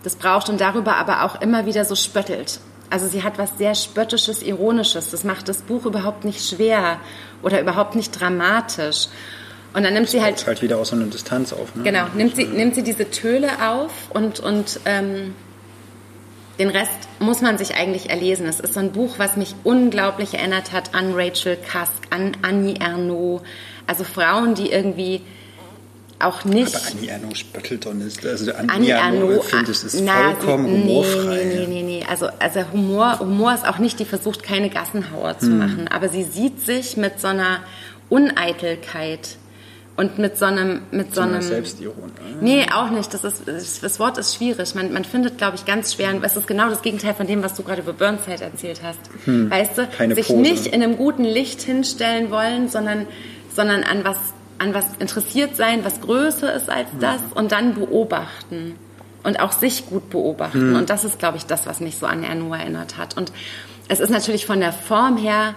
das 0.04 0.16
braucht 0.16 0.50
und 0.50 0.62
darüber 0.62 0.98
aber 0.98 1.24
auch 1.24 1.42
immer 1.42 1.66
wieder 1.66 1.86
so 1.86 1.96
spöttelt. 1.96 2.60
Also 2.92 3.08
sie 3.08 3.24
hat 3.24 3.38
was 3.38 3.58
sehr 3.58 3.74
spöttisches, 3.74 4.44
ironisches. 4.44 5.10
Das 5.10 5.24
macht 5.24 5.48
das 5.48 5.62
Buch 5.62 5.86
überhaupt 5.86 6.26
nicht 6.26 6.48
schwer 6.48 7.00
oder 7.42 7.62
überhaupt 7.62 7.96
nicht 7.96 8.20
dramatisch. 8.20 9.08
Und 9.74 9.84
dann 9.84 9.94
nimmt 9.94 10.08
das 10.08 10.12
sie 10.12 10.22
halt. 10.22 10.46
halt 10.46 10.62
wieder 10.62 10.78
aus 10.78 10.90
so 10.90 10.96
einer 10.96 11.06
Distanz 11.06 11.54
auf. 11.54 11.76
Ne? 11.76 11.84
Genau, 11.84 12.06
nimmt 12.16 12.36
sie, 12.36 12.46
nimmt 12.46 12.76
sie 12.76 12.84
diese 12.84 13.10
Töle 13.10 13.50
auf 13.70 13.92
und, 14.10 14.40
und 14.40 14.80
ähm, 14.86 15.34
den 16.60 16.70
Rest 16.70 16.92
muss 17.20 17.42
man 17.42 17.58
sich 17.58 17.76
eigentlich 17.76 18.10
erlesen. 18.10 18.46
Es 18.46 18.60
ist 18.60 18.74
so 18.74 18.80
ein 18.80 18.92
Buch, 18.92 19.16
was 19.18 19.38
mich 19.38 19.56
unglaublich 19.64 20.34
erinnert 20.34 20.74
hat 20.74 20.94
an 20.94 21.14
Rachel 21.16 21.58
Cusk, 21.58 21.94
an 22.10 22.38
Annie 22.42 22.80
Ernaux. 22.80 23.42
Also 23.88 24.04
Frauen, 24.04 24.56
die 24.56 24.72
irgendwie 24.72 25.22
auch 26.20 26.46
nicht. 26.46 26.76
Aber 26.76 26.86
Annie 26.92 27.10
Ernaux 27.10 27.38
spöttelt 27.40 27.86
doch 27.86 27.94
nicht. 27.94 28.26
Also 28.26 28.52
Annie, 28.54 28.70
Annie 28.70 28.92
Ernaux, 28.92 29.46
finde 29.46 29.72
ich, 29.72 29.84
ist 29.84 30.02
na, 30.02 30.36
vollkommen 30.36 30.72
nee, 30.72 30.82
humorfrei. 30.82 31.44
Nee, 31.46 31.56
nee, 31.56 31.68
nee, 31.68 31.84
nee. 31.84 32.06
Also, 32.08 32.28
also 32.40 32.72
Humor, 32.72 33.20
Humor 33.20 33.54
ist 33.54 33.68
auch 33.68 33.80
nicht, 33.80 34.00
die 34.00 34.06
versucht, 34.06 34.44
keine 34.44 34.70
Gassenhauer 34.70 35.40
zu 35.40 35.48
hm. 35.48 35.58
machen. 35.58 35.88
Aber 35.88 36.10
sie 36.10 36.24
sieht 36.24 36.64
sich 36.66 36.98
mit 36.98 37.20
so 37.20 37.28
einer 37.28 37.62
Uneitelkeit 38.10 39.38
und 39.98 40.18
mit 40.18 40.38
so 40.38 40.46
einem 40.46 40.82
mit 40.92 41.14
so, 41.14 41.22
einem 41.22 41.42
Selbstironie. 41.42 42.12
Nee, 42.40 42.66
auch 42.74 42.90
nicht. 42.90 43.14
Das 43.14 43.24
ist 43.24 43.84
das 43.84 44.00
Wort 44.00 44.18
ist 44.18 44.36
schwierig. 44.36 44.74
Man, 44.74 44.94
man 44.94 45.04
findet, 45.04 45.38
glaube 45.38 45.56
ich, 45.56 45.66
ganz 45.66 45.94
schwer. 45.94 46.14
Es 46.24 46.38
ist 46.38 46.48
genau 46.48 46.70
das 46.70 46.82
Gegenteil 46.82 47.14
von 47.14 47.28
dem, 47.28 47.44
was 47.44 47.56
du 47.56 47.64
gerade 47.64 47.82
über 47.82 47.94
Burnside 47.94 48.44
erzählt 48.44 48.82
hast. 48.84 49.00
Hm, 49.26 49.52
weißt 49.52 49.78
du, 49.78 49.88
keine 49.88 50.16
sich 50.16 50.28
Pose. 50.28 50.40
nicht 50.40 50.68
in 50.68 50.82
einem 50.82 50.98
guten 50.98 51.24
Licht 51.24 51.62
hinstellen 51.62 52.32
wollen, 52.32 52.70
sondern 52.70 53.06
sondern 53.54 53.84
an 53.84 54.04
was 54.04 54.18
an 54.58 54.74
was 54.74 54.86
interessiert 55.00 55.56
sein, 55.56 55.84
was 55.84 56.02
größer 56.02 56.54
ist 56.54 56.70
als 56.70 56.92
hm. 56.92 57.00
das 57.00 57.22
hm. 57.22 57.32
und 57.34 57.52
dann 57.52 57.76
beobachten 57.76 58.76
und 59.24 59.40
auch 59.40 59.52
sich 59.52 59.88
gut 59.88 60.10
beobachten. 60.10 60.72
Hm. 60.72 60.76
Und 60.76 60.90
das 60.90 61.04
ist, 61.04 61.20
glaube 61.20 61.38
ich, 61.38 61.46
das, 61.46 61.68
was 61.68 61.80
mich 61.80 61.98
so 61.98 62.06
an 62.06 62.24
Ernu 62.24 62.54
erinnert 62.54 62.98
hat. 62.98 63.18
Und 63.18 63.32
es 63.88 64.00
ist 64.00 64.10
natürlich 64.10 64.46
von 64.46 64.60
der 64.60 64.72
Form 64.72 65.18
her, 65.18 65.54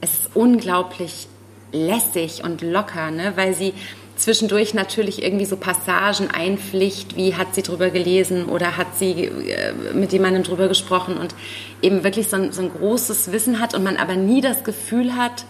es 0.00 0.12
ist 0.12 0.30
unglaublich 0.34 1.28
lässig 1.76 2.42
und 2.42 2.62
locker, 2.62 3.10
ne? 3.10 3.32
weil 3.36 3.54
sie 3.54 3.74
zwischendurch 4.16 4.74
natürlich 4.74 5.22
irgendwie 5.22 5.44
so 5.44 5.56
Passagen 5.56 6.30
einpflicht, 6.30 7.16
wie 7.16 7.34
hat 7.34 7.54
sie 7.54 7.62
drüber 7.62 7.90
gelesen 7.90 8.46
oder 8.46 8.76
hat 8.76 8.96
sie 8.98 9.24
äh, 9.24 9.72
mit 9.94 10.12
jemandem 10.12 10.42
drüber 10.42 10.68
gesprochen 10.68 11.18
und 11.18 11.34
eben 11.82 12.02
wirklich 12.02 12.28
so 12.28 12.36
ein, 12.36 12.52
so 12.52 12.62
ein 12.62 12.70
großes 12.70 13.30
Wissen 13.30 13.60
hat 13.60 13.74
und 13.74 13.84
man 13.84 13.96
aber 13.96 14.16
nie 14.16 14.40
das 14.40 14.64
Gefühl 14.64 15.14
hat, 15.14 15.44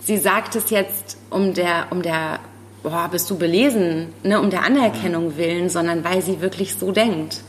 sie 0.00 0.16
sagt 0.16 0.54
es 0.54 0.70
jetzt 0.70 1.18
um 1.30 1.52
der, 1.52 1.88
um 1.90 2.02
der 2.02 2.38
boah, 2.82 3.08
bist 3.10 3.28
du 3.28 3.36
belesen, 3.36 4.12
ne, 4.22 4.40
um 4.40 4.50
der 4.50 4.62
Anerkennung 4.62 5.36
willen, 5.36 5.68
sondern 5.68 6.04
weil 6.04 6.22
sie 6.22 6.40
wirklich 6.40 6.76
so 6.76 6.92
denkt. 6.92 7.40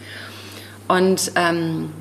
Und 0.88 1.32
ähm, 1.36 1.92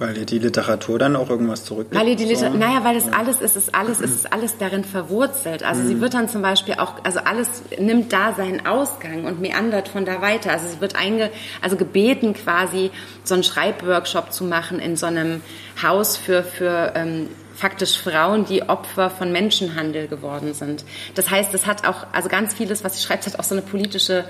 weil 0.00 0.16
ihr 0.16 0.26
die 0.26 0.38
Literatur 0.38 0.98
dann 0.98 1.16
auch 1.16 1.30
irgendwas 1.30 1.64
zurückgibt? 1.64 1.94
Weil 1.94 2.16
die 2.16 2.24
Literatur, 2.24 2.52
so. 2.52 2.58
naja, 2.58 2.84
weil 2.84 2.96
es 2.96 3.12
alles, 3.12 3.40
es 3.40 3.56
ist 3.56 3.74
alles, 3.74 4.00
es 4.00 4.10
ist 4.10 4.32
alles 4.32 4.56
darin 4.58 4.84
verwurzelt. 4.84 5.62
Also 5.62 5.82
mhm. 5.82 5.88
sie 5.88 6.00
wird 6.00 6.14
dann 6.14 6.28
zum 6.28 6.42
Beispiel 6.42 6.74
auch, 6.74 7.04
also 7.04 7.20
alles 7.20 7.62
nimmt 7.78 8.12
da 8.12 8.34
seinen 8.34 8.66
Ausgang 8.66 9.24
und 9.24 9.40
meandert 9.40 9.88
von 9.88 10.04
da 10.04 10.20
weiter. 10.22 10.52
Also 10.52 10.68
sie 10.68 10.80
wird 10.80 10.96
einge, 10.96 11.30
also 11.62 11.76
gebeten 11.76 12.34
quasi, 12.34 12.90
so 13.24 13.34
einen 13.34 13.44
Schreibworkshop 13.44 14.32
zu 14.32 14.44
machen 14.44 14.78
in 14.78 14.96
so 14.96 15.06
einem 15.06 15.42
Haus 15.82 16.16
für, 16.16 16.42
für 16.42 16.92
ähm, 16.94 17.28
faktisch 17.54 17.98
Frauen, 17.98 18.44
die 18.44 18.62
Opfer 18.62 19.10
von 19.10 19.32
Menschenhandel 19.32 20.06
geworden 20.06 20.54
sind. 20.54 20.84
Das 21.16 21.30
heißt, 21.30 21.52
es 21.54 21.66
hat 21.66 21.86
auch, 21.86 22.06
also 22.12 22.28
ganz 22.28 22.54
vieles, 22.54 22.84
was 22.84 22.96
sie 22.96 23.04
schreibt, 23.04 23.26
hat 23.26 23.38
auch 23.38 23.44
so 23.44 23.54
eine 23.54 23.62
politische 23.62 24.24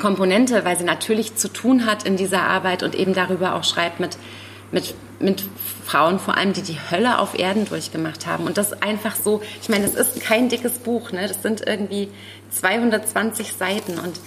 Komponente, 0.00 0.64
weil 0.64 0.78
sie 0.78 0.84
natürlich 0.84 1.34
zu 1.36 1.48
tun 1.48 1.86
hat 1.86 2.04
in 2.04 2.16
dieser 2.16 2.42
Arbeit 2.42 2.82
und 2.82 2.94
eben 2.94 3.14
darüber 3.14 3.54
auch 3.54 3.64
schreibt 3.64 4.00
mit 4.00 4.18
mit, 4.72 4.94
mit 5.20 5.42
Frauen 5.84 6.18
vor 6.18 6.36
allem, 6.36 6.52
die 6.52 6.62
die 6.62 6.78
Hölle 6.90 7.18
auf 7.18 7.38
Erden 7.38 7.64
durchgemacht 7.64 8.26
haben. 8.26 8.44
Und 8.44 8.58
das 8.58 8.82
einfach 8.82 9.16
so, 9.16 9.42
ich 9.60 9.68
meine, 9.68 9.86
das 9.86 9.94
ist 9.94 10.20
kein 10.20 10.48
dickes 10.48 10.72
Buch, 10.74 11.12
ne? 11.12 11.26
das 11.26 11.42
sind 11.42 11.66
irgendwie 11.66 12.08
220 12.50 13.54
Seiten 13.54 13.98
und 13.98 14.20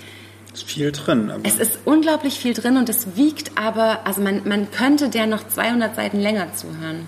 ist 0.54 0.64
viel 0.64 0.92
drin. 0.92 1.32
es 1.44 1.56
ist 1.56 1.80
unglaublich 1.86 2.38
viel 2.38 2.54
drin 2.54 2.76
und 2.76 2.90
es 2.90 3.16
wiegt 3.16 3.52
aber, 3.58 4.06
also 4.06 4.22
man, 4.22 4.42
man 4.46 4.70
könnte 4.70 5.10
der 5.10 5.26
noch 5.26 5.48
200 5.48 5.96
Seiten 5.96 6.20
länger 6.20 6.54
zuhören. 6.56 7.08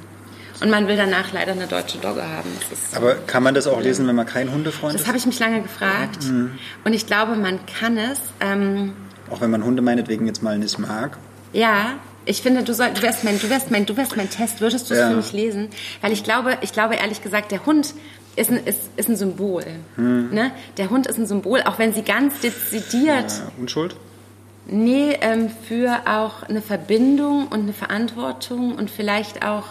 Und 0.62 0.70
man 0.70 0.88
will 0.88 0.96
danach 0.96 1.34
leider 1.34 1.52
eine 1.52 1.68
deutsche 1.68 1.98
Dogge 1.98 2.24
haben. 2.24 2.50
aber 2.96 3.16
kann 3.16 3.44
man 3.44 3.54
das 3.54 3.68
auch 3.68 3.82
lesen, 3.82 4.08
wenn 4.08 4.16
man 4.16 4.26
kein 4.26 4.50
Hundefreund 4.50 4.94
das 4.94 5.02
ist? 5.02 5.02
Das 5.02 5.08
habe 5.10 5.18
ich 5.18 5.26
mich 5.26 5.40
lange 5.40 5.62
gefragt. 5.62 6.24
Mhm. 6.24 6.52
Und 6.86 6.94
ich 6.94 7.06
glaube, 7.06 7.36
man 7.36 7.60
kann 7.66 7.98
es. 7.98 8.20
Ähm, 8.40 8.94
auch 9.30 9.42
wenn 9.42 9.52
man 9.52 9.66
Hunde 9.66 9.82
meinetwegen 9.82 10.26
jetzt 10.26 10.42
mal 10.42 10.58
nicht 10.58 10.80
mag. 10.80 11.18
Ja, 11.52 11.96
ich 12.26 12.42
finde, 12.42 12.64
du, 12.64 12.74
soll, 12.74 12.92
du, 12.94 13.02
wärst 13.02 13.24
mein, 13.24 13.40
du, 13.40 13.50
wärst 13.50 13.72
mein, 13.72 13.86
du 13.86 13.98
wärst 13.98 14.16
mein 14.16 14.30
Test. 14.30 14.62
Würdest 14.62 14.90
du 14.90 14.94
es 14.94 15.00
ja. 15.00 15.10
für 15.10 15.16
mich 15.16 15.34
lesen? 15.34 15.70
Weil 16.02 16.12
ich 16.12 16.24
glaube, 16.24 16.58
ich 16.62 16.74
glaube 16.74 16.96
ehrlich 16.96 17.22
gesagt, 17.22 17.52
der 17.52 17.66
Hund 17.66 17.94
ist 18.36 18.50
ein, 18.50 18.66
ist, 18.66 18.80
ist 18.96 19.10
ein 19.10 19.16
Symbol. 19.16 19.66
Hm. 19.96 20.30
Ne? 20.32 20.52
Der 20.78 20.90
Hund 20.90 21.08
ist 21.08 21.18
ein 21.18 21.28
Symbol, 21.28 21.62
auch 21.64 21.80
wenn 21.80 21.94
sie 21.94 22.02
ganz 22.02 22.40
dezidiert. 22.40 23.32
Ja, 23.32 23.52
Unschuld? 23.60 23.96
Nee, 24.66 25.18
ähm, 25.22 25.50
für 25.68 26.02
auch 26.06 26.44
eine 26.44 26.62
Verbindung 26.62 27.48
und 27.48 27.62
eine 27.62 27.74
Verantwortung 27.74 28.76
und 28.76 28.90
vielleicht 28.90 29.46
auch 29.46 29.66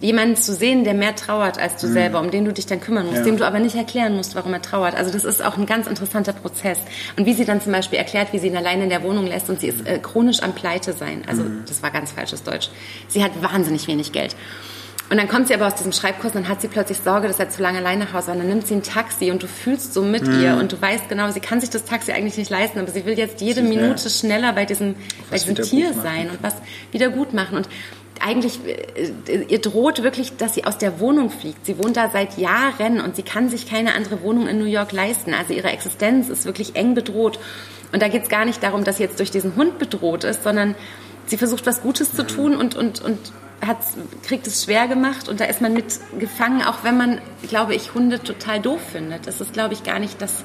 jemanden 0.00 0.36
zu 0.36 0.54
sehen, 0.54 0.84
der 0.84 0.94
mehr 0.94 1.14
trauert 1.14 1.58
als 1.58 1.76
du 1.80 1.86
mhm. 1.86 1.92
selber, 1.92 2.20
um 2.20 2.30
den 2.30 2.44
du 2.44 2.52
dich 2.52 2.66
dann 2.66 2.80
kümmern 2.80 3.06
musst, 3.06 3.18
ja. 3.18 3.24
dem 3.24 3.36
du 3.36 3.46
aber 3.46 3.58
nicht 3.58 3.76
erklären 3.76 4.16
musst, 4.16 4.34
warum 4.34 4.52
er 4.52 4.62
trauert. 4.62 4.94
Also 4.94 5.12
das 5.12 5.24
ist 5.24 5.44
auch 5.44 5.56
ein 5.58 5.66
ganz 5.66 5.86
interessanter 5.86 6.32
Prozess. 6.32 6.78
Und 7.16 7.26
wie 7.26 7.34
sie 7.34 7.44
dann 7.44 7.60
zum 7.60 7.72
Beispiel 7.72 7.98
erklärt, 7.98 8.32
wie 8.32 8.38
sie 8.38 8.48
ihn 8.48 8.56
alleine 8.56 8.84
in 8.84 8.90
der 8.90 9.02
Wohnung 9.02 9.26
lässt 9.26 9.48
und 9.50 9.60
sie 9.60 9.68
ist 9.68 9.86
äh, 9.86 9.98
chronisch 9.98 10.42
am 10.42 10.54
Pleite 10.54 10.92
sein. 10.94 11.22
Also 11.28 11.42
mhm. 11.42 11.62
das 11.68 11.82
war 11.82 11.90
ganz 11.90 12.12
falsches 12.12 12.42
Deutsch. 12.42 12.70
Sie 13.08 13.22
hat 13.22 13.42
wahnsinnig 13.42 13.86
wenig 13.86 14.12
Geld. 14.12 14.34
Und 15.10 15.16
dann 15.16 15.26
kommt 15.26 15.48
sie 15.48 15.54
aber 15.54 15.66
aus 15.66 15.74
diesem 15.74 15.90
Schreibkurs 15.90 16.36
und 16.36 16.42
dann 16.42 16.48
hat 16.48 16.60
sie 16.60 16.68
plötzlich 16.68 16.98
Sorge, 16.98 17.26
dass 17.26 17.40
er 17.40 17.50
zu 17.50 17.60
lange 17.60 17.78
alleine 17.78 18.04
nach 18.04 18.12
Hause 18.12 18.28
war. 18.28 18.34
Und 18.34 18.42
dann 18.42 18.48
nimmt 18.48 18.68
sie 18.68 18.74
ein 18.74 18.84
Taxi 18.84 19.32
und 19.32 19.42
du 19.42 19.48
fühlst 19.48 19.92
so 19.92 20.02
mit 20.02 20.24
mhm. 20.24 20.40
ihr 20.40 20.54
und 20.54 20.70
du 20.70 20.80
weißt 20.80 21.08
genau, 21.08 21.32
sie 21.32 21.40
kann 21.40 21.60
sich 21.60 21.68
das 21.68 21.84
Taxi 21.84 22.12
eigentlich 22.12 22.36
nicht 22.36 22.48
leisten, 22.48 22.78
aber 22.78 22.92
sie 22.92 23.04
will 23.04 23.18
jetzt 23.18 23.40
jede 23.40 23.60
Minute 23.60 24.08
schneller 24.08 24.52
bei 24.52 24.66
diesem, 24.66 24.94
bei 25.28 25.36
diesem 25.36 25.56
Tier 25.56 25.94
sein 25.94 26.30
und 26.30 26.40
was 26.42 26.54
wieder 26.92 27.08
gut 27.08 27.34
machen. 27.34 27.56
Und 27.56 27.68
eigentlich, 28.20 28.60
äh, 28.64 29.44
ihr 29.48 29.60
droht 29.60 30.02
wirklich, 30.02 30.36
dass 30.36 30.54
sie 30.54 30.64
aus 30.64 30.78
der 30.78 31.00
Wohnung 31.00 31.30
fliegt. 31.30 31.66
Sie 31.66 31.78
wohnt 31.78 31.96
da 31.96 32.10
seit 32.10 32.38
Jahren 32.38 33.00
und 33.00 33.16
sie 33.16 33.22
kann 33.22 33.48
sich 33.48 33.68
keine 33.68 33.94
andere 33.94 34.22
Wohnung 34.22 34.46
in 34.46 34.58
New 34.58 34.66
York 34.66 34.92
leisten. 34.92 35.34
Also 35.34 35.54
ihre 35.54 35.70
Existenz 35.70 36.28
ist 36.28 36.44
wirklich 36.44 36.76
eng 36.76 36.94
bedroht. 36.94 37.38
Und 37.92 38.02
da 38.02 38.08
geht 38.08 38.24
es 38.24 38.28
gar 38.28 38.44
nicht 38.44 38.62
darum, 38.62 38.84
dass 38.84 38.98
sie 38.98 39.02
jetzt 39.02 39.18
durch 39.18 39.30
diesen 39.30 39.56
Hund 39.56 39.78
bedroht 39.78 40.24
ist, 40.24 40.44
sondern 40.44 40.74
sie 41.26 41.36
versucht, 41.36 41.66
was 41.66 41.82
Gutes 41.82 42.14
zu 42.14 42.26
tun 42.26 42.56
und, 42.56 42.76
und, 42.76 43.00
und 43.02 43.18
hat, 43.66 43.78
kriegt 44.22 44.46
es 44.46 44.64
schwer 44.64 44.86
gemacht. 44.86 45.28
Und 45.28 45.40
da 45.40 45.46
ist 45.46 45.60
man 45.60 45.72
mit 45.72 45.98
gefangen, 46.18 46.62
auch 46.62 46.84
wenn 46.84 46.96
man, 46.96 47.20
glaube 47.48 47.74
ich, 47.74 47.94
Hunde 47.94 48.22
total 48.22 48.60
doof 48.60 48.80
findet. 48.92 49.26
Das 49.26 49.40
ist, 49.40 49.52
glaube 49.52 49.74
ich, 49.74 49.82
gar 49.82 49.98
nicht 49.98 50.20
das, 50.20 50.44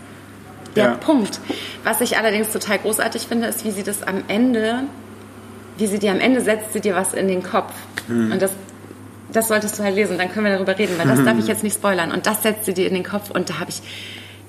der 0.75 0.85
ja. 0.85 0.93
Punkt. 0.95 1.39
Was 1.83 2.01
ich 2.01 2.17
allerdings 2.17 2.51
total 2.51 2.79
großartig 2.79 3.23
finde, 3.23 3.47
ist, 3.47 3.65
wie 3.65 3.71
sie 3.71 3.83
das 3.83 4.01
am 4.03 4.23
Ende 4.27 4.83
wie 5.77 5.87
sie 5.87 5.99
dir 5.99 6.11
am 6.11 6.19
Ende 6.19 6.41
setzt 6.41 6.73
sie 6.73 6.81
dir 6.81 6.95
was 6.95 7.13
in 7.13 7.27
den 7.27 7.43
Kopf. 7.43 7.73
Mhm. 8.07 8.31
Und 8.33 8.41
das, 8.41 8.51
das 9.31 9.47
solltest 9.47 9.77
du 9.79 9.83
halt 9.83 9.95
lesen, 9.95 10.17
dann 10.17 10.31
können 10.31 10.45
wir 10.45 10.53
darüber 10.53 10.77
reden, 10.77 10.97
weil 10.97 11.07
das 11.07 11.19
mhm. 11.19 11.25
darf 11.25 11.39
ich 11.39 11.47
jetzt 11.47 11.63
nicht 11.63 11.75
spoilern. 11.75 12.11
Und 12.11 12.27
das 12.27 12.43
setzt 12.43 12.65
sie 12.65 12.73
dir 12.73 12.87
in 12.87 12.93
den 12.93 13.03
Kopf 13.03 13.31
und 13.31 13.49
da 13.49 13.59
habe 13.59 13.69
ich 13.69 13.81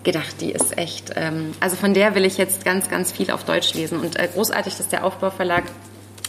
gedacht, 0.04 0.40
die 0.40 0.52
ist 0.52 0.78
echt, 0.78 1.12
ähm, 1.16 1.52
also 1.60 1.76
von 1.76 1.92
der 1.92 2.14
will 2.14 2.24
ich 2.24 2.38
jetzt 2.38 2.64
ganz, 2.64 2.88
ganz 2.88 3.10
viel 3.10 3.30
auf 3.30 3.44
Deutsch 3.44 3.74
lesen. 3.74 3.98
Und 3.98 4.18
äh, 4.18 4.28
großartig, 4.32 4.76
dass 4.76 4.88
der 4.88 5.04
Aufbauverlag 5.04 5.64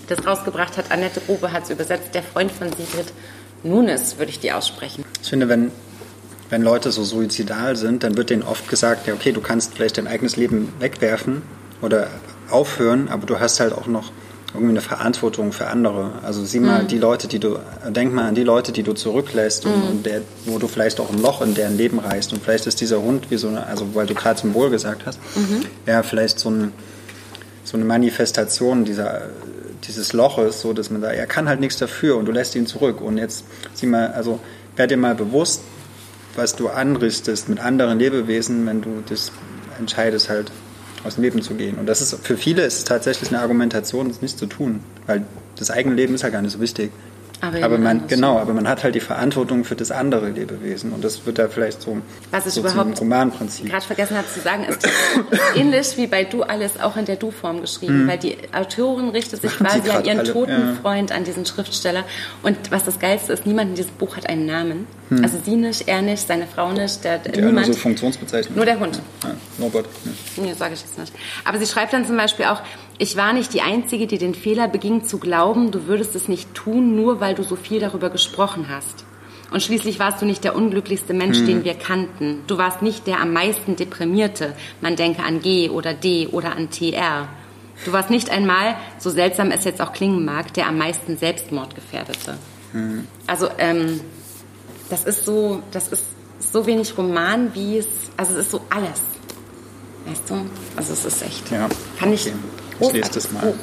das 0.08 0.26
rausgebracht 0.26 0.78
hat. 0.78 0.92
Annette 0.92 1.22
Grube 1.22 1.52
hat 1.52 1.64
es 1.64 1.70
übersetzt, 1.70 2.16
der 2.16 2.24
Freund 2.24 2.52
von 2.52 2.70
Sigrid 2.70 3.14
Nunes, 3.64 4.18
würde 4.18 4.32
ich 4.32 4.40
die 4.40 4.52
aussprechen. 4.52 5.04
Ich 5.22 5.30
finde, 5.30 5.50
wenn, 5.50 5.72
wenn 6.50 6.62
Leute 6.62 6.92
so 6.92 7.04
suizidal 7.04 7.76
sind, 7.76 8.04
dann 8.04 8.18
wird 8.18 8.30
denen 8.30 8.44
oft 8.44 8.68
gesagt, 8.70 9.08
ja, 9.08 9.14
okay, 9.14 9.32
du 9.32 9.42
kannst 9.42 9.76
vielleicht 9.76 9.98
dein 9.98 10.08
eigenes 10.08 10.36
Leben 10.36 10.74
wegwerfen 10.80 11.42
oder 11.82 12.08
aufhören, 12.50 13.10
aber 13.10 13.26
du 13.26 13.40
hast 13.40 13.60
halt 13.60 13.74
auch 13.74 13.88
noch 13.88 14.12
irgendwie 14.54 14.72
eine 14.72 14.82
Verantwortung 14.82 15.52
für 15.52 15.68
andere. 15.68 16.14
Also 16.24 16.44
sieh 16.46 16.60
mal 16.60 16.84
mhm. 16.84 16.88
die 16.88 16.98
Leute, 16.98 17.28
die 17.28 17.40
du, 17.40 17.60
denk 17.90 18.14
mal 18.14 18.28
an 18.28 18.36
die 18.36 18.44
Leute, 18.44 18.72
die 18.72 18.84
du 18.84 18.94
zurücklässt 18.94 19.66
und, 19.66 19.76
mhm. 19.76 19.90
und 19.90 20.06
der, 20.06 20.22
wo 20.46 20.58
du 20.58 20.68
vielleicht 20.68 21.00
auch 21.00 21.10
ein 21.12 21.22
Loch 21.22 21.42
in 21.42 21.54
deren 21.54 21.78
Leben 21.78 22.00
reißt. 22.00 22.32
Und 22.32 22.42
vielleicht 22.42 22.66
ist 22.66 22.80
dieser 22.80 23.02
Hund 23.02 23.30
wie 23.30 23.38
so 23.38 23.50
eine, 23.50 23.68
also 23.68 23.94
weil 23.94 24.06
du 24.06 24.14
gerade 24.14 24.40
Symbol 24.40 24.70
gesagt 24.70 25.06
hast, 25.06 25.20
mhm. 25.36 25.66
ja, 25.86 26.02
vielleicht 26.02 26.40
so, 26.40 26.50
ein, 26.50 26.72
so 27.66 27.76
eine 27.76 27.86
Manifestation 27.86 28.86
dieser, 28.86 29.24
dieses 29.86 30.14
Loches, 30.14 30.62
so 30.62 30.72
dass 30.72 30.90
man 30.90 31.02
da, 31.02 31.12
er 31.12 31.28
kann 31.28 31.50
halt 31.50 31.60
nichts 31.60 31.78
dafür 31.78 32.18
und 32.18 32.26
du 32.26 32.32
lässt 32.32 32.56
ihn 32.56 32.68
zurück. 32.68 33.02
Und 33.02 33.18
jetzt 33.18 33.44
sieh 33.74 33.86
mal, 33.86 34.08
also 34.14 34.40
werd 34.78 34.92
dir 34.92 34.98
mal 34.98 35.16
bewusst, 35.16 35.62
was 36.38 36.56
du 36.56 36.70
anrichtest 36.70 37.50
mit 37.50 37.60
anderen 37.60 38.00
Lebewesen, 38.00 38.66
wenn 38.66 38.82
du 38.82 39.04
das 39.10 39.32
entscheidest 39.78 40.30
halt 40.30 40.52
aus 41.08 41.16
dem 41.16 41.24
Leben 41.24 41.42
zu 41.42 41.56
gehen. 41.56 41.78
Und 41.78 41.88
das 41.88 42.02
ist 42.02 42.26
für 42.26 42.38
viele 42.38 42.64
ist 42.64 42.78
es 42.78 42.84
tatsächlich 42.84 43.30
eine 43.30 43.40
Argumentation, 43.40 44.10
das 44.10 44.22
nicht 44.22 44.38
zu 44.38 44.46
tun, 44.46 44.82
weil 45.08 45.26
das 45.56 45.72
eigene 45.72 45.96
Leben 45.96 46.14
ist 46.14 46.22
ja 46.22 46.30
gar 46.30 46.42
nicht 46.42 46.52
so 46.52 46.60
wichtig. 46.60 46.92
Aber, 47.40 47.64
aber 47.64 47.78
man, 47.78 48.08
genau, 48.08 48.40
aber 48.40 48.54
man 48.54 48.68
hat 48.68 48.84
halt 48.84 48.96
die 48.96 49.00
Verantwortung 49.00 49.64
für 49.64 49.76
das 49.76 49.92
andere 49.92 50.30
Lebewesen 50.30 50.92
und 50.92 51.04
das 51.04 51.26
wird 51.26 51.38
da 51.38 51.48
vielleicht 51.48 51.82
so, 51.82 51.98
Was 52.32 52.48
ich 52.48 52.54
so 52.54 52.62
überhaupt 52.62 53.00
Romanprinzip. 53.00 53.70
gerade 53.70 53.86
vergessen 53.86 54.18
habe 54.18 54.28
zu 54.28 54.40
sagen, 54.40 54.64
ist 54.64 54.88
ähnlich 55.56 55.98
wie 55.98 56.08
bei 56.08 56.24
Du 56.24 56.42
alles 56.42 56.80
auch 56.80 56.98
in 56.98 57.06
der 57.06 57.16
Du-Form 57.16 57.62
geschrieben, 57.62 58.06
mhm. 58.06 58.08
weil 58.08 58.18
die 58.18 58.38
Autorin 58.54 59.10
richtet 59.10 59.42
sich 59.42 59.52
quasi 59.52 59.90
an 59.90 60.04
ihren 60.04 60.20
alle, 60.20 60.34
toten 60.34 60.52
ja. 60.52 60.74
Freund, 60.82 61.12
an 61.12 61.24
diesen 61.26 61.46
Schriftsteller 61.46 62.06
und 62.42 62.72
was 62.72 62.84
das 62.86 63.00
Geilste 63.00 63.34
ist, 63.34 63.46
niemand 63.46 63.70
in 63.70 63.76
diesem 63.76 63.94
Buch 63.94 64.18
hat 64.18 64.28
einen 64.28 64.48
Namen. 64.48 64.88
Mhm. 65.10 65.24
Also 65.24 65.38
sie 65.44 65.56
nicht, 65.56 65.88
er 65.88 66.02
nicht, 66.02 66.28
seine 66.28 66.48
Frau 66.48 66.72
nicht, 66.72 67.04
der, 67.04 67.20
die 67.20 67.40
niemand. 67.40 67.68
Nur 67.68 67.76
so 67.76 67.80
Funktionsbezeichnung. 67.80 68.56
Nur 68.56 68.66
der 68.66 68.80
Hund. 68.80 69.00
Ja, 69.24 69.36
Norbert. 69.58 69.86
Ja. 70.06 70.44
Nee, 70.44 70.54
sage 70.54 70.74
ich 70.74 70.82
jetzt 70.82 70.98
nicht. 70.98 71.14
Aber 71.46 71.60
sie 71.60 71.66
schreibt 71.66 71.94
dann 71.94 72.06
zum 72.06 72.18
Beispiel 72.18 72.46
auch, 72.46 72.62
ich 73.00 73.16
war 73.16 73.34
nicht 73.34 73.54
die 73.54 73.62
Einzige, 73.62 74.08
die 74.08 74.18
den 74.18 74.34
Fehler 74.34 74.68
beging, 74.68 75.04
zu 75.04 75.20
glauben, 75.20 75.72
du 75.72 75.88
würdest 75.88 76.16
es 76.16 76.28
nicht 76.28 76.54
tun, 76.54 76.96
nur 76.96 77.20
weil 77.20 77.36
du 77.36 77.44
so 77.44 77.56
viel 77.56 77.80
darüber 77.80 78.10
gesprochen 78.10 78.68
hast. 78.70 79.06
Und 79.52 79.64
schließlich 79.64 80.00
warst 80.00 80.22
du 80.22 80.26
nicht 80.26 80.44
der 80.44 80.56
unglücklichste 80.56 81.14
Mensch, 81.14 81.38
hm. 81.38 81.46
den 81.46 81.64
wir 81.64 81.76
kannten. 81.76 82.44
Du 82.48 82.58
warst 82.58 82.82
nicht 82.82 83.08
der 83.08 83.22
am 83.22 83.32
meisten 83.32 83.76
deprimierte. 83.76 84.54
Man 84.82 84.96
denke 84.96 85.24
an 85.24 85.42
G 85.42 85.70
oder 85.70 85.94
D 85.94 86.28
oder 86.28 86.56
an 86.56 86.70
TR. 86.70 87.30
Du 87.86 87.94
warst 87.94 88.10
nicht 88.10 88.30
einmal, 88.30 88.76
so 88.98 89.10
seltsam 89.10 89.52
es 89.52 89.64
jetzt 89.64 89.80
auch 89.82 89.94
klingen 89.94 90.26
mag, 90.26 90.54
der 90.56 90.68
am 90.68 90.78
meisten 90.78 91.18
Selbstmordgefährdete. 91.18 92.38
Hm. 92.74 93.08
Also 93.28 93.48
ähm, 93.60 94.02
das 94.90 95.06
ist 95.06 95.24
so, 95.24 95.62
das 95.72 95.90
ist 95.90 96.04
so 96.40 96.66
wenig 96.66 96.98
Roman, 96.98 97.54
wie 97.54 97.78
es, 97.78 97.88
also 98.18 98.34
es 98.34 98.40
ist 98.40 98.52
so 98.52 98.62
alles. 98.70 99.02
Weißt 100.08 100.30
du? 100.30 100.46
Also 100.76 100.94
es 100.94 101.06
ist 101.06 101.22
echt. 101.22 101.52
Ja. 101.52 101.70
Kann 102.00 102.12
ich. 102.12 102.28
Okay. 102.28 102.36
Ich 102.80 102.92
lese 102.92 103.12
das 103.14 103.32
mal. 103.32 103.42
Buch. 103.42 103.56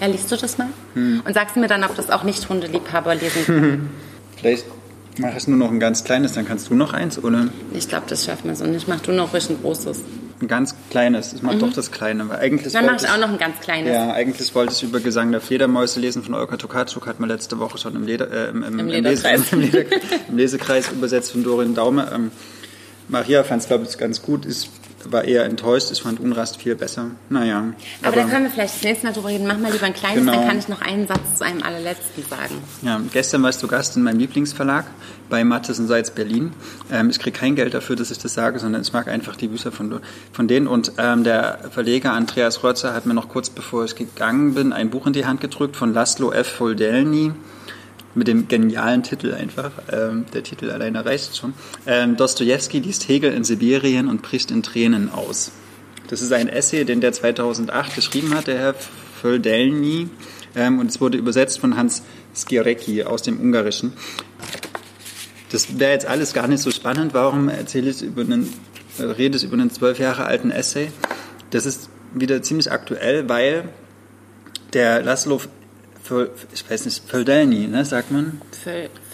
Ja, 0.00 0.06
liest 0.08 0.30
du 0.32 0.36
das 0.36 0.58
mal? 0.58 0.68
Hm. 0.94 1.22
Und 1.24 1.34
sagst 1.34 1.56
du 1.56 1.60
mir 1.60 1.68
dann, 1.68 1.84
ob 1.84 1.94
das 1.94 2.10
auch 2.10 2.24
nicht 2.24 2.48
Hundeliebhaber 2.48 3.14
lesen 3.14 3.44
können? 3.44 3.90
Vielleicht 4.36 4.64
mache 5.18 5.38
ich 5.38 5.46
nur 5.46 5.58
noch 5.58 5.70
ein 5.70 5.80
ganz 5.80 6.04
kleines, 6.04 6.32
dann 6.32 6.46
kannst 6.46 6.70
du 6.70 6.74
noch 6.74 6.92
eins, 6.92 7.22
oder? 7.22 7.48
Ich 7.72 7.88
glaube, 7.88 8.04
das 8.08 8.24
schaffen 8.24 8.48
wir 8.48 8.56
so 8.56 8.64
nicht. 8.64 8.88
Mach 8.88 9.00
du 9.00 9.12
noch 9.12 9.32
ruhig 9.32 9.48
ein 9.48 9.58
großes. 9.62 10.00
Ein 10.40 10.48
ganz 10.48 10.74
kleines. 10.90 11.32
Ich 11.32 11.42
mache 11.42 11.54
mhm. 11.54 11.60
doch 11.60 11.72
das 11.72 11.92
Kleine. 11.92 12.28
Weil 12.28 12.40
eigentlich 12.40 12.72
dann 12.72 12.84
machst 12.84 13.04
du 13.04 13.12
auch 13.12 13.18
noch 13.18 13.28
ein 13.28 13.38
ganz 13.38 13.60
kleines. 13.60 13.92
Ja, 13.92 14.12
eigentlich 14.12 14.52
wollte 14.56 14.72
ich 14.72 14.82
über 14.82 14.98
Gesang 14.98 15.30
der 15.30 15.40
Fledermäuse 15.40 16.00
lesen 16.00 16.24
von 16.24 16.34
Olga 16.34 16.56
Tokarczuk. 16.56 17.06
Hat 17.06 17.20
man 17.20 17.28
letzte 17.28 17.60
Woche 17.60 17.78
schon 17.78 17.94
im, 17.94 18.04
Leder, 18.04 18.28
äh, 18.28 18.50
im, 18.50 18.64
im, 18.64 18.78
Im, 18.80 18.88
Lederkreis. 18.88 19.40
Im, 19.52 19.60
Lese, 19.60 19.86
im, 20.28 20.36
Lesekreis 20.36 20.90
übersetzt 20.90 21.30
von 21.30 21.44
Dorin 21.44 21.76
Daume. 21.76 22.08
Ähm, 22.12 22.32
Maria 23.08 23.44
fand 23.44 23.62
es, 23.62 23.68
glaube 23.68 23.84
ich, 23.88 23.98
ganz 23.98 24.22
gut. 24.22 24.46
Ich 24.46 24.68
war 25.10 25.24
eher 25.24 25.44
enttäuscht. 25.44 25.90
Ich 25.90 26.02
fand 26.02 26.20
Unrast 26.20 26.58
viel 26.58 26.74
besser. 26.74 27.10
Naja. 27.28 27.72
Aber, 28.02 28.08
aber 28.08 28.16
da 28.16 28.28
können 28.28 28.44
wir 28.44 28.50
vielleicht 28.50 28.76
das 28.76 28.82
nächste 28.82 29.06
Mal 29.06 29.12
drüber 29.12 29.28
reden. 29.28 29.46
Mach 29.46 29.58
mal 29.58 29.72
lieber 29.72 29.86
ein 29.86 29.94
kleines, 29.94 30.20
genau. 30.20 30.32
dann 30.32 30.48
kann 30.48 30.58
ich 30.58 30.68
noch 30.68 30.80
einen 30.80 31.06
Satz 31.06 31.38
zu 31.38 31.44
einem 31.44 31.62
allerletzten 31.62 32.24
sagen. 32.28 32.54
Ja, 32.82 33.00
gestern 33.12 33.42
warst 33.42 33.62
du 33.62 33.68
Gast 33.68 33.96
in 33.96 34.02
meinem 34.02 34.18
Lieblingsverlag 34.18 34.84
bei 35.28 35.44
Mattes 35.44 35.78
und 35.78 35.86
Seitz 35.86 36.10
Berlin. 36.10 36.52
Ähm, 36.90 37.10
ich 37.10 37.18
kriege 37.18 37.38
kein 37.38 37.56
Geld 37.56 37.74
dafür, 37.74 37.96
dass 37.96 38.10
ich 38.10 38.18
das 38.18 38.34
sage, 38.34 38.58
sondern 38.58 38.82
ich 38.82 38.92
mag 38.92 39.08
einfach 39.08 39.36
die 39.36 39.48
Bücher 39.48 39.72
von, 39.72 40.00
von 40.32 40.48
denen. 40.48 40.66
Und 40.66 40.92
ähm, 40.98 41.24
der 41.24 41.70
Verleger 41.70 42.12
Andreas 42.12 42.62
Rötzer 42.62 42.94
hat 42.94 43.06
mir 43.06 43.14
noch 43.14 43.28
kurz 43.28 43.50
bevor 43.50 43.84
ich 43.84 43.96
gegangen 43.96 44.54
bin 44.54 44.72
ein 44.72 44.90
Buch 44.90 45.06
in 45.06 45.12
die 45.12 45.26
Hand 45.26 45.40
gedrückt 45.40 45.76
von 45.76 45.92
Laszlo 45.94 46.32
F. 46.32 46.48
Foldelny 46.48 47.32
mit 48.14 48.28
dem 48.28 48.48
genialen 48.48 49.02
Titel 49.02 49.34
einfach. 49.34 49.72
Ähm, 49.90 50.26
der 50.32 50.42
Titel 50.42 50.70
alleine 50.70 51.04
reicht 51.04 51.36
schon. 51.36 51.54
Ähm, 51.86 52.16
Dostoevsky 52.16 52.78
liest 52.78 53.08
Hegel 53.08 53.32
in 53.32 53.44
Sibirien 53.44 54.08
und 54.08 54.22
bricht 54.22 54.50
in 54.50 54.62
Tränen 54.62 55.10
aus. 55.10 55.52
Das 56.08 56.20
ist 56.20 56.32
ein 56.32 56.48
Essay, 56.48 56.84
den 56.84 57.00
der 57.00 57.12
2008 57.12 57.94
geschrieben 57.94 58.34
hat, 58.34 58.46
der 58.46 58.58
Herr 58.58 58.74
Földelny. 59.20 60.08
Ähm, 60.54 60.78
und 60.78 60.90
es 60.90 61.00
wurde 61.00 61.16
übersetzt 61.16 61.58
von 61.58 61.76
Hans 61.76 62.02
Skirecki 62.34 63.04
aus 63.04 63.22
dem 63.22 63.40
Ungarischen. 63.40 63.94
Das 65.50 65.78
wäre 65.78 65.92
jetzt 65.92 66.06
alles 66.06 66.32
gar 66.32 66.48
nicht 66.48 66.62
so 66.62 66.70
spannend. 66.70 67.14
Warum 67.14 67.48
erzähle 67.48 67.90
ich 67.90 68.02
über 68.02 68.22
einen, 68.22 68.52
äh, 68.98 69.04
rede 69.04 69.36
ich 69.36 69.44
über 69.44 69.54
einen 69.54 69.70
zwölf 69.70 69.98
Jahre 69.98 70.24
alten 70.24 70.50
Essay? 70.50 70.90
Das 71.50 71.66
ist 71.66 71.88
wieder 72.14 72.42
ziemlich 72.42 72.70
aktuell, 72.72 73.28
weil 73.28 73.68
der 74.72 75.02
Laszlo 75.02 75.40
ich 76.52 76.70
weiß 76.70 76.84
nicht, 76.84 77.02
Földelny, 77.08 77.66
ne, 77.68 77.84
sagt 77.84 78.10
man? 78.10 78.40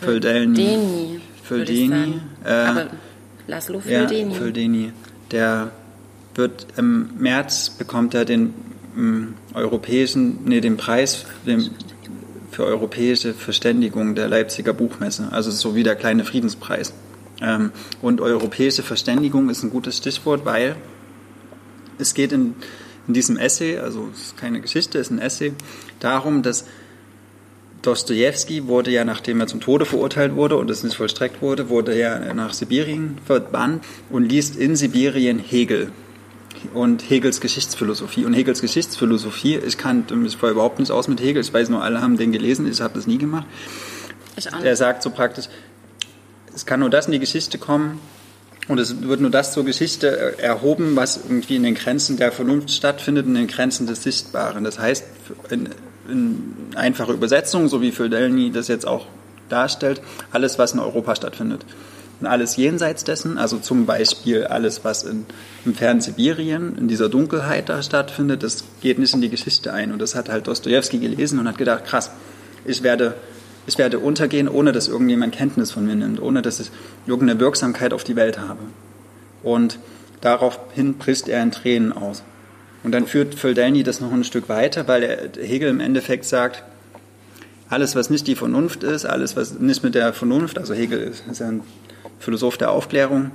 Földelny. 0.01 1.21
Földelny. 1.45 2.21
Äh, 2.45 2.49
Aber 2.49 2.87
Laszlo 3.47 3.81
Földelny. 3.81 4.85
Ja. 4.85 4.93
Der 5.31 5.71
wird 6.35 6.67
im 6.77 7.11
März 7.19 7.71
bekommt 7.71 8.15
er 8.15 8.25
den 8.25 8.55
ähm, 8.97 9.35
europäischen, 9.55 10.39
nee, 10.45 10.61
den 10.61 10.77
Preis 10.77 11.25
den, 11.47 11.71
für 12.51 12.65
europäische 12.65 13.35
Verständigung 13.35 14.15
der 14.15 14.29
Leipziger 14.29 14.73
Buchmesse. 14.73 15.29
Also 15.31 15.51
so 15.51 15.75
wie 15.75 15.83
der 15.83 15.97
kleine 15.97 16.25
Friedenspreis. 16.25 16.93
Ähm, 17.41 17.73
und 18.03 18.21
europäische 18.21 18.83
Verständigung 18.83 19.51
ist 19.51 19.63
ein 19.63 19.71
gutes 19.71 19.97
Stichwort, 19.99 20.45
weil 20.45 20.77
es 21.99 22.15
geht 22.15 22.33
in, 22.33 22.55
in 23.09 23.15
diesem 23.15 23.37
Essay, 23.37 23.79
also 23.79 24.09
es 24.13 24.29
ist 24.29 24.37
keine 24.37 24.61
Geschichte, 24.61 24.99
es 24.99 25.09
ist 25.09 25.11
ein 25.11 25.19
Essay, 25.19 25.55
darum, 25.99 26.43
dass 26.43 26.67
Dostoevsky 27.83 28.67
wurde 28.67 28.91
ja, 28.91 29.05
nachdem 29.05 29.41
er 29.41 29.47
zum 29.47 29.61
Tode 29.61 29.87
verurteilt 29.87 30.35
wurde 30.35 30.57
und 30.57 30.71
es 30.71 30.83
nicht 30.83 30.97
vollstreckt 30.97 31.41
wurde, 31.41 31.69
wurde 31.69 31.95
er 31.95 32.35
nach 32.35 32.53
Sibirien 32.53 33.19
verbannt 33.25 33.85
und 34.11 34.25
liest 34.25 34.57
in 34.57 34.77
Sibirien 34.77 35.39
Hegel 35.39 35.91
und 36.75 37.09
Hegels 37.09 37.41
Geschichtsphilosophie. 37.41 38.25
Und 38.25 38.35
Hegels 38.35 38.61
Geschichtsphilosophie, 38.61 39.57
ich 39.57 39.79
kannte 39.79 40.17
mich 40.17 40.37
vorher 40.37 40.55
überhaupt 40.55 40.81
nicht 40.81 40.91
aus 40.91 41.09
mit 41.09 41.21
Hegel, 41.21 41.41
ich 41.41 41.55
weiß 41.55 41.69
nur, 41.69 41.83
alle 41.83 42.03
haben 42.03 42.17
den 42.17 42.33
gelesen, 42.33 42.71
ich 42.71 42.81
habe 42.81 42.95
das 42.95 43.07
nie 43.07 43.19
gemacht. 43.19 43.47
Er 44.63 44.77
sagt 44.77 45.03
so 45.03 45.11
praktisch, 45.11 45.47
es 46.55 46.67
kann 46.67 46.81
nur 46.81 46.91
das 46.91 47.07
in 47.07 47.13
die 47.13 47.21
Geschichte 47.21 47.59
kommen, 47.59 48.01
und 48.69 48.79
es 48.79 49.03
wird 49.03 49.21
nur 49.21 49.31
das 49.31 49.53
zur 49.53 49.65
Geschichte 49.65 50.39
erhoben, 50.39 50.95
was 50.95 51.17
irgendwie 51.17 51.57
in 51.57 51.63
den 51.63 51.75
Grenzen 51.75 52.19
der 52.19 52.33
Vernunft 52.33 52.71
stattfindet, 52.71 53.27
in 53.27 53.35
den 53.35 53.47
Grenzen 53.47 53.87
des 53.87 54.03
Sichtbaren. 54.03 54.63
Das 54.63 54.79
heißt, 54.79 55.05
in, 55.51 55.71
in 56.09 56.55
einfache 56.77 57.13
Übersetzung, 57.13 57.69
so 57.69 57.81
wie 57.81 57.93
Földelny 57.93 58.51
das 58.51 58.69
jetzt 58.69 58.87
auch 58.87 59.07
darstellt, 59.49 60.03
alles, 60.31 60.59
was 60.59 60.73
in 60.73 60.81
Europa 60.81 61.17
stattfindet. 61.17 61.65
Und 62.21 62.27
alles 62.27 62.57
jenseits 62.57 63.05
dessen, 63.05 63.39
also 63.39 63.59
zum 63.59 63.87
Beispiel 63.87 64.45
alles, 64.45 64.85
was 64.85 65.05
in, 65.05 65.25
im 65.65 65.75
fernen 65.75 66.01
Sibirien, 66.01 66.77
in 66.77 66.89
dieser 66.89 67.09
Dunkelheit 67.09 67.69
da 67.69 67.83
stattfindet, 67.83 68.43
das 68.43 68.65
geht 68.83 68.99
nicht 68.99 69.15
in 69.15 69.23
die 69.23 69.31
Geschichte 69.31 69.73
ein. 69.73 69.93
Und 69.93 70.01
das 70.01 70.15
hat 70.15 70.29
halt 70.29 70.47
Dostoevsky 70.47 70.99
gelesen 70.99 71.39
und 71.39 71.49
hat 71.49 71.57
gedacht, 71.57 71.85
krass, 71.85 72.11
ich 72.67 72.83
werde 72.83 73.15
ich 73.69 73.77
werde 73.77 73.99
untergehen, 73.99 74.49
ohne 74.49 74.73
dass 74.73 74.89
irgendjemand 74.89 75.35
Kenntnis 75.35 75.71
von 75.71 75.87
mir 75.87 75.95
nimmt, 75.95 76.23
ohne 76.23 76.41
dass 76.41 76.59
ich 76.59 76.71
irgendeine 77.07 77.39
Wirksamkeit 77.39 77.93
auf 77.93 78.03
die 78.03 78.17
Welt 78.17 78.39
habe. 78.39 78.61
Und 79.43 79.79
daraufhin 80.23 80.95
bricht 80.95 81.29
er 81.29 81.43
in 81.43 81.53
Tränen 81.53 81.93
aus. 81.93 82.23
Und 82.83 82.93
dann 82.93 83.07
führt 83.07 83.35
Földelny 83.35 83.83
das 83.83 84.01
noch 84.01 84.11
ein 84.11 84.25
Stück 84.25 84.49
weiter, 84.49 84.89
weil 84.89 85.31
Hegel 85.39 85.69
im 85.69 85.81
Endeffekt 85.81 86.25
sagt, 86.25 86.65
alles, 87.69 87.95
was 87.95 88.09
nicht 88.09 88.27
die 88.27 88.37
Vernunft 88.37 88.85
ist, 88.85 89.05
alles, 89.05 89.37
was 89.37 89.59
nicht 89.59 89.85
mit 89.85 89.95
der 89.95 90.15
Vernunft, 90.15 90.59
also 90.59 90.73
Hegel 90.73 91.01
ist, 91.01 91.25
ist 91.31 91.43
ein 91.43 91.61
Philosoph 92.19 92.57
der 92.57 92.71
Aufklärung, 92.71 93.33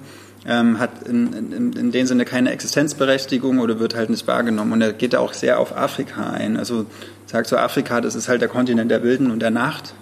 ähm, 0.48 0.80
hat 0.80 1.08
in, 1.08 1.32
in, 1.32 1.74
in 1.74 1.92
dem 1.92 2.08
Sinne 2.08 2.26
keine 2.26 2.52
Existenzberechtigung 2.52 3.60
oder 3.60 3.80
wird 3.80 3.96
halt 3.96 4.10
nicht 4.10 4.28
wahrgenommen. 4.28 4.74
Und 4.74 4.82
er 4.82 4.94
geht 4.94 5.14
da 5.14 5.20
auch 5.20 5.34
sehr 5.34 5.60
auf 5.60 5.78
Afrika 5.78 6.32
ein. 6.32 6.58
Also 6.58 6.88
sagt 7.28 7.46
so, 7.48 7.56
Afrika, 7.56 8.02
das 8.02 8.16
ist 8.16 8.28
halt 8.28 8.42
der 8.42 8.50
Kontinent 8.50 8.90
der 8.90 9.04
Wilden 9.04 9.30
und 9.30 9.40
der 9.40 9.52
Nacht. 9.52 9.94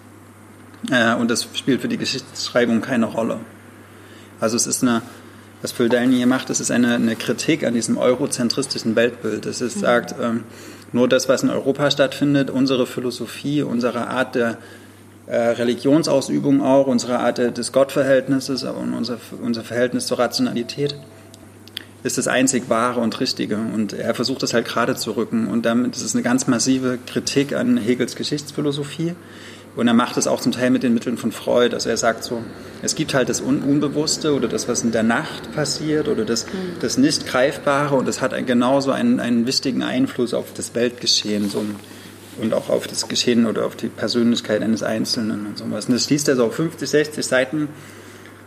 Äh, 0.90 1.16
und 1.16 1.30
das 1.30 1.48
spielt 1.54 1.82
für 1.82 1.88
die 1.88 1.98
Geschichtsschreibung 1.98 2.82
keine 2.82 3.06
Rolle. 3.06 3.40
Also 4.40 4.56
es 4.56 4.66
ist 4.66 4.82
eine, 4.82 5.02
was 5.62 5.72
Földelny 5.72 6.16
hier 6.16 6.28
macht, 6.28 6.50
das 6.50 6.60
ist 6.60 6.72
eine, 6.72 6.96
eine 6.96 7.16
Kritik 7.16 7.64
an 7.64 7.74
diesem 7.74 7.98
eurozentristischen 7.98 8.96
Weltbild. 8.96 9.46
Es 9.46 9.62
ist, 9.62 9.78
mhm. 9.78 9.82
sagt, 9.82 10.16
ähm, 10.20 10.44
nur 10.92 11.08
das, 11.08 11.30
was 11.30 11.44
in 11.44 11.50
Europa 11.50 11.92
stattfindet, 11.92 12.50
unsere 12.50 12.88
Philosophie, 12.88 13.62
unsere 13.62 14.08
Art 14.08 14.36
der 14.36 14.58
äh, 15.28 15.38
Religionsausübung 15.38 16.62
auch, 16.62 16.88
unsere 16.88 17.20
Art 17.20 17.38
des 17.38 17.72
Gottverhältnisses 17.72 18.64
und 18.64 18.94
unser, 18.94 19.18
unser 19.42 19.64
Verhältnis 19.64 20.08
zur 20.08 20.20
Rationalität, 20.20 20.96
ist 22.04 22.18
das 22.18 22.28
einzig 22.28 22.68
Wahre 22.68 23.00
und 23.00 23.20
Richtige. 23.20 23.58
Und 23.58 23.94
er 23.94 24.16
versucht 24.16 24.42
das 24.42 24.54
halt 24.54 24.66
gerade 24.66 24.96
zu 24.96 25.12
rücken. 25.12 25.48
Und 25.48 25.66
damit 25.66 25.96
ist 25.96 26.02
es 26.02 26.16
eine 26.16 26.24
ganz 26.24 26.48
massive 26.48 26.98
Kritik 27.06 27.54
an 27.54 27.78
Hegels 27.78 28.16
Geschichtsphilosophie 28.16 29.14
und 29.76 29.88
er 29.88 29.94
macht 29.94 30.18
es 30.18 30.28
auch 30.28 30.42
zum 30.42 30.52
Teil 30.52 30.70
mit 30.70 30.84
den 30.84 30.94
Mitteln 30.94 31.18
von 31.18 31.32
Freud. 31.32 31.74
Also 31.74 31.90
er 31.90 31.98
sagt 31.98 32.24
so, 32.24 32.44
es 32.82 32.96
gibt 32.96 33.14
halt 33.14 33.30
das 33.30 33.40
Unbewusste 33.40 34.34
oder 34.34 34.48
das, 34.48 34.68
was 34.68 34.84
in 34.84 34.92
der 34.92 35.04
Nacht 35.04 35.54
passiert 35.54 36.08
oder 36.08 36.26
das, 36.26 36.46
das 36.82 36.98
nicht 36.98 37.26
Greifbare 37.26 37.96
und 37.96 38.08
das 38.08 38.22
hat 38.22 38.34
genauso 38.46 38.92
einen, 38.92 39.20
einen 39.20 39.48
wichtigen 39.48 39.84
Einfluss 39.84 40.34
auf 40.34 40.54
das 40.54 40.76
Weltgeschehen 40.76 41.50
so, 41.50 41.64
und 42.42 42.54
auch 42.54 42.70
auf 42.70 42.88
das 42.88 43.08
Geschehen 43.08 43.46
oder 43.46 43.66
auf 43.66 43.76
die 43.76 43.88
Persönlichkeit 43.88 44.62
eines 44.62 44.84
Einzelnen 44.84 45.46
und 45.46 45.58
sowas. 45.58 45.86
Und 45.86 45.94
das 45.94 46.10
liest 46.10 46.28
er 46.28 46.36
so 46.36 46.46
auf 46.46 46.56
50, 46.56 46.90
60 46.90 47.26
Seiten. 47.26 47.70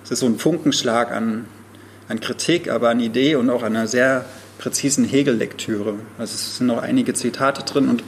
Das 0.03 0.13
ist 0.13 0.21
so 0.21 0.27
ein 0.27 0.39
Funkenschlag 0.39 1.11
an, 1.11 1.47
an 2.09 2.21
Kritik, 2.21 2.71
aber 2.71 2.91
an 2.91 3.01
Idee 3.01 3.37
und 3.37 3.49
auch 3.51 3.63
an 3.63 3.77
einer 3.77 3.87
sehr 3.87 4.27
präzisen 4.59 5.05
Hegel-Lektüre. 5.05 5.95
Also 6.19 6.35
es 6.35 6.59
sind 6.59 6.67
noch 6.67 6.83
einige 6.83 7.15
Zitate 7.15 7.63
drin 7.65 7.89
und 7.89 8.05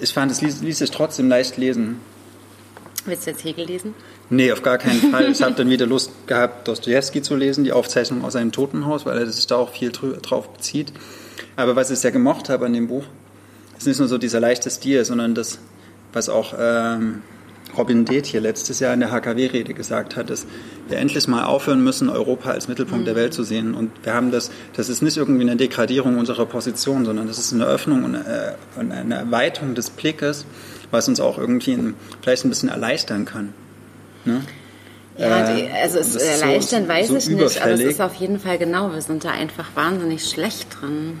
ich 0.00 0.12
fand, 0.12 0.30
es 0.32 0.40
ließ, 0.40 0.62
ließ 0.62 0.78
sich 0.78 0.90
trotzdem 0.90 1.28
leicht 1.28 1.56
lesen. 1.56 2.00
Willst 3.04 3.26
du 3.26 3.30
jetzt 3.30 3.44
Hegel 3.44 3.66
lesen? 3.66 3.94
Nee, 4.28 4.52
auf 4.52 4.62
gar 4.62 4.78
keinen 4.78 5.00
Fall. 5.10 5.30
Ich 5.30 5.42
habe 5.42 5.54
dann 5.56 5.68
wieder 5.70 5.86
Lust 5.86 6.12
gehabt, 6.26 6.68
Dostoevsky 6.68 7.22
zu 7.22 7.36
lesen, 7.36 7.64
die 7.64 7.72
Aufzeichnung 7.72 8.24
aus 8.24 8.34
seinem 8.34 8.52
Totenhaus, 8.52 9.06
weil 9.06 9.18
er 9.18 9.26
sich 9.26 9.46
da 9.46 9.56
auch 9.56 9.70
viel 9.70 9.90
drauf 9.90 10.52
bezieht. 10.52 10.92
Aber 11.56 11.76
was 11.76 11.90
ich 11.90 11.98
sehr 11.98 12.12
gemocht 12.12 12.48
habe 12.48 12.66
an 12.66 12.72
dem 12.72 12.88
Buch, 12.88 13.04
ist 13.76 13.86
nicht 13.86 13.98
nur 13.98 14.08
so 14.08 14.18
dieser 14.18 14.40
leichte 14.40 14.70
Stil, 14.70 15.04
sondern 15.04 15.34
das, 15.34 15.58
was 16.12 16.28
auch 16.28 16.54
ähm, 16.58 17.22
Robin 17.76 18.04
Deeth 18.04 18.26
hier 18.26 18.40
letztes 18.40 18.80
Jahr 18.80 18.94
in 18.94 19.00
der 19.00 19.10
HKW-Rede 19.10 19.74
gesagt 19.74 20.16
hat, 20.16 20.30
dass 20.30 20.46
wir 20.88 20.98
endlich 20.98 21.28
mal 21.28 21.44
aufhören 21.44 21.82
müssen, 21.82 22.08
Europa 22.08 22.50
als 22.50 22.68
Mittelpunkt 22.68 23.02
mhm. 23.02 23.06
der 23.06 23.16
Welt 23.16 23.34
zu 23.34 23.42
sehen. 23.42 23.74
Und 23.74 23.90
wir 24.02 24.14
haben 24.14 24.30
das, 24.30 24.50
das 24.76 24.88
ist 24.88 25.02
nicht 25.02 25.16
irgendwie 25.16 25.42
eine 25.42 25.56
Degradierung 25.56 26.18
unserer 26.18 26.46
Position, 26.46 27.04
sondern 27.04 27.26
das 27.26 27.38
ist 27.38 27.52
eine 27.52 27.64
Öffnung 27.64 28.04
und 28.04 28.14
äh, 28.14 28.52
eine 28.78 29.14
Erweiterung 29.14 29.74
des 29.74 29.90
Blickes, 29.90 30.46
was 30.90 31.08
uns 31.08 31.20
auch 31.20 31.38
irgendwie 31.38 31.94
vielleicht 32.22 32.44
ein 32.44 32.48
bisschen 32.48 32.68
erleichtern 32.68 33.24
kann. 33.24 33.54
Ne? 34.24 34.42
Ja, 35.18 35.54
die, 35.54 35.68
also 35.68 35.98
es 35.98 36.16
erleichtern 36.16 36.84
so, 36.84 36.88
weiß 36.88 37.08
so 37.08 37.16
ich 37.16 37.28
nicht, 37.28 37.62
aber 37.62 37.72
es 37.72 37.80
ist 37.80 38.00
auf 38.00 38.14
jeden 38.14 38.38
Fall 38.38 38.58
genau, 38.58 38.92
wir 38.92 39.02
sind 39.02 39.24
da 39.24 39.30
einfach 39.30 39.66
wahnsinnig 39.74 40.24
schlecht 40.24 40.68
drin. 40.80 41.20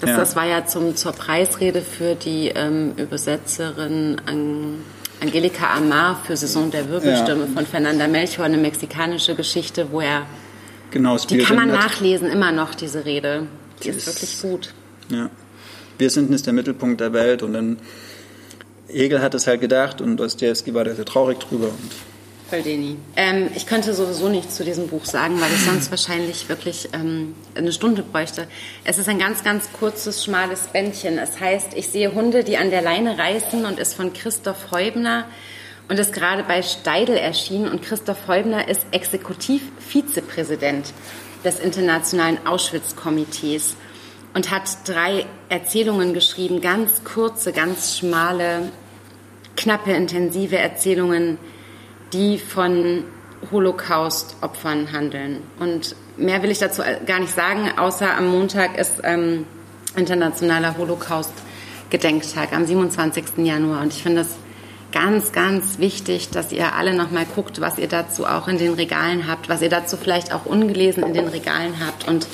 Das, 0.00 0.10
ja. 0.10 0.16
das 0.16 0.36
war 0.36 0.46
ja 0.46 0.66
zum, 0.66 0.96
zur 0.96 1.12
Preisrede 1.12 1.82
für 1.82 2.14
die 2.14 2.48
ähm, 2.48 2.92
Übersetzerin 2.96 4.20
an 4.26 4.82
Angelika 5.24 5.74
Amar 5.74 6.20
für 6.26 6.36
Saison 6.36 6.70
der 6.70 6.88
Wirbelstürme 6.90 7.46
ja. 7.46 7.52
von 7.54 7.64
Fernanda 7.64 8.06
Melchior, 8.06 8.44
eine 8.44 8.58
mexikanische 8.58 9.34
Geschichte, 9.34 9.86
wo 9.90 10.00
er. 10.02 10.26
Genau, 10.90 11.16
Die 11.16 11.38
kann 11.38 11.56
man 11.56 11.68
nachlesen, 11.68 12.30
immer 12.30 12.52
noch, 12.52 12.74
diese 12.74 13.06
Rede. 13.06 13.46
Die 13.82 13.88
ist, 13.88 13.96
ist 13.96 14.06
wirklich 14.06 14.42
gut. 14.42 14.74
Ja. 15.08 15.30
Wir 15.96 16.10
sind 16.10 16.28
nicht 16.28 16.44
der 16.44 16.52
Mittelpunkt 16.52 17.00
der 17.00 17.14
Welt 17.14 17.42
und 17.42 17.54
dann 17.54 17.78
Hegel 18.86 19.22
hat 19.22 19.34
es 19.34 19.46
halt 19.46 19.62
gedacht 19.62 20.02
und 20.02 20.18
Dostoevsky 20.18 20.74
war 20.74 20.84
da 20.84 20.94
sehr 20.94 21.06
traurig 21.06 21.38
drüber. 21.38 21.68
Und 21.68 21.90
Feldeni. 22.48 22.96
Ähm, 23.16 23.48
ich 23.54 23.66
könnte 23.66 23.94
sowieso 23.94 24.28
nichts 24.28 24.56
zu 24.56 24.64
diesem 24.64 24.88
Buch 24.88 25.04
sagen, 25.04 25.40
weil 25.40 25.52
ich 25.52 25.64
sonst 25.64 25.90
wahrscheinlich 25.90 26.48
wirklich 26.48 26.88
ähm, 26.92 27.34
eine 27.54 27.72
Stunde 27.72 28.02
bräuchte. 28.02 28.46
Es 28.84 28.98
ist 28.98 29.08
ein 29.08 29.18
ganz, 29.18 29.44
ganz 29.44 29.72
kurzes, 29.72 30.24
schmales 30.24 30.68
Bändchen. 30.68 31.18
Es 31.18 31.40
heißt, 31.40 31.74
ich 31.74 31.88
sehe 31.88 32.14
Hunde, 32.14 32.44
die 32.44 32.56
an 32.56 32.70
der 32.70 32.82
Leine 32.82 33.18
reißen 33.18 33.64
und 33.64 33.78
ist 33.78 33.94
von 33.94 34.12
Christoph 34.12 34.70
Heubner. 34.70 35.26
und 35.88 35.98
ist 35.98 36.12
gerade 36.12 36.44
bei 36.44 36.62
Steidel 36.62 37.16
erschienen. 37.16 37.68
Und 37.68 37.82
Christoph 37.82 38.28
Heubner 38.28 38.68
ist 38.68 38.86
Exekutiv-Vizepräsident 38.90 40.92
des 41.44 41.60
Internationalen 41.60 42.38
Auschwitz-Komitees 42.46 43.76
und 44.34 44.50
hat 44.50 44.62
drei 44.86 45.26
Erzählungen 45.48 46.14
geschrieben, 46.14 46.60
ganz 46.60 47.04
kurze, 47.04 47.52
ganz 47.52 47.98
schmale, 47.98 48.70
knappe, 49.56 49.92
intensive 49.92 50.58
Erzählungen, 50.58 51.38
die 52.14 52.38
von 52.38 53.04
Holocaust-Opfern 53.50 54.92
handeln. 54.92 55.42
Und 55.58 55.94
mehr 56.16 56.42
will 56.42 56.50
ich 56.50 56.58
dazu 56.58 56.82
gar 57.04 57.20
nicht 57.20 57.34
sagen, 57.34 57.70
außer 57.76 58.16
am 58.16 58.28
Montag 58.28 58.78
ist 58.78 59.00
ähm, 59.02 59.44
internationaler 59.96 60.78
Holocaust-Gedenktag 60.78 62.52
am 62.52 62.64
27. 62.64 63.24
Januar. 63.38 63.82
Und 63.82 63.92
ich 63.92 64.02
finde 64.02 64.22
es 64.22 64.36
ganz, 64.92 65.32
ganz 65.32 65.78
wichtig, 65.78 66.30
dass 66.30 66.52
ihr 66.52 66.74
alle 66.74 66.94
nochmal 66.94 67.26
guckt, 67.34 67.60
was 67.60 67.78
ihr 67.78 67.88
dazu 67.88 68.26
auch 68.26 68.46
in 68.48 68.58
den 68.58 68.74
Regalen 68.74 69.26
habt, 69.26 69.48
was 69.48 69.60
ihr 69.60 69.68
dazu 69.68 69.96
vielleicht 69.96 70.32
auch 70.32 70.46
ungelesen 70.46 71.02
in 71.02 71.12
den 71.12 71.26
Regalen 71.26 71.74
habt. 71.84 72.06
Und 72.06 72.28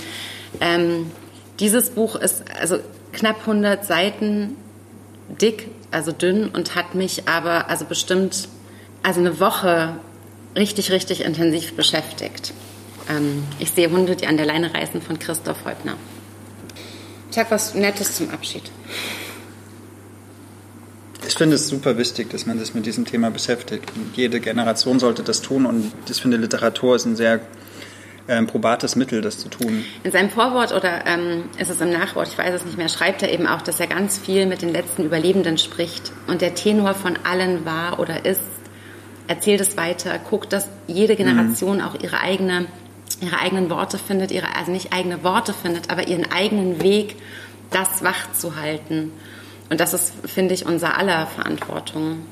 ähm, 0.60 1.10
dieses 1.58 1.90
Buch 1.90 2.16
ist 2.16 2.44
also 2.60 2.78
knapp 3.12 3.40
100 3.40 3.84
Seiten 3.84 4.56
dick, 5.40 5.68
also 5.90 6.12
dünn 6.12 6.48
und 6.48 6.74
hat 6.74 6.94
mich 6.94 7.28
aber 7.28 7.68
also 7.70 7.84
bestimmt 7.84 8.48
also 9.02 9.20
eine 9.20 9.40
Woche 9.40 9.96
richtig, 10.56 10.90
richtig 10.90 11.24
intensiv 11.24 11.74
beschäftigt. 11.74 12.52
Ähm, 13.08 13.44
ich 13.58 13.70
sehe 13.70 13.90
Hunde, 13.90 14.16
die 14.16 14.26
an 14.26 14.36
der 14.36 14.46
Leine 14.46 14.72
reißen 14.72 15.00
von 15.02 15.18
Christoph 15.18 15.64
Heubner. 15.64 15.96
Ich 17.28 17.36
sag 17.36 17.50
was 17.50 17.74
Nettes 17.74 18.16
zum 18.16 18.30
Abschied. 18.30 18.64
Ich 21.26 21.34
finde 21.34 21.54
es 21.54 21.68
super 21.68 21.96
wichtig, 21.96 22.30
dass 22.30 22.46
man 22.46 22.58
sich 22.58 22.74
mit 22.74 22.86
diesem 22.86 23.04
Thema 23.04 23.30
beschäftigt. 23.30 23.92
Jede 24.16 24.40
Generation 24.40 24.98
sollte 24.98 25.22
das 25.22 25.42
tun 25.42 25.64
und 25.64 25.92
ich 26.08 26.20
finde, 26.20 26.36
Literatur 26.36 26.96
ist 26.96 27.04
ein 27.04 27.14
sehr 27.14 27.40
ähm, 28.26 28.46
probates 28.46 28.96
Mittel, 28.96 29.20
das 29.20 29.38
zu 29.38 29.48
tun. 29.48 29.84
In 30.02 30.10
seinem 30.10 30.30
Vorwort 30.30 30.72
oder 30.72 31.06
ähm, 31.06 31.44
ist 31.58 31.70
es 31.70 31.80
im 31.80 31.90
Nachwort, 31.90 32.28
ich 32.28 32.38
weiß 32.38 32.54
es 32.54 32.64
nicht 32.64 32.78
mehr, 32.78 32.88
schreibt 32.88 33.22
er 33.22 33.32
eben 33.32 33.46
auch, 33.46 33.62
dass 33.62 33.78
er 33.80 33.86
ganz 33.86 34.18
viel 34.18 34.46
mit 34.46 34.62
den 34.62 34.70
letzten 34.70 35.04
Überlebenden 35.04 35.56
spricht 35.56 36.12
und 36.26 36.40
der 36.40 36.54
Tenor 36.54 36.94
von 36.94 37.16
allen 37.24 37.64
war 37.64 38.00
oder 38.00 38.24
ist, 38.24 38.40
erzählt 39.30 39.60
es 39.60 39.76
weiter, 39.76 40.18
guckt, 40.18 40.52
dass 40.52 40.68
jede 40.86 41.14
Generation 41.14 41.78
mhm. 41.78 41.84
auch 41.84 41.94
ihre 41.94 42.20
eigene 42.20 42.66
ihre 43.20 43.38
eigenen 43.38 43.70
Worte 43.70 43.98
findet, 43.98 44.30
ihre, 44.30 44.54
also 44.56 44.72
nicht 44.72 44.92
eigene 44.92 45.22
Worte 45.22 45.52
findet, 45.52 45.90
aber 45.90 46.08
ihren 46.08 46.30
eigenen 46.30 46.82
Weg, 46.82 47.16
das 47.70 48.02
wach 48.02 48.32
zu 48.32 48.56
halten. 48.56 49.12
Und 49.68 49.78
das 49.78 49.92
ist, 49.92 50.12
finde 50.26 50.54
ich, 50.54 50.66
unser 50.66 50.96
aller 50.96 51.26
Verantwortung. 51.26 52.24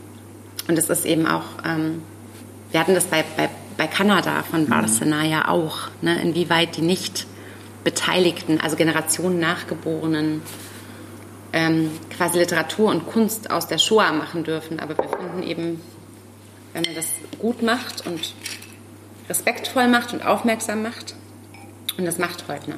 Und 0.67 0.79
es 0.79 0.89
ist 0.89 1.05
eben 1.05 1.27
auch, 1.27 1.45
ähm, 1.65 2.03
wir 2.71 2.81
hatten 2.81 2.95
das 2.95 3.05
bei, 3.05 3.25
bei, 3.37 3.49
bei 3.77 3.87
Kanada 3.87 4.43
von 4.43 4.63
mhm. 4.63 4.69
Barcelona 4.69 5.25
ja 5.27 5.49
auch, 5.49 5.89
ne, 6.01 6.21
inwieweit 6.23 6.77
die 6.77 6.83
nicht 6.83 7.27
Beteiligten, 7.85 8.61
also 8.61 8.77
Generationen 8.77 9.39
Nachgeborenen, 9.39 10.43
ähm, 11.53 11.91
quasi 12.17 12.39
Literatur 12.39 12.91
und 12.91 13.07
Kunst 13.07 13.51
aus 13.51 13.69
der 13.69 13.79
Shoah 13.79 14.13
machen 14.13 14.45
dürfen. 14.45 14.81
Aber 14.81 14.97
wir 14.97 15.09
finden 15.09 15.43
eben, 15.43 15.81
wenn 16.79 16.85
man 16.85 16.95
das 16.95 17.09
gut 17.41 17.61
macht 17.63 18.07
und 18.07 18.35
respektvoll 19.29 19.89
macht 19.89 20.13
und 20.13 20.25
aufmerksam 20.25 20.83
macht. 20.83 21.17
Und 21.97 22.05
das 22.05 22.19
macht 22.19 22.47
Heubner. 22.47 22.77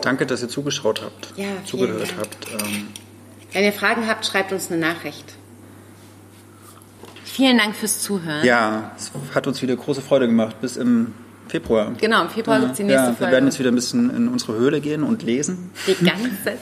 Danke, 0.00 0.26
dass 0.26 0.42
ihr 0.42 0.48
zugeschaut 0.48 1.02
habt, 1.02 1.32
ja, 1.36 1.46
zugehört 1.64 2.08
Dank. 2.08 2.20
habt. 2.20 2.46
Ähm 2.62 2.88
Wenn 3.52 3.64
ihr 3.64 3.72
Fragen 3.72 4.06
habt, 4.06 4.24
schreibt 4.24 4.52
uns 4.52 4.70
eine 4.70 4.80
Nachricht. 4.80 5.24
Vielen 7.24 7.58
Dank 7.58 7.74
fürs 7.74 8.00
Zuhören. 8.00 8.44
Ja, 8.44 8.92
es 8.96 9.10
hat 9.34 9.46
uns 9.48 9.60
wieder 9.60 9.74
große 9.74 10.02
Freude 10.02 10.26
gemacht. 10.28 10.60
Bis 10.60 10.76
im 10.76 11.14
Februar. 11.50 11.92
Genau, 11.98 12.22
im 12.22 12.30
Februar 12.30 12.56
ja, 12.56 12.60
gibt 12.60 12.72
es 12.72 12.76
die 12.78 12.84
nächste 12.84 13.08
ja, 13.08 13.12
Folge. 13.12 13.20
Wir 13.20 13.32
werden 13.32 13.46
jetzt 13.46 13.58
wieder 13.58 13.70
ein 13.70 13.74
bisschen 13.74 14.14
in 14.14 14.28
unsere 14.28 14.54
Höhle 14.54 14.80
gehen 14.80 15.02
und 15.02 15.22
lesen. 15.22 15.70
Die 15.86 16.04
ganze 16.04 16.30
Zeit, 16.44 16.58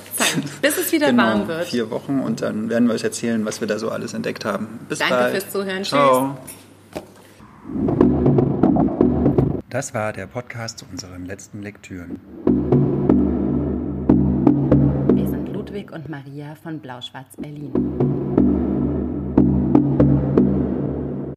bis 0.63 0.79
es 0.79 0.91
wieder 0.93 1.11
genau, 1.11 1.25
warm 1.25 1.49
wird. 1.49 1.67
vier 1.67 1.91
Wochen 1.91 2.21
und 2.21 2.43
dann 2.43 2.71
werden 2.71 2.89
wir 2.89 2.95
euch 2.95 3.05
erzählen, 3.05 3.45
was 3.45 3.61
wir 3.61 3.69
da 3.69 3.79
so 3.79 3.91
alles 3.91 4.15
entdeckt 4.15 4.45
haben. 4.45 4.81
Bis 4.89 4.99
Danke 4.99 5.15
bald. 5.15 5.33
fürs 5.33 5.53
Zuhören. 5.53 5.85
Ciao. 5.85 6.37
Tschüss. 6.45 6.55
Das 9.71 9.93
war 9.93 10.15
der 10.15 10.27
Podcast 10.27 10.79
zu 10.79 10.87
unseren 10.91 11.27
letzten 11.27 11.63
Lektüren. 11.63 12.19
Wir 15.15 15.29
sind 15.29 15.53
Ludwig 15.53 15.93
und 15.93 16.09
Maria 16.09 16.55
von 16.63 16.79
Blau-Schwarz 16.79 17.37
Berlin. 17.37 18.18